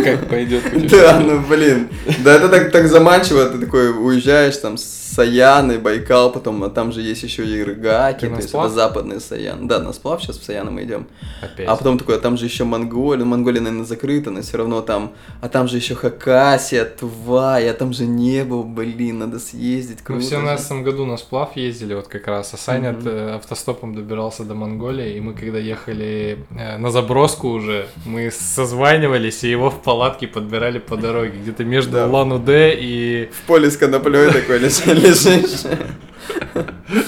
Как 0.04 0.30
пойдет 0.30 0.64
Да, 0.92 1.20
ну 1.20 1.42
блин. 1.50 1.90
Да, 2.24 2.36
это 2.36 2.48
так, 2.48 2.72
так 2.72 2.88
заманчиво, 2.88 3.50
ты 3.50 3.58
такой 3.58 3.90
уезжаешь 3.90 4.58
там 4.58 4.78
с 4.78 5.09
Саяны, 5.16 5.80
Байкал, 5.80 6.32
потом, 6.32 6.64
а 6.64 6.70
там 6.70 6.92
же 6.92 7.02
есть 7.02 7.24
еще 7.24 7.46
и 7.46 7.64
Рыгаки, 7.64 8.22
Ты 8.22 8.30
то 8.30 8.36
есть 8.36 8.50
это 8.50 8.70
западный 8.70 9.20
Саян. 9.20 9.68
Да, 9.68 9.80
на 9.80 9.94
сплав 9.94 10.22
сейчас 10.22 10.38
в 10.38 10.44
Саяны 10.44 10.72
мы 10.72 10.84
идем. 10.84 11.08
Опять. 11.42 11.68
А 11.68 11.76
потом 11.76 11.98
такой, 11.98 12.16
а 12.18 12.20
там 12.20 12.38
же 12.38 12.46
еще 12.46 12.64
Монголия, 12.64 13.26
ну, 13.26 13.32
Монголия, 13.32 13.62
наверное, 13.62 13.86
закрыта, 13.86 14.30
но 14.32 14.42
все 14.42 14.58
равно 14.58 14.82
там, 14.82 15.14
а 15.42 15.50
там 15.50 15.68
же 15.68 15.78
еще 15.78 15.96
Хакасия, 15.96 16.86
Тува, 16.86 17.60
я 17.60 17.74
там 17.74 17.94
же 17.94 18.06
не 18.06 18.44
был, 18.44 18.64
блин, 18.64 19.20
надо 19.20 19.40
съездить, 19.40 20.00
Мы 20.00 20.06
круто. 20.06 20.22
в 20.22 20.24
же. 20.24 20.30
17 20.30 20.72
году 20.84 21.06
на 21.06 21.18
сплав 21.18 21.56
ездили, 21.56 21.94
вот 21.94 22.08
как 22.08 22.28
раз, 22.28 22.54
а 22.54 22.58
Саня 22.58 22.96
э, 23.04 23.36
автостопом 23.36 23.96
добирался 23.96 24.44
до 24.44 24.54
Монголии, 24.56 25.16
и 25.16 25.20
мы 25.20 25.34
когда 25.34 25.58
ехали 25.58 26.40
э, 26.58 26.78
на 26.78 26.92
заброску 26.92 27.50
уже, 27.50 27.88
мы 28.06 28.32
созванивались, 28.32 29.44
и 29.44 29.50
его 29.50 29.70
в 29.70 29.82
палатке 29.82 30.28
подбирали 30.28 30.80
по 30.80 30.98
дороге, 30.98 31.40
где-то 31.42 31.64
между 31.64 31.92
Да. 31.94 32.08
Улан-Удэ 32.08 32.76
и 32.80 33.30
В 33.32 33.48
поле 33.48 33.70
с 33.72 33.78
коноплей 33.78 34.32
такой 34.32 34.60
лежишь. 34.60 34.99
Лежишь. 35.00 35.66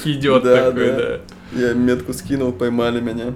идет 0.05 0.43
Да, 0.43 0.72
такой, 0.72 0.91
да. 0.91 1.19
Я 1.53 1.73
метку 1.73 2.13
скинул, 2.13 2.51
поймали 2.51 3.01
меня. 3.01 3.35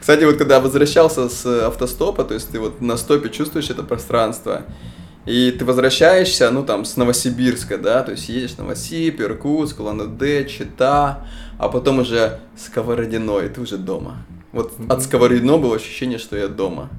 Кстати, 0.00 0.24
вот 0.24 0.36
когда 0.36 0.60
возвращался 0.60 1.28
с 1.28 1.46
автостопа, 1.66 2.24
то 2.24 2.34
есть 2.34 2.50
ты 2.50 2.60
вот 2.60 2.80
на 2.80 2.96
стопе 2.96 3.30
чувствуешь 3.30 3.70
это 3.70 3.82
пространство, 3.82 4.62
и 5.24 5.50
ты 5.50 5.64
возвращаешься, 5.64 6.50
ну 6.50 6.62
там, 6.62 6.84
с 6.84 6.96
Новосибирска, 6.96 7.78
да, 7.78 8.02
то 8.02 8.10
есть 8.10 8.28
едешь 8.28 8.58
Новосиб, 8.58 9.20
Иркутск, 9.20 9.80
Улан-Удэ, 9.80 10.46
Чита, 10.46 11.26
а 11.58 11.68
потом 11.68 12.00
уже 12.00 12.40
Сковородино, 12.56 13.38
и 13.38 13.48
ты 13.48 13.62
уже 13.62 13.78
дома. 13.78 14.18
Вот 14.52 14.74
от 14.90 15.02
Сковородино 15.02 15.56
было 15.56 15.76
ощущение, 15.76 16.18
что 16.18 16.36
я 16.36 16.48
дома. 16.48 16.90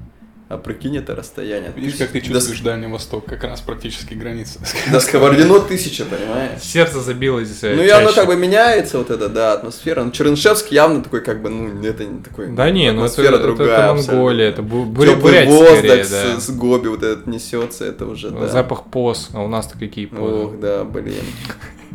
А 0.48 0.58
прикинь, 0.58 0.96
это 0.96 1.16
расстояние. 1.16 1.72
Видишь, 1.74 1.96
как 1.98 2.10
ты 2.10 2.20
До- 2.20 2.26
чувствуешь 2.28 2.60
Дальний 2.60 2.86
Восток, 2.86 3.24
как 3.24 3.42
раз 3.42 3.60
практически 3.60 4.14
граница. 4.14 4.60
До 4.92 5.00
Сковородино 5.00 5.58
тысяча, 5.58 6.04
понимаешь? 6.04 6.62
Сердце 6.62 7.00
забилось 7.00 7.50
э, 7.64 7.74
Ну, 7.74 7.82
и 7.82 7.88
оно 7.88 8.04
чаще. 8.10 8.14
как 8.20 8.26
бы 8.28 8.36
меняется, 8.36 8.98
вот 8.98 9.10
это, 9.10 9.28
да, 9.28 9.54
атмосфера. 9.54 10.04
Ну, 10.04 10.12
Чернышевск 10.12 10.70
явно 10.70 11.02
такой, 11.02 11.20
как 11.22 11.42
бы, 11.42 11.48
ну, 11.50 11.82
это 11.84 12.04
не 12.04 12.22
такой... 12.22 12.46
Да 12.54 12.70
не, 12.70 12.92
ну 12.92 13.04
это, 13.04 13.12
атмосфера 13.12 13.34
это, 13.34 13.42
другая 13.42 13.68
это 13.70 13.90
абсолютно. 13.90 14.14
Монголия, 14.14 14.48
это 14.50 14.62
Бу- 14.62 14.86
Буря- 14.86 15.16
Бурятия 15.16 15.46
воздух 15.50 15.78
скорее, 15.78 16.04
с, 16.04 16.10
да. 16.10 16.40
с 16.40 16.50
Гоби 16.50 16.86
вот 16.88 17.02
этот 17.02 17.26
несется, 17.26 17.84
это 17.84 18.06
уже, 18.06 18.30
да. 18.30 18.46
Запах 18.46 18.84
поз, 18.84 19.30
а 19.32 19.42
у 19.42 19.48
нас-то 19.48 19.76
какие 19.76 20.06
позы? 20.06 20.22
Ох, 20.44 20.60
да, 20.60 20.84
блин. 20.84 21.24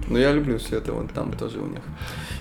Ну, 0.10 0.18
я 0.18 0.34
люблю 0.34 0.60
все 0.60 0.80
это, 0.80 0.92
вот 0.92 1.14
там 1.14 1.32
тоже 1.32 1.58
у 1.60 1.68
них. 1.68 1.80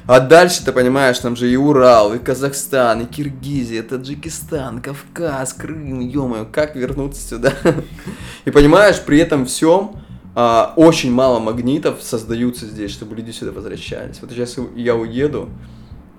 А 0.06 0.20
дальше, 0.20 0.64
ты 0.64 0.72
понимаешь, 0.72 1.18
там 1.18 1.36
же 1.36 1.51
и 1.51 1.56
Урал, 1.56 2.14
и 2.14 2.18
Казахстан, 2.18 3.02
и 3.02 3.05
Киргизия, 3.06 3.82
Таджикистан, 3.82 4.81
Кавказ, 4.81 5.52
Крым, 5.52 6.01
ё 6.01 6.47
как 6.51 6.74
вернуться 6.74 7.27
сюда? 7.28 7.52
И 8.44 8.51
понимаешь, 8.51 9.01
при 9.01 9.18
этом 9.18 9.47
всем 9.47 10.01
а, 10.35 10.72
очень 10.77 11.12
мало 11.12 11.39
магнитов 11.39 12.02
создаются 12.02 12.66
здесь, 12.66 12.90
чтобы 12.90 13.14
люди 13.14 13.31
сюда 13.31 13.52
возвращались. 13.52 14.20
Вот 14.20 14.31
сейчас 14.31 14.56
я 14.74 14.97
уеду, 14.97 15.51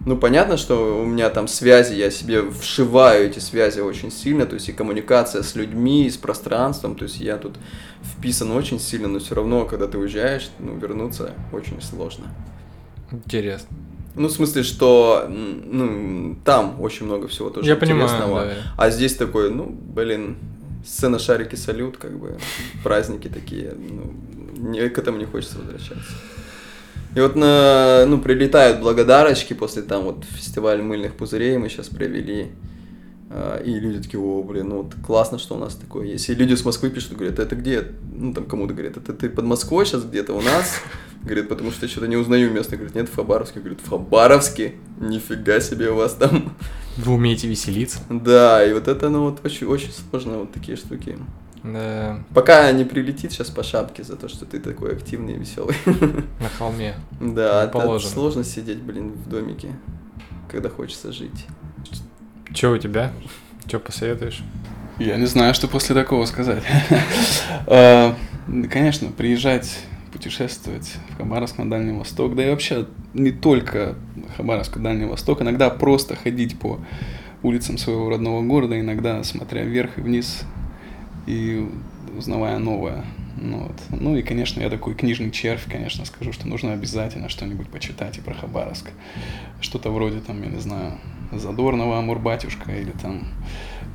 ну, 0.05 0.17
понятно, 0.17 0.57
что 0.57 1.01
у 1.01 1.05
меня 1.05 1.29
там 1.29 1.47
связи, 1.47 1.93
я 1.93 2.09
себе 2.09 2.41
вшиваю 2.49 3.27
эти 3.27 3.39
связи 3.39 3.81
очень 3.81 4.11
сильно, 4.11 4.45
то 4.45 4.55
есть 4.55 4.67
и 4.67 4.73
коммуникация 4.73 5.43
с 5.43 5.55
людьми, 5.55 6.07
и 6.07 6.09
с 6.09 6.17
пространством, 6.17 6.95
то 6.95 7.03
есть 7.03 7.19
я 7.19 7.37
тут 7.37 7.57
вписан 8.01 8.51
очень 8.51 8.79
сильно, 8.79 9.07
но 9.07 9.19
все 9.19 9.35
равно, 9.35 9.65
когда 9.65 9.87
ты 9.87 9.97
уезжаешь, 9.97 10.49
ну, 10.59 10.75
вернуться 10.75 11.33
очень 11.51 11.81
сложно. 11.81 12.25
Интересно. 13.11 13.69
Ну, 14.15 14.27
в 14.27 14.31
смысле, 14.31 14.63
что, 14.63 15.25
ну, 15.29 16.35
там 16.43 16.81
очень 16.81 17.05
много 17.05 17.27
всего 17.27 17.49
тоже 17.49 17.67
Я 17.69 17.75
понимаю, 17.75 18.03
интересного. 18.03 18.45
да. 18.45 18.53
А 18.77 18.89
здесь 18.89 19.15
такой, 19.15 19.49
ну, 19.51 19.65
блин, 19.65 20.35
сцена 20.85 21.17
шарики 21.19 21.55
салют, 21.55 21.97
как 21.97 22.17
бы, 22.19 22.37
праздники 22.83 23.29
такие, 23.29 23.73
ну, 23.77 24.13
не- 24.69 24.89
к 24.89 24.97
этому 24.97 25.17
не 25.17 25.25
хочется 25.25 25.57
возвращаться. 25.59 26.11
И 27.15 27.19
вот 27.19 27.35
на, 27.35 28.05
ну, 28.05 28.19
прилетают 28.19 28.79
благодарочки 28.79 29.53
после 29.53 29.81
там 29.81 30.03
вот 30.03 30.23
фестиваля 30.25 30.81
мыльных 30.83 31.13
пузырей 31.15 31.57
мы 31.57 31.69
сейчас 31.69 31.87
провели. 31.87 32.51
А, 33.33 33.61
И 33.63 33.79
люди 33.79 34.01
такие, 34.01 34.21
о, 34.21 34.43
блин, 34.43 34.69
ну 34.69 34.81
вот 34.83 34.95
классно, 35.05 35.39
что 35.39 35.55
у 35.55 35.57
нас 35.57 35.75
такое 35.75 36.05
есть. 36.07 36.29
И 36.29 36.35
люди 36.35 36.53
с 36.53 36.65
Москвы 36.65 36.89
пишут, 36.89 37.13
говорят, 37.13 37.39
это 37.39 37.55
где? 37.55 37.87
Ну, 38.13 38.33
там 38.33 38.45
кому-то 38.45 38.73
говорят, 38.73 38.97
это 38.97 39.13
ты 39.13 39.29
под 39.29 39.45
Москвой 39.45 39.85
сейчас 39.85 40.03
где-то 40.03 40.33
у 40.33 40.41
нас? 40.41 40.79
Говорит, 41.23 41.49
потому 41.49 41.69
что 41.69 41.85
я 41.85 41.91
что-то 41.91 42.07
не 42.07 42.17
узнаю 42.17 42.51
место. 42.51 42.75
Говорит, 42.77 42.95
нет, 42.95 43.07
в 43.07 43.15
Хабаровске. 43.15 43.59
Говорит, 43.59 43.79
в 43.83 43.87
Хабаровске? 43.87 44.73
Нифига 44.99 45.59
себе 45.59 45.91
у 45.91 45.95
вас 45.95 46.15
там. 46.15 46.55
Вы 46.97 47.13
умеете 47.13 47.47
веселиться? 47.47 47.99
Да, 48.09 48.65
и 48.65 48.73
вот 48.73 48.87
это, 48.87 49.09
ну, 49.09 49.25
вот 49.25 49.45
очень, 49.45 49.67
очень 49.67 49.91
сложно, 49.91 50.39
вот 50.39 50.51
такие 50.51 50.75
штуки. 50.75 51.19
Да, 51.63 52.23
Пока 52.33 52.71
не 52.71 52.85
прилетит 52.85 53.31
сейчас 53.31 53.51
по 53.51 53.61
шапке 53.61 54.03
за 54.03 54.15
то, 54.15 54.27
что 54.29 54.47
ты 54.47 54.59
такой 54.59 54.93
активный 54.93 55.35
и 55.35 55.37
веселый. 55.37 55.75
на 55.85 56.49
холме. 56.57 56.95
Да, 57.21 57.67
положено. 57.67 58.11
сложно 58.11 58.43
сидеть, 58.43 58.79
блин, 58.79 59.11
в 59.11 59.29
домике, 59.29 59.75
когда 60.49 60.69
хочется 60.69 61.11
жить. 61.11 61.45
Че 62.53 62.71
у 62.71 62.77
тебя? 62.77 63.11
Че 63.67 63.79
посоветуешь? 63.79 64.41
Я 64.99 65.17
не 65.17 65.25
знаю, 65.25 65.53
что 65.53 65.67
после 65.67 65.95
такого 65.95 66.25
сказать. 66.25 66.63
А, 67.67 68.15
Конечно, 68.69 69.09
приезжать, 69.11 69.79
путешествовать 70.11 70.95
в 71.09 71.17
Хабаровск 71.17 71.57
на 71.57 71.69
Дальний 71.69 71.97
Восток, 71.97 72.35
да 72.35 72.45
и 72.45 72.49
вообще 72.49 72.87
не 73.13 73.31
только 73.31 73.95
Хабаровск, 74.35 74.77
а 74.77 74.79
Дальний 74.79 75.05
Восток, 75.05 75.41
иногда 75.41 75.69
просто 75.69 76.15
ходить 76.15 76.59
по 76.59 76.79
улицам 77.43 77.77
своего 77.77 78.09
родного 78.09 78.41
города, 78.41 78.79
иногда 78.79 79.23
смотря 79.23 79.63
вверх 79.63 79.97
и 79.97 80.01
вниз 80.01 80.43
и 81.27 81.69
узнавая 82.17 82.57
новое. 82.57 83.05
Ну, 83.39 83.59
вот. 83.67 84.01
ну 84.01 84.17
и, 84.17 84.21
конечно, 84.21 84.59
я 84.59 84.69
такой 84.69 84.95
книжный 84.95 85.31
червь, 85.31 85.65
конечно, 85.71 86.03
скажу, 86.05 86.33
что 86.33 86.47
нужно 86.47 86.73
обязательно 86.73 87.29
что-нибудь 87.29 87.69
почитать 87.69 88.17
и 88.17 88.21
про 88.21 88.33
Хабаровск. 88.33 88.89
Что-то 89.61 89.91
вроде, 89.91 90.19
там, 90.19 90.43
я 90.43 90.49
не 90.49 90.59
знаю, 90.59 90.97
Задорнова, 91.31 91.99
Амур-батюшка 91.99 92.71
или 92.71 92.91
там 92.91 93.27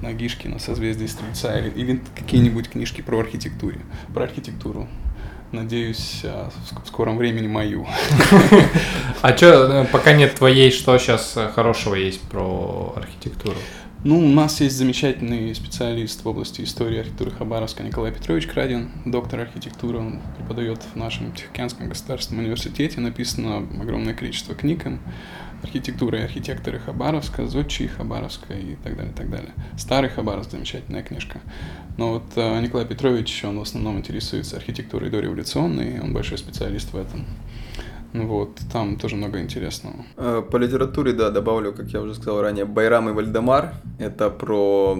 Нагишкина, 0.00 0.58
Созвездие 0.58 1.08
Стрельца 1.08 1.58
или, 1.58 1.70
или 1.70 2.00
какие-нибудь 2.14 2.68
книжки 2.68 3.00
про 3.02 3.18
архитектуру. 3.18 3.78
Про 4.12 4.24
архитектуру. 4.24 4.88
Надеюсь, 5.52 6.22
а, 6.24 6.50
в 6.50 6.72
ск- 6.72 6.84
в 6.84 6.88
скором 6.88 7.16
времени 7.16 7.46
мою. 7.46 7.86
А 9.22 9.36
что, 9.36 9.86
пока 9.92 10.12
нет 10.12 10.34
твоей, 10.34 10.70
что 10.70 10.98
сейчас 10.98 11.38
хорошего 11.54 11.94
есть 11.94 12.20
про 12.22 12.92
архитектуру? 12.96 13.56
Ну, 14.04 14.18
у 14.18 14.28
нас 14.28 14.60
есть 14.60 14.76
замечательный 14.76 15.52
специалист 15.54 16.22
в 16.22 16.28
области 16.28 16.62
истории 16.62 16.98
архитектуры 16.98 17.30
Хабаровска 17.30 17.82
Николай 17.82 18.12
Петрович 18.12 18.46
Крадин, 18.46 18.90
доктор 19.04 19.40
архитектуры. 19.40 19.98
Он 19.98 20.20
преподает 20.36 20.80
в 20.82 20.96
нашем 20.96 21.32
Тихоокеанском 21.32 21.88
государственном 21.88 22.44
университете. 22.44 23.00
Написано 23.00 23.66
огромное 23.80 24.14
количество 24.14 24.54
книг 24.54 24.86
им 24.86 25.00
архитектура 25.66 26.20
и 26.20 26.22
архитекторы 26.22 26.78
Хабаровска, 26.78 27.46
Зодчий 27.46 27.88
Хабаровска 27.88 28.54
и 28.54 28.76
так 28.76 28.96
далее, 28.96 29.12
так 29.14 29.28
далее. 29.28 29.52
Старый 29.76 30.08
Хабаровск, 30.08 30.52
замечательная 30.52 31.02
книжка. 31.02 31.40
Но 31.98 32.14
вот 32.14 32.24
э, 32.36 32.60
Николай 32.60 32.86
Петрович, 32.86 33.44
он 33.44 33.58
в 33.58 33.62
основном 33.62 33.98
интересуется 33.98 34.56
архитектурой 34.56 35.10
дореволюционной, 35.10 36.00
он 36.00 36.12
большой 36.12 36.38
специалист 36.38 36.92
в 36.92 36.96
этом. 36.96 37.26
Ну 38.12 38.26
Вот, 38.28 38.60
там 38.72 38.96
тоже 38.96 39.16
много 39.16 39.40
интересного. 39.40 39.96
Э, 40.16 40.42
По 40.48 40.56
литературе, 40.56 41.12
да, 41.12 41.30
добавлю, 41.30 41.72
как 41.72 41.88
я 41.88 42.00
уже 42.00 42.14
сказал 42.14 42.40
ранее, 42.40 42.64
Байрам 42.64 43.08
и 43.10 43.12
Вальдемар. 43.12 43.74
Это 43.98 44.30
про, 44.30 44.96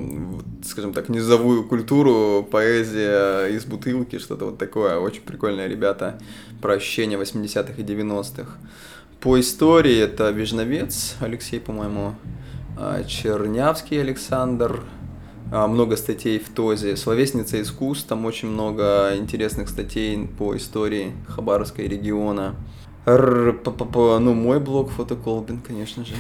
скажем 0.64 0.93
так, 0.93 1.09
низовую 1.09 1.64
культуру, 1.64 2.47
поэзия 2.51 3.47
из 3.47 3.64
бутылки, 3.64 4.18
что-то 4.18 4.47
вот 4.47 4.59
такое. 4.59 4.98
Очень 4.98 5.22
прикольные 5.22 5.68
ребята 5.68 6.18
про 6.60 6.74
ощущения 6.74 7.16
80-х 7.16 7.80
и 7.80 7.84
90-х. 7.84 8.59
По 9.27 9.40
истории 9.40 9.98
это 9.98 10.31
Вежновец 10.31 11.16
Алексей, 11.19 11.59
по-моему, 11.59 12.15
а, 12.78 13.03
Чернявский 13.03 14.01
Александр, 14.01 14.85
а, 15.51 15.66
много 15.66 15.97
статей 15.97 16.39
в 16.39 16.48
ТОЗе, 16.48 16.97
Словесница 16.97 17.61
искусств, 17.61 18.07
там 18.07 18.24
очень 18.24 18.47
много 18.47 19.16
интересных 19.16 19.69
статей 19.69 20.28
по 20.39 20.57
истории 20.57 21.11
Хабаровска 21.27 21.82
и 21.82 21.89
региона. 21.89 22.55
Р- 23.05 23.55
п- 23.55 23.73
п- 23.73 23.85
п- 23.85 24.19
Ну, 24.20 24.32
мой 24.32 24.61
блог 24.61 24.93
фотоколбин, 24.93 25.59
конечно 25.59 26.05
же. 26.05 26.15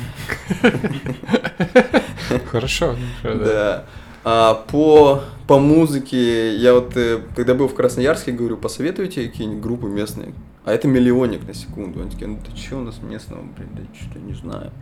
Хорошо. 2.50 2.96
хорошо, 3.22 3.44
Да. 3.44 3.84
А, 4.24 4.54
по, 4.54 5.20
по 5.46 5.60
музыке, 5.60 6.56
я 6.56 6.74
вот, 6.74 6.96
э, 6.96 7.20
когда 7.36 7.54
был 7.54 7.68
в 7.68 7.74
Красноярске, 7.74 8.32
говорю, 8.32 8.56
посоветуйте 8.56 9.28
какие-нибудь 9.28 9.62
группы 9.62 9.86
местные. 9.86 10.34
А 10.66 10.72
это 10.72 10.88
миллионник 10.88 11.46
на 11.46 11.54
секунду. 11.54 12.00
Они 12.00 12.10
такие, 12.10 12.26
ну 12.26 12.38
ты 12.44 12.50
че 12.60 12.74
у 12.74 12.80
нас 12.80 13.00
местного, 13.00 13.40
блин, 13.40 13.68
да 13.76 13.82
что-то 13.96 14.18
не 14.18 14.34
знаю. 14.34 14.72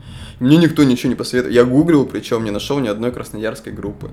Мне 0.41 0.57
никто 0.57 0.83
ничего 0.83 1.11
не 1.11 1.15
посоветовал. 1.15 1.55
Я 1.55 1.65
гуглил, 1.65 2.07
причем 2.07 2.43
не 2.43 2.51
нашел 2.51 2.81
ни 2.81 2.89
одной 2.89 3.13
красноярской 3.13 3.71
группы. 3.71 4.11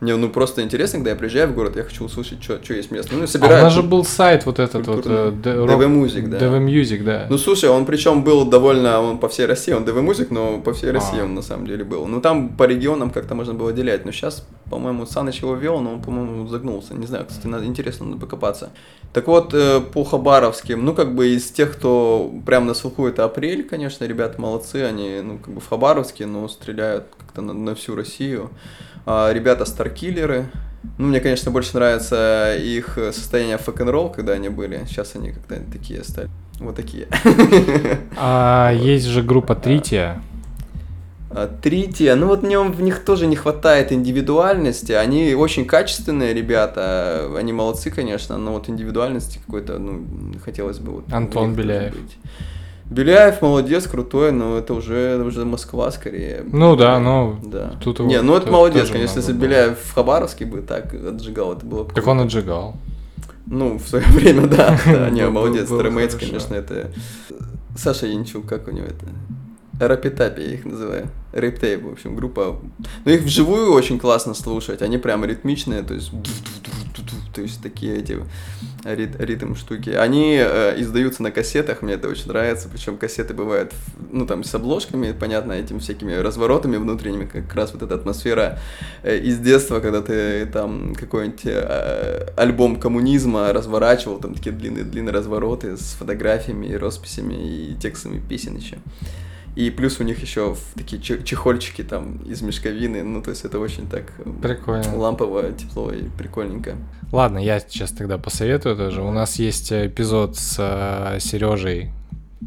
Мне 0.00 0.14
ну 0.14 0.28
просто 0.28 0.62
интересно, 0.62 1.00
когда 1.00 1.10
я 1.10 1.16
приезжаю 1.16 1.48
в 1.48 1.54
город, 1.54 1.76
я 1.76 1.82
хочу 1.82 2.04
услышать, 2.04 2.40
что 2.42 2.72
есть 2.72 2.92
местное. 2.92 3.16
Ну, 3.16 3.22
и 3.22 3.22
А 3.22 3.24
у 3.24 3.28
собираю. 3.28 3.64
нас 3.64 3.72
же 3.72 3.82
был 3.82 4.04
сайт 4.04 4.46
вот 4.46 4.60
этот 4.60 4.86
вот... 4.86 4.98
э, 5.06 5.30
Культурный. 5.32 5.32
Д- 5.32 5.50
DV 5.74 6.04
Music, 6.04 6.28
да. 6.28 6.38
DV 6.38 6.64
Music, 6.64 7.02
да. 7.02 7.26
Ну 7.28 7.36
слушай, 7.36 7.68
он 7.68 7.84
причем 7.84 8.22
был 8.22 8.44
довольно, 8.44 9.00
он 9.00 9.18
по 9.18 9.28
всей 9.28 9.46
России, 9.46 9.72
он 9.72 9.84
ДВ 9.84 10.00
Музик, 10.00 10.30
но 10.30 10.60
по 10.60 10.72
всей 10.72 10.92
России 10.92 11.18
А. 11.20 11.24
он 11.24 11.34
на 11.34 11.42
самом 11.42 11.66
деле 11.66 11.82
был. 11.82 12.06
Ну 12.06 12.20
там 12.20 12.50
по 12.50 12.62
регионам 12.62 13.10
как-то 13.10 13.34
можно 13.34 13.54
было 13.54 13.72
делять, 13.72 14.04
но 14.04 14.12
сейчас, 14.12 14.46
по-моему, 14.70 15.04
Саныч 15.04 15.42
его 15.42 15.56
вел, 15.56 15.80
но 15.80 15.94
он, 15.94 16.00
по-моему, 16.02 16.46
загнулся. 16.46 16.94
Не 16.94 17.06
знаю, 17.06 17.26
кстати, 17.28 17.48
надо, 17.48 17.64
интересно, 17.64 18.06
надо 18.06 18.20
покопаться. 18.20 18.70
Так 19.12 19.26
вот, 19.26 19.52
э, 19.52 19.80
по 19.80 20.04
Хабаровским, 20.04 20.84
ну 20.84 20.94
как 20.94 21.14
бы 21.16 21.28
из 21.34 21.50
тех, 21.50 21.72
кто 21.76 22.30
прям 22.46 22.66
на 22.68 22.74
слуху, 22.74 23.06
это 23.08 23.24
Апрель, 23.24 23.64
конечно, 23.66 24.04
ребята 24.04 24.40
молодцы, 24.40 24.76
они, 24.76 25.20
ну 25.24 25.38
как 25.38 25.54
бы 25.54 25.60
в 25.60 25.68
Хабаровске, 25.68 26.26
но 26.26 26.46
стреляют 26.46 27.06
как-то 27.18 27.42
на, 27.42 27.52
на 27.52 27.74
всю 27.74 27.96
Россию. 27.96 28.50
А, 29.10 29.32
ребята 29.32 29.64
Старкиллеры, 29.64 30.50
ну, 30.98 31.06
мне, 31.06 31.20
конечно, 31.20 31.50
больше 31.50 31.74
нравится 31.74 32.54
их 32.54 32.98
состояние 33.12 33.56
фэк-н-ролл, 33.56 34.12
когда 34.12 34.34
они 34.34 34.50
были. 34.50 34.84
Сейчас 34.86 35.16
они 35.16 35.32
как-то 35.32 35.62
такие 35.72 36.04
стали. 36.04 36.28
Вот 36.60 36.76
такие. 36.76 37.08
А 38.18 38.70
есть 38.70 39.06
же 39.06 39.22
группа 39.22 39.54
Трития. 39.54 40.22
А, 41.30 41.46
Трития, 41.46 42.16
ну 42.16 42.26
вот 42.26 42.42
мне 42.42 42.58
в 42.58 42.82
них 42.82 43.02
тоже 43.02 43.26
не 43.26 43.36
хватает 43.36 43.92
индивидуальности. 43.92 44.92
Они 44.92 45.32
очень 45.32 45.64
качественные 45.64 46.34
ребята, 46.34 47.30
они 47.34 47.54
молодцы, 47.54 47.90
конечно, 47.90 48.36
но 48.36 48.52
вот 48.52 48.68
индивидуальности 48.68 49.40
какой-то, 49.46 49.78
ну, 49.78 50.04
хотелось 50.44 50.80
бы 50.80 50.92
вот. 50.92 51.10
Антон 51.10 51.54
в 51.54 51.56
Беляев. 51.56 51.94
быть. 51.94 52.18
Беляев 52.90 53.42
молодец, 53.42 53.86
крутой, 53.86 54.32
но 54.32 54.56
это 54.56 54.72
уже, 54.74 55.22
уже 55.22 55.44
Москва 55.44 55.90
скорее. 55.90 56.42
Ну 56.50 56.74
да, 56.74 56.98
ну, 56.98 57.38
Да. 57.44 57.72
тут 57.82 58.00
не, 58.00 58.20
ну 58.22 58.34
это 58.34 58.46
то- 58.46 58.52
молодец, 58.52 58.88
конечно, 58.90 59.18
если. 59.18 59.32
Беляев 59.32 59.78
в 59.78 59.94
Хабаровске 59.94 60.46
бы 60.46 60.62
так 60.62 60.94
отжигал, 60.94 61.52
это 61.52 61.66
было 61.66 61.84
бы 61.84 61.92
Так 61.94 62.06
он 62.06 62.20
отжигал. 62.20 62.76
Ну, 63.46 63.78
в 63.78 63.86
свое 63.86 64.04
время, 64.08 64.46
да. 64.46 64.78
да 64.86 65.10
не, 65.10 65.26
молодец. 65.28 65.68
хорошо. 65.68 66.18
конечно, 66.18 66.54
это... 66.54 66.90
Саша 67.76 68.06
Янчук, 68.06 68.46
как 68.46 68.68
у 68.68 68.70
него 68.70 68.86
это? 68.86 69.06
Рапитапи 69.86 70.40
я 70.40 70.54
их 70.54 70.64
называю. 70.64 71.08
Рептейп, 71.32 71.84
в 71.84 71.92
общем, 71.92 72.16
группа. 72.16 72.58
Ну, 73.04 73.10
их 73.12 73.22
вживую 73.22 73.72
очень 73.72 73.98
классно 74.00 74.34
слушать. 74.34 74.82
Они 74.82 74.98
прям 74.98 75.24
ритмичные, 75.24 75.82
то 75.82 75.94
есть... 75.94 76.10
То 77.34 77.42
есть 77.42 77.62
такие 77.62 77.96
эти 77.98 78.18
рит- 78.84 79.16
ритм 79.18 79.54
штуки. 79.54 79.90
Они 79.90 80.36
э, 80.40 80.80
издаются 80.80 81.22
на 81.22 81.30
кассетах, 81.30 81.82
мне 81.82 81.94
это 81.94 82.08
очень 82.08 82.28
нравится. 82.28 82.68
Причем 82.68 82.96
кассеты 82.96 83.34
бывают, 83.34 83.72
ну, 84.10 84.26
там, 84.26 84.44
с 84.44 84.54
обложками, 84.54 85.12
понятно, 85.12 85.52
этими 85.52 85.78
всякими 85.78 86.14
разворотами 86.14 86.76
внутренними, 86.76 87.26
как 87.26 87.54
раз 87.54 87.72
вот 87.72 87.82
эта 87.82 87.94
атмосфера 87.94 88.58
э, 89.02 89.18
из 89.18 89.38
детства, 89.38 89.80
когда 89.80 90.02
ты 90.02 90.46
там 90.46 90.94
какой-нибудь 90.94 91.42
э, 91.44 92.28
альбом 92.36 92.80
коммунизма 92.80 93.52
разворачивал, 93.52 94.18
там 94.18 94.34
такие 94.34 94.54
длинные-длинные 94.54 95.12
развороты 95.12 95.76
с 95.76 95.94
фотографиями 95.98 96.66
и 96.66 96.76
росписями 96.76 97.34
и 97.34 97.76
текстами 97.80 98.20
песен 98.26 98.56
еще. 98.56 98.78
И 99.58 99.70
плюс 99.70 99.98
у 99.98 100.04
них 100.04 100.22
еще 100.22 100.54
такие 100.76 101.02
че- 101.02 101.22
чехольчики 101.24 101.82
там 101.82 102.18
из 102.18 102.42
мешковины, 102.42 103.02
ну 103.02 103.20
то 103.22 103.30
есть 103.30 103.44
это 103.44 103.58
очень 103.58 103.88
так 103.88 104.04
э, 104.18 104.30
Прикольно. 104.40 104.96
лампово, 104.96 105.50
тепло 105.52 105.90
и 105.92 106.04
прикольненько. 106.16 106.76
Ладно, 107.10 107.38
я 107.38 107.58
сейчас 107.58 107.90
тогда 107.90 108.18
посоветую 108.18 108.76
тоже. 108.76 109.02
У 109.02 109.10
нас 109.10 109.36
есть 109.40 109.72
эпизод 109.72 110.36
с 110.36 111.16
Сережей 111.18 111.90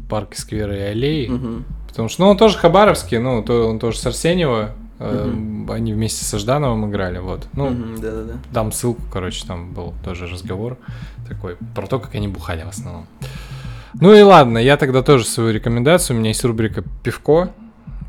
парки, 0.08 0.36
скверы 0.40 0.76
и 0.78 0.80
аллеи. 0.80 1.26
Мгм. 1.28 1.64
Потому 1.88 2.08
что, 2.08 2.22
ну, 2.22 2.30
он 2.30 2.38
тоже 2.38 2.56
хабаровский, 2.56 3.18
ну, 3.18 3.42
то, 3.42 3.68
он 3.68 3.78
тоже 3.78 3.98
с 3.98 4.06
Арсеньева. 4.06 4.70
э, 4.98 5.32
Они 5.68 5.92
вместе 5.92 6.24
со 6.24 6.38
Ждановым 6.38 6.88
играли, 6.88 7.18
вот. 7.18 7.46
Ну, 7.52 7.68
Мгм, 7.70 8.00
да-да-да. 8.00 8.32
дам 8.52 8.72
ссылку, 8.72 9.02
короче, 9.12 9.44
там 9.46 9.74
был 9.74 9.92
тоже 10.02 10.26
разговор 10.28 10.78
такой 11.28 11.56
про 11.74 11.86
то, 11.86 11.98
как 12.00 12.14
они 12.14 12.28
бухали 12.28 12.62
в 12.62 12.68
основном. 12.68 13.06
Ну 14.00 14.14
и 14.14 14.22
ладно, 14.22 14.58
я 14.58 14.76
тогда 14.76 15.02
тоже 15.02 15.24
свою 15.24 15.52
рекомендацию. 15.52 16.16
У 16.16 16.20
меня 16.20 16.30
есть 16.30 16.44
рубрика 16.44 16.82
«Пивко». 17.02 17.52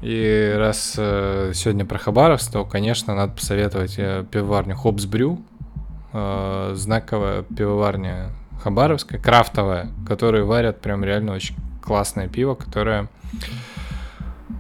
И 0.01 0.53
раз 0.57 0.95
э, 0.97 1.51
сегодня 1.53 1.85
про 1.85 1.97
Хабаровск, 1.97 2.51
то, 2.51 2.65
конечно, 2.65 3.15
надо 3.15 3.33
посоветовать 3.33 3.95
э, 3.97 4.25
пивоварню 4.29 4.75
Хопс 4.75 5.05
Брю. 5.05 5.41
Э, 6.11 6.73
знаковая 6.75 7.43
пивоварня 7.43 8.31
Хабаровская, 8.61 9.19
крафтовая, 9.19 9.89
которые 10.07 10.43
варят 10.43 10.81
прям 10.81 11.03
реально 11.03 11.33
очень 11.33 11.55
классное 11.81 12.27
пиво, 12.27 12.55
которое... 12.55 13.07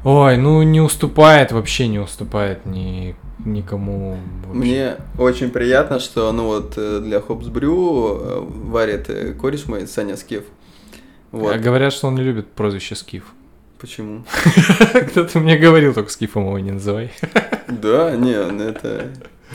Ой, 0.03 0.37
ну 0.37 0.61
не 0.63 0.81
уступает, 0.81 1.51
вообще 1.51 1.87
не 1.87 1.99
уступает 1.99 2.65
ни, 2.65 3.15
никому. 3.45 4.17
вообще. 4.45 4.59
Мне 4.59 4.95
очень 5.17 5.49
приятно, 5.49 5.99
что 5.99 6.31
ну 6.31 6.47
вот 6.47 6.73
э, 6.77 6.99
для 7.01 7.21
Хопс 7.21 7.47
Брю 7.47 8.17
э, 8.17 8.39
варит 8.65 9.09
кореш 9.39 9.67
мой 9.67 9.87
Саня 9.87 10.17
Скиф. 10.17 10.43
Вот. 11.33 11.53
А 11.53 11.57
Говорят, 11.57 11.91
что 11.91 12.07
он 12.07 12.15
не 12.15 12.23
любит 12.23 12.47
прозвище 12.47 12.95
Скиф. 12.95 13.23
Почему? 13.79 14.23
Кто-то 15.09 15.39
мне 15.39 15.57
говорил, 15.57 15.93
только 15.93 16.09
Скифом 16.09 16.45
его 16.45 16.59
не 16.59 16.71
называй. 16.71 17.11
Да, 17.67 18.15
не, 18.15 18.41
ну 18.51 18.63
это... 18.63 19.09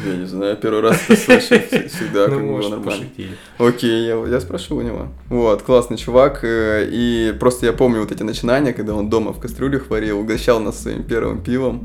Я 0.06 0.14
не 0.14 0.26
знаю, 0.26 0.56
первый 0.56 0.80
раз 0.82 1.00
это 1.08 1.16
слышу, 1.20 1.54
вс- 1.56 1.88
всегда 1.88 2.26
как 2.26 2.34
Ну, 2.34 2.40
бы 2.40 2.46
может, 2.52 2.70
нормально. 2.70 3.04
пошутили. 3.06 3.36
Окей, 3.58 4.06
я, 4.06 4.14
я 4.28 4.40
спрошу 4.40 4.76
у 4.76 4.82
него. 4.82 5.08
Вот, 5.28 5.62
классный 5.62 5.96
чувак. 5.96 6.44
э, 6.44 6.88
И 6.88 7.34
просто 7.40 7.66
я 7.66 7.72
помню 7.72 8.00
вот 8.00 8.12
эти 8.12 8.22
начинания, 8.22 8.72
когда 8.72 8.94
он 8.94 9.10
дома 9.10 9.32
в 9.32 9.40
кастрюлях 9.40 9.90
варил, 9.90 10.20
угощал 10.20 10.60
нас 10.60 10.80
своим 10.82 11.02
первым 11.02 11.42
пивом. 11.42 11.82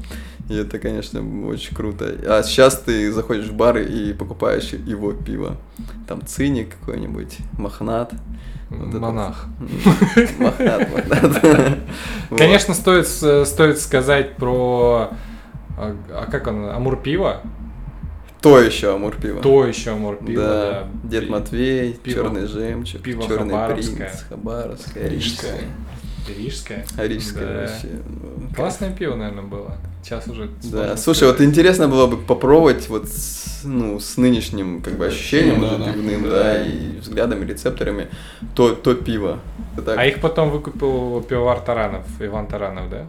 И 0.49 0.55
это, 0.55 0.77
конечно, 0.77 1.21
очень 1.47 1.75
круто. 1.75 2.05
А 2.27 2.43
сейчас 2.43 2.79
ты 2.79 3.11
заходишь 3.11 3.47
в 3.47 3.53
бары 3.53 3.85
и 3.85 4.13
покупаешь 4.13 4.73
его 4.73 5.13
пиво. 5.13 5.57
Там 6.07 6.25
циник 6.25 6.75
какой-нибудь, 6.79 7.37
мохнат. 7.57 8.11
Вот 8.69 8.93
Монах. 8.99 9.45
вот. 9.59 10.39
Мохнат, 10.39 10.89
мохнат. 10.91 11.77
Конечно, 12.37 12.73
стоит, 12.73 13.07
стоит 13.07 13.79
сказать 13.79 14.35
про... 14.35 15.09
А, 15.77 15.95
а 16.09 16.25
как 16.29 16.47
он? 16.47 16.65
Амур 16.69 16.99
пиво? 17.01 17.41
То 18.41 18.59
еще 18.59 18.93
Амур 18.95 19.15
пиво. 19.15 19.41
То 19.41 19.65
еще 19.65 19.91
Амур 19.91 20.17
пиво, 20.17 20.41
да. 20.43 20.71
да. 21.03 21.07
Дед 21.07 21.29
Матвей, 21.29 21.93
пиво- 21.93 22.13
Черный 22.15 22.45
жемчуг, 22.47 23.01
пиво 23.01 23.23
Черный 23.23 23.53
Хабаровское. 23.53 23.95
принц, 23.95 24.23
Хабаровская, 24.27 25.07
Рижское. 25.07 25.61
Рижская. 26.27 26.85
Рижское. 26.97 27.07
Рижская 27.07 27.45
Да. 27.45 27.59
вообще. 27.61 27.87
ну, 28.07 28.55
Классное 28.55 28.91
пиво, 28.95 29.15
наверное, 29.15 29.43
было. 29.43 29.77
Сейчас 30.03 30.27
уже 30.27 30.49
Да, 30.71 30.97
слушай, 30.97 31.23
вот 31.25 31.35
сказать. 31.35 31.49
интересно 31.49 31.87
было 31.87 32.07
бы 32.07 32.17
попробовать 32.17 32.89
вот 32.89 33.07
с, 33.07 33.61
ну, 33.63 33.99
с 33.99 34.17
нынешним 34.17 34.81
как 34.81 34.97
бы 34.97 35.05
ощущением 35.07 35.61
Да, 35.61 35.67
уже 35.67 35.77
да. 35.77 35.93
пивным, 35.93 36.23
Да. 36.23 36.29
да, 36.29 36.63
и 36.63 36.97
взглядами, 36.99 37.45
рецепторами, 37.45 38.09
то, 38.55 38.75
то 38.75 38.95
пиво. 38.95 39.39
Так. 39.77 39.97
А 39.97 40.05
их 40.05 40.19
потом 40.19 40.49
выкупил 40.49 41.21
пивовар 41.21 41.59
Таранов, 41.61 42.05
Иван 42.19 42.47
Таранов, 42.47 42.89
да? 42.89 43.05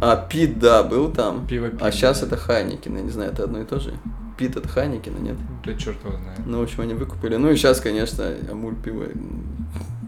А 0.00 0.16
Пит, 0.16 0.58
да, 0.58 0.82
был 0.82 1.10
там. 1.12 1.46
Пиво 1.46 1.68
а 1.68 1.70
Пит, 1.86 1.94
сейчас 1.94 2.20
да. 2.20 2.26
это 2.26 2.36
Хайникин, 2.36 2.96
я 2.96 3.02
не 3.02 3.10
знаю, 3.10 3.30
это 3.32 3.44
одно 3.44 3.60
и 3.60 3.64
то 3.64 3.78
же. 3.78 3.94
Пит 4.36 4.56
от 4.56 4.66
Хайникина, 4.66 5.18
нет? 5.18 5.36
Да 5.64 5.72
черт 5.74 5.96
его 6.04 6.16
знает. 6.16 6.40
Ну, 6.44 6.58
в 6.58 6.62
общем, 6.64 6.80
они 6.80 6.94
выкупили. 6.94 7.36
Ну 7.36 7.50
и 7.52 7.56
сейчас, 7.56 7.80
конечно, 7.80 8.28
Амуль 8.50 8.74
пиво 8.74 9.04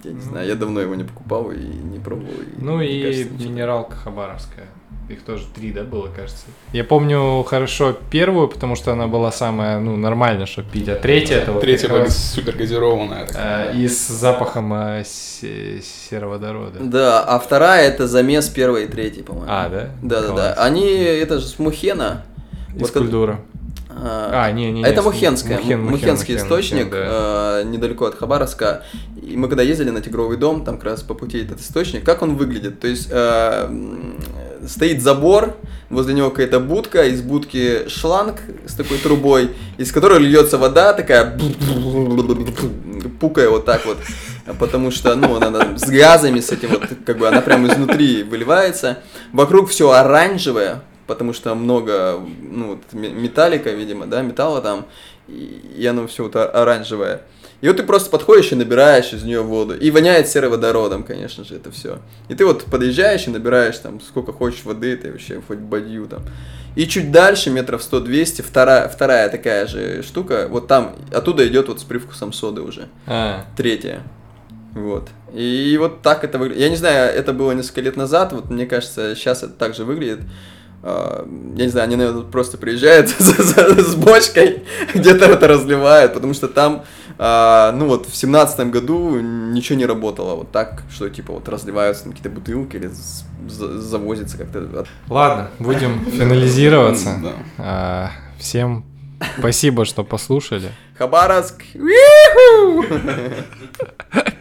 Я 0.07 0.13
не 0.13 0.21
знаю, 0.21 0.47
я 0.47 0.55
давно 0.55 0.81
его 0.81 0.95
не 0.95 1.03
покупал 1.05 1.51
и 1.51 1.57
не 1.59 1.99
пробовал. 1.99 2.31
и 2.33 2.63
Ну 2.63 2.81
и 2.81 3.03
кажется, 3.03 3.49
минералка 3.49 3.97
Хабаровская. 3.97 4.67
Их 5.09 5.23
тоже 5.23 5.45
три, 5.55 5.73
да, 5.73 5.83
было, 5.85 6.09
кажется. 6.09 6.45
Я 6.73 6.83
помню 6.85 7.43
хорошо 7.45 7.97
первую, 8.11 8.49
потому 8.49 8.75
что 8.77 8.93
она 8.93 9.07
была 9.07 9.31
самая, 9.33 9.79
ну, 9.79 9.97
нормальная, 9.97 10.47
чтобы 10.47 10.69
пить. 10.71 10.89
А 10.89 10.97
третья 10.97 11.37
это 11.37 11.53
вот 11.53 11.61
Третья 11.61 11.87
как 11.89 11.97
была 11.97 12.05
раз, 12.07 12.33
супер 12.35 12.57
газированная. 12.57 13.27
такая. 13.27 13.73
э, 13.73 13.77
и 13.77 13.87
с 13.89 14.09
запахом 14.09 14.73
э, 14.75 15.05
се- 15.05 15.81
сероводорода. 15.83 16.81
Да, 16.81 17.23
а 17.23 17.39
вторая 17.39 17.89
это 17.89 18.07
замес 18.09 18.49
первой 18.49 18.85
и 18.85 18.89
третьей, 18.89 19.23
по-моему. 19.23 19.47
А, 19.49 19.69
да? 19.69 19.91
Да, 20.03 20.23
да, 20.23 20.35
да. 20.35 20.53
Они, 20.55 20.85
это 20.89 21.39
же 21.39 21.47
с 21.47 21.59
Мухена. 21.61 22.25
Из 22.75 22.81
Вот 22.81 22.91
как- 22.91 23.03
культуры. 23.03 23.39
А, 23.99 24.51
не, 24.53 24.71
не, 24.73 24.81
не. 24.83 24.83
Это 24.87 25.01
с- 25.01 25.05
Мухенская, 25.05 25.57
Мухен, 25.59 25.81
Мухен, 25.81 25.93
Мухенский 25.93 26.35
Мухен, 26.35 26.47
источник, 26.47 26.85
Мухен, 26.87 26.91
да. 26.91 27.61
э, 27.61 27.65
недалеко 27.65 28.05
от 28.07 28.15
Хабаровска. 28.15 28.83
И 29.23 29.37
мы 29.37 29.49
когда 29.49 29.63
ездили 29.63 29.91
на 29.91 30.01
Тигровый 30.01 30.37
дом, 30.37 30.65
там 30.65 30.77
как 30.77 30.85
раз 30.85 31.03
по 31.03 31.15
пути 31.15 31.39
этот 31.43 31.61
источник, 31.61 32.05
как 32.05 32.23
он 32.23 32.37
выглядит? 32.37 32.79
То 32.81 32.89
есть 32.89 33.09
э, 33.11 33.71
стоит 34.67 35.03
забор, 35.03 35.57
возле 35.91 36.15
него 36.15 36.31
какая-то 36.31 36.61
будка, 36.61 37.05
из 37.05 37.23
будки 37.23 37.89
шланг 37.89 38.41
с 38.67 38.75
такой 38.75 38.99
трубой, 38.99 39.51
из 39.79 39.93
которой 39.93 40.19
льется 40.21 40.59
вода 40.59 40.93
такая, 40.93 41.39
пукая 43.21 43.49
вот 43.49 43.65
так 43.65 43.87
вот, 43.87 43.99
потому 44.59 44.91
что, 44.91 45.15
ну, 45.15 45.37
она 45.37 45.77
с 45.79 45.89
газами, 45.89 46.41
с 46.41 46.51
этим 46.51 46.71
вот, 46.71 46.83
как 47.05 47.19
бы 47.19 47.29
она 47.29 47.41
прямо 47.41 47.69
изнутри 47.73 48.23
выливается. 48.23 48.99
Вокруг 49.33 49.71
все 49.71 49.91
оранжевое, 49.91 50.83
потому 51.07 51.33
что 51.33 51.55
много, 51.55 52.21
ну, 52.43 52.75
вот 52.75 52.93
ме- 52.93 53.11
металлика, 53.11 53.71
видимо, 53.71 54.07
да, 54.07 54.23
металла 54.23 54.61
там, 54.61 54.87
и, 55.29 55.63
и 55.79 55.87
оно 55.87 56.07
все 56.07 56.25
вот 56.25 56.37
оранжевое. 56.37 57.23
И 57.63 57.69
вот 57.69 57.79
ты 57.79 57.85
просто 57.85 58.11
подходишь 58.11 58.53
и 58.53 58.55
набираешь 58.55 59.13
из 59.15 59.23
нее 59.23 59.41
воду. 59.41 59.77
И 59.77 59.91
воняет 59.91 60.29
сероводородом, 60.29 61.05
конечно 61.05 61.43
же, 61.43 61.57
это 61.57 61.71
все. 61.71 62.01
И 62.29 62.35
ты 62.35 62.45
вот 62.45 62.65
подъезжаешь 62.65 63.27
и 63.27 63.31
набираешь 63.31 63.79
там 63.79 64.01
сколько 64.01 64.33
хочешь 64.33 64.65
воды, 64.65 64.95
ты 64.97 65.11
вообще 65.13 65.41
хоть 65.47 65.59
бадью 65.59 66.07
там. 66.07 66.23
И 66.75 66.87
чуть 66.87 67.11
дальше, 67.11 67.49
метров 67.49 67.81
100-200, 67.81 68.43
вторая, 68.43 68.89
вторая 68.89 69.31
такая 69.31 69.67
же 69.67 70.03
штука, 70.03 70.47
вот 70.51 70.69
там, 70.69 70.95
оттуда 71.11 71.49
идет 71.49 71.69
вот 71.69 71.81
с 71.81 71.85
привкусом 71.85 72.35
соды 72.35 72.61
уже. 72.61 72.89
А, 73.07 73.47
Третья. 73.57 74.03
Вот. 74.75 75.09
И 75.33 75.75
вот 75.81 76.03
так 76.03 76.23
это 76.23 76.37
выглядит. 76.37 76.61
Я 76.63 76.69
не 76.69 76.77
знаю, 76.77 77.11
это 77.15 77.33
было 77.33 77.53
несколько 77.53 77.81
лет 77.81 77.97
назад, 77.97 78.35
вот 78.35 78.51
мне 78.51 78.67
кажется, 78.67 79.17
сейчас 79.17 79.43
это 79.43 79.55
так 79.55 79.75
же 79.75 79.85
выглядит. 79.85 80.21
А, 80.89 81.27
Я 81.57 81.65
не 81.65 81.71
знаю, 81.71 81.87
они, 81.87 81.97
наверное, 81.97 82.23
просто 82.23 82.59
приезжают 82.59 83.09
с 83.19 83.95
бочкой, 83.97 84.63
где-то 84.95 85.25
это 85.25 85.49
разливают, 85.49 86.15
потому 86.15 86.33
что 86.33 86.47
там, 86.47 86.85
а, 87.19 87.73
ну 87.73 87.87
вот, 87.87 88.07
в 88.07 88.15
семнадцатом 88.15 88.71
году 88.71 89.19
ничего 89.19 89.77
не 89.77 89.85
работало 89.85 90.37
вот 90.37 90.53
так, 90.53 90.85
что 90.89 91.11
типа 91.11 91.33
вот 91.33 91.49
разливаются 91.49 92.05
какие-то 92.05 92.31
бутылки 92.31 92.77
или 92.77 92.89
завозится 93.49 94.39
как-то. 94.39 94.87
Ладно, 95.09 95.51
будем 95.59 96.05
финализироваться. 96.05 97.21
А, 97.59 98.13
Всем 98.39 98.85
спасибо, 99.39 99.87
что 99.87 100.05
послушали. 100.05 100.71
Хабаровск! 100.97 101.65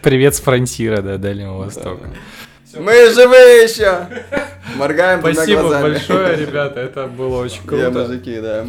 Привет 0.03 0.35
с 0.35 0.39
фронтира, 0.41 1.01
да, 1.01 1.17
Дальнего 1.17 1.57
Востока. 1.57 2.07
Мы 2.77 3.09
живы 3.13 3.35
еще! 3.63 4.07
Моргаем 4.75 5.19
Спасибо 5.21 5.61
глазами. 5.61 5.93
большое, 5.93 6.35
ребята, 6.45 6.79
это 6.81 7.07
было 7.07 7.41
очень 7.41 7.61
Я 7.63 7.67
круто. 7.89 7.91
мужики, 7.91 8.39
да. 8.41 8.65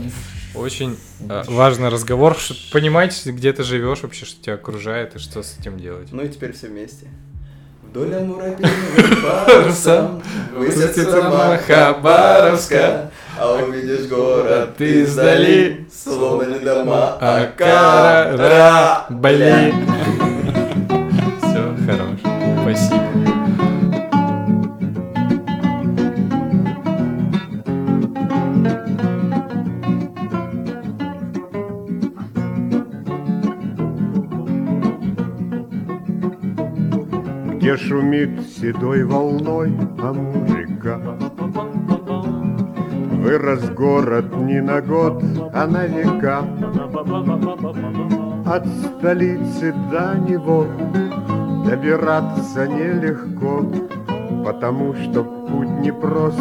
Очень 0.54 0.96
э, 1.28 1.42
важный 1.48 1.88
разговор, 1.88 2.36
что 2.38 2.54
понимать, 2.72 3.20
где 3.26 3.52
ты 3.52 3.62
живешь 3.64 4.02
вообще, 4.02 4.24
что 4.24 4.40
тебя 4.42 4.54
окружает 4.54 5.16
и 5.16 5.18
что 5.18 5.42
с 5.42 5.56
этим 5.58 5.78
делать. 5.78 6.08
Ну 6.12 6.22
и 6.22 6.28
теперь 6.28 6.52
все 6.52 6.68
вместе. 6.68 7.08
Вдоль 7.82 8.14
Амура 8.14 8.56
парусом 9.22 10.22
высятся 10.54 11.10
дома 11.10 11.58
Хабаровска, 11.66 13.10
а 13.38 13.54
увидишь 13.56 14.06
город 14.06 14.76
ты 14.76 15.02
издали, 15.02 15.86
словно 15.92 16.44
не 16.44 16.58
дома, 16.60 17.18
а 17.20 17.46
корабли. 19.08 19.74
Все, 21.40 21.76
хорош. 21.86 22.20
Спасибо. 22.62 23.35
Где 37.66 37.76
шумит 37.76 38.30
седой 38.48 39.02
волной 39.02 39.76
Амурика. 40.00 41.00
Вырос 43.24 43.68
город 43.70 44.36
не 44.36 44.60
на 44.60 44.80
год, 44.80 45.20
а 45.52 45.66
на 45.66 45.84
века. 45.86 46.44
От 48.46 48.68
столицы 48.68 49.74
до 49.90 50.16
него 50.16 50.68
добираться 51.68 52.68
нелегко, 52.68 53.66
потому 54.44 54.94
что 54.94 55.24
путь 55.24 55.80
непрост, 55.80 56.38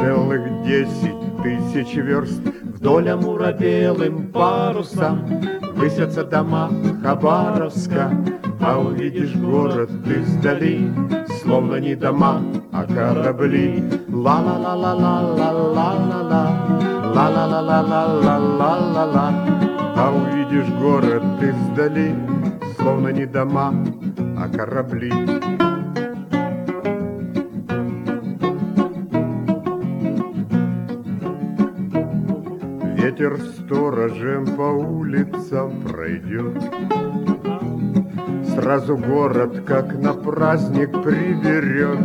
целых 0.00 0.64
десять 0.64 1.36
тысяч 1.44 1.94
верст. 1.94 2.42
Вдоль 2.64 3.10
Амура 3.10 3.52
белым 3.52 4.32
парусом 4.32 5.20
высятся 5.76 6.24
дома 6.24 6.68
Хабаровска, 7.00 8.10
а 8.66 8.78
увидишь 8.78 9.36
город 9.36 9.90
ты 10.04 10.24
сдали, 10.24 10.90
Словно 11.42 11.76
не 11.76 11.94
дома, 11.94 12.42
а 12.72 12.86
корабли. 12.86 13.84
Ла-ла-ла-ла-ла-ла-ла-ла, 14.08 16.48
ла-ла-ла-ла-ла-ла-ла-ла. 17.14 19.32
А 19.96 20.10
увидишь 20.10 20.70
город 20.80 21.22
ты 21.40 21.52
сдали, 21.52 22.16
Словно 22.78 23.08
не 23.08 23.26
дома, 23.26 23.74
а 24.38 24.48
корабли. 24.48 25.12
Ветер 32.96 33.38
сторожем 33.38 34.46
по 34.56 34.62
улицам 34.62 35.82
пройдет, 35.82 36.56
Сразу 38.54 38.96
город, 38.96 39.62
как 39.66 39.94
на 39.98 40.14
праздник, 40.14 40.90
приберет. 41.02 41.98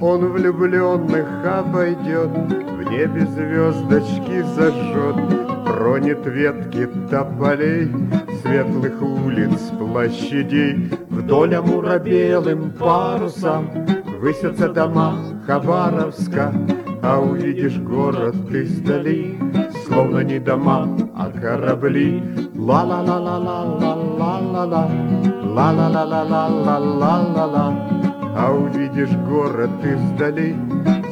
Он 0.00 0.26
влюбленных 0.32 1.26
обойдет, 1.44 2.30
в 2.30 2.90
небе 2.90 3.26
звездочки 3.26 4.42
зажжет, 4.54 5.16
Тронет 5.66 6.24
ветки 6.26 6.88
тополей, 7.10 7.90
светлых 8.42 9.02
улиц, 9.02 9.70
площадей. 9.78 10.90
Вдоль 11.10 11.54
Амура 11.54 11.98
белым 11.98 12.72
парусом 12.72 13.68
высятся 14.20 14.68
дома 14.68 15.18
Хабаровска, 15.46 16.52
а 17.02 17.20
увидишь 17.20 17.78
город 17.78 18.34
ты 18.50 18.64
вдали, 18.64 19.38
словно 19.86 20.20
не 20.20 20.38
дома, 20.38 20.88
а 21.14 21.30
корабли. 21.30 22.22
Ла-ла-ла-ла-ла-ла-ла-ла-ла, 24.16 24.88
ла-ла-ла-ла-ла-ла-ла-ла. 25.56 27.66
А 28.38 28.50
увидишь 28.50 29.14
город 29.28 29.70
ты 29.82 29.96
вдали, 29.96 30.56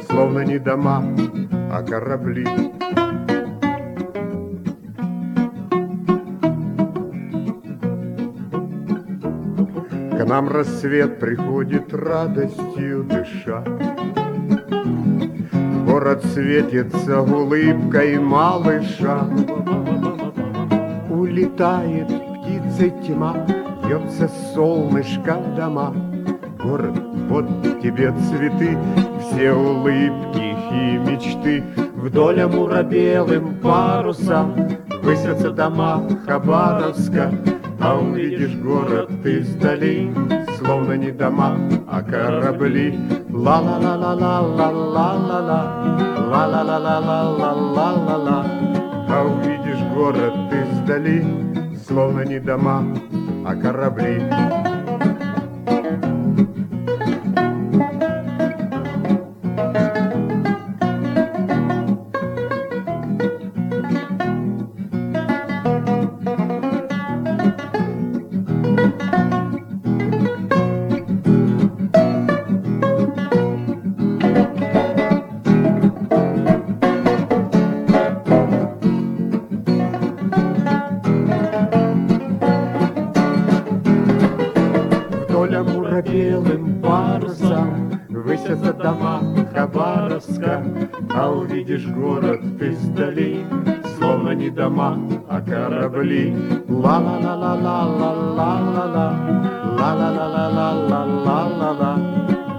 словно 0.09 0.39
не 0.39 0.57
дома, 0.57 1.03
а 1.71 1.83
корабли. 1.83 2.47
К 10.17 10.25
нам 10.27 10.49
рассвет 10.49 11.19
приходит 11.19 11.93
радостью 11.93 13.03
дыша. 13.03 13.63
Город 15.85 16.25
светится 16.33 17.21
улыбкой 17.21 18.19
малыша. 18.19 19.27
Улетает 21.09 22.24
птицей 22.75 22.91
тьма, 23.05 23.33
Бьется 23.83 24.29
солнышко 24.53 25.35
дома. 25.55 25.93
Город, 26.63 26.99
вот 27.29 27.45
тебе 27.81 28.11
цветы, 28.11 28.77
Все 29.21 29.53
улыбки 29.53 30.55
и 30.71 30.97
мечты. 30.97 31.63
Вдоль 31.95 32.41
Амура 32.41 32.83
белым 32.83 33.55
парусом 33.61 34.53
Высятся 35.01 35.51
дома 35.51 36.03
Хабаровска, 36.25 37.31
А 37.79 37.97
увидишь 37.97 38.55
город 38.55 39.09
ты 39.23 39.39
вдали, 39.41 40.11
Словно 40.57 40.93
не 40.93 41.11
дома, 41.11 41.57
а 41.87 42.01
корабли. 42.01 42.99
Ла-ла-ла-ла-ла-ла-ла-ла-ла, 43.29 45.61
ла-ла-ла-ла-ла-ла-ла-ла. 46.29 48.45
А 49.07 49.23
увидишь 49.23 49.83
город 49.93 50.33
ты 50.49 50.65
вдали, 50.65 51.23
Словно 51.87 52.21
не 52.25 52.39
дома, 52.39 52.83
а 53.45 53.55
корабли. 53.55 54.74
корабли. 95.89 96.33
Ла-ла-ла-ла-ла-ла-ла-ла, 96.67 99.07
ла-ла-ла-ла-ла-ла-ла-ла. 99.79 101.93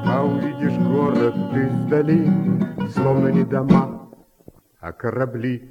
А 0.06 0.24
увидишь 0.24 0.78
город 0.78 1.34
ты 1.52 1.68
вдали, 1.68 2.30
словно 2.94 3.28
не 3.28 3.44
дома, 3.44 4.08
а 4.80 4.92
корабли. 4.92 5.70